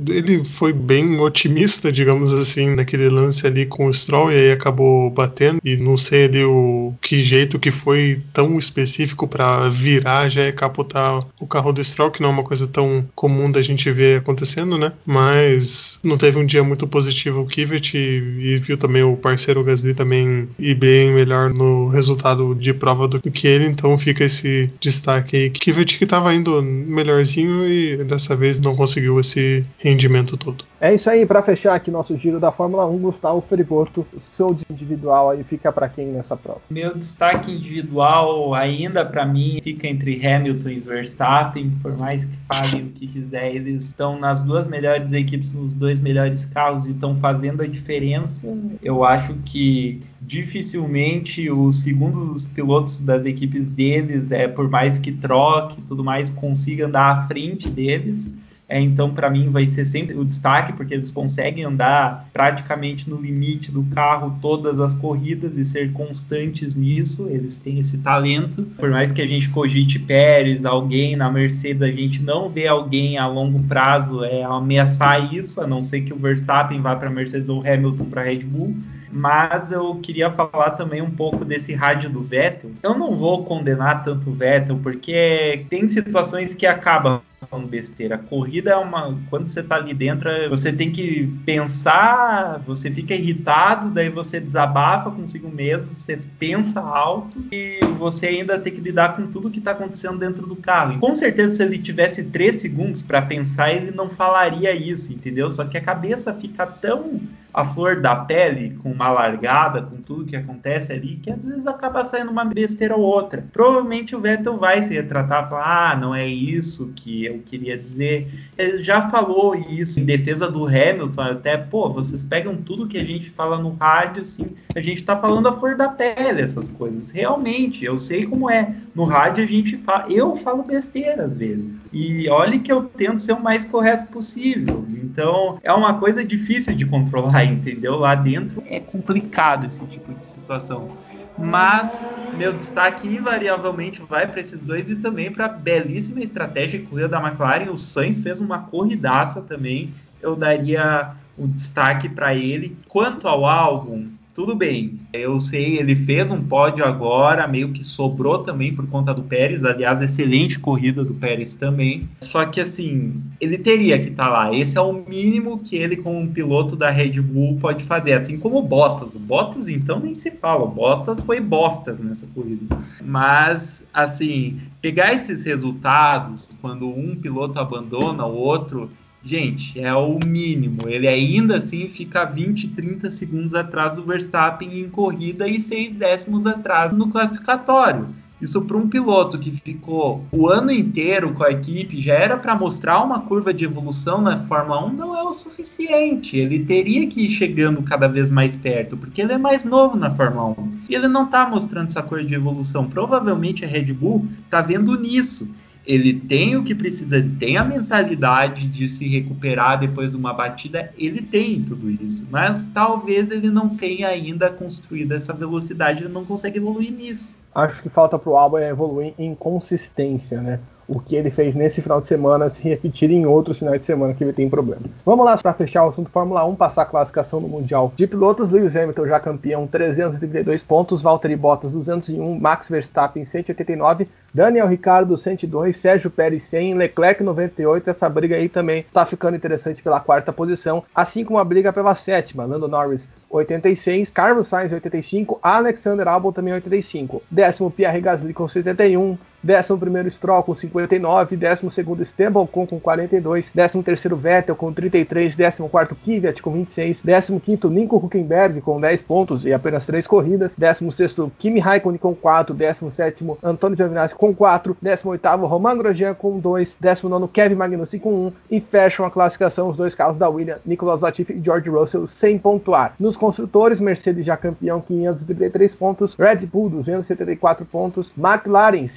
ele 0.08 0.44
foi 0.44 0.74
bem 0.74 1.20
otimista, 1.20 1.92
digamos 1.92 2.34
assim, 2.34 2.76
naquele 2.76 3.10
lance 3.10 3.46
ali 3.46 3.66
com 3.66 3.88
o 3.88 3.94
Stroll 3.94 4.32
e 4.32 4.36
aí 4.36 4.52
acabou 4.52 5.10
batendo. 5.10 5.60
E 5.64 5.76
não 5.78 5.98
sei 5.98 6.26
ali 6.26 6.44
o 6.44 6.94
que 7.02 7.24
jeito 7.24 7.60
que 7.60 7.72
foi 7.72 8.22
tão 8.34 8.58
específico 8.58 9.28
para 9.28 9.70
virar 9.70 10.30
já 10.30 10.44
é 10.44 10.52
capotar 10.52 11.26
o 11.40 11.48
carro 11.48 11.72
do 11.72 11.84
Stroll, 11.84 12.12
que 12.12 12.22
não 12.22 12.30
é 12.30 12.34
uma 12.34 12.44
coisa 12.44 12.68
tão 12.68 13.06
comum 13.16 13.52
da 13.52 13.62
gente 13.62 13.92
ver 13.92 14.20
acontecendo, 14.20 14.78
né? 14.78 14.92
Mas 15.06 16.00
não 16.04 16.18
teve 16.18 16.40
um 16.40 16.46
dia 16.46 16.64
muito 16.64 16.88
positivo 16.88 17.42
o 17.42 17.48
Kivet 17.48 17.96
e, 17.96 17.98
e 17.98 18.58
viu 18.58 18.78
também 18.78 19.04
o 19.04 19.16
parceiro 19.16 19.64
Gasly 19.64 19.94
também 19.94 20.48
ir 20.60 20.76
bem 20.76 21.12
melhor 21.12 21.54
no 21.54 21.88
resultado 21.90 22.56
de 22.56 22.74
prova 22.74 23.08
do 23.08 23.20
que 23.20 23.48
ele, 23.48 23.66
então 23.66 23.98
fica 23.98 24.24
esse 24.24 24.70
destaque 24.80 25.36
aí. 25.36 25.50
Kivet 25.50 25.98
que 25.98 26.06
tava 26.06 26.34
indo 26.34 26.62
melhorzinho 26.62 27.68
e 27.68 28.04
dessa 28.04 28.36
vez 28.36 28.60
não 28.60 28.76
conseguiu 28.76 29.20
esse 29.20 29.33
esse 29.34 29.66
rendimento 29.80 30.38
todo. 30.38 30.64
É 30.80 30.94
isso 30.94 31.10
aí, 31.10 31.26
para 31.26 31.42
fechar 31.42 31.76
aqui 31.76 31.90
nosso 31.90 32.16
giro 32.18 32.40
da 32.40 32.52
Fórmula 32.52 32.86
1, 32.86 32.98
Gustavo 33.00 33.42
Feriporto, 33.42 34.06
o 34.14 34.20
seu 34.36 34.56
individual 34.70 35.30
aí 35.30 35.44
fica 35.44 35.72
para 35.72 35.88
quem 35.88 36.08
nessa 36.08 36.36
prova? 36.36 36.60
Meu 36.70 36.94
destaque 36.94 37.52
individual 37.52 38.54
ainda 38.54 39.06
para 39.06 39.26
mim 39.26 39.60
fica 39.64 39.88
entre 39.88 40.26
Hamilton 40.26 40.70
e 40.70 40.80
Verstappen, 40.80 41.72
por 41.82 41.98
mais 41.98 42.26
que 42.26 42.38
falem 42.52 42.88
o 42.88 42.90
que 42.90 43.08
quiser, 43.08 43.56
eles 43.56 43.86
estão 43.86 44.20
nas 44.20 44.44
duas 44.44 44.68
melhores 44.68 45.14
equipes, 45.14 45.54
nos 45.54 45.74
dois 45.74 46.02
melhores 46.02 46.46
carros 46.46 46.86
e 46.88 46.92
estão 46.92 47.18
fazendo 47.18 47.64
a 47.64 47.68
diferença. 47.68 48.46
Eu 48.82 49.06
acho 49.06 49.34
que 49.46 50.02
dificilmente 50.22 51.50
os 51.50 51.78
segundos 51.78 52.46
pilotos 52.46 53.04
das 53.06 53.26
equipes 53.26 53.70
deles, 53.70 54.32
é 54.32 54.48
por 54.48 54.70
mais 54.70 55.00
que 55.00 55.12
troque 55.14 55.82
tudo 55.84 56.04
mais, 56.04 56.30
consiga 56.30 56.88
andar 56.88 57.12
à 57.12 57.28
frente 57.28 57.70
deles. 57.70 58.30
É, 58.74 58.80
então, 58.80 59.14
para 59.14 59.30
mim, 59.30 59.52
vai 59.52 59.68
ser 59.68 59.86
sempre 59.86 60.16
o 60.16 60.26
destaque, 60.26 60.74
porque 60.74 60.96
eles 60.96 61.12
conseguem 61.12 61.64
andar 61.64 62.28
praticamente 62.34 63.08
no 63.08 63.22
limite 63.22 63.72
do 63.72 63.84
carro 63.84 64.36
todas 64.42 64.80
as 64.80 64.96
corridas 64.96 65.58
e 65.58 65.64
ser 65.64 65.94
constantes 65.94 66.76
nisso. 66.76 67.28
Eles 67.30 67.60
têm 67.60 67.78
esse 67.78 68.00
talento. 68.00 68.64
Por 68.80 68.90
mais 68.90 69.12
que 69.12 69.22
a 69.22 69.28
gente 69.28 69.48
cogite 69.50 70.00
Pérez, 70.00 70.66
alguém 70.66 71.16
na 71.16 71.30
Mercedes, 71.30 71.84
a 71.84 71.92
gente 71.92 72.24
não 72.24 72.50
vê 72.50 72.66
alguém 72.66 73.16
a 73.16 73.28
longo 73.28 73.62
prazo 73.62 74.24
é, 74.24 74.42
ameaçar 74.42 75.32
isso, 75.32 75.62
a 75.62 75.68
não 75.68 75.84
ser 75.84 76.02
que 76.02 76.12
o 76.12 76.18
Verstappen 76.18 76.82
vá 76.82 76.96
para 76.96 77.12
Mercedes 77.12 77.50
ou 77.50 77.60
Hamilton 77.60 78.06
para 78.06 78.24
Red 78.24 78.40
Bull 78.40 78.76
mas 79.14 79.72
eu 79.72 79.96
queria 80.02 80.32
falar 80.32 80.72
também 80.72 81.02
um 81.02 81.12
pouco 81.12 81.46
desse 81.46 81.74
rádio 81.74 82.10
do 82.10 82.24
Vettel. 82.24 82.72
Eu 82.82 82.98
não 82.98 83.16
vou 83.16 83.44
condenar 83.44 84.04
tanto 84.04 84.30
o 84.30 84.34
Vettel, 84.34 84.80
porque 84.82 85.66
tem 85.70 85.88
situações 85.88 86.56
que 86.56 86.66
acabam 86.66 87.22
falando 87.54 87.68
besteira. 87.68 88.18
Corrida 88.18 88.72
é 88.72 88.76
uma. 88.76 89.18
Quando 89.30 89.50
você 89.50 89.62
tá 89.62 89.76
ali 89.76 89.94
dentro, 89.94 90.30
você 90.50 90.72
tem 90.72 90.92
que 90.92 91.28
pensar, 91.46 92.62
você 92.66 92.90
fica 92.90 93.14
irritado, 93.14 93.90
daí 93.92 94.10
você 94.10 94.40
desabafa 94.40 95.12
consigo 95.12 95.50
mesmo, 95.50 95.88
você 95.88 96.20
pensa 96.40 96.80
alto 96.80 97.44
e 97.52 97.80
você 97.98 98.28
ainda 98.28 98.58
tem 98.58 98.74
que 98.74 98.82
lidar 98.82 99.16
com 99.16 99.28
tudo 99.28 99.52
que 99.52 99.62
tá 99.62 99.72
acontecendo 99.72 100.18
dentro 100.18 100.48
do 100.48 100.56
carro. 100.56 100.96
E 100.96 101.00
com 101.00 101.14
certeza, 101.14 101.56
se 101.56 101.64
ele 101.64 101.78
tivesse 101.78 102.24
três 102.26 102.62
segundos 102.62 103.02
para 103.04 103.22
pensar, 103.22 103.72
ele 103.72 103.92
não 103.92 104.10
falaria 104.10 104.74
isso, 104.74 105.14
entendeu? 105.14 105.52
Só 105.52 105.66
que 105.66 105.78
a 105.78 105.82
cabeça 105.82 106.34
fica 106.34 106.66
tão 106.66 107.22
a 107.54 107.64
flor 107.64 108.02
da 108.02 108.16
pele, 108.16 108.78
com 108.82 108.92
uma 108.92 109.10
largada, 109.12 109.82
com 109.82 109.98
tudo 109.98 110.26
que 110.26 110.36
acontece 110.36 110.92
ali, 110.92 111.18
que 111.18 111.30
às 111.30 111.46
vezes 111.46 111.68
acaba 111.68 112.04
saindo 112.04 112.32
uma 112.32 112.44
besteira 112.44 112.96
ou 112.96 113.04
outra. 113.04 113.46
Provavelmente 113.54 114.16
o 114.16 114.20
Vettel 114.20 114.58
vai 114.58 114.82
se 114.82 114.94
retratar, 114.94 115.50
falar, 115.50 115.92
ah, 115.92 115.96
não 115.96 116.16
é 116.16 116.26
isso 116.26 116.92
que 116.96 117.26
eu 117.26 117.40
queria 117.46 117.78
dizer. 117.78 118.28
Ele 118.58 118.82
já 118.82 119.10
falou 119.10 119.56
isso 119.56 120.00
em 120.00 120.06
defesa 120.06 120.50
do 120.50 120.66
Hamilton, 120.66 121.22
até, 121.22 121.56
pô, 121.58 121.90
vocês 121.90 122.26
pegam 122.26 122.56
tudo 122.56 122.88
que 122.88 122.98
a 122.98 123.04
gente 123.04 123.30
fala 123.30 123.60
no 123.60 123.72
rádio, 123.72 124.24
assim, 124.24 124.48
a 124.76 124.82
gente 124.82 125.04
tá 125.04 125.16
falando 125.16 125.48
a 125.48 125.54
flor 125.54 125.76
da 125.76 125.90
pele, 125.90 126.42
essas 126.42 126.70
coisas. 126.70 127.12
Realmente, 127.12 127.86
eu 127.86 128.00
sei 128.00 128.26
como 128.26 128.50
é. 128.50 128.74
No 128.96 129.04
rádio 129.04 129.44
a 129.44 129.48
gente 129.48 129.78
fala, 129.78 130.12
eu 130.12 130.36
falo 130.38 130.64
besteira 130.64 131.26
às 131.26 131.36
vezes. 131.36 131.83
E 131.94 132.28
olhe 132.28 132.60
que 132.60 132.72
eu 132.72 132.86
tento 132.90 133.20
ser 133.20 133.34
o 133.34 133.44
mais 133.44 133.66
correto 133.66 134.08
possível. 134.08 134.88
Então, 134.90 135.60
é 135.62 135.72
uma 135.72 136.00
coisa 136.00 136.26
difícil 136.26 136.76
de 136.76 136.86
controlar, 136.88 137.46
entendeu? 137.46 137.96
Lá 137.98 138.16
dentro 138.16 138.64
é 138.66 138.80
complicado 138.80 139.68
esse 139.68 139.86
tipo 139.86 140.12
de 140.14 140.26
situação. 140.26 140.98
Mas 141.38 142.10
meu 142.32 142.52
destaque 142.52 143.08
invariavelmente 143.08 144.02
vai 144.02 144.28
para 144.28 144.42
esses 144.42 144.66
dois 144.66 144.90
e 144.90 144.96
também 144.96 145.32
para 145.32 145.46
a 145.46 145.50
belíssima 145.50 146.22
estratégia 146.22 146.80
que 146.80 146.88
corrida 146.88 147.10
da 147.10 147.22
McLaren. 147.22 147.72
O 147.72 147.78
Sainz 147.78 148.20
fez 148.20 148.42
uma 148.42 148.64
corridaça 148.64 149.42
também. 149.44 149.94
Eu 150.20 150.36
daria 150.36 151.16
o 151.38 151.48
destaque 151.48 152.10
para 152.10 152.34
ele. 152.34 152.76
Quanto 152.88 153.28
ao 153.28 153.46
álbum, 153.46 154.13
tudo 154.34 154.56
bem, 154.56 155.00
eu 155.14 155.40
sei, 155.40 155.78
ele 155.78 155.96
fez 155.96 156.32
um 156.32 156.42
pódio 156.42 156.84
agora, 156.84 157.48
meio 157.48 157.72
que 157.72 157.84
sobrou 157.84 158.40
também 158.40 158.74
por 158.74 158.88
conta 158.88 159.14
do 159.14 159.22
Pérez, 159.22 159.64
aliás, 159.64 160.02
excelente 160.02 160.58
corrida 160.58 161.04
do 161.04 161.14
Pérez 161.14 161.54
também. 161.54 162.10
Só 162.22 162.44
que 162.46 162.60
assim, 162.60 163.22
ele 163.40 163.60
teria 163.60 164.00
que 164.00 164.10
estar 164.10 164.26
tá 164.26 164.30
lá. 164.30 164.56
Esse 164.56 164.76
é 164.76 164.82
o 164.82 164.94
mínimo 165.08 165.60
que 165.60 165.76
ele, 165.76 165.98
como 165.98 166.20
um 166.20 166.28
piloto 166.28 166.76
da 166.76 166.90
Red 166.90 167.22
Bull, 167.22 167.58
pode 167.60 167.84
fazer. 167.84 168.14
Assim 168.14 168.40
como 168.40 168.58
o 168.58 168.64
Bottas. 168.64 169.14
O 169.16 169.20
Bottas, 169.20 169.70
então, 169.70 170.00
nem 170.00 170.16
se 170.16 170.32
fala. 170.32 170.64
O 170.64 170.68
Bottas 170.68 171.24
foi 171.24 171.40
bostas 171.40 172.00
nessa 172.00 172.26
corrida. 172.34 172.76
Mas, 173.04 173.86
assim, 173.94 174.60
pegar 174.82 175.14
esses 175.14 175.44
resultados, 175.44 176.50
quando 176.60 176.88
um 176.88 177.16
piloto 177.16 177.60
abandona 177.60 178.26
o 178.26 178.36
outro, 178.36 178.90
Gente, 179.26 179.80
é 179.80 179.94
o 179.94 180.20
mínimo. 180.28 180.82
Ele 180.86 181.08
ainda 181.08 181.58
assim 181.58 181.88
fica 181.88 182.26
20, 182.26 182.68
30 182.70 183.10
segundos 183.10 183.54
atrás 183.54 183.96
do 183.96 184.04
Verstappen 184.04 184.78
em 184.78 184.90
corrida 184.90 185.48
e 185.48 185.62
6 185.62 185.94
décimos 185.94 186.46
atrás 186.46 186.92
no 186.92 187.08
classificatório. 187.10 188.08
Isso 188.42 188.66
para 188.66 188.76
um 188.76 188.90
piloto 188.90 189.40
que 189.40 189.52
ficou 189.52 190.26
o 190.30 190.50
ano 190.50 190.70
inteiro 190.70 191.34
com 191.34 191.46
a 191.46 191.52
equipe, 191.52 192.02
já 192.02 192.14
era 192.14 192.36
para 192.36 192.54
mostrar 192.54 193.02
uma 193.02 193.22
curva 193.22 193.54
de 193.54 193.64
evolução 193.64 194.20
na 194.20 194.46
Fórmula 194.46 194.86
1, 194.88 194.94
não 194.94 195.16
é 195.16 195.24
o 195.24 195.32
suficiente. 195.32 196.36
Ele 196.36 196.60
teria 196.60 197.08
que 197.08 197.26
ir 197.26 197.30
chegando 197.30 197.82
cada 197.82 198.10
vez 198.10 198.30
mais 198.30 198.58
perto, 198.58 198.98
porque 198.98 199.22
ele 199.22 199.32
é 199.32 199.38
mais 199.38 199.64
novo 199.64 199.96
na 199.96 200.14
Fórmula 200.14 200.60
1. 200.60 200.80
E 200.90 200.96
ele 200.96 201.08
não 201.08 201.24
está 201.24 201.48
mostrando 201.48 201.88
essa 201.88 202.04
curva 202.04 202.26
de 202.26 202.36
evolução. 202.36 202.90
Provavelmente 202.90 203.64
a 203.64 203.68
Red 203.70 203.94
Bull 203.94 204.28
está 204.44 204.60
vendo 204.60 205.00
nisso 205.00 205.48
ele 205.86 206.14
tem 206.14 206.56
o 206.56 206.64
que 206.64 206.74
precisa, 206.74 207.18
ele 207.18 207.36
tem 207.38 207.58
a 207.58 207.66
mentalidade 207.66 208.68
de 208.68 208.90
se 208.90 209.08
recuperar 209.08 209.80
depois 209.80 210.12
de 210.12 210.18
uma 210.18 210.34
batida, 210.34 210.92
ele 210.98 211.22
tem 211.22 211.62
tudo 211.62 211.90
isso, 211.90 212.26
mas 212.30 212.66
talvez 212.68 213.32
ele 213.32 213.50
não 213.50 213.76
tenha 213.76 214.08
ainda 214.08 214.50
construído 214.50 215.14
essa 215.14 215.34
velocidade, 215.34 216.04
ele 216.04 216.14
não 216.14 216.26
consegue 216.26 216.58
evoluir 216.58 216.92
nisso. 216.92 217.38
Acho 217.54 217.82
que 217.82 217.90
falta 217.90 218.18
pro 218.18 218.36
Alba 218.36 218.64
evoluir 218.64 219.14
em 219.18 219.36
consistência, 219.36 220.42
né? 220.42 220.60
O 220.88 221.00
que 221.00 221.16
ele 221.16 221.32
fez 221.32 221.56
nesse 221.56 221.82
final 221.82 222.02
de 222.02 222.08
semana 222.08 222.50
se 222.50 222.64
repetir 222.64 223.10
em 223.12 223.26
outros 223.26 223.60
finais 223.60 223.82
de 223.82 223.86
semana 223.86 224.14
que 224.14 224.24
ele 224.24 224.34
tem 224.34 224.50
problema. 224.50 224.82
Vamos 225.06 225.26
lá 225.26 225.38
para 225.38 225.54
fechar 225.54 225.86
o 225.86 225.90
assunto 225.90 226.10
Fórmula 226.10 226.46
1, 226.46 226.56
passar 226.56 226.84
a 226.84 226.86
classificação 226.86 227.40
no 227.40 227.48
Mundial 227.48 227.94
de 227.96 228.08
Pilotos. 228.08 228.52
Lewis 228.52 228.76
Hamilton 228.76 229.08
já 229.08 229.20
campeão, 229.20 229.68
332 229.68 230.62
pontos, 230.62 231.02
Valtteri 231.02 231.36
Bottas 231.36 231.72
201, 231.72 232.40
Max 232.40 232.70
Verstappen 232.70 233.24
189, 233.26 234.08
Daniel 234.34 234.68
Ricardo 234.68 235.18
102, 235.18 235.78
Sérgio 235.78 236.10
Pérez 236.10 236.44
100, 236.44 236.76
Leclerc 236.76 237.24
98. 237.24 237.90
Essa 237.90 238.10
briga 238.10 238.36
aí 238.36 238.50
também 238.50 238.80
está 238.80 239.06
ficando 239.06 239.38
interessante 239.38 239.82
pela 239.82 240.00
quarta 240.00 240.34
posição, 240.34 240.84
assim 240.94 241.24
como 241.24 241.40
a 241.40 241.44
briga 241.44 241.72
pela 241.72 241.96
sétima, 241.96 242.46
Lando 242.46 242.68
Norris 242.68 243.08
86, 243.30 244.12
Carlos 244.12 244.48
Sainz 244.48 244.72
85, 244.72 245.40
Alexander 245.42 246.08
Albon 246.08 246.32
também 246.32 246.54
85, 246.54 247.24
décimo 247.30 247.72
Pierre 247.72 248.00
Gasly 248.00 248.34
com 248.34 248.48
71, 248.48 249.18
décimo 249.44 249.78
primeiro 249.78 250.10
Stroll 250.10 250.44
com 250.44 250.56
59, 250.56 251.36
décimo 251.36 251.70
segundo 251.70 252.02
Esteban 252.02 252.42
Ocon 252.42 252.66
com 252.66 252.80
42, 252.80 253.52
décimo 253.54 253.84
terceiro 253.84 254.16
Vettel 254.16 254.56
com 254.56 254.72
33, 254.72 255.36
décimo 255.36 255.68
quarto 255.68 255.96
Kvyat 255.96 256.42
com 256.42 256.52
26, 256.52 257.02
décimo 257.02 257.40
quinto 257.40 257.70
Nico 257.70 257.98
Huckenberg 257.98 258.62
com 258.62 258.80
10 258.80 259.02
pontos 259.02 259.46
e 259.46 259.52
apenas 259.52 259.86
3 259.86 260.08
corridas, 260.08 260.56
décimo 260.56 260.92
sexto 260.92 261.32
Kimi 261.38 261.60
Raikkonen 261.60 261.98
com 261.98 262.16
4, 262.16 262.56
décimo 262.56 262.92
sétimo 262.92 263.38
Antônio 263.44 263.78
Giovinazzi 263.78 264.16
com 264.16 264.34
4, 264.34 264.78
décimo 264.82 265.12
oitavo 265.12 265.46
Romain 265.46 265.78
Grosjean 265.78 266.14
com 266.14 266.40
2, 266.40 266.78
décimo 266.80 267.10
nono 267.10 267.28
Kevin 267.28 267.56
Magnussen 267.56 268.00
com 268.00 268.28
1 268.28 268.32
e 268.52 268.62
fecham 268.62 269.06
a 269.06 269.12
classificação 269.12 269.70
os 269.70 269.78
dois 269.78 269.94
carros 269.94 270.18
da 270.18 270.30
Williams, 270.30 270.62
Nicolas 270.66 271.02
Latifi 271.02 271.34
e 271.34 271.42
George 271.44 271.70
Russell 271.70 272.08
sem 272.08 272.38
pontuar. 272.38 272.96
Nos 273.00 273.18
construtores, 273.18 273.82
Mercedes 273.82 274.26
já 274.26 274.38
campeão 274.38 274.80
533 274.80 275.76
pontos, 275.76 276.16
Red 276.16 276.46
Bull 276.46 276.70
274 276.70 277.66
pontos, 277.66 278.12
McLaren 278.18 278.88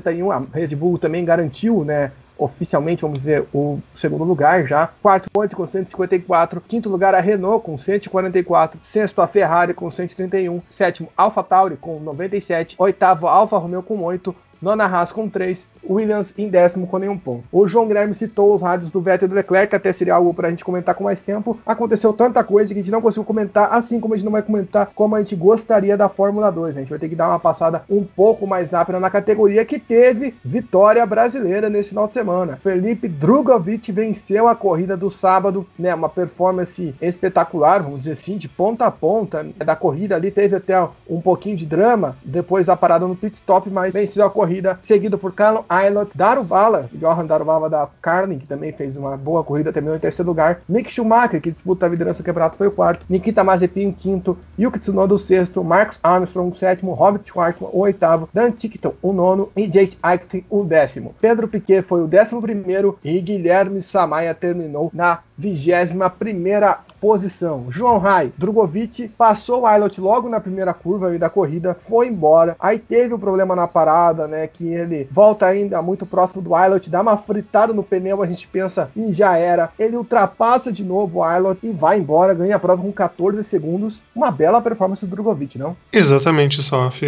171, 0.00 0.30
a 0.30 0.42
Red 0.52 0.68
Bull 0.68 0.98
também 0.98 1.24
garantiu, 1.24 1.84
né, 1.84 2.12
oficialmente, 2.38 3.02
vamos 3.02 3.18
dizer, 3.18 3.44
o 3.52 3.78
segundo 3.96 4.24
lugar 4.24 4.66
já. 4.66 4.90
Quarto 5.02 5.30
ponto 5.30 5.56
com 5.56 5.66
154. 5.66 6.60
Quinto 6.60 6.88
lugar 6.88 7.14
a 7.14 7.20
Renault 7.20 7.64
com 7.64 7.78
144. 7.78 8.78
Sexto 8.84 9.20
a 9.20 9.26
Ferrari 9.26 9.72
com 9.72 9.90
131. 9.90 10.60
Sétimo 10.70 11.08
Alfa 11.16 11.42
Tauri 11.42 11.76
com 11.76 11.98
97. 12.00 12.74
Oitavo 12.78 13.26
Alfa 13.26 13.56
Romeo 13.56 13.82
com 13.82 14.02
8. 14.02 14.34
Nona 14.60 14.84
Haas 14.84 15.12
com 15.12 15.28
3, 15.28 15.66
Williams 15.88 16.34
em 16.36 16.48
décimo 16.48 16.86
com 16.86 16.98
nenhum 16.98 17.18
ponto. 17.18 17.44
O 17.52 17.66
João 17.68 17.86
Guilherme 17.86 18.14
citou 18.14 18.54
os 18.54 18.62
rádios 18.62 18.90
do 18.90 19.00
Vettel 19.00 19.26
e 19.26 19.28
do 19.28 19.34
Leclerc, 19.34 19.74
até 19.74 19.92
seria 19.92 20.14
algo 20.14 20.34
para 20.34 20.48
a 20.48 20.50
gente 20.50 20.64
comentar 20.64 20.94
com 20.94 21.04
mais 21.04 21.22
tempo. 21.22 21.58
Aconteceu 21.64 22.12
tanta 22.12 22.42
coisa 22.42 22.72
que 22.72 22.80
a 22.80 22.82
gente 22.82 22.90
não 22.90 23.00
conseguiu 23.00 23.24
comentar, 23.24 23.72
assim 23.72 24.00
como 24.00 24.14
a 24.14 24.16
gente 24.16 24.24
não 24.24 24.32
vai 24.32 24.42
comentar 24.42 24.90
como 24.94 25.14
a 25.14 25.20
gente 25.20 25.36
gostaria 25.36 25.96
da 25.96 26.08
Fórmula 26.08 26.50
2. 26.50 26.76
A 26.76 26.80
gente 26.80 26.90
vai 26.90 26.98
ter 26.98 27.08
que 27.08 27.14
dar 27.14 27.28
uma 27.28 27.38
passada 27.38 27.82
um 27.88 28.04
pouco 28.04 28.46
mais 28.46 28.72
rápida 28.72 28.98
na 28.98 29.10
categoria 29.10 29.64
que 29.64 29.78
teve 29.78 30.34
vitória 30.44 31.04
brasileira 31.06 31.68
nesse 31.68 31.90
final 31.90 32.06
de 32.06 32.12
semana. 32.12 32.58
Felipe 32.62 33.08
Drugovic 33.08 33.92
venceu 33.92 34.48
a 34.48 34.54
corrida 34.54 34.96
do 34.96 35.10
sábado, 35.10 35.66
né? 35.78 35.94
Uma 35.94 36.08
performance 36.08 36.94
espetacular, 37.00 37.82
vamos 37.82 38.00
dizer 38.00 38.12
assim, 38.12 38.36
de 38.36 38.48
ponta 38.48 38.86
a 38.86 38.90
ponta 38.90 39.42
né, 39.42 39.52
da 39.64 39.76
corrida 39.76 40.16
ali. 40.16 40.30
Teve 40.30 40.56
até 40.56 40.80
um 41.08 41.20
pouquinho 41.20 41.56
de 41.56 41.66
drama 41.66 42.16
depois 42.24 42.66
da 42.66 42.76
parada 42.76 43.06
no 43.06 43.16
pit 43.16 43.36
stop, 43.36 43.68
mas 43.70 43.92
venceu 43.92 44.24
a 44.24 44.30
corrida 44.30 44.45
corrida, 44.46 44.78
seguido 44.80 45.18
por 45.18 45.32
Callum 45.32 45.64
Aylott, 45.68 46.12
Daruvala, 46.14 46.88
Johan 46.92 47.26
Daruvala 47.26 47.68
da 47.68 47.88
Carlin, 48.00 48.38
que 48.38 48.46
também 48.46 48.72
fez 48.72 48.96
uma 48.96 49.16
boa 49.16 49.42
corrida, 49.42 49.72
terminou 49.72 49.96
em 49.96 50.00
terceiro 50.00 50.28
lugar, 50.28 50.60
Mick 50.68 50.90
Schumacher, 50.92 51.40
que 51.40 51.50
disputa 51.50 51.84
a 51.84 51.88
liderança 51.88 52.22
do 52.22 52.26
campeonato, 52.26 52.56
foi 52.56 52.68
o 52.68 52.70
quarto, 52.70 53.04
Nikita 53.10 53.42
Mazepin, 53.42 53.90
quinto, 53.90 54.38
Yuki 54.58 54.78
Tsunoda, 54.78 55.14
o 55.14 55.18
sexto, 55.18 55.64
Marcus 55.64 55.98
Armstrong, 56.02 56.52
o 56.52 56.56
sétimo, 56.56 56.92
Robert 56.92 57.22
Schwartzman, 57.26 57.70
o 57.72 57.80
oitavo, 57.80 58.28
Dan 58.32 58.52
Tickton, 58.52 58.94
o 59.02 59.12
nono, 59.12 59.50
e 59.56 59.66
Jake 59.66 59.98
Eichting, 60.04 60.44
o 60.48 60.62
décimo. 60.62 61.14
Pedro 61.20 61.48
Piquet 61.48 61.82
foi 61.82 62.02
o 62.02 62.06
décimo 62.06 62.40
primeiro 62.40 62.98
e 63.02 63.20
Guilherme 63.20 63.82
Samaia 63.82 64.34
terminou 64.34 64.90
na 64.94 65.20
vigésima 65.36 66.08
primeira 66.08 66.78
posição. 67.00 67.66
João 67.70 67.98
Rai, 67.98 68.32
Drogovic 68.36 69.08
passou 69.08 69.62
o 69.62 69.66
Aylot 69.66 70.00
logo 70.00 70.28
na 70.28 70.40
primeira 70.40 70.72
curva 70.72 71.16
da 71.18 71.28
corrida, 71.28 71.74
foi 71.74 72.08
embora. 72.08 72.56
Aí 72.58 72.78
teve 72.78 73.12
o 73.12 73.16
um 73.16 73.20
problema 73.20 73.54
na 73.54 73.66
parada, 73.66 74.26
né? 74.26 74.46
Que 74.46 74.66
ele 74.66 75.08
volta 75.10 75.46
ainda 75.46 75.80
muito 75.82 76.06
próximo 76.06 76.42
do 76.42 76.54
Aylot, 76.54 76.88
dá 76.88 77.02
uma 77.02 77.16
fritada 77.16 77.72
no 77.72 77.82
pneu, 77.82 78.22
a 78.22 78.26
gente 78.26 78.48
pensa 78.48 78.90
e 78.96 79.12
já 79.12 79.36
era. 79.36 79.70
Ele 79.78 79.96
ultrapassa 79.96 80.72
de 80.72 80.84
novo 80.84 81.18
o 81.18 81.22
Aylot 81.22 81.58
e 81.62 81.70
vai 81.70 81.98
embora, 81.98 82.34
ganha 82.34 82.56
a 82.56 82.60
prova 82.60 82.82
com 82.82 82.92
14 82.92 83.44
segundos. 83.44 84.02
Uma 84.14 84.30
bela 84.30 84.62
performance 84.62 85.04
do 85.04 85.10
Drogovic, 85.10 85.58
não? 85.58 85.76
Exatamente, 85.92 86.62
Sof 86.62 87.04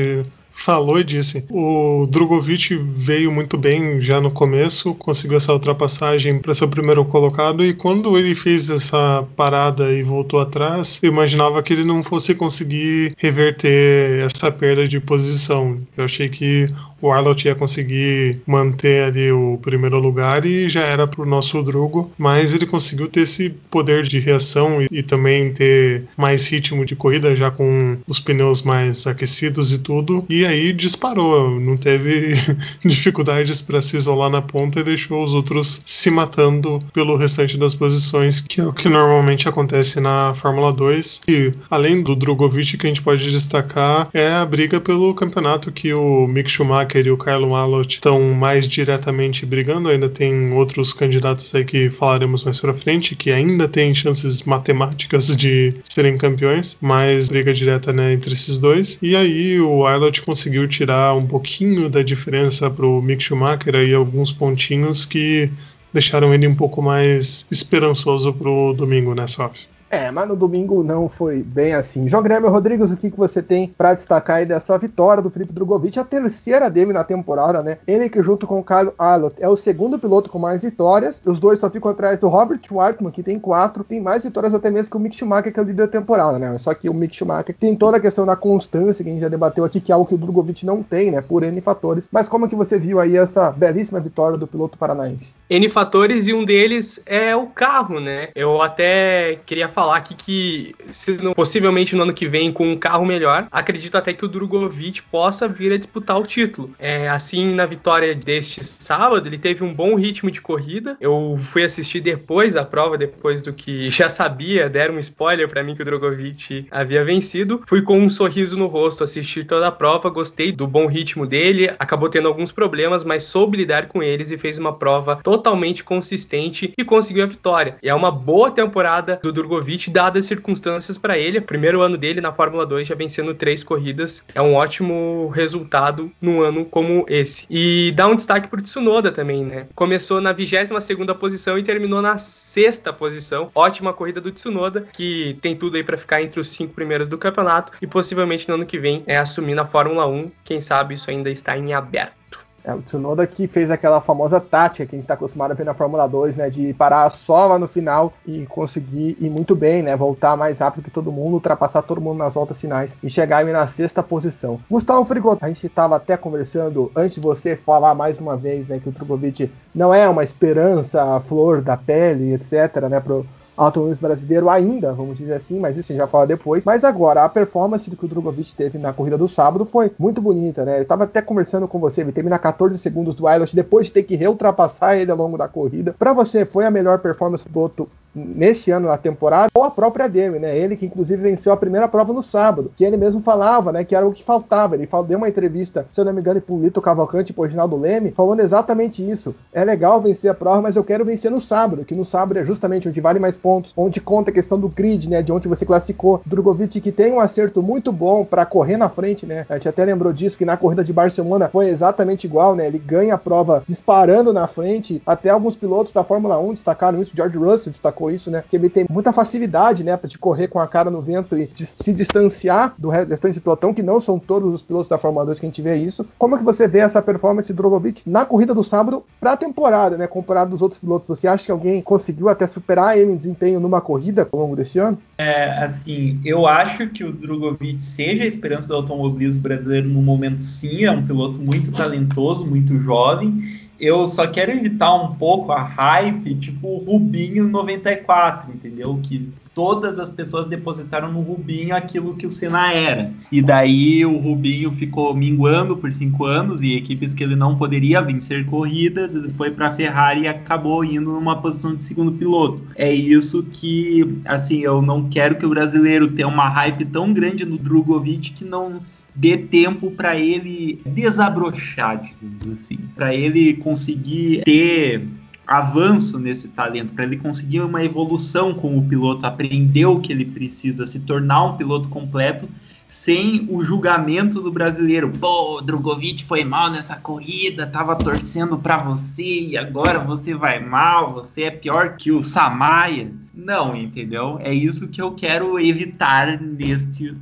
falou 0.59 0.99
e 0.99 1.05
disse. 1.05 1.45
O 1.51 2.07
Drogovic 2.11 2.77
veio 2.77 3.31
muito 3.31 3.57
bem 3.57 4.01
já 4.01 4.21
no 4.21 4.31
começo, 4.31 4.95
conseguiu 4.95 5.37
essa 5.37 5.53
ultrapassagem 5.53 6.39
para 6.39 6.53
ser 6.53 6.65
o 6.65 6.69
primeiro 6.69 7.05
colocado 7.05 7.65
e 7.65 7.73
quando 7.73 8.19
ele 8.19 8.35
fez 8.35 8.69
essa 8.69 9.25
parada 9.37 9.93
e 9.93 10.03
voltou 10.03 10.41
atrás, 10.41 10.99
eu 11.03 11.11
imaginava 11.11 11.63
que 11.63 11.73
ele 11.73 11.85
não 11.85 12.03
fosse 12.03 12.35
conseguir 12.35 13.15
reverter 13.17 14.25
essa 14.25 14.51
perda 14.51 14.87
de 14.87 14.99
posição. 14.99 15.79
Eu 15.97 16.05
achei 16.05 16.29
que 16.29 16.67
o 17.01 17.13
Arlott 17.13 17.47
ia 17.47 17.55
conseguir 17.55 18.41
manter 18.47 19.05
ali 19.05 19.31
o 19.31 19.59
primeiro 19.63 19.99
lugar 19.99 20.45
e 20.45 20.69
já 20.69 20.83
era 20.83 21.07
pro 21.07 21.25
nosso 21.25 21.63
Drugo, 21.63 22.11
mas 22.19 22.53
ele 22.53 22.67
conseguiu 22.67 23.09
ter 23.09 23.21
esse 23.21 23.51
poder 23.71 24.05
de 24.05 24.19
reação 24.19 24.83
e, 24.83 24.89
e 24.91 25.03
também 25.03 25.53
ter 25.53 26.05
mais 26.17 26.49
ritmo 26.49 26.85
de 26.85 26.97
corrida 26.97 27.37
já 27.37 27.51
com 27.51 27.97
os 28.07 28.19
pneus 28.19 28.63
mais 28.63 29.07
aquecidos 29.07 29.73
e 29.73 29.79
tudo, 29.79 30.25
e 30.29 30.45
aí 30.45 30.73
disparou, 30.73 31.61
não 31.61 31.77
teve 31.77 32.35
dificuldades 32.85 33.63
para 33.63 33.83
se 33.83 33.97
isolar 33.97 34.31
na 34.31 34.43
ponta 34.43 34.81
e 34.81 34.85
deixou 34.85 35.25
os 35.25 35.35
outros 35.35 35.83
se 35.85 36.11
matando 36.11 36.81
pelo 36.93 37.17
restante 37.17 37.57
das 37.57 37.75
posições, 37.75 38.43
que 38.43 38.61
é 38.61 38.67
o 38.67 38.73
que 38.73 38.89
normalmente 38.89 39.49
acontece 39.49 40.01
na 40.01 40.35
Fórmula 40.35 40.73
2. 40.73 41.23
E 41.29 41.53
além 41.71 42.03
do 42.03 42.15
Drogovic, 42.15 42.77
que 42.77 42.87
a 42.87 42.89
gente 42.89 43.03
pode 43.03 43.31
destacar 43.31 44.09
é 44.13 44.31
a 44.31 44.45
briga 44.45 44.81
pelo 44.81 45.15
campeonato 45.15 45.71
que 45.71 45.93
o 45.93 46.27
Mick 46.27 46.51
Schumacher 46.51 46.88
Schumacher 46.89 47.07
e 47.07 47.11
o 47.11 47.17
Carlo 47.17 47.51
Malot 47.51 47.95
estão 47.95 48.21
mais 48.33 48.67
diretamente 48.67 49.45
brigando. 49.45 49.89
Ainda 49.89 50.09
tem 50.09 50.53
outros 50.53 50.93
candidatos 50.93 51.55
aí 51.55 51.65
que 51.65 51.91
falaremos 51.91 52.45
mais 52.45 52.59
pra 52.59 52.75
frente, 52.75 53.15
que 53.15 53.31
ainda 53.31 53.69
tem 53.69 53.95
chances 53.95 54.43
matemáticas 54.43 55.37
de 55.37 55.75
serem 55.85 56.17
campeões, 56.17 56.77
mas 56.81 57.29
briga 57.29 57.53
direta 57.53 57.93
né, 57.93 58.13
entre 58.15 58.33
esses 58.33 58.59
dois. 58.59 58.99
E 59.03 59.15
aí 59.15 59.61
o 59.61 59.87
Aylot 59.87 60.23
conseguiu 60.23 60.67
tirar 60.67 61.15
um 61.15 61.27
pouquinho 61.27 61.89
da 61.89 62.03
diferença 62.03 62.71
pro 62.71 63.03
Mick 63.03 63.23
Schumacher 63.23 63.75
e 63.75 63.95
alguns 63.95 64.33
pontinhos 64.33 65.05
que 65.05 65.51
deixaram 65.93 66.33
ele 66.35 66.47
um 66.47 66.55
pouco 66.55 66.83
mais 66.83 67.47
esperançoso 67.51 68.33
pro 68.33 68.73
domingo, 68.75 69.15
né, 69.15 69.27
Sof? 69.27 69.67
É, 69.91 70.11
mas 70.11 70.29
no 70.29 70.37
domingo 70.37 70.83
não 70.83 71.09
foi 71.09 71.43
bem 71.43 71.75
assim. 71.75 72.09
João 72.09 72.23
Grêmio 72.23 72.51
Rodrigues, 72.51 72.91
o 72.91 72.97
que, 72.97 73.11
que 73.11 73.17
você 73.17 73.43
tem 73.43 73.69
para 73.77 73.95
destacar 73.95 74.37
aí 74.37 74.47
dessa 74.47 74.77
vitória 74.77 75.23
do 75.23 75.31
Felipe 75.31 75.53
Drogovic, 75.53 75.99
a 75.99 76.05
terceira 76.05 76.69
dele 76.69 76.93
na 76.93 77.05
temporada, 77.05 77.63
né? 77.63 77.79
Ele 77.87 78.09
que 78.09 78.23
junto 78.23 78.47
com 78.47 78.61
o 78.61 78.65
Kyle 78.65 78.93
Arlott 78.99 79.37
é 79.39 79.49
o 79.49 79.57
segundo 79.57 79.99
piloto 79.99 80.29
com 80.29 80.39
mais 80.39 80.63
vitórias. 80.63 81.23
Os 81.25 81.41
dois 81.41 81.59
só 81.59 81.71
ficam 81.71 81.91
atrás 81.91 82.19
do 82.19 82.29
Robert 82.29 82.61
Schwartzman, 82.63 83.11
que 83.11 83.23
tem 83.23 83.39
quatro, 83.39 83.83
tem 83.83 84.01
mais 84.01 84.25
vitórias 84.25 84.55
até 84.55 84.71
mesmo 84.71 84.91
que 84.91 84.97
o 84.97 85.01
Mick 85.01 85.17
Schumacher, 85.17 85.53
que 85.53 85.59
é 85.59 85.63
o 85.63 85.67
líder 85.67 85.87
da 85.87 85.93
temporada, 85.93 86.39
né? 86.39 86.57
Só 86.59 86.75
que 86.75 86.89
o 86.89 86.95
Mick 86.95 87.17
Schumacher 87.17 87.57
tem 87.59 87.75
toda 87.75 87.97
a 87.97 88.01
questão 88.01 88.27
da 88.27 88.37
constância 88.37 89.03
que 89.03 89.09
a 89.11 89.13
gente 89.13 89.23
já 89.23 89.29
debateu 89.29 89.65
aqui, 89.65 89.81
que 89.81 89.91
é 89.91 89.95
algo 89.95 90.07
que 90.07 90.15
o 90.15 90.19
Drogovic 90.19 90.67
não 90.67 90.83
tem, 90.83 91.11
né? 91.11 91.23
Por 91.23 91.43
N 91.43 91.61
fatores. 91.61 92.09
Mas 92.13 92.29
como 92.29 92.49
que 92.49 92.55
você 92.55 92.79
viu 92.79 93.01
aí 93.01 93.17
essa 93.17 93.51
belíssima 93.51 94.01
vitória 94.01 94.37
do 94.37 94.47
piloto 94.47 94.77
paranaense? 94.77 95.33
N 95.49 95.69
fatores 95.71 96.27
e 96.27 96.35
um 96.35 96.45
deles 96.45 97.03
é 97.07 97.35
o 97.35 97.47
carro, 97.47 98.01
né? 98.01 98.29
Eu 98.35 98.61
até 98.61 99.39
queria 99.47 99.69
falar 99.69 99.78
aqui 99.93 100.15
que, 100.15 100.75
se 100.87 101.13
não, 101.13 101.33
possivelmente 101.33 101.95
no 101.95 102.03
ano 102.03 102.13
que 102.13 102.29
vem, 102.29 102.53
com 102.53 102.69
um 102.71 102.77
carro 102.77 103.07
melhor, 103.07 103.47
acredito 103.51 103.97
até 103.97 104.13
que 104.13 104.25
o 104.25 104.29
Drogovic 104.29 105.03
possa 105.03 105.49
vir 105.49 105.73
a 105.73 105.77
disputar 105.77 106.19
o 106.19 106.27
título. 106.27 106.71
É, 106.79 107.09
assim, 107.09 107.55
na 107.55 107.67
vitória 107.67 108.15
deste 108.15 108.65
sábado, 108.65 109.29
ele 109.29 109.39
teve 109.39 109.65
um 109.65 109.73
bom 109.73 109.95
ritmo 109.95 110.31
de 110.31 110.41
corrida. 110.41 110.97
Eu 111.01 111.37
fui 111.39 111.65
assistir 111.65 112.01
depois 112.01 112.57
a 112.57 112.65
prova, 112.65 112.99
depois 112.99 113.43
do 113.43 113.53
que 113.53 113.91
já 113.91 114.11
sabia, 114.11 114.69
deram 114.69 114.97
um 114.97 114.99
spoiler 114.99 115.49
para 115.49 115.63
mim 115.63 115.75
que 115.75 115.83
o 115.83 115.85
Drogovic 115.85 116.67
havia 116.71 117.05
vencido. 117.05 117.63
Fui 117.67 117.83
com 117.83 117.99
um 117.99 118.11
sorriso 118.11 118.57
no 118.57 118.67
rosto 118.67 119.05
assistir 119.05 119.45
toda 119.45 119.69
a 119.69 119.73
prova, 119.73 120.11
gostei 120.11 120.53
do 120.53 120.67
bom 120.67 120.87
ritmo 120.87 121.27
dele, 121.27 121.71
acabou 121.79 122.09
tendo 122.09 122.29
alguns 122.29 122.53
problemas, 122.53 123.05
mas 123.05 123.25
soube 123.25 123.57
lidar 123.57 123.89
com 123.89 124.03
eles 124.03 124.31
e 124.31 124.39
fez 124.39 124.59
uma 124.59 124.73
prova 124.73 125.17
totalmente 125.17 125.85
consistente 125.85 126.73
e 126.77 126.85
conseguiu 126.85 127.25
a 127.25 127.27
vitória. 127.27 127.77
E 127.83 127.89
é 127.89 127.95
uma 127.95 128.11
boa 128.11 128.51
temporada 128.51 129.19
do 129.23 129.33
Drogovic 129.33 129.68
dadas 129.91 130.25
as 130.25 130.27
circunstâncias 130.27 130.97
para 130.97 131.19
ele. 131.19 131.41
Primeiro 131.41 131.83
ano 131.83 131.97
dele 131.97 132.21
na 132.21 132.33
Fórmula 132.33 132.65
2, 132.65 132.87
já 132.87 132.95
vencendo 132.95 133.35
três 133.35 133.63
corridas, 133.63 134.25
é 134.35 134.41
um 134.41 134.55
ótimo 134.55 135.29
resultado 135.35 136.11
num 136.21 136.41
ano 136.41 136.65
como 136.65 137.05
esse. 137.09 137.47
E 137.51 137.93
dá 137.95 138.07
um 138.07 138.17
destaque 138.17 138.49
pro 138.49 138.63
Tsunoda 138.63 139.13
também, 139.13 139.45
né? 139.45 139.67
Começou 139.75 140.21
na 140.21 140.33
22 140.33 140.83
segunda 140.83 141.15
posição 141.15 141.59
e 141.59 141.63
terminou 141.63 142.01
na 142.01 142.19
sexta 142.19 142.93
posição. 142.93 143.51
Ótima 143.55 143.93
corrida 143.93 144.21
do 144.21 144.33
Tsunoda, 144.33 144.89
que 144.93 145.39
tem 145.43 145.55
tudo 145.55 145.77
aí 145.77 145.85
para 145.85 145.99
ficar 145.99 146.23
entre 146.23 146.41
os 146.41 146.49
cinco 146.49 146.75
primeiros 146.75 147.09
do 147.09 147.19
campeonato 147.19 147.73
e 147.81 147.87
possivelmente 147.87 148.49
no 148.49 148.55
ano 148.55 148.67
que 148.67 148.79
vem 148.79 149.03
é 149.07 149.17
assumir 149.17 149.55
na 149.55 149.67
Fórmula 149.67 150.07
1. 150.07 150.31
Quem 150.45 150.61
sabe 150.61 150.95
isso 150.95 151.11
ainda 151.11 151.31
está 151.31 151.57
em 151.57 151.75
aberto. 151.75 152.18
É, 152.65 152.75
o 152.75 152.83
Tsunoda 152.83 153.27
que 153.27 153.47
fez 153.47 153.71
aquela 153.71 154.01
famosa 154.01 154.41
tática 154.41 154.85
que 154.85 154.95
a 154.95 154.97
gente 154.97 155.05
está 155.05 155.15
acostumado 155.15 155.53
a 155.53 155.55
ver 155.55 155.65
na 155.65 155.75
Fórmula 155.75 156.07
2, 156.07 156.37
né? 156.37 156.51
De 156.51 156.73
parar 156.75 157.11
só 157.11 157.47
lá 157.47 157.59
no 157.59 157.69
final 157.69 158.13
e 158.27 158.45
conseguir 158.47 159.17
ir 159.21 159.31
muito 159.31 159.55
bem, 159.55 159.83
né? 159.83 159.97
Voltar 159.97 160.37
mais 160.37 160.59
rápido 160.59 160.85
que 160.85 160.91
todo 160.91 161.13
mundo, 161.13 161.35
ultrapassar 161.35 161.83
todo 161.83 162.01
mundo 162.01 162.19
nas 162.19 162.35
voltas 162.35 162.61
finais 162.61 162.97
e 163.03 163.09
chegar 163.09 163.39
aí 163.39 163.53
na 163.53 163.67
sexta 163.69 164.03
posição. 164.03 164.61
Gustavo 164.71 165.05
Frigoto, 165.05 165.45
a 165.45 165.49
gente 165.49 165.67
estava 165.67 165.97
até 165.97 166.17
conversando 166.17 166.91
antes 166.95 167.15
de 167.15 167.21
você 167.21 167.57
falar 167.57 167.95
mais 167.95 168.19
uma 168.19 168.37
vez, 168.37 168.69
né? 168.69 168.79
Que 168.79 168.89
o 168.89 168.93
Drogovic 168.93 169.51
não 169.75 169.95
é 169.95 170.09
uma 170.09 170.25
esperança, 170.25 171.17
a 171.17 171.21
flor 171.21 171.63
da 171.63 171.77
pele, 171.77 172.35
etc, 172.35 172.89
né? 172.91 173.01
Pro, 173.01 173.25
automobilismo 173.59 174.07
brasileiro 174.07 174.49
ainda, 174.49 174.93
vamos 174.93 175.19
dizer 175.19 175.35
assim, 175.35 175.59
mas 175.59 175.77
isso 175.77 175.91
a 175.91 175.93
gente 175.93 176.01
já 176.03 176.07
fala 176.07 176.27
depois. 176.27 176.65
Mas 176.65 176.85
agora, 176.85 177.25
a 177.25 177.29
performance 177.29 177.91
que 177.91 178.05
o 178.05 178.09
Drogovic 178.09 178.53
teve 178.55 178.79
na 178.79 178.93
corrida 178.93 179.19
do 179.19 179.29
sábado 179.29 179.65
foi 179.65 179.91
muito 179.99 180.23
bonita, 180.23 180.65
né? 180.65 180.81
Eu 180.81 180.85
tava 180.85 181.05
até 181.05 181.21
conversando 181.21 181.67
com 181.67 181.79
você, 181.79 182.03
ele 182.03 182.13
termina 182.13 182.39
14 182.39 182.79
segundos 182.79 183.15
do 183.15 183.29
Eilert 183.29 183.51
depois 183.53 183.87
de 183.87 183.93
ter 183.93 184.05
que 184.05 184.15
reultrapassar 184.15 184.97
ele 184.97 185.11
ao 185.11 185.17
longo 185.17 185.37
da 185.37 185.49
corrida. 185.49 185.95
Para 185.99 186.13
você, 186.13 186.45
foi 186.45 186.65
a 186.65 186.71
melhor 186.71 186.99
performance 187.01 187.45
do 187.45 187.51
piloto 187.51 187.89
neste 188.15 188.71
ano 188.71 188.89
na 188.89 188.97
temporada, 188.97 189.51
ou 189.55 189.65
a 189.65 189.71
própria 189.71 190.09
Demi, 190.09 190.39
né? 190.39 190.57
Ele 190.57 190.77
que 190.77 190.87
inclusive 190.87 191.23
venceu 191.23 191.53
a 191.53 191.57
primeira 191.57 191.89
prova 191.89 192.13
no 192.13 192.23
sábado, 192.23 192.73
que 192.77 192.85
ele 192.85 192.97
mesmo 192.97 193.21
falava, 193.21 193.73
né, 193.73 193.85
que 193.85 193.95
era 193.95 194.07
o 194.07 194.13
que 194.13 194.25
faltava. 194.25 194.75
Ele 194.75 194.87
falou, 194.87 195.07
deu 195.07 195.19
uma 195.19 195.29
entrevista, 195.29 195.87
se 195.93 196.01
eu 196.01 196.05
não 196.05 196.13
me 196.13 196.21
engano, 196.21 196.41
pro 196.41 196.61
Lito 196.61 196.81
Cavalcante 196.81 197.33
pro 197.33 197.45
Reginaldo 197.45 197.77
Leme, 197.77 198.13
falando 198.13 198.41
exatamente 198.41 199.09
isso. 199.09 199.35
É 199.53 199.65
legal 199.65 200.01
vencer 200.01 200.31
a 200.31 200.35
prova, 200.35 200.63
mas 200.63 200.77
eu 200.77 200.85
quero 200.85 201.05
vencer 201.05 201.31
no 201.31 201.41
sábado, 201.41 201.85
que 201.85 201.95
no 201.95 202.05
sábado 202.05 202.39
é 202.39 202.45
justamente 202.45 202.89
onde 202.89 203.01
vale 203.01 203.19
mais 203.19 203.37
pontos, 203.37 203.73
onde 203.77 204.01
conta 204.01 204.31
a 204.31 204.35
questão 204.35 204.59
do 204.59 204.69
grid, 204.69 205.09
né, 205.09 205.23
de 205.23 205.33
onde 205.33 205.49
você 205.49 205.65
classificou. 205.65 206.21
Drogovic 206.25 206.81
que 206.81 206.93
tem 206.93 207.13
um 207.13 207.21
acerto 207.21 207.63
muito 207.63 207.93
bom 207.93 208.25
para 208.25 208.47
correr 208.47 208.77
na 208.77 208.89
frente, 208.89 209.27
né? 209.27 209.47
A 209.49 209.55
gente 209.55 209.69
até 209.69 209.85
lembrou 209.85 210.13
disso 210.13 210.39
que 210.39 210.45
na 210.45 210.57
corrida 210.57 210.85
de 210.85 210.93
Barcelona 210.93 211.49
foi 211.49 211.69
exatamente 211.69 212.27
igual, 212.27 212.55
né? 212.55 212.67
Ele 212.67 212.79
ganha 212.79 213.15
a 213.15 213.19
prova 213.19 213.63
disparando 213.67 214.33
na 214.33 214.47
frente. 214.47 215.03
Até 215.07 215.31
alguns 215.31 215.57
pilotos 215.57 215.93
da 215.93 216.05
Fórmula 216.05 216.39
1 216.39 216.55
destacaram 216.55 217.03
isso, 217.03 217.13
George 217.15 217.37
Russell 217.37 217.73
destacou 217.73 217.98
isso, 218.11 218.31
né? 218.31 218.45
Que 218.49 218.57
ele 218.57 218.69
tem 218.69 218.87
muita 218.89 219.13
facilidade, 219.13 219.83
né, 219.83 219.99
de 220.05 220.19
correr 220.19 220.49
com 220.49 220.61
a 220.61 220.69
cara 220.69 220.91
no 220.91 221.03
vento 221.03 221.37
e 221.37 221.47
de 221.47 221.67
se 221.67 221.93
distanciar 221.93 222.75
do 222.79 222.89
restante 222.89 223.35
do 223.35 223.41
pelotão, 223.41 223.75
que 223.75 223.83
não 223.83 224.01
são 224.01 224.19
todos 224.19 224.55
os 224.55 224.63
pilotos 224.63 224.89
da 224.89 224.99
Fórmula 224.99 225.27
2 225.27 225.41
que 225.41 225.47
a 225.47 225.49
gente 225.49 225.63
vê 225.63 225.77
isso. 225.77 226.07
Como 226.19 226.37
é 226.37 226.39
que 226.39 226.45
você 226.45 226.69
vê 226.69 226.79
essa 226.79 227.03
performance 227.03 227.53
do 227.53 227.57
Drogovic 227.57 228.03
na 228.07 228.25
corrida 228.25 228.55
do 228.55 228.63
sábado 228.63 229.05
para 229.21 229.33
a 229.33 229.37
temporada, 229.37 229.97
né, 229.97 230.07
comparado 230.07 230.51
dos 230.51 230.63
outros 230.63 230.81
pilotos? 230.81 231.09
Você 231.09 231.27
acha 231.27 231.47
que 231.47 231.53
alguém 231.53 231.83
conseguiu 231.83 232.29
até 232.29 232.47
superar 232.47 232.97
ele 232.97 233.13
em 233.13 233.17
desempenho 233.17 233.59
numa 233.59 233.81
corrida 233.81 234.29
ao 234.31 234.39
longo 234.39 234.55
desse 234.55 234.79
ano? 234.79 234.99
É, 235.17 235.65
assim, 235.65 236.21
eu 236.25 236.47
acho 236.47 236.89
que 236.91 237.03
o 237.03 237.13
Drogovic 237.13 237.83
seja 237.83 238.23
a 238.23 238.27
esperança 238.27 238.69
do 238.69 238.75
automobilismo 238.75 239.43
brasileiro 239.43 239.89
no 239.89 240.01
momento 240.01 240.43
sim, 240.43 240.85
é 240.85 240.91
um 240.91 241.05
piloto 241.05 241.41
muito 241.41 241.73
talentoso, 241.73 242.47
muito 242.47 242.79
jovem 242.79 243.68
eu 243.81 244.07
só 244.09 244.27
quero 244.27 244.53
evitar 244.53 244.95
um 244.95 245.15
pouco 245.15 245.53
a 245.53 245.63
hype, 245.63 246.35
tipo 246.37 246.69
o 246.69 246.79
Rubinho 246.79 247.47
94, 247.49 248.53
entendeu? 248.53 248.99
Que 249.03 249.29
todas 249.55 249.99
as 249.99 250.09
pessoas 250.09 250.47
depositaram 250.47 251.13
no 251.13 251.21
Rubinho 251.21 251.75
aquilo 251.75 252.15
que 252.15 252.27
o 252.27 252.31
Senna 252.31 252.73
era. 252.73 253.13
E 253.31 253.43
daí 253.43 254.07
o 254.07 254.17
Rubinho 254.17 254.71
ficou 254.71 255.13
minguando 255.15 255.77
por 255.77 255.93
cinco 255.93 256.25
anos 256.25 256.63
e 256.63 256.77
equipes 256.77 257.13
que 257.13 257.25
ele 257.25 257.35
não 257.35 257.57
poderia 257.57 258.01
vencer 258.01 258.47
corridas, 258.47 259.17
ele 259.17 259.31
foi 259.31 259.51
para 259.51 259.67
a 259.67 259.75
Ferrari 259.75 260.23
e 260.23 260.29
acabou 260.29 260.85
indo 260.85 261.11
numa 261.11 261.43
posição 261.43 261.75
de 261.75 261.83
segundo 261.83 262.13
piloto. 262.13 262.63
É 262.77 262.93
isso 262.93 263.43
que, 263.51 264.21
assim, 264.25 264.61
eu 264.61 264.81
não 264.81 265.09
quero 265.09 265.37
que 265.37 265.47
o 265.47 265.51
brasileiro 265.51 266.07
tenha 266.07 266.29
uma 266.29 266.49
hype 266.49 266.85
tão 266.85 267.13
grande 267.13 267.45
no 267.45 267.59
Drogovic 267.59 268.31
que 268.31 268.45
não 268.45 268.81
dê 269.19 269.37
tempo 269.37 269.91
para 269.91 270.17
ele 270.17 270.81
desabrochar, 270.87 272.01
digamos 272.01 272.61
assim, 272.61 272.79
para 272.95 273.13
ele 273.13 273.55
conseguir 273.55 274.43
ter 274.45 275.09
avanço 275.45 276.19
nesse 276.21 276.49
talento, 276.49 276.93
para 276.95 277.05
ele 277.05 277.17
conseguir 277.17 277.61
uma 277.61 277.85
evolução 277.85 278.55
como 278.55 278.87
piloto, 278.87 279.27
aprender 279.27 279.87
o 279.87 279.99
que 279.99 280.13
ele 280.13 280.25
precisa, 280.25 280.87
se 280.87 281.01
tornar 281.01 281.45
um 281.47 281.57
piloto 281.57 281.89
completo 281.89 282.49
sem 282.89 283.47
o 283.51 283.63
julgamento 283.63 284.41
do 284.41 284.53
brasileiro. 284.53 285.11
Pô, 285.11 285.61
Drogovic 285.61 286.25
foi 286.25 286.45
mal 286.45 286.71
nessa 286.71 286.97
corrida, 286.97 287.67
tava 287.67 287.97
torcendo 287.97 288.57
para 288.57 288.79
você 288.79 289.41
e 289.41 289.59
agora 289.59 289.99
você 289.99 290.35
vai 290.35 290.61
mal, 290.61 291.13
você 291.13 291.43
é 291.45 291.51
pior 291.51 291.97
que 291.97 292.13
o 292.13 292.23
Samaia. 292.23 293.13
Não, 293.35 293.75
entendeu? 293.75 294.39
É 294.41 294.55
isso 294.55 294.89
que 294.89 295.03
eu 295.03 295.13
quero 295.13 295.59
evitar 295.59 296.41
neste 296.41 297.15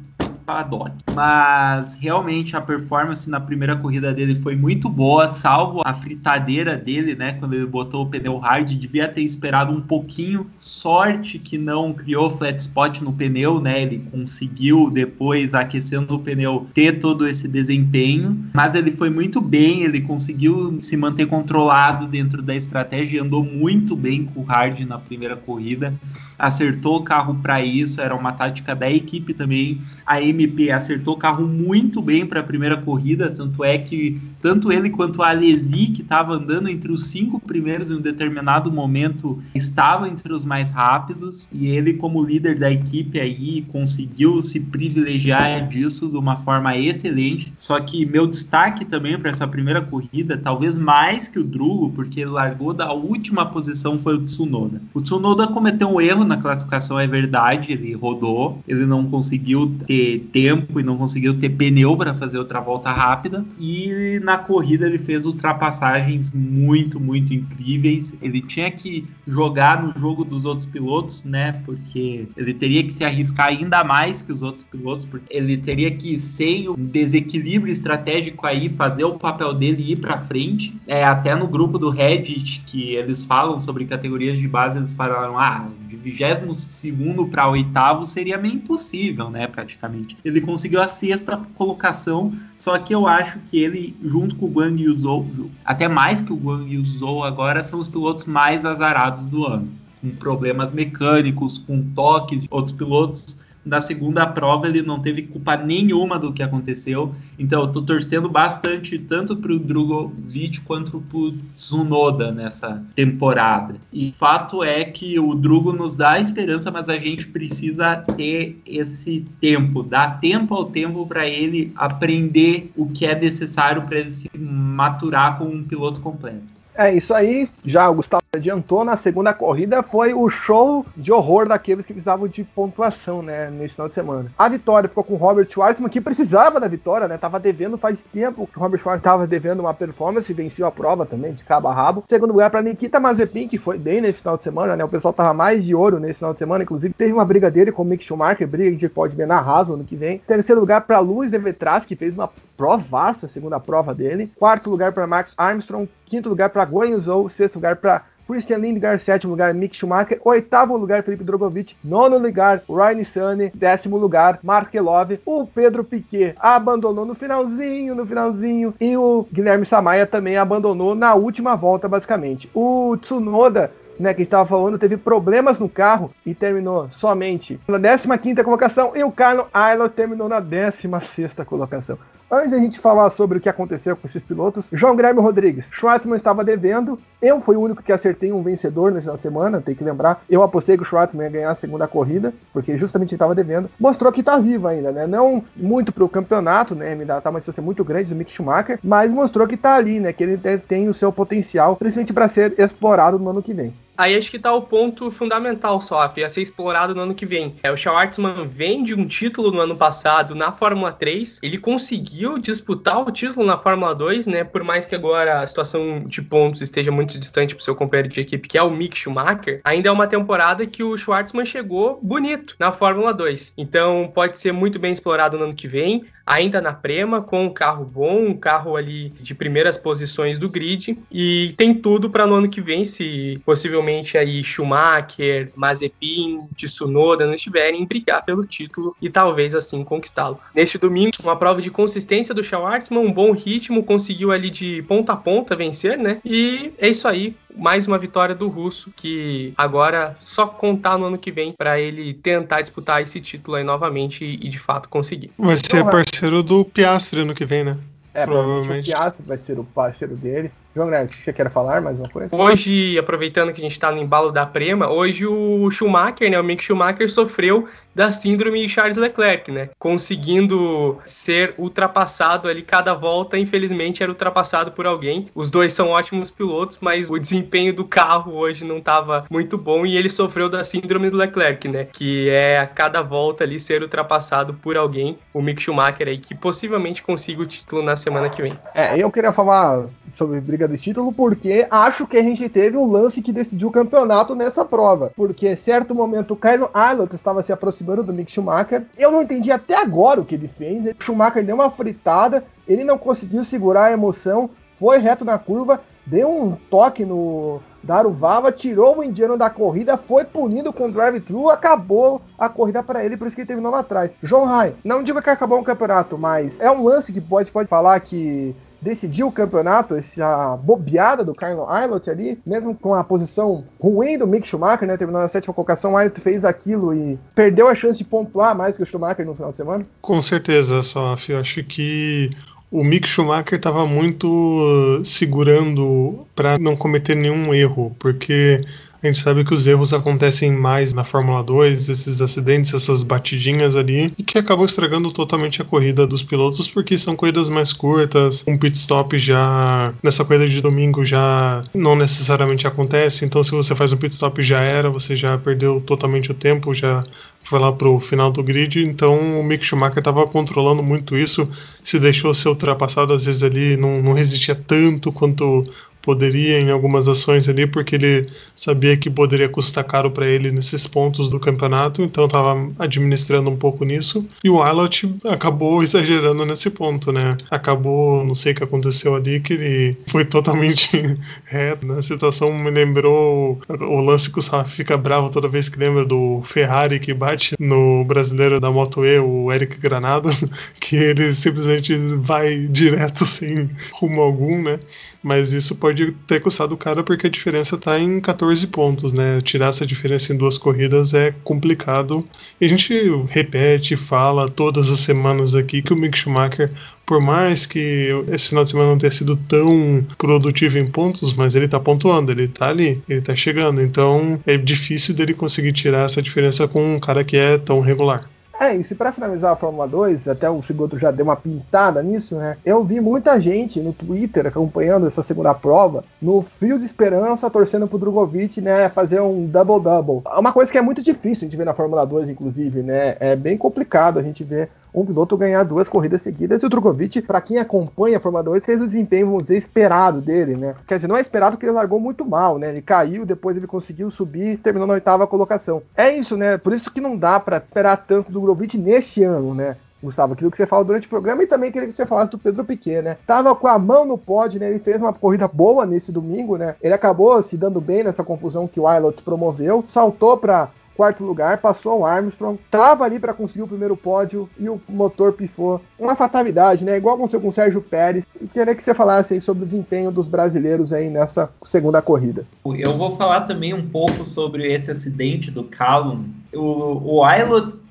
paddock. 0.47 0.93
Mas 1.14 1.97
realmente 2.01 2.56
a 2.56 2.60
performance 2.60 3.28
na 3.28 3.40
primeira 3.40 3.74
corrida 3.74 4.14
dele 4.14 4.39
foi 4.40 4.55
muito 4.55 4.89
boa, 4.89 5.27
salvo 5.27 5.82
a 5.85 5.93
fritadeira 5.93 6.77
dele, 6.77 7.16
né? 7.16 7.32
Quando 7.32 7.55
ele 7.55 7.66
botou 7.66 8.05
o 8.05 8.06
pneu 8.06 8.39
hard, 8.39 8.73
devia 8.74 9.09
ter 9.09 9.23
esperado 9.23 9.73
um 9.73 9.81
pouquinho. 9.81 10.47
Sorte 10.59 11.39
que 11.39 11.59
não 11.59 11.93
criou 11.93 12.31
flat 12.31 12.59
spot 12.60 13.01
no 13.01 13.12
pneu, 13.12 13.60
né? 13.60 13.82
Ele 13.82 13.98
conseguiu 14.10 14.90
depois, 14.90 15.55
aquecendo 15.55 16.14
o 16.14 16.18
pneu, 16.20 16.66
ter 16.73 17.01
todo 17.01 17.27
esse 17.27 17.48
desempenho. 17.48 18.47
Mas 18.55 18.74
ele 18.74 18.93
foi 18.93 19.10
muito 19.10 19.40
bem, 19.40 19.82
ele 19.82 20.01
conseguiu 20.01 20.78
se 20.81 20.97
manter 20.97 21.27
controlado 21.27 22.06
dentro 22.06 22.40
da 22.40 22.55
estratégia 22.55 23.16
e 23.16 23.20
andou 23.20 23.44
muito 23.44 23.97
bem 23.97 24.24
com 24.24 24.40
o 24.40 24.44
hard 24.44 24.81
na 24.81 24.98
primeira 24.98 25.36
corrida. 25.36 25.93
Acertou 26.39 26.97
o 26.97 27.02
carro 27.02 27.35
para 27.36 27.62
isso, 27.64 28.01
era 28.01 28.14
uma 28.14 28.32
tática 28.32 28.74
da 28.74 28.90
equipe 28.90 29.32
também. 29.32 29.81
A 30.05 30.20
MP 30.36 30.70
acertou 30.70 31.14
o 31.14 31.18
carro 31.18 31.46
muito 31.46 32.02
bem 32.02 32.26
para 32.26 32.40
a 32.40 32.44
primeira 32.44 32.76
corrida, 32.76 33.30
tanto 33.30 33.64
é 33.64 33.78
que 33.78 34.20
tanto 34.40 34.70
ele 34.70 34.90
quanto 34.90 35.22
a 35.22 35.30
Alesi, 35.30 35.88
que 35.88 36.02
estava 36.02 36.34
andando 36.34 36.68
entre 36.68 36.92
os 36.92 37.06
cinco 37.06 37.40
primeiros 37.40 37.90
em 37.90 37.94
um 37.94 38.00
determinado 38.00 38.70
momento, 38.70 39.42
estava 39.54 40.08
entre 40.08 40.32
os 40.32 40.44
mais 40.44 40.70
rápidos, 40.70 41.48
e 41.50 41.66
ele, 41.66 41.94
como 41.94 42.22
líder 42.22 42.58
da 42.58 42.70
equipe 42.70 43.18
aí, 43.18 43.62
conseguiu 43.68 44.40
se 44.42 44.60
privilegiar 44.60 45.66
disso 45.68 46.08
de 46.08 46.16
uma 46.16 46.36
forma 46.36 46.76
excelente. 46.76 47.52
Só 47.58 47.80
que 47.80 48.06
meu 48.06 48.26
destaque 48.26 48.84
também 48.84 49.18
para 49.18 49.30
essa 49.30 49.48
primeira 49.48 49.80
corrida, 49.80 50.36
talvez 50.36 50.78
mais 50.78 51.26
que 51.26 51.38
o 51.38 51.44
Drugo, 51.44 51.90
porque 51.90 52.20
ele 52.20 52.30
largou 52.30 52.72
da 52.72 52.92
última 52.92 53.46
posição, 53.46 53.98
foi 53.98 54.14
o 54.14 54.24
Tsunoda. 54.24 54.80
O 54.94 55.00
Tsunoda 55.00 55.46
cometeu 55.46 55.88
um 55.88 56.00
erro 56.00 56.24
na 56.24 56.36
classificação, 56.36 57.00
é 57.00 57.06
verdade, 57.06 57.72
ele 57.72 57.94
rodou, 57.94 58.60
ele 58.68 58.86
não 58.86 59.06
conseguiu 59.06 59.74
ter 59.86 60.26
tempo 60.27 60.78
e 60.78 60.82
não 60.82 60.97
conseguiu 60.97 61.39
ter 61.39 61.51
pneu 61.51 61.97
para 61.97 62.15
fazer 62.15 62.39
outra 62.39 62.61
volta 62.61 62.90
rápida. 62.90 63.44
E 63.59 64.20
na 64.23 64.39
corrida 64.39 64.86
ele 64.86 64.98
fez 64.98 65.27
ultrapassagens 65.27 66.35
muito, 66.35 67.01
muito 67.01 67.32
incríveis. 67.32 68.15
Ele 68.20 68.40
tinha 68.40 68.70
que 68.70 69.07
jogar 69.27 69.82
no 69.82 69.98
jogo 69.98 70.24
dos 70.24 70.44
outros 70.44 70.66
pilotos, 70.66 71.24
né? 71.24 71.61
Porque 71.65 72.28
ele 72.36 72.55
teria 72.55 72.82
que 72.82 72.93
se 72.93 73.05
arriscar 73.05 73.48
ainda 73.48 73.82
mais 73.82 74.23
que 74.23 74.32
os 74.32 74.43
outros 74.43 74.65
pilotos, 74.65 75.05
porque 75.05 75.27
ele 75.35 75.57
teria 75.57 75.90
que, 75.90 76.19
sem 76.19 76.69
um 76.69 76.74
desequilíbrio 76.74 77.73
estratégico 77.73 78.47
aí, 78.47 78.69
fazer 78.69 79.05
o 79.05 79.19
papel 79.19 79.55
dele 79.55 79.93
ir 79.93 79.97
para 79.97 80.19
frente. 80.19 80.74
É, 80.86 81.05
até 81.05 81.35
no 81.35 81.47
grupo 81.47 81.78
do 81.78 81.90
Reddit, 81.90 82.62
que 82.66 82.94
eles 82.94 83.24
falam 83.24 83.59
sobre 83.59 83.85
categorias 83.85 84.39
de 84.39 84.48
base, 84.48 84.78
eles 84.78 84.93
falaram: 84.93 85.39
ah, 85.39 85.69
de 85.89 85.97
22 85.97 86.86
para 87.31 87.48
oitavo 87.48 88.07
seria 88.07 88.39
meio 88.39 88.55
impossível, 88.55 89.31
né? 89.31 89.47
Praticamente. 89.47 90.15
Ele 90.24 90.40
conseguiu 90.40 90.82
a 90.82 90.88
sexta 90.88 91.36
colocação, 91.55 92.32
só 92.59 92.76
que 92.78 92.94
eu 92.94 93.06
acho 93.06 93.38
que 93.40 93.59
ele, 93.59 93.97
junto 94.05 94.36
com 94.36 94.47
o 94.47 94.51
Guang 94.51 94.82
Yuzhou, 94.82 95.26
até 95.64 95.86
mais 95.88 96.20
que 96.20 96.32
o 96.32 96.36
Guang 96.36 96.72
Yuzhou 96.72 97.22
agora, 97.24 97.62
são 97.62 97.78
os 97.78 97.88
pilotos 97.88 98.24
mais 98.24 98.64
azarados 98.64 99.24
do 99.26 99.47
ano. 99.47 99.68
Com 100.01 100.10
problemas 100.10 100.72
mecânicos, 100.72 101.59
com 101.59 101.82
toques, 101.94 102.47
outros 102.51 102.72
pilotos 102.72 103.40
na 103.66 103.80
segunda 103.80 104.24
prova 104.26 104.68
ele 104.68 104.80
não 104.80 105.01
teve 105.01 105.22
culpa 105.22 105.56
nenhuma 105.56 106.18
do 106.18 106.32
que 106.32 106.43
aconteceu. 106.43 107.12
Então 107.38 107.62
eu 107.62 107.66
tô 107.68 107.82
torcendo 107.82 108.28
bastante 108.28 108.98
tanto 108.98 109.36
pro 109.36 109.59
Drogovic 109.59 110.60
quanto 110.60 111.01
pro 111.01 111.32
Tsunoda 111.55 112.30
nessa 112.30 112.82
temporada. 112.94 113.74
E 113.93 114.14
fato 114.16 114.62
é 114.62 114.84
que 114.84 115.18
o 115.18 115.34
Drugo 115.34 115.72
nos 115.72 115.97
dá 115.97 116.20
esperança, 116.20 116.70
mas 116.70 116.88
a 116.88 116.98
gente 116.98 117.26
precisa 117.26 117.97
ter 118.16 118.60
esse 118.64 119.26
tempo, 119.40 119.82
dar 119.82 120.20
tempo 120.20 120.55
ao 120.55 120.66
tempo 120.66 121.06
para 121.06 121.26
ele 121.26 121.72
aprender 121.76 122.70
o 122.76 122.86
que 122.86 123.05
é 123.05 123.18
necessário 123.18 123.82
para 123.82 123.98
ele 123.98 124.10
se 124.10 124.30
maturar 124.38 125.38
como 125.38 125.52
um 125.52 125.64
piloto 125.64 126.01
completo. 126.01 126.55
É 126.74 126.94
isso 126.94 127.12
aí, 127.14 127.48
já 127.64 127.88
o 127.88 127.94
Gustavo 127.94 128.26
adiantou, 128.36 128.84
na 128.84 128.96
segunda 128.96 129.34
corrida 129.34 129.82
foi 129.82 130.14
o 130.14 130.28
show 130.28 130.86
de 130.96 131.12
horror 131.12 131.48
daqueles 131.48 131.84
que 131.84 131.92
precisavam 131.92 132.28
de 132.28 132.44
pontuação, 132.44 133.22
né, 133.22 133.50
nesse 133.50 133.74
final 133.74 133.88
de 133.88 133.94
semana. 133.94 134.30
A 134.38 134.48
vitória 134.48 134.88
ficou 134.88 135.04
com 135.04 135.14
o 135.14 135.18
Robert 135.18 135.48
Schwartzman, 135.50 135.90
que 135.90 136.00
precisava 136.00 136.60
da 136.60 136.68
vitória, 136.68 137.08
né, 137.08 137.18
tava 137.18 137.40
devendo 137.40 137.76
faz 137.76 138.02
tempo 138.02 138.46
que 138.46 138.58
o 138.58 138.60
Robert 138.60 138.80
Schwartzman 138.80 139.02
tava 139.02 139.26
devendo 139.26 139.60
uma 139.60 139.74
performance, 139.74 140.32
venceu 140.32 140.66
a 140.66 140.70
prova 140.70 141.04
também, 141.04 141.32
de 141.32 141.44
cabo 141.44 141.68
a 141.68 141.74
rabo. 141.74 142.04
Segundo 142.06 142.30
lugar 142.30 142.50
para 142.50 142.62
Nikita 142.62 143.00
Mazepin, 143.00 143.48
que 143.48 143.58
foi 143.58 143.78
bem 143.78 144.00
nesse 144.00 144.18
final 144.18 144.36
de 144.36 144.42
semana, 144.42 144.76
né, 144.76 144.84
o 144.84 144.88
pessoal 144.88 145.12
tava 145.12 145.34
mais 145.34 145.64
de 145.64 145.74
ouro 145.74 145.98
nesse 145.98 146.18
final 146.18 146.32
de 146.32 146.38
semana, 146.38 146.64
inclusive 146.64 146.94
teve 146.94 147.12
uma 147.12 147.24
briga 147.24 147.50
dele 147.50 147.72
com 147.72 147.82
o 147.82 147.84
Mick 147.84 148.04
Schumacher, 148.04 148.46
briga 148.46 148.70
que 148.70 148.76
a 148.76 148.78
gente 148.78 148.88
pode 148.88 149.16
ver 149.16 149.26
na 149.26 149.38
Haas 149.38 149.68
no 149.68 149.84
que 149.84 149.96
vem. 149.96 150.18
Terceiro 150.26 150.60
lugar 150.60 150.82
para 150.82 150.98
Luiz 150.98 151.30
de 151.30 151.38
Vetras, 151.38 151.84
que 151.84 151.96
fez 151.96 152.14
uma 152.14 152.30
provaça, 152.56 153.26
a 153.26 153.28
segunda 153.28 153.60
prova 153.60 153.94
dele. 153.94 154.30
Quarto 154.38 154.70
lugar 154.70 154.92
para 154.92 155.06
Max 155.06 155.32
Armstrong, 155.36 155.88
quinto 156.06 156.28
lugar 156.28 156.50
para 156.50 156.64
Guan 156.64 156.98
Zhou, 157.00 157.28
sexto 157.28 157.56
lugar 157.56 157.76
para 157.76 158.02
Christian 158.27 158.59
Lindgaard, 158.59 159.01
sétimo 159.03 159.32
lugar, 159.32 159.55
Mick 159.55 159.77
Schumacher, 159.77 160.20
oitavo 160.24 160.77
lugar, 160.77 161.03
Felipe 161.03 161.24
Drogovic, 161.24 161.77
nono 161.85 162.19
lugar, 162.19 162.62
Ryan 162.69 163.05
Sunny, 163.05 163.53
décimo 163.55 163.97
lugar, 163.97 164.39
Mark 164.43 164.74
Love, 164.74 165.20
o 165.24 165.47
Pedro 165.47 165.85
Piquet 165.85 166.35
abandonou 166.39 167.05
no 167.05 167.15
finalzinho, 167.15 167.94
no 167.94 168.07
finalzinho, 168.07 168.74
e 168.81 168.97
o 168.97 169.27
Guilherme 169.32 169.65
Samaia 169.65 170.07
também 170.07 170.36
abandonou 170.36 170.94
na 170.94 171.15
última 171.15 171.55
volta, 171.55 171.89
basicamente. 171.89 172.51
O 172.55 172.97
Tsunoda 173.01 173.70
né, 173.98 174.12
que 174.15 174.23
estava 174.23 174.47
falando, 174.47 174.78
teve 174.78 174.97
problemas 174.97 175.59
no 175.59 175.69
carro 175.69 176.11
e 176.24 176.35
terminou 176.35 176.90
somente 176.93 177.59
na 177.66 178.19
15 178.19 178.44
colocação 178.44 178.93
e 178.94 179.03
o 179.03 179.11
Carlos 179.11 179.47
Aylot 179.53 179.94
terminou 179.94 180.28
na 180.28 180.40
16 180.40 181.35
colocação. 181.47 181.98
Antes 182.28 182.51
da 182.51 182.59
gente 182.59 182.81
falar 182.81 183.09
sobre 183.11 183.39
o 183.39 183.40
que 183.40 183.48
aconteceu 183.48 183.97
com 183.97 184.09
esses 184.09 184.24
pilotos, 184.24 184.66
João 184.73 184.97
Guilherme 184.97 185.20
Rodrigues, 185.20 185.66
Schwartzman 185.70 186.16
estava 186.16 186.43
devendo. 186.43 186.98
Eu 187.23 187.40
fui 187.40 187.55
o 187.55 187.61
único 187.61 187.85
que 187.85 187.93
acertei 187.93 188.32
um 188.32 188.43
vencedor 188.43 188.90
nesse 188.90 189.03
final 189.03 189.16
de 189.16 189.23
semana, 189.23 189.61
tem 189.61 189.77
que 189.77 189.85
lembrar. 189.85 190.20
Eu 190.28 190.43
apostei 190.43 190.77
que 190.77 190.82
o 190.82 190.86
Schwartzman 190.86 191.27
ia 191.27 191.31
ganhar 191.31 191.51
a 191.51 191.55
segunda 191.55 191.86
corrida, 191.86 192.35
porque 192.53 192.77
justamente 192.77 193.11
ele 193.11 193.16
estava 193.16 193.32
devendo. 193.32 193.70
Mostrou 193.78 194.11
que 194.11 194.20
está 194.20 194.39
vivo 194.39 194.66
ainda, 194.66 194.90
né? 194.90 195.07
Não 195.07 195.44
muito 195.55 195.93
para 195.93 196.03
o 196.03 196.09
campeonato, 196.09 196.74
né? 196.74 196.97
Me 196.97 197.05
dá 197.05 197.20
tá 197.20 197.31
uma 197.31 197.39
distância 197.39 197.62
muito 197.62 197.85
grande 197.85 198.11
do 198.11 198.16
Mick 198.16 198.32
Schumacher, 198.32 198.81
mas 198.82 199.12
mostrou 199.12 199.47
que 199.47 199.55
está 199.55 199.77
ali, 199.77 200.01
né? 200.01 200.12
Que 200.12 200.24
ele 200.24 200.40
tem 200.66 200.89
o 200.89 200.94
seu 200.94 201.12
potencial, 201.12 201.77
principalmente 201.77 202.12
para 202.12 202.27
ser 202.27 202.59
explorado 202.59 203.20
no 203.20 203.31
ano 203.31 203.43
que 203.43 203.55
vem. 203.55 203.73
Aí 203.97 204.16
acho 204.16 204.31
que 204.31 204.39
tá 204.39 204.52
o 204.52 204.62
ponto 204.62 205.10
fundamental 205.10 205.81
só, 205.81 206.02
a 206.02 206.28
ser 206.28 206.43
explorado 206.43 206.94
no 206.94 207.02
ano 207.02 207.14
que 207.14 207.24
vem. 207.24 207.56
É, 207.62 207.70
o 207.70 207.77
Schwartzman 207.77 208.47
vem 208.47 208.85
de 208.85 208.94
um 208.94 209.06
título 209.06 209.51
no 209.51 209.60
ano 209.60 209.77
passado 209.77 210.35
na 210.35 210.52
Fórmula 210.52 210.93
3, 210.93 211.40
ele 211.43 211.59
conseguiu 211.59 212.39
disputar 212.39 213.01
o 213.01 213.10
título 213.10 213.47
na 213.47 213.59
Fórmula 213.59 213.94
2, 213.94 214.27
né? 214.27 214.44
Por 214.44 214.62
mais 214.62 214.86
que 214.86 214.94
agora 214.94 215.40
a 215.40 215.47
situação 215.47 216.05
de 216.06 216.20
pontos 216.23 216.60
esteja 216.60 216.90
muito 216.90 217.18
distante 217.18 217.55
pro 217.55 217.64
seu 217.64 217.74
companheiro 217.74 218.09
de 218.09 218.20
equipe, 218.20 218.48
que 218.48 218.59
é 218.59 218.62
o 218.62 218.70
Mick 218.70 218.98
Schumacher, 218.98 219.60
ainda 219.64 219.89
é 219.89 219.93
uma 219.93 220.06
temporada 220.06 220.66
que 220.66 220.82
o 220.82 220.97
Schwartzman 220.97 221.44
chegou 221.44 221.98
bonito 222.02 222.55
na 222.59 222.73
Fórmula 222.73 223.12
2. 223.14 223.55
Então 223.56 224.10
pode 224.14 224.39
ser 224.39 224.52
muito 224.52 224.78
bem 224.78 224.93
explorado 224.93 225.39
no 225.39 225.44
ano 225.44 225.55
que 225.55 225.68
vem 225.68 226.05
ainda 226.27 226.61
na 226.61 226.73
Prema, 226.73 227.23
com 227.23 227.44
um 227.44 227.51
carro 227.51 227.85
bom, 227.85 228.27
um 228.27 228.36
carro 228.36 228.77
ali 228.77 229.11
de 229.20 229.35
primeiras 229.35 229.78
posições 229.78 230.39
do 230.39 230.48
grid, 230.48 230.98
e 231.11 231.55
tem 231.57 231.73
tudo 231.73 232.11
para 232.11 232.27
no 232.27 232.35
ano 232.35 232.48
que 232.48 232.61
vem, 232.61 232.85
se 232.85 233.40
possivelmente 233.47 234.19
aí 234.19 234.43
Schumacher, 234.43 235.53
Mazepin, 235.55 236.48
Tsunoda 236.57 237.27
não 237.27 237.35
estiverem, 237.35 237.86
brigar 237.86 238.24
pelo 238.24 238.44
título 238.44 238.97
e 239.01 239.09
talvez 239.09 239.55
assim 239.55 239.85
conquistá-lo. 239.85 240.40
Neste 240.55 240.78
domingo, 240.78 241.12
uma 241.23 241.36
prova 241.36 241.62
de 241.62 241.70
consistência 241.70 242.35
do 242.35 242.43
Schwartzman, 242.43 243.01
um 243.01 243.12
bom 243.12 243.32
ritmo, 243.32 243.85
conseguiu 243.85 244.32
ali 244.32 244.51
de 244.51 244.82
ponta 244.82 245.12
a 245.12 245.16
ponta 245.16 245.55
vencer, 245.55 245.97
né? 245.97 246.20
E 246.24 246.73
é 246.78 246.89
isso 246.89 247.07
aí, 247.07 247.36
mais 247.56 247.86
uma 247.86 247.98
vitória 247.98 248.34
do 248.34 248.48
russo 248.48 248.92
que 248.94 249.52
agora 249.56 250.16
só 250.20 250.46
contar 250.46 250.98
no 250.98 251.06
ano 251.06 251.18
que 251.18 251.32
vem 251.32 251.52
para 251.52 251.80
ele 251.80 252.14
tentar 252.14 252.60
disputar 252.60 253.02
esse 253.02 253.20
título 253.20 253.56
aí 253.56 253.64
novamente 253.64 254.24
e, 254.24 254.34
e 254.34 254.48
de 254.48 254.58
fato 254.58 254.88
conseguir. 254.88 255.32
Vai 255.38 255.56
ser 255.56 255.78
então, 255.78 255.90
parceiro 255.90 256.42
do 256.42 256.64
Piastri 256.64 257.20
ano 257.20 257.34
que 257.34 257.44
vem, 257.44 257.64
né? 257.64 257.78
É, 258.12 258.24
provavelmente. 258.24 258.90
O 258.90 258.94
Piastri 258.94 259.24
vai 259.26 259.38
ser 259.38 259.58
o 259.58 259.64
parceiro 259.64 260.16
dele. 260.16 260.50
João 260.77 260.89
Grande, 260.89 261.16
você 261.16 261.32
quer 261.32 261.51
falar 261.51 261.81
mais 261.81 261.98
uma 261.98 262.07
coisa? 262.07 262.28
Hoje, 262.36 262.98
aproveitando 262.98 263.51
que 263.51 263.61
a 263.61 263.62
gente 263.62 263.73
está 263.73 263.90
no 263.90 263.98
embalo 263.98 264.31
da 264.31 264.44
Prema, 264.44 264.90
hoje 264.90 265.27
o 265.27 265.70
Schumacher, 265.70 266.31
né, 266.31 266.39
o 266.39 266.44
Mick 266.44 266.62
Schumacher 266.62 267.11
sofreu 267.11 267.66
da 267.94 268.12
síndrome 268.12 268.61
de 268.61 268.69
Charles 268.69 268.98
Leclerc, 268.98 269.51
né? 269.51 269.70
Conseguindo 269.78 270.98
ser 271.07 271.55
ultrapassado 271.57 272.47
ali 272.47 272.61
cada 272.61 272.93
volta, 272.93 273.39
infelizmente 273.39 274.03
era 274.03 274.12
ultrapassado 274.12 274.70
por 274.73 274.86
alguém. 274.86 275.31
Os 275.35 275.48
dois 275.48 275.73
são 275.73 275.89
ótimos 275.89 276.31
pilotos, 276.31 276.77
mas 276.78 277.09
o 277.09 277.19
desempenho 277.19 277.73
do 277.73 277.86
carro 277.86 278.35
hoje 278.35 278.66
não 278.66 278.77
estava 278.77 279.24
muito 279.31 279.57
bom 279.57 279.86
e 279.86 279.97
ele 279.97 280.11
sofreu 280.11 280.51
da 280.51 280.62
síndrome 280.62 281.09
do 281.09 281.16
Leclerc, 281.16 281.66
né? 281.69 281.86
Que 281.90 282.28
é 282.28 282.59
a 282.59 282.66
cada 282.66 283.01
volta 283.01 283.44
ali 283.44 283.59
ser 283.59 283.81
ultrapassado 283.81 284.53
por 284.53 284.77
alguém. 284.77 285.16
O 285.32 285.40
Mick 285.40 285.62
Schumacher 285.62 286.07
aí 286.07 286.19
que 286.19 286.35
possivelmente 286.35 287.03
consiga 287.03 287.40
o 287.40 287.47
título 287.47 287.82
na 287.82 287.97
semana 287.97 288.28
que 288.28 288.43
vem. 288.43 288.59
É, 288.74 288.98
eu 288.98 289.11
queria 289.11 289.32
falar 289.32 289.86
sobre 290.19 290.39
briga 290.40 290.65
do 290.68 290.76
título 290.76 291.12
porque 291.12 291.66
acho 291.70 292.06
que 292.06 292.16
a 292.16 292.22
gente 292.22 292.48
teve 292.48 292.76
um 292.76 292.90
lance 292.90 293.22
que 293.22 293.32
decidiu 293.32 293.68
o 293.68 293.72
campeonato 293.72 294.34
nessa 294.34 294.64
prova. 294.64 295.12
Porque 295.16 295.48
em 295.48 295.56
certo 295.56 295.94
momento 295.94 296.34
o 296.34 296.36
Kyle 296.36 296.68
Aylott 296.72 297.14
estava 297.14 297.43
se 297.43 297.52
aproximando 297.52 298.02
do 298.02 298.12
Mick 298.12 298.30
Schumacher. 298.30 298.84
Eu 298.97 299.10
não 299.10 299.22
entendi 299.22 299.51
até 299.51 299.76
agora 299.76 300.20
o 300.20 300.24
que 300.24 300.34
ele 300.34 300.48
fez. 300.48 300.84
O 300.86 301.05
Schumacher 301.05 301.44
deu 301.44 301.55
uma 301.55 301.70
fritada, 301.70 302.44
ele 302.66 302.84
não 302.84 302.98
conseguiu 302.98 303.44
segurar 303.44 303.86
a 303.86 303.93
emoção, 303.93 304.51
foi 304.78 304.98
reto 304.98 305.24
na 305.24 305.38
curva, 305.38 305.80
deu 306.05 306.30
um 306.30 306.56
toque 306.70 307.05
no 307.05 307.60
Daruvava, 307.86 308.51
tirou 308.51 308.98
o 308.98 309.05
indiano 309.05 309.36
da 309.36 309.48
corrida, 309.48 309.97
foi 309.97 310.24
punido 310.24 310.72
com 310.72 310.90
drive-thru, 310.90 311.48
acabou 311.48 312.20
a 312.36 312.48
corrida 312.48 312.82
para 312.82 313.05
ele, 313.05 313.16
por 313.16 313.26
isso 313.26 313.36
que 313.36 313.43
ele 313.43 313.48
terminou 313.48 313.70
lá 313.70 313.78
atrás. 313.78 314.12
João 314.22 314.44
Rai, 314.44 314.74
não 314.84 315.02
diga 315.02 315.22
que 315.22 315.30
acabou 315.30 315.59
um 315.59 315.64
campeonato, 315.64 316.18
mas 316.18 316.60
é 316.60 316.70
um 316.70 316.82
lance 316.82 317.12
que 317.12 317.20
pode, 317.20 317.51
pode 317.52 317.68
falar 317.68 318.01
que 318.01 318.55
decidiu 318.81 319.28
o 319.28 319.32
campeonato, 319.32 319.94
essa 319.94 320.57
bobeada 320.57 321.24
do 321.24 321.35
Kyle 321.35 321.66
Aylott 321.69 322.09
ali, 322.09 322.39
mesmo 322.47 322.74
com 322.74 322.94
a 322.94 323.03
posição 323.03 323.65
ruim 323.81 324.19
do 324.19 324.27
Mick 324.27 324.47
Schumacher, 324.47 324.86
né, 324.86 324.97
terminou 324.97 325.23
na 325.23 325.28
sétima 325.28 325.55
colocação, 325.55 325.93
o 325.93 325.97
Aylott 325.97 326.20
fez 326.20 326.44
aquilo 326.44 326.94
e 326.94 327.19
perdeu 327.35 327.69
a 327.69 327.74
chance 327.74 327.98
de 327.98 328.05
pontuar 328.05 328.57
mais 328.57 328.77
que 328.77 328.82
o 328.82 328.86
Schumacher 328.86 329.24
no 329.24 329.35
final 329.35 329.51
de 329.51 329.57
semana? 329.57 329.86
Com 330.01 330.20
certeza, 330.20 330.82
Saf, 330.82 331.31
eu 331.31 331.39
acho 331.39 331.62
que 331.65 332.31
o 332.70 332.85
Mick 332.85 333.09
Schumacher 333.09 333.57
estava 333.57 333.86
muito 333.86 335.01
segurando 335.05 336.27
para 336.35 336.59
não 336.59 336.77
cometer 336.77 337.15
nenhum 337.15 337.55
erro, 337.55 337.94
porque 337.98 338.61
a 339.06 339.12
gente 339.12 339.22
sabe 339.22 339.44
que 339.44 339.54
os 339.54 339.66
erros 339.66 339.92
acontecem 339.92 340.50
mais 340.50 340.92
na 340.92 341.04
Fórmula 341.04 341.42
2, 341.42 341.88
esses 341.88 342.20
acidentes, 342.20 342.74
essas 342.74 343.02
batidinhas 343.02 343.76
ali, 343.76 344.12
e 344.18 344.22
que 344.22 344.38
acabam 344.38 344.64
estragando 344.64 345.10
totalmente 345.10 345.62
a 345.62 345.64
corrida 345.64 346.06
dos 346.06 346.22
pilotos, 346.22 346.68
porque 346.68 346.98
são 346.98 347.16
corridas 347.16 347.48
mais 347.48 347.72
curtas, 347.72 348.44
um 348.46 348.56
pit 348.56 348.76
stop 348.76 349.18
já 349.18 349.92
nessa 350.02 350.24
corrida 350.24 350.48
de 350.48 350.60
domingo 350.60 351.04
já 351.04 351.62
não 351.74 351.96
necessariamente 351.96 352.66
acontece, 352.66 353.24
então 353.24 353.42
se 353.42 353.50
você 353.50 353.74
faz 353.74 353.92
um 353.92 353.96
pit 353.96 354.12
stop 354.12 354.42
já 354.42 354.60
era, 354.60 354.90
você 354.90 355.16
já 355.16 355.36
perdeu 355.38 355.80
totalmente 355.80 356.30
o 356.30 356.34
tempo, 356.34 356.74
já 356.74 357.02
foi 357.46 357.60
lá 357.60 357.72
pro 357.72 358.00
final 358.00 358.30
do 358.32 358.42
grid, 358.42 358.84
então 358.84 359.40
o 359.40 359.44
Mick 359.44 359.64
Schumacher 359.64 359.98
estava 359.98 360.26
controlando 360.26 360.82
muito 360.82 361.16
isso, 361.16 361.48
se 361.82 361.98
deixou 361.98 362.34
ser 362.34 362.48
ultrapassado 362.48 363.12
às 363.12 363.24
vezes 363.24 363.42
ali, 363.42 363.76
não, 363.76 364.02
não 364.02 364.12
resistia 364.12 364.54
tanto 364.54 365.12
quanto 365.12 365.64
poderia 366.06 366.60
em 366.60 366.70
algumas 366.70 367.08
ações 367.08 367.48
ali, 367.48 367.66
porque 367.66 367.96
ele 367.96 368.28
sabia 368.54 368.96
que 368.96 369.10
poderia 369.10 369.48
custar 369.48 369.82
caro 369.82 370.08
para 370.08 370.24
ele 370.24 370.52
nesses 370.52 370.86
pontos 370.86 371.28
do 371.28 371.40
campeonato, 371.40 372.00
então 372.00 372.26
estava 372.26 372.70
administrando 372.78 373.50
um 373.50 373.56
pouco 373.56 373.84
nisso. 373.84 374.24
E 374.44 374.48
o 374.48 374.62
Ailot 374.62 375.16
acabou 375.24 375.82
exagerando 375.82 376.46
nesse 376.46 376.70
ponto, 376.70 377.10
né? 377.10 377.36
Acabou, 377.50 378.24
não 378.24 378.36
sei 378.36 378.52
o 378.52 378.54
que 378.54 378.62
aconteceu 378.62 379.16
ali, 379.16 379.40
que 379.40 379.54
ele 379.54 379.96
foi 380.06 380.24
totalmente 380.24 380.88
reto. 381.44 381.84
Na 381.84 382.00
situação 382.00 382.56
me 382.56 382.70
lembrou 382.70 383.60
o 383.68 384.00
lance 384.00 384.30
que 384.30 384.38
o 384.38 384.42
Saf 384.42 384.76
fica 384.76 384.96
bravo 384.96 385.28
toda 385.28 385.48
vez 385.48 385.68
que 385.68 385.78
lembra 385.78 386.04
do 386.04 386.40
Ferrari 386.44 387.00
que 387.00 387.12
bate 387.12 387.56
no 387.58 388.04
brasileiro 388.04 388.60
da 388.60 388.70
Moto 388.70 389.04
E, 389.04 389.18
o 389.18 389.52
Eric 389.52 389.76
Granado, 389.78 390.30
que 390.78 390.94
ele 390.94 391.34
simplesmente 391.34 391.96
vai 391.96 392.68
direto 392.68 393.26
sem 393.26 393.68
rumo 393.92 394.20
algum, 394.20 394.62
né? 394.62 394.78
Mas 395.27 395.53
isso 395.53 395.74
pode 395.74 396.12
ter 396.24 396.40
custado 396.40 396.77
o 396.77 396.78
cara 396.78 397.03
porque 397.03 397.27
a 397.27 397.31
diferença 397.31 397.74
está 397.74 397.98
em 397.98 398.20
14 398.20 398.65
pontos, 398.69 399.12
né? 399.12 399.40
Tirar 399.40 399.70
essa 399.70 399.85
diferença 399.85 400.32
em 400.32 400.36
duas 400.36 400.57
corridas 400.57 401.15
é 401.15 401.35
complicado. 401.43 402.24
E 402.61 402.65
a 402.65 402.69
gente 402.69 402.94
repete, 403.28 403.97
fala 403.97 404.48
todas 404.48 404.89
as 404.89 405.01
semanas 405.01 405.57
aqui 405.57 405.82
que 405.82 405.93
o 405.93 405.97
Mick 405.97 406.16
Schumacher, 406.16 406.70
por 407.05 407.20
mais 407.20 407.66
que 407.66 408.09
esse 408.28 408.51
final 408.51 408.62
de 408.62 408.70
semana 408.70 408.90
não 408.90 408.98
tenha 408.98 409.11
sido 409.11 409.36
tão 409.48 410.07
produtivo 410.16 410.78
em 410.78 410.86
pontos, 410.86 411.35
mas 411.35 411.57
ele 411.57 411.65
está 411.65 411.81
pontuando, 411.81 412.31
ele 412.31 412.44
está 412.44 412.69
ali, 412.69 413.03
ele 413.09 413.19
está 413.19 413.35
chegando. 413.35 413.82
Então 413.82 414.40
é 414.47 414.57
difícil 414.57 415.12
dele 415.12 415.35
conseguir 415.35 415.73
tirar 415.73 416.07
essa 416.07 416.23
diferença 416.23 416.69
com 416.69 416.94
um 416.94 417.01
cara 417.01 417.24
que 417.24 417.36
é 417.36 417.59
tão 417.59 417.81
regular. 417.81 418.31
É, 418.58 418.74
e 418.74 418.82
se 418.82 418.94
para 418.94 419.12
finalizar 419.12 419.52
a 419.52 419.56
Fórmula 419.56 419.86
2, 419.86 420.28
até 420.28 420.48
o 420.48 420.62
Chigoto 420.62 420.98
já 420.98 421.10
deu 421.10 421.26
uma 421.26 421.36
pintada 421.36 422.02
nisso, 422.02 422.36
né? 422.36 422.56
Eu 422.64 422.82
vi 422.82 423.00
muita 423.00 423.38
gente 423.38 423.80
no 423.80 423.92
Twitter 423.92 424.46
acompanhando 424.46 425.06
essa 425.06 425.22
segunda 425.22 425.52
prova, 425.52 426.02
no 426.20 426.42
fio 426.42 426.78
de 426.78 426.86
esperança, 426.86 427.50
torcendo 427.50 427.86
pro 427.86 427.98
Drogovic, 427.98 428.60
né, 428.62 428.88
fazer 428.88 429.20
um 429.20 429.46
double-double. 429.46 430.22
É 430.26 430.38
uma 430.38 430.52
coisa 430.52 430.72
que 430.72 430.78
é 430.78 430.82
muito 430.82 431.02
difícil 431.02 431.46
a 431.46 431.50
gente 431.50 431.56
ver 431.56 431.66
na 431.66 431.74
Fórmula 431.74 432.06
2, 432.06 432.30
inclusive, 432.30 432.82
né? 432.82 433.16
É 433.20 433.36
bem 433.36 433.58
complicado 433.58 434.18
a 434.18 434.22
gente 434.22 434.42
ver 434.42 434.70
um 434.97 435.05
piloto 435.05 435.36
ganhar 435.36 435.62
duas 435.62 435.89
corridas 435.89 436.23
seguidas. 436.23 436.62
E 436.62 436.66
o 436.66 436.68
Drogovic, 436.68 437.20
para 437.20 437.40
quem 437.40 437.59
acompanha 437.59 438.16
a 438.16 438.20
Fórmula 438.20 438.43
2, 438.43 438.64
fez 438.64 438.81
o 438.81 438.86
desempenho, 438.86 439.27
vamos 439.27 439.44
dizer, 439.44 439.59
esperado 439.59 440.23
dele, 440.23 440.56
né? 440.56 440.74
Quer 440.89 440.97
dizer, 440.97 441.06
não 441.06 441.16
é 441.16 441.20
esperado 441.20 441.56
porque 441.56 441.66
ele 441.66 441.73
largou 441.73 442.01
muito 442.01 442.24
mal, 442.24 442.59
né? 442.59 442.70
Ele 442.70 442.81
caiu, 442.81 443.27
depois 443.27 443.56
ele 443.56 443.66
conseguiu 443.66 444.10
subir 444.10 444.59
terminou 444.59 444.86
na 444.86 444.94
oitava 444.94 445.27
colocação. 445.27 445.82
É 445.94 446.16
isso, 446.16 446.36
né? 446.36 446.56
Por 446.56 446.73
isso 446.73 446.90
que 446.90 447.01
não 447.01 447.16
dá 447.16 447.39
para 447.39 447.59
esperar 447.59 448.05
tanto 448.09 448.32
do 448.32 448.40
Drogovic 448.40 448.78
neste 448.78 449.23
ano, 449.23 449.55
né? 449.55 449.77
Gustavo, 450.02 450.35
aquilo 450.35 450.51
que 450.51 450.56
você 450.56 450.66
falou 450.66 450.85
durante 450.85 451.06
o 451.06 451.10
programa 451.10 451.43
e 451.43 451.47
também 451.47 451.73
queria 451.73 451.89
que 451.89 451.94
você 451.94 452.06
falasse 452.06 452.31
do 452.31 452.39
Pedro 452.39 452.64
Piquet, 452.64 453.02
né? 453.02 453.16
Tava 453.27 453.55
com 453.55 453.66
a 453.66 453.78
mão 453.78 454.05
no 454.05 454.16
pódio, 454.16 454.60
né? 454.60 454.68
Ele 454.70 454.78
fez 454.78 455.01
uma 455.01 455.12
corrida 455.12 455.48
boa 455.48 455.86
nesse 455.86 456.12
domingo, 456.12 456.56
né? 456.56 456.77
Ele 456.82 456.94
acabou 456.94 457.43
se 457.43 457.56
dando 457.56 457.81
bem 457.81 458.05
nessa 458.05 458.23
confusão 458.23 458.68
que 458.68 458.78
o 458.78 458.90
Ilot 458.90 459.23
promoveu, 459.23 459.85
saltou 459.86 460.36
para 460.36 460.68
quarto 460.97 461.23
lugar, 461.23 461.59
passou 461.59 462.01
o 462.01 462.06
Armstrong, 462.06 462.59
tava 462.70 463.05
ali 463.05 463.18
para 463.18 463.35
conseguir 463.35 463.62
o 463.62 463.68
primeiro 463.68 463.97
pódio 463.97 464.48
e 464.59 464.68
o 464.68 464.81
motor 464.89 465.32
pifou. 465.32 465.81
Uma 465.98 466.16
fatalidade, 466.16 466.85
né? 466.85 466.97
Igual 466.97 467.16
aconteceu 467.16 467.40
com 467.40 467.48
o 467.48 467.52
Sérgio 467.52 467.82
Pérez. 467.82 468.27
E 468.40 468.47
queria 468.47 468.74
que 468.74 468.82
você 468.82 468.94
falasse 468.94 469.35
aí 469.35 469.40
sobre 469.40 469.62
o 469.62 469.66
desempenho 469.66 470.10
dos 470.10 470.28
brasileiros 470.28 470.93
aí 470.93 471.10
nessa 471.10 471.51
segunda 471.64 472.01
corrida. 472.01 472.47
Eu 472.64 472.97
vou 472.97 473.16
falar 473.16 473.43
também 473.43 473.74
um 473.74 473.86
pouco 473.86 474.27
sobre 474.27 474.73
esse 474.73 474.90
acidente 474.90 475.51
do 475.51 475.64
Callum. 475.64 476.24
O, 476.55 477.20
o 477.20 477.27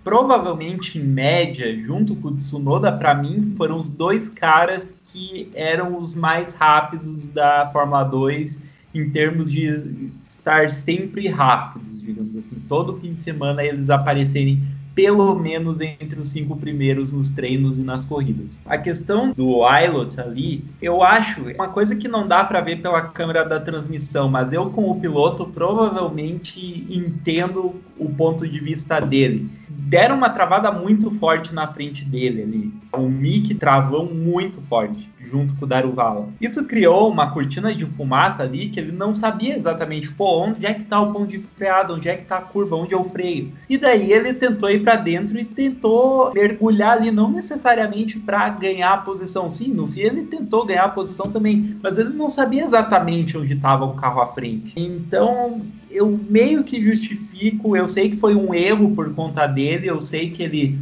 provavelmente 0.03 0.99
em 0.99 1.03
média, 1.03 1.75
junto 1.83 2.15
com 2.15 2.29
o 2.29 2.35
Tsunoda, 2.35 2.91
para 2.91 3.15
mim, 3.15 3.53
foram 3.57 3.77
os 3.77 3.89
dois 3.89 4.29
caras 4.29 4.95
que 5.03 5.49
eram 5.53 5.97
os 5.97 6.13
mais 6.13 6.53
rápidos 6.53 7.27
da 7.27 7.69
Fórmula 7.73 8.03
2 8.03 8.61
em 8.93 9.09
termos 9.09 9.51
de 9.51 10.11
estar 10.45 10.69
sempre 10.69 11.27
rápidos 11.27 11.95
digamos 12.05 12.37
assim, 12.37 12.55
todo 12.67 12.97
fim 12.99 13.13
de 13.13 13.23
semana 13.23 13.63
eles 13.63 13.89
aparecerem 13.89 14.61
pelo 14.93 15.35
menos 15.35 15.81
entre 15.81 16.21
os 16.21 16.29
cinco 16.29 16.55
primeiros 16.55 17.11
nos 17.11 17.29
treinos 17.29 17.77
e 17.77 17.83
nas 17.83 18.05
corridas. 18.05 18.61
A 18.65 18.77
questão 18.77 19.33
do 19.33 19.59
Ilot 19.67 20.21
ali, 20.21 20.63
eu 20.81 21.03
acho 21.03 21.41
uma 21.49 21.67
coisa 21.67 21.97
que 21.97 22.07
não 22.07 22.25
dá 22.25 22.45
para 22.45 22.61
ver 22.61 22.81
pela 22.81 23.01
câmera 23.01 23.43
da 23.43 23.59
transmissão, 23.59 24.29
mas 24.29 24.53
eu 24.53 24.69
como 24.69 24.97
piloto 25.01 25.47
provavelmente 25.47 26.87
entendo 26.89 27.75
o 27.97 28.07
ponto 28.07 28.47
de 28.47 28.59
vista 28.61 29.01
dele 29.01 29.49
deram 29.85 30.17
uma 30.17 30.29
travada 30.29 30.71
muito 30.71 31.11
forte 31.11 31.53
na 31.53 31.67
frente 31.67 32.03
dele 32.03 32.41
ali. 32.41 32.73
O 32.91 33.07
Mick 33.07 33.53
travou 33.55 34.11
muito 34.11 34.59
forte 34.63 35.09
junto 35.19 35.55
com 35.55 35.65
o 35.65 35.67
Daruvala. 35.67 36.27
Isso 36.39 36.65
criou 36.65 37.09
uma 37.09 37.31
cortina 37.31 37.73
de 37.73 37.85
fumaça 37.85 38.43
ali 38.43 38.69
que 38.69 38.79
ele 38.79 38.91
não 38.91 39.13
sabia 39.13 39.55
exatamente, 39.55 40.11
pô, 40.11 40.43
onde 40.43 40.65
é 40.65 40.73
que 40.73 40.83
tá 40.83 40.99
o 41.01 41.11
ponto 41.11 41.27
de 41.27 41.39
freada, 41.55 41.93
onde 41.93 42.07
é 42.09 42.15
que 42.15 42.25
tá 42.25 42.37
a 42.37 42.41
curva, 42.41 42.75
onde 42.75 42.93
é 42.93 42.97
o 42.97 43.03
freio. 43.03 43.51
E 43.69 43.77
daí 43.77 44.11
ele 44.11 44.33
tentou 44.33 44.69
ir 44.69 44.83
para 44.83 44.95
dentro 44.95 45.37
e 45.37 45.45
tentou 45.45 46.31
mergulhar 46.33 46.97
ali, 46.97 47.11
não 47.11 47.31
necessariamente 47.31 48.19
para 48.19 48.49
ganhar 48.49 48.93
a 48.93 48.97
posição. 48.97 49.49
Sim, 49.49 49.69
no 49.69 49.87
fim 49.87 50.01
ele 50.01 50.23
tentou 50.23 50.65
ganhar 50.65 50.85
a 50.85 50.89
posição 50.89 51.31
também, 51.31 51.77
mas 51.81 51.97
ele 51.97 52.09
não 52.09 52.29
sabia 52.29 52.63
exatamente 52.63 53.37
onde 53.37 53.53
estava 53.53 53.85
o 53.85 53.93
carro 53.93 54.21
à 54.21 54.27
frente. 54.27 54.73
Então, 54.75 55.61
eu 55.89 56.19
meio 56.29 56.63
que 56.63 56.81
justifico, 56.81 57.75
eu 57.75 57.87
sei 57.87 58.09
que 58.09 58.17
foi 58.17 58.35
um 58.35 58.53
erro 58.53 58.95
por 58.95 59.13
conta 59.13 59.47
dele, 59.47 59.87
eu 59.87 60.01
sei 60.01 60.29
que 60.29 60.43
ele 60.43 60.77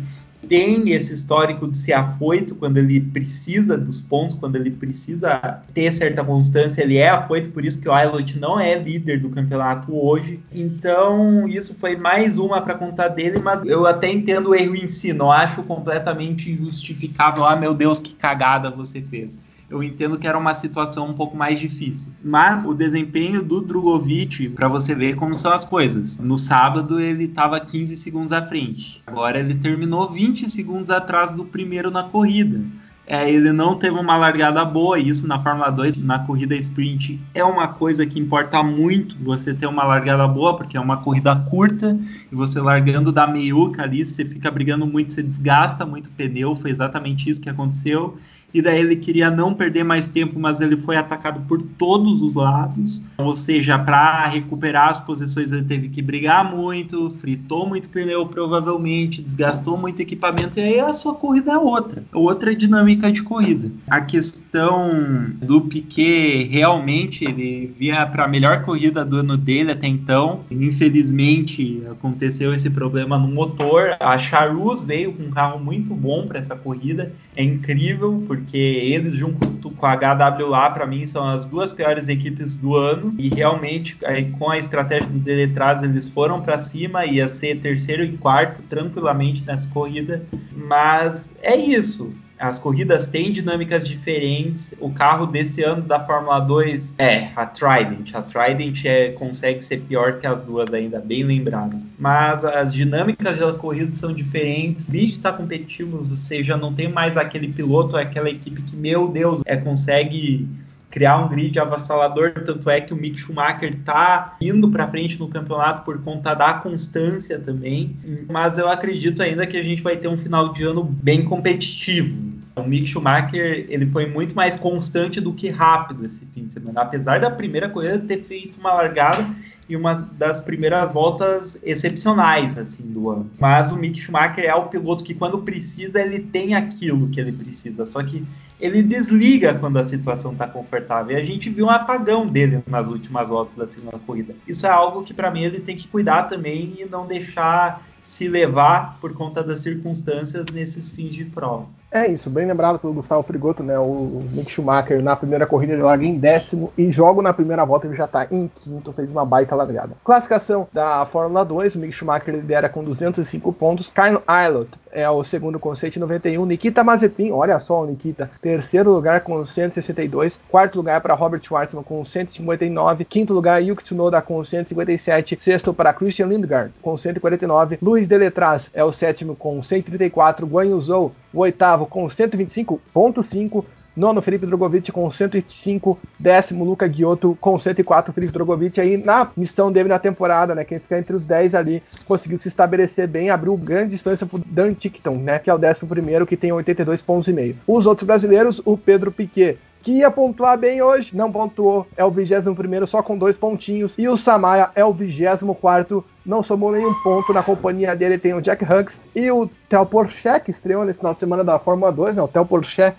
tem 0.47 0.91
esse 0.91 1.13
histórico 1.13 1.67
de 1.67 1.77
ser 1.77 1.93
afoito 1.93 2.55
quando 2.55 2.77
ele 2.77 2.99
precisa 2.99 3.77
dos 3.77 4.01
pontos, 4.01 4.35
quando 4.35 4.55
ele 4.55 4.71
precisa 4.71 5.61
ter 5.73 5.91
certa 5.91 6.23
constância, 6.23 6.83
ele 6.83 6.97
é 6.97 7.09
afoito, 7.09 7.49
por 7.49 7.63
isso 7.63 7.79
que 7.79 7.87
o 7.87 7.93
Ailot 7.93 8.37
não 8.39 8.59
é 8.59 8.75
líder 8.75 9.21
do 9.21 9.29
campeonato 9.29 9.95
hoje. 9.95 10.39
Então, 10.51 11.47
isso 11.47 11.75
foi 11.75 11.95
mais 11.95 12.37
uma 12.37 12.61
para 12.61 12.75
contar 12.75 13.09
dele, 13.09 13.39
mas 13.39 13.65
eu 13.65 13.85
até 13.87 14.11
entendo 14.11 14.49
o 14.49 14.55
erro 14.55 14.75
em 14.75 14.87
si, 14.87 15.13
não 15.13 15.31
acho 15.31 15.63
completamente 15.63 16.51
injustificável. 16.51 17.45
Ah, 17.45 17.55
meu 17.55 17.73
Deus, 17.73 17.99
que 17.99 18.13
cagada 18.13 18.69
você 18.69 19.01
fez 19.01 19.39
eu 19.73 19.81
entendo 19.81 20.19
que 20.19 20.27
era 20.27 20.37
uma 20.37 20.53
situação 20.53 21.07
um 21.07 21.13
pouco 21.13 21.35
mais 21.35 21.59
difícil. 21.59 22.11
Mas 22.23 22.63
o 22.63 22.75
desempenho 22.75 23.41
do 23.41 23.59
Drogovic, 23.59 24.49
para 24.49 24.67
você 24.67 24.93
ver 24.93 25.15
como 25.15 25.33
são 25.33 25.51
as 25.51 25.65
coisas. 25.65 26.19
No 26.19 26.37
sábado 26.37 26.99
ele 26.99 27.23
estava 27.25 27.59
15 27.59 27.97
segundos 27.97 28.31
à 28.31 28.41
frente. 28.41 29.01
Agora 29.07 29.39
ele 29.39 29.55
terminou 29.55 30.07
20 30.07 30.47
segundos 30.47 30.91
atrás 30.91 31.35
do 31.35 31.43
primeiro 31.43 31.89
na 31.89 32.03
corrida. 32.03 32.61
É, 33.05 33.29
ele 33.29 33.51
não 33.51 33.75
teve 33.75 33.99
uma 33.99 34.15
largada 34.15 34.63
boa, 34.63 34.97
isso 34.97 35.27
na 35.27 35.37
Fórmula 35.37 35.69
2, 35.69 35.97
na 35.97 36.19
corrida 36.19 36.55
sprint, 36.55 37.19
é 37.33 37.43
uma 37.43 37.67
coisa 37.67 38.05
que 38.05 38.17
importa 38.17 38.63
muito 38.63 39.17
você 39.21 39.53
ter 39.53 39.67
uma 39.67 39.83
largada 39.83 40.25
boa, 40.25 40.55
porque 40.55 40.77
é 40.77 40.79
uma 40.79 40.95
corrida 40.95 41.35
curta, 41.35 41.99
e 42.31 42.33
você 42.33 42.61
largando 42.61 43.11
da 43.11 43.27
meiuca 43.27 43.83
ali, 43.83 44.05
você 44.05 44.23
fica 44.23 44.49
brigando 44.49 44.87
muito, 44.87 45.11
você 45.11 45.21
desgasta 45.21 45.85
muito 45.85 46.09
pneu, 46.11 46.55
foi 46.55 46.71
exatamente 46.71 47.29
isso 47.29 47.41
que 47.41 47.49
aconteceu 47.49 48.17
e 48.53 48.61
daí 48.61 48.79
ele 48.79 48.95
queria 48.95 49.31
não 49.31 49.53
perder 49.53 49.83
mais 49.83 50.07
tempo, 50.07 50.39
mas 50.39 50.61
ele 50.61 50.77
foi 50.77 50.95
atacado 50.95 51.41
por 51.47 51.61
todos 51.61 52.21
os 52.21 52.35
lados. 52.35 53.03
Ou 53.17 53.35
seja, 53.35 53.79
para 53.79 54.27
recuperar 54.27 54.89
as 54.89 54.99
posições 54.99 55.51
ele 55.51 55.63
teve 55.63 55.89
que 55.89 56.01
brigar 56.01 56.49
muito, 56.49 57.09
fritou 57.19 57.67
muito 57.67 57.89
pneu 57.89 58.25
provavelmente, 58.27 59.21
desgastou 59.21 59.77
muito 59.77 60.01
equipamento 60.01 60.59
e 60.59 60.61
aí 60.61 60.79
a 60.79 60.93
sua 60.93 61.15
corrida 61.15 61.53
é 61.53 61.57
outra, 61.57 62.03
outra 62.13 62.55
dinâmica 62.55 63.11
de 63.11 63.23
corrida. 63.23 63.71
A 63.89 64.01
questão 64.01 65.31
do 65.41 65.61
Piquet 65.61 66.43
realmente 66.51 67.25
ele 67.25 67.73
via 67.77 68.05
para 68.05 68.25
a 68.25 68.27
melhor 68.27 68.63
corrida 68.63 69.03
do 69.03 69.17
ano 69.17 69.37
dele 69.37 69.71
até 69.71 69.87
então. 69.87 70.41
Infelizmente 70.51 71.81
aconteceu 71.89 72.53
esse 72.53 72.69
problema 72.69 73.17
no 73.17 73.27
motor. 73.27 73.95
A 73.99 74.17
Charus 74.17 74.83
veio 74.83 75.13
com 75.13 75.23
um 75.23 75.31
carro 75.31 75.59
muito 75.59 75.95
bom 75.95 76.27
para 76.27 76.39
essa 76.39 76.55
corrida, 76.55 77.13
é 77.35 77.43
incrível 77.43 78.23
porque 78.27 78.42
porque 78.43 78.57
eles, 78.57 79.15
junto 79.15 79.71
com 79.71 79.85
a 79.85 79.95
HWA, 79.95 80.69
para 80.71 80.85
mim, 80.85 81.05
são 81.05 81.27
as 81.27 81.45
duas 81.45 81.71
piores 81.71 82.09
equipes 82.09 82.57
do 82.57 82.75
ano. 82.75 83.15
E 83.17 83.29
realmente, 83.29 83.97
com 84.37 84.49
a 84.49 84.57
estratégia 84.57 85.09
dos 85.09 85.21
deletrados, 85.21 85.83
eles 85.83 86.09
foram 86.09 86.41
para 86.41 86.59
cima, 86.59 87.05
ia 87.05 87.27
ser 87.27 87.59
terceiro 87.59 88.03
e 88.03 88.17
quarto 88.17 88.61
tranquilamente 88.63 89.45
nessa 89.45 89.69
corrida. 89.69 90.23
Mas 90.51 91.33
é 91.41 91.55
isso 91.55 92.13
As 92.43 92.59
corridas 92.59 93.07
têm 93.07 93.31
dinâmicas 93.31 93.87
diferentes. 93.87 94.73
O 94.77 94.89
carro 94.89 95.25
desse 95.25 95.63
ano 95.63 95.81
da 95.81 95.97
Fórmula 95.97 96.41
2 96.41 96.95
é 96.97 97.29
a 97.37 97.45
Trident. 97.45 98.13
A 98.13 98.21
Trident 98.21 98.83
é, 98.83 99.11
consegue 99.11 99.61
ser 99.61 99.79
pior 99.79 100.19
que 100.19 100.27
as 100.27 100.43
duas 100.43 100.73
ainda, 100.73 100.99
bem 100.99 101.23
lembrado. 101.23 101.79
Mas 101.97 102.43
as 102.43 102.73
dinâmicas 102.73 103.39
da 103.39 103.53
corrida 103.53 103.95
são 103.95 104.11
diferentes. 104.11 104.85
O 104.85 104.93
está 104.93 105.31
competitivo, 105.31 106.03
você 106.03 106.43
já 106.43 106.57
não 106.57 106.73
tem 106.73 106.89
mais 106.89 107.15
aquele 107.15 107.47
piloto, 107.47 107.95
aquela 107.95 108.29
equipe 108.29 108.61
que, 108.63 108.75
meu 108.75 109.07
Deus, 109.07 109.41
é, 109.45 109.55
consegue 109.55 110.45
criar 110.91 111.19
um 111.19 111.29
grid 111.29 111.57
avassalador, 111.57 112.33
tanto 112.45 112.69
é 112.69 112.81
que 112.81 112.93
o 112.93 112.97
Mick 112.97 113.19
Schumacher 113.21 113.69
está 113.69 114.35
indo 114.41 114.69
para 114.69 114.85
frente 114.89 115.17
no 115.17 115.29
campeonato 115.29 115.83
por 115.83 115.99
conta 116.03 116.33
da 116.35 116.53
constância 116.53 117.39
também, 117.39 117.95
mas 118.29 118.59
eu 118.59 118.69
acredito 118.69 119.23
ainda 119.23 119.47
que 119.47 119.57
a 119.57 119.63
gente 119.63 119.81
vai 119.81 119.97
ter 119.97 120.07
um 120.07 120.17
final 120.17 120.53
de 120.53 120.63
ano 120.63 120.83
bem 120.83 121.23
competitivo. 121.23 122.32
O 122.55 122.61
Mick 122.61 122.85
Schumacher 122.85 123.65
ele 123.67 123.85
foi 123.87 124.05
muito 124.05 124.35
mais 124.35 124.55
constante 124.55 125.19
do 125.19 125.33
que 125.33 125.49
rápido 125.49 126.05
esse 126.05 126.25
fim 126.27 126.45
de 126.45 126.53
semana, 126.53 126.81
apesar 126.81 127.19
da 127.19 127.31
primeira 127.31 127.67
corrida 127.67 127.97
ter 127.99 128.23
feito 128.23 128.59
uma 128.59 128.73
largada 128.73 129.27
e 129.67 129.75
uma 129.75 129.93
das 129.93 130.39
primeiras 130.39 130.91
voltas 130.93 131.57
excepcionais 131.63 132.57
assim 132.57 132.83
do 132.83 133.09
ano. 133.09 133.29
Mas 133.39 133.71
o 133.71 133.77
Mick 133.77 133.99
Schumacher 133.99 134.45
é 134.45 134.53
o 134.53 134.67
piloto 134.67 135.03
que 135.03 135.15
quando 135.15 135.39
precisa 135.39 135.99
ele 135.99 136.19
tem 136.19 136.53
aquilo 136.53 137.09
que 137.09 137.19
ele 137.19 137.31
precisa, 137.31 137.85
só 137.85 138.03
que 138.03 138.23
ele 138.59 138.83
desliga 138.83 139.55
quando 139.55 139.77
a 139.77 139.83
situação 139.83 140.31
está 140.31 140.47
confortável. 140.47 141.17
E 141.17 141.19
a 141.19 141.25
gente 141.25 141.49
viu 141.49 141.65
um 141.65 141.69
apagão 141.69 142.25
dele 142.25 142.63
nas 142.67 142.87
últimas 142.87 143.29
voltas 143.29 143.55
da 143.55 143.67
segunda 143.67 143.99
corrida. 143.99 144.35
Isso 144.47 144.65
é 144.65 144.69
algo 144.69 145.03
que 145.03 145.13
para 145.13 145.31
mim 145.31 145.43
ele 145.43 145.59
tem 145.59 145.75
que 145.75 145.87
cuidar 145.87 146.23
também 146.23 146.73
e 146.79 146.85
não 146.85 147.07
deixar 147.07 147.85
se 148.01 148.27
levar 148.27 148.97
por 148.99 149.13
conta 149.13 149.43
das 149.43 149.61
circunstâncias 149.61 150.45
nesses 150.53 150.91
fins 150.91 151.13
de 151.13 151.25
prova. 151.25 151.67
É 151.93 152.07
isso, 152.07 152.27
bem 152.27 152.47
lembrado 152.47 152.79
pelo 152.79 152.91
Gustavo 152.91 153.21
Frigoto, 153.21 153.61
né? 153.61 153.77
O 153.77 154.23
Mick 154.31 154.51
Schumacher 154.51 155.03
na 155.03 155.15
primeira 155.15 155.45
corrida 155.45 155.73
ele 155.73 155.83
larga 155.83 156.03
em 156.03 156.17
décimo 156.17 156.73
e 156.75 156.91
joga 156.91 157.21
na 157.21 157.31
primeira 157.31 157.63
volta 157.63 157.85
ele 157.85 157.95
já 157.95 158.05
está 158.05 158.25
em 158.31 158.49
quinto, 158.55 158.91
fez 158.93 159.11
uma 159.11 159.23
baita 159.23 159.53
largada. 159.53 159.91
Classificação 160.03 160.67
da 160.73 161.05
Fórmula 161.05 161.45
2, 161.45 161.75
o 161.75 161.79
Mick 161.79 161.93
Schumacher 161.93 162.33
lidera 162.33 162.67
com 162.67 162.83
205 162.83 163.53
pontos, 163.53 163.91
Kyle 163.91 164.19
Aylott 164.25 164.71
é 164.91 165.07
o 165.07 165.23
segundo 165.23 165.59
com 165.59 165.75
191, 165.75 166.43
Nikita 166.43 166.83
Mazepin, 166.83 167.31
olha 167.31 167.59
só 167.59 167.83
o 167.83 167.85
Nikita, 167.85 168.29
terceiro 168.41 168.91
lugar 168.91 169.21
com 169.21 169.45
162, 169.45 170.39
quarto 170.49 170.77
lugar 170.77 170.99
para 170.99 171.13
Robert 171.13 171.43
Schwartzman 171.43 171.83
com 171.83 172.03
159, 172.03 173.05
quinto 173.05 173.33
lugar 173.33 173.61
Yuki 173.61 173.83
Tsunoda 173.83 174.19
com 174.19 174.43
157, 174.43 175.37
sexto 175.39 175.71
para 175.73 175.93
Christian 175.93 176.25
Lindgaard 176.25 176.73
com 176.81 176.97
149, 176.97 177.77
Luiz 177.81 178.07
Deletraz 178.07 178.71
é 178.73 178.83
o 178.83 178.91
sétimo 178.91 179.35
com 179.35 179.61
134, 179.61 180.47
Guan 180.47 180.65
Yu 180.65 180.81
Zhou 180.81 181.11
o 181.33 181.39
oitavo 181.39 181.85
com 181.85 182.05
125,5. 182.07 183.65
Nono, 183.95 184.23
Felipe 184.23 184.45
Drogovic 184.45 184.91
com 184.91 185.09
105. 185.09 185.99
Décimo, 186.17 186.63
Luca 186.63 186.91
Giotto 186.91 187.37
com 187.39 187.59
104. 187.59 188.11
Felipe 188.11 188.33
Drogovic 188.33 188.79
aí 188.81 188.97
na 188.97 189.29
missão 189.37 189.71
dele 189.71 189.89
na 189.89 189.99
temporada, 189.99 190.55
né? 190.55 190.63
Quem 190.63 190.79
fica 190.79 190.97
entre 190.97 191.15
os 191.15 191.25
10 191.25 191.53
ali 191.53 191.83
conseguiu 192.05 192.39
se 192.39 192.47
estabelecer 192.47 193.07
bem, 193.07 193.29
abriu 193.29 193.55
grande 193.55 193.91
distância 193.91 194.25
pro 194.25 194.39
Dan 194.39 194.73
Tickton, 194.73 195.17
né? 195.17 195.37
Que 195.39 195.49
é 195.49 195.53
o 195.53 195.59
décimo 195.59 195.87
primeiro, 195.87 196.25
que 196.25 196.37
tem 196.37 196.51
82 196.51 197.01
pontos 197.01 197.27
e 197.27 197.33
meio. 197.33 197.55
Os 197.67 197.85
outros 197.85 198.07
brasileiros, 198.07 198.61
o 198.65 198.77
Pedro 198.77 199.11
Piquet 199.11 199.57
que 199.83 199.91
ia 199.91 200.09
pontuar 200.09 200.57
bem 200.57 200.81
hoje, 200.81 201.11
não 201.13 201.29
pontuou, 201.29 201.85
é 201.97 202.05
o 202.05 202.09
21 202.09 202.55
primeiro 202.55 202.87
só 202.87 203.03
com 203.03 203.17
dois 203.17 203.35
pontinhos, 203.35 203.93
e 203.97 204.07
o 204.07 204.15
Samaya 204.15 204.71
é 204.75 204.85
o 204.85 204.93
24 204.93 205.53
quarto 205.55 206.05
não 206.25 206.41
somou 206.41 206.71
nenhum 206.71 206.93
ponto. 207.03 207.33
Na 207.33 207.43
companhia 207.43 207.95
dele 207.95 208.17
tem 208.17 208.33
o 208.33 208.41
Jack 208.41 208.63
Huggs 208.63 208.97
e 209.13 209.29
o 209.29 209.49
Theo 209.73 209.87
Porcher, 209.87 210.43
que 210.43 210.51
estreou 210.51 210.85
nesse 210.85 210.99
final 210.99 211.15
de 211.15 211.19
semana 211.19 211.43
da 211.43 211.57
Fórmula 211.57 211.91
2, 211.91 212.15
né? 212.15 212.21
O 212.21 212.27
Theo 212.27 212.47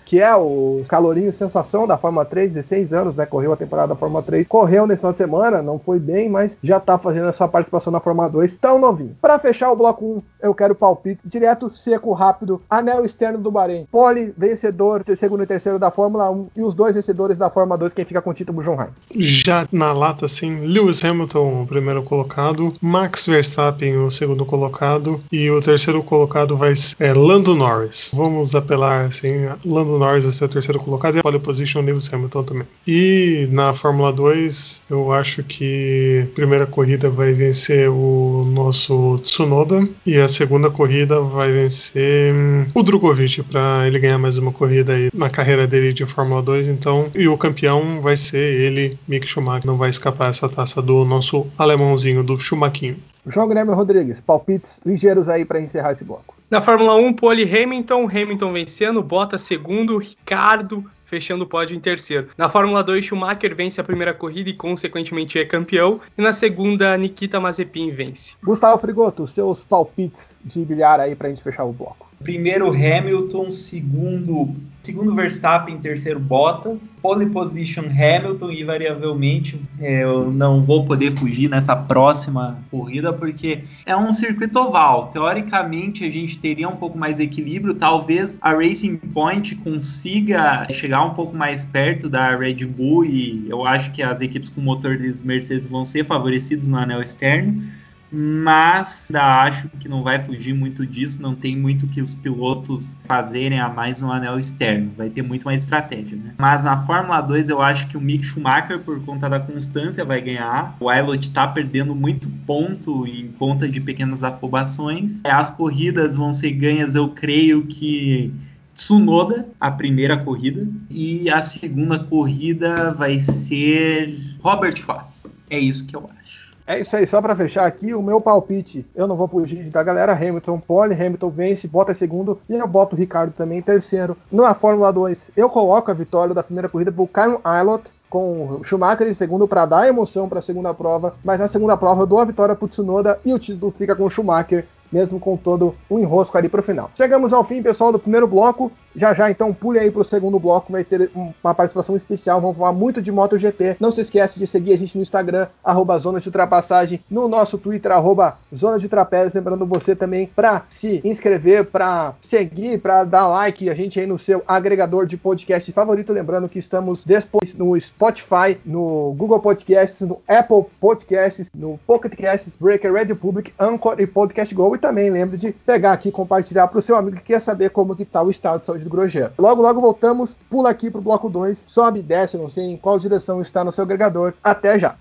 que 0.03 0.19
é 0.19 0.35
o 0.35 0.83
calorinho 0.89 1.31
sensação 1.31 1.87
da 1.87 1.97
Fórmula 1.97 2.25
3, 2.25 2.53
16 2.53 2.91
anos, 2.91 3.15
né? 3.15 3.25
Correu 3.25 3.53
a 3.53 3.55
temporada 3.55 3.87
da 3.87 3.95
Fórmula 3.95 4.21
3. 4.21 4.45
Correu 4.45 4.85
nesse 4.85 4.99
final 4.99 5.13
de 5.13 5.17
semana, 5.17 5.61
não 5.61 5.79
foi 5.79 5.99
bem, 5.99 6.27
mas 6.27 6.57
já 6.61 6.77
tá 6.77 6.97
fazendo 6.97 7.29
a 7.29 7.31
sua 7.31 7.47
participação 7.47 7.93
na 7.93 8.01
Fórmula 8.01 8.27
2 8.27 8.55
tão 8.55 8.77
novinho. 8.77 9.15
Para 9.21 9.39
fechar 9.39 9.71
o 9.71 9.75
bloco 9.77 10.05
1, 10.05 10.21
eu 10.43 10.53
quero 10.53 10.75
palpite 10.75 11.21
direto, 11.23 11.73
seco, 11.73 12.11
rápido. 12.11 12.61
Anel 12.69 13.05
externo 13.05 13.39
do 13.39 13.49
Bahrein. 13.49 13.87
Pole, 13.89 14.33
vencedor, 14.37 15.05
segundo 15.15 15.43
e 15.43 15.47
terceiro 15.47 15.79
da 15.79 15.89
Fórmula 15.89 16.29
1. 16.29 16.49
E 16.57 16.61
os 16.61 16.75
dois 16.75 16.93
vencedores 16.93 17.37
da 17.37 17.49
Fórmula 17.49 17.77
2, 17.77 17.93
quem 17.93 18.03
fica 18.03 18.21
com 18.21 18.31
o 18.31 18.33
título, 18.33 18.61
Rain. 18.75 18.89
Já 19.15 19.65
na 19.71 19.93
lata, 19.93 20.25
assim, 20.25 20.59
Lewis 20.65 21.05
Hamilton, 21.05 21.61
o 21.61 21.67
primeiro 21.67 22.03
colocado. 22.03 22.73
Max 22.81 23.27
Verstappen, 23.27 23.95
o 23.97 24.11
segundo 24.11 24.45
colocado. 24.45 25.21
E 25.31 25.49
o 25.49 25.61
terceiro 25.61 26.03
colocado 26.03 26.57
vai 26.57 26.64
ser 26.73 26.95
é, 26.99 27.13
Lando 27.13 27.53
Norris. 27.53 28.11
Vamos 28.13 28.55
apelar, 28.55 29.05
assim, 29.05 29.45
Lando 29.65 29.99
Norris 29.99 30.23
vai 30.23 30.33
ser 30.33 30.45
o 30.45 30.49
terceiro 30.49 30.79
colocado 30.79 31.15
e 31.15 31.19
a 31.19 31.23
pole 31.23 31.39
position 31.39 31.81
Lewis 31.81 32.11
Hamilton 32.11 32.43
também. 32.43 32.67
E 32.87 33.47
na 33.51 33.73
Fórmula 33.73 34.13
2, 34.13 34.83
eu 34.89 35.11
acho 35.11 35.43
que 35.43 36.25
a 36.31 36.35
primeira 36.35 36.65
corrida 36.65 37.09
vai 37.09 37.33
vencer 37.33 37.89
o 37.89 38.47
nosso 38.49 39.19
Tsunoda 39.23 39.87
e 40.05 40.17
a 40.17 40.29
segunda 40.29 40.69
corrida 40.69 41.19
vai 41.19 41.51
vencer 41.51 42.33
hum, 42.33 42.65
o 42.73 42.81
Drogovic 42.81 43.43
para 43.43 43.85
ele 43.85 43.99
ganhar 43.99 44.17
mais 44.17 44.37
uma 44.37 44.51
corrida 44.51 44.93
aí 44.93 45.09
na 45.13 45.29
carreira 45.29 45.67
dele 45.67 45.91
de 45.91 46.05
Fórmula 46.05 46.41
2. 46.41 46.67
Então, 46.67 47.09
e 47.13 47.27
o 47.27 47.37
campeão 47.37 48.01
vai 48.01 48.15
ser 48.15 48.37
ele, 48.37 48.97
Mick 49.07 49.27
Schumacher. 49.27 49.65
Não 49.67 49.77
vai 49.77 49.89
escapar 49.89 50.29
essa 50.29 50.47
taça 50.47 50.81
do 50.81 51.03
nosso 51.03 51.47
alemãozinho, 51.57 52.23
do 52.23 52.37
Schumaquinho. 52.37 52.97
João 53.27 53.47
Guilherme 53.47 53.73
Rodrigues, 53.73 54.21
palpites 54.21 54.79
ligeiros 54.85 55.27
aí 55.27 55.43
para 55.43 55.59
encerrar 55.59 55.91
esse 55.91 56.03
bloco. 56.03 56.34
Na 56.55 56.61
Fórmula 56.61 56.95
1, 56.95 57.11
Pole 57.15 57.43
Hamilton, 57.43 58.05
Hamilton 58.05 58.53
vencendo, 58.53 59.03
Bottas 59.03 59.41
segundo, 59.41 59.97
Ricardo 59.97 60.89
fechando 61.03 61.43
o 61.43 61.47
pódio 61.47 61.75
em 61.75 61.81
terceiro. 61.81 62.29
Na 62.37 62.47
Fórmula 62.47 62.81
2, 62.81 63.03
Schumacher 63.03 63.53
vence 63.53 63.81
a 63.81 63.83
primeira 63.83 64.13
corrida 64.13 64.49
e, 64.49 64.53
consequentemente, 64.53 65.37
é 65.37 65.43
campeão. 65.43 65.99
E 66.17 66.21
na 66.21 66.31
segunda, 66.31 66.95
Nikita 66.95 67.41
Mazepin 67.41 67.91
vence. 67.91 68.37
Gustavo 68.41 68.79
Frigoto, 68.79 69.27
seus 69.27 69.65
palpites 69.65 70.33
de 70.45 70.63
bilhar 70.63 70.97
aí 71.01 71.13
pra 71.13 71.27
gente 71.27 71.43
fechar 71.43 71.65
o 71.65 71.73
bloco. 71.73 72.09
Primeiro 72.23 72.69
Hamilton, 72.69 73.51
segundo 73.51 74.55
segundo 74.85 75.15
Verstappen, 75.15 75.79
terceiro 75.79 76.19
Bottas, 76.19 76.97
pole 77.01 77.25
position 77.25 77.85
Hamilton 77.85 78.51
e 78.51 78.63
variavelmente 78.63 79.59
é, 79.79 80.03
eu 80.03 80.31
não 80.31 80.61
vou 80.61 80.85
poder 80.85 81.11
fugir 81.17 81.49
nessa 81.49 81.75
próxima 81.75 82.59
corrida 82.69 83.11
porque 83.11 83.63
é 83.83 83.97
um 83.97 84.13
circuito 84.13 84.59
oval. 84.59 85.07
Teoricamente 85.07 86.05
a 86.05 86.11
gente 86.11 86.37
teria 86.37 86.69
um 86.69 86.75
pouco 86.75 86.97
mais 86.97 87.17
de 87.17 87.23
equilíbrio, 87.23 87.73
talvez 87.73 88.37
a 88.39 88.53
Racing 88.53 88.97
Point 88.97 89.55
consiga 89.55 90.67
chegar 90.71 91.03
um 91.03 91.15
pouco 91.15 91.35
mais 91.35 91.65
perto 91.65 92.07
da 92.07 92.35
Red 92.35 92.65
Bull 92.65 93.05
e 93.05 93.49
eu 93.49 93.65
acho 93.65 93.91
que 93.91 94.03
as 94.03 94.21
equipes 94.21 94.51
com 94.51 94.61
motor 94.61 94.97
de 94.97 95.25
Mercedes 95.25 95.65
vão 95.65 95.83
ser 95.83 96.05
favorecidos 96.05 96.67
no 96.67 96.77
anel 96.77 97.01
externo 97.01 97.63
mas 98.11 99.09
ainda 99.09 99.41
acho 99.41 99.69
que 99.79 99.87
não 99.87 100.03
vai 100.03 100.23
fugir 100.23 100.53
muito 100.53 100.85
disso, 100.85 101.21
não 101.21 101.35
tem 101.35 101.55
muito 101.55 101.87
que 101.87 102.01
os 102.01 102.13
pilotos 102.13 102.93
fazerem 103.05 103.59
a 103.59 103.69
mais 103.69 104.01
no 104.01 104.11
anel 104.11 104.39
externo, 104.39 104.91
vai 104.97 105.09
ter 105.09 105.21
muito 105.21 105.43
mais 105.43 105.61
estratégia, 105.61 106.17
né? 106.17 106.33
Mas 106.37 106.63
na 106.63 106.77
Fórmula 106.85 107.21
2 107.21 107.49
eu 107.49 107.61
acho 107.61 107.87
que 107.87 107.97
o 107.97 108.01
Mick 108.01 108.23
Schumacher, 108.23 108.79
por 108.79 108.99
conta 109.03 109.29
da 109.29 109.39
constância, 109.39 110.03
vai 110.03 110.21
ganhar. 110.21 110.75
O 110.79 110.89
Aylot 110.89 111.31
tá 111.31 111.47
perdendo 111.47 111.95
muito 111.95 112.29
ponto 112.45 113.05
em 113.07 113.27
conta 113.39 113.67
de 113.67 113.79
pequenas 113.79 114.23
afobações. 114.23 115.21
As 115.23 115.51
corridas 115.51 116.15
vão 116.15 116.33
ser 116.33 116.51
ganhas, 116.51 116.95
eu 116.95 117.09
creio 117.09 117.65
que 117.65 118.33
Tsunoda, 118.75 119.47
a 119.57 119.71
primeira 119.71 120.17
corrida, 120.17 120.67
e 120.89 121.29
a 121.29 121.41
segunda 121.41 121.97
corrida 121.97 122.93
vai 122.93 123.19
ser 123.19 124.19
Robert 124.41 124.75
Schwartz. 124.77 125.25
É 125.49 125.57
isso 125.57 125.85
que 125.85 125.95
eu 125.95 126.09
acho. 126.19 126.24
É 126.67 126.79
isso 126.79 126.95
aí, 126.95 127.05
só 127.05 127.21
para 127.21 127.35
fechar 127.35 127.67
aqui, 127.67 127.93
o 127.93 128.01
meu 128.01 128.19
palpite, 128.19 128.87
eu 128.95 129.05
não 129.05 129.15
vou 129.15 129.27
fugir 129.27 129.69
da 129.69 129.83
galera, 129.83 130.13
Hamilton 130.13 130.59
pole, 130.59 130.95
Hamilton 130.95 131.29
vence, 131.29 131.67
bota 131.67 131.93
segundo, 131.93 132.39
e 132.49 132.55
eu 132.55 132.67
boto 132.67 132.95
o 132.95 132.99
Ricardo 132.99 133.31
também 133.33 133.59
em 133.59 133.61
terceiro. 133.61 134.17
Na 134.31 134.55
Fórmula 134.55 134.91
2, 134.91 135.31
eu 135.37 135.47
coloco 135.47 135.91
a 135.91 135.93
vitória 135.93 136.33
da 136.33 136.41
primeira 136.41 136.67
corrida 136.67 136.91
pro 136.91 137.07
Kyle 137.07 137.37
Aylott, 137.43 137.83
com 138.09 138.61
Schumacher 138.63 139.07
em 139.07 139.13
segundo 139.13 139.47
para 139.47 139.65
dar 139.65 139.87
emoção 139.87 140.27
para 140.27 140.39
a 140.39 140.41
segunda 140.41 140.73
prova, 140.73 141.15
mas 141.23 141.37
na 141.37 141.47
segunda 141.47 141.77
prova 141.77 142.01
eu 142.01 142.07
dou 142.07 142.19
a 142.19 142.25
vitória 142.25 142.55
pro 142.55 142.67
Tsunoda 142.67 143.19
e 143.23 143.33
o 143.33 143.37
título 143.37 143.71
fica 143.71 143.95
com 143.95 144.09
Schumacher, 144.09 144.65
mesmo 144.91 145.19
com 145.19 145.37
todo 145.37 145.75
o 145.89 145.99
enrosco 145.99 146.37
ali 146.37 146.49
pro 146.49 146.63
final. 146.63 146.91
Chegamos 146.95 147.33
ao 147.33 147.43
fim, 147.43 147.61
pessoal, 147.61 147.91
do 147.91 147.99
primeiro 147.99 148.27
bloco. 148.27 148.71
Já 148.95 149.13
já, 149.13 149.29
então, 149.29 149.53
pule 149.53 149.77
aí 149.77 149.91
pro 149.91 150.05
segundo 150.05 150.39
bloco, 150.39 150.71
vai 150.71 150.83
ter 150.83 151.11
uma 151.13 151.53
participação 151.53 151.97
especial. 151.97 152.39
Vamos 152.39 152.55
falar 152.55 152.71
muito 152.71 153.01
de 153.01 153.11
MotoGP. 153.11 153.75
Não 153.77 153.91
se 153.91 154.01
esquece 154.01 154.39
de 154.39 154.47
seguir 154.47 154.73
a 154.73 154.77
gente 154.77 154.95
no 154.95 155.01
Instagram, 155.01 155.47
arroba 155.61 155.99
Zona 155.99 156.21
de 156.21 156.29
Ultrapassagem, 156.29 157.03
no 157.11 157.27
nosso 157.27 157.57
Twitter, 157.57 157.91
arroba 157.91 158.37
Zona 158.55 158.79
de 158.79 158.87
Trapézio. 158.87 159.37
Lembrando 159.37 159.65
você 159.65 159.95
também 159.95 160.29
para 160.33 160.63
se 160.69 161.01
inscrever, 161.03 161.65
para 161.65 162.13
seguir, 162.21 162.79
para 162.79 163.03
dar 163.03 163.27
like 163.27 163.69
a 163.69 163.73
gente 163.73 163.99
aí 163.99 164.07
no 164.07 164.17
seu 164.17 164.41
agregador 164.47 165.05
de 165.05 165.17
podcast 165.17 165.69
favorito. 165.73 166.13
Lembrando 166.13 166.47
que 166.47 166.59
estamos 166.59 167.03
depois 167.03 167.53
no 167.53 167.79
Spotify, 167.79 168.57
no 168.65 169.13
Google 169.17 169.39
Podcasts, 169.39 170.07
no 170.07 170.21
Apple 170.25 170.65
Podcasts, 170.79 171.51
no 171.53 171.77
Pocket 171.85 172.15
Casts, 172.15 172.53
Breaker, 172.59 172.93
Radio 172.93 173.15
Public, 173.15 173.53
Anchor 173.59 173.99
e 173.99 174.07
Podcast 174.07 174.55
Go. 174.55 174.74
E 174.75 174.77
também 174.77 175.09
lembre 175.09 175.37
de 175.37 175.53
pegar 175.53 175.93
aqui 175.93 176.09
e 176.09 176.11
compartilhar 176.11 176.67
para 176.67 176.79
o 176.79 176.81
seu 176.81 176.97
amigo 176.97 177.15
que 177.15 177.23
quer 177.23 177.39
saber 177.39 177.69
como 177.69 177.95
que 177.95 178.03
tá 178.03 178.21
o 178.21 178.29
estado 178.29 178.59
de 178.59 178.65
saúde 178.65 178.83
do 178.83 178.89
Grosjean. 178.89 179.31
Logo, 179.37 179.61
logo 179.61 179.79
voltamos, 179.79 180.35
pula 180.49 180.69
aqui 180.69 180.91
pro 180.91 181.01
bloco 181.01 181.29
2, 181.29 181.63
sobe 181.65 182.01
e 182.01 182.03
desce, 182.03 182.35
não 182.35 182.49
sei 182.49 182.65
em 182.65 182.75
qual 182.75 182.99
direção 182.99 183.41
está 183.41 183.63
no 183.63 183.71
seu 183.71 183.85
agregador. 183.85 184.33
Até 184.43 184.77
já! 184.77 184.95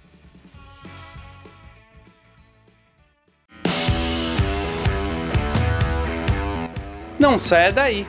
Não 7.18 7.36
saia 7.36 7.72
daí. 7.72 8.06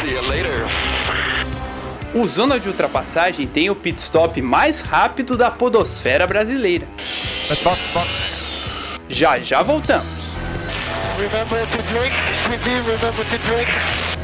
See 0.00 0.14
you 0.14 0.22
later. 0.28 0.66
O 2.14 2.26
Zona 2.28 2.60
de 2.60 2.68
Ultrapassagem 2.68 3.46
tem 3.46 3.70
o 3.70 3.74
pit 3.74 4.00
stop 4.00 4.40
mais 4.40 4.80
rápido 4.80 5.36
da 5.36 5.50
podosfera 5.50 6.28
brasileira. 6.28 6.86
Já 9.08 9.38
já 9.38 9.62
voltamos. 9.62 10.29
Remember 11.20 11.66
to 11.66 11.82
drink. 11.82 12.14
TV, 12.44 12.80
remember 12.80 13.24
to 13.24 13.38
drink. 13.44 14.19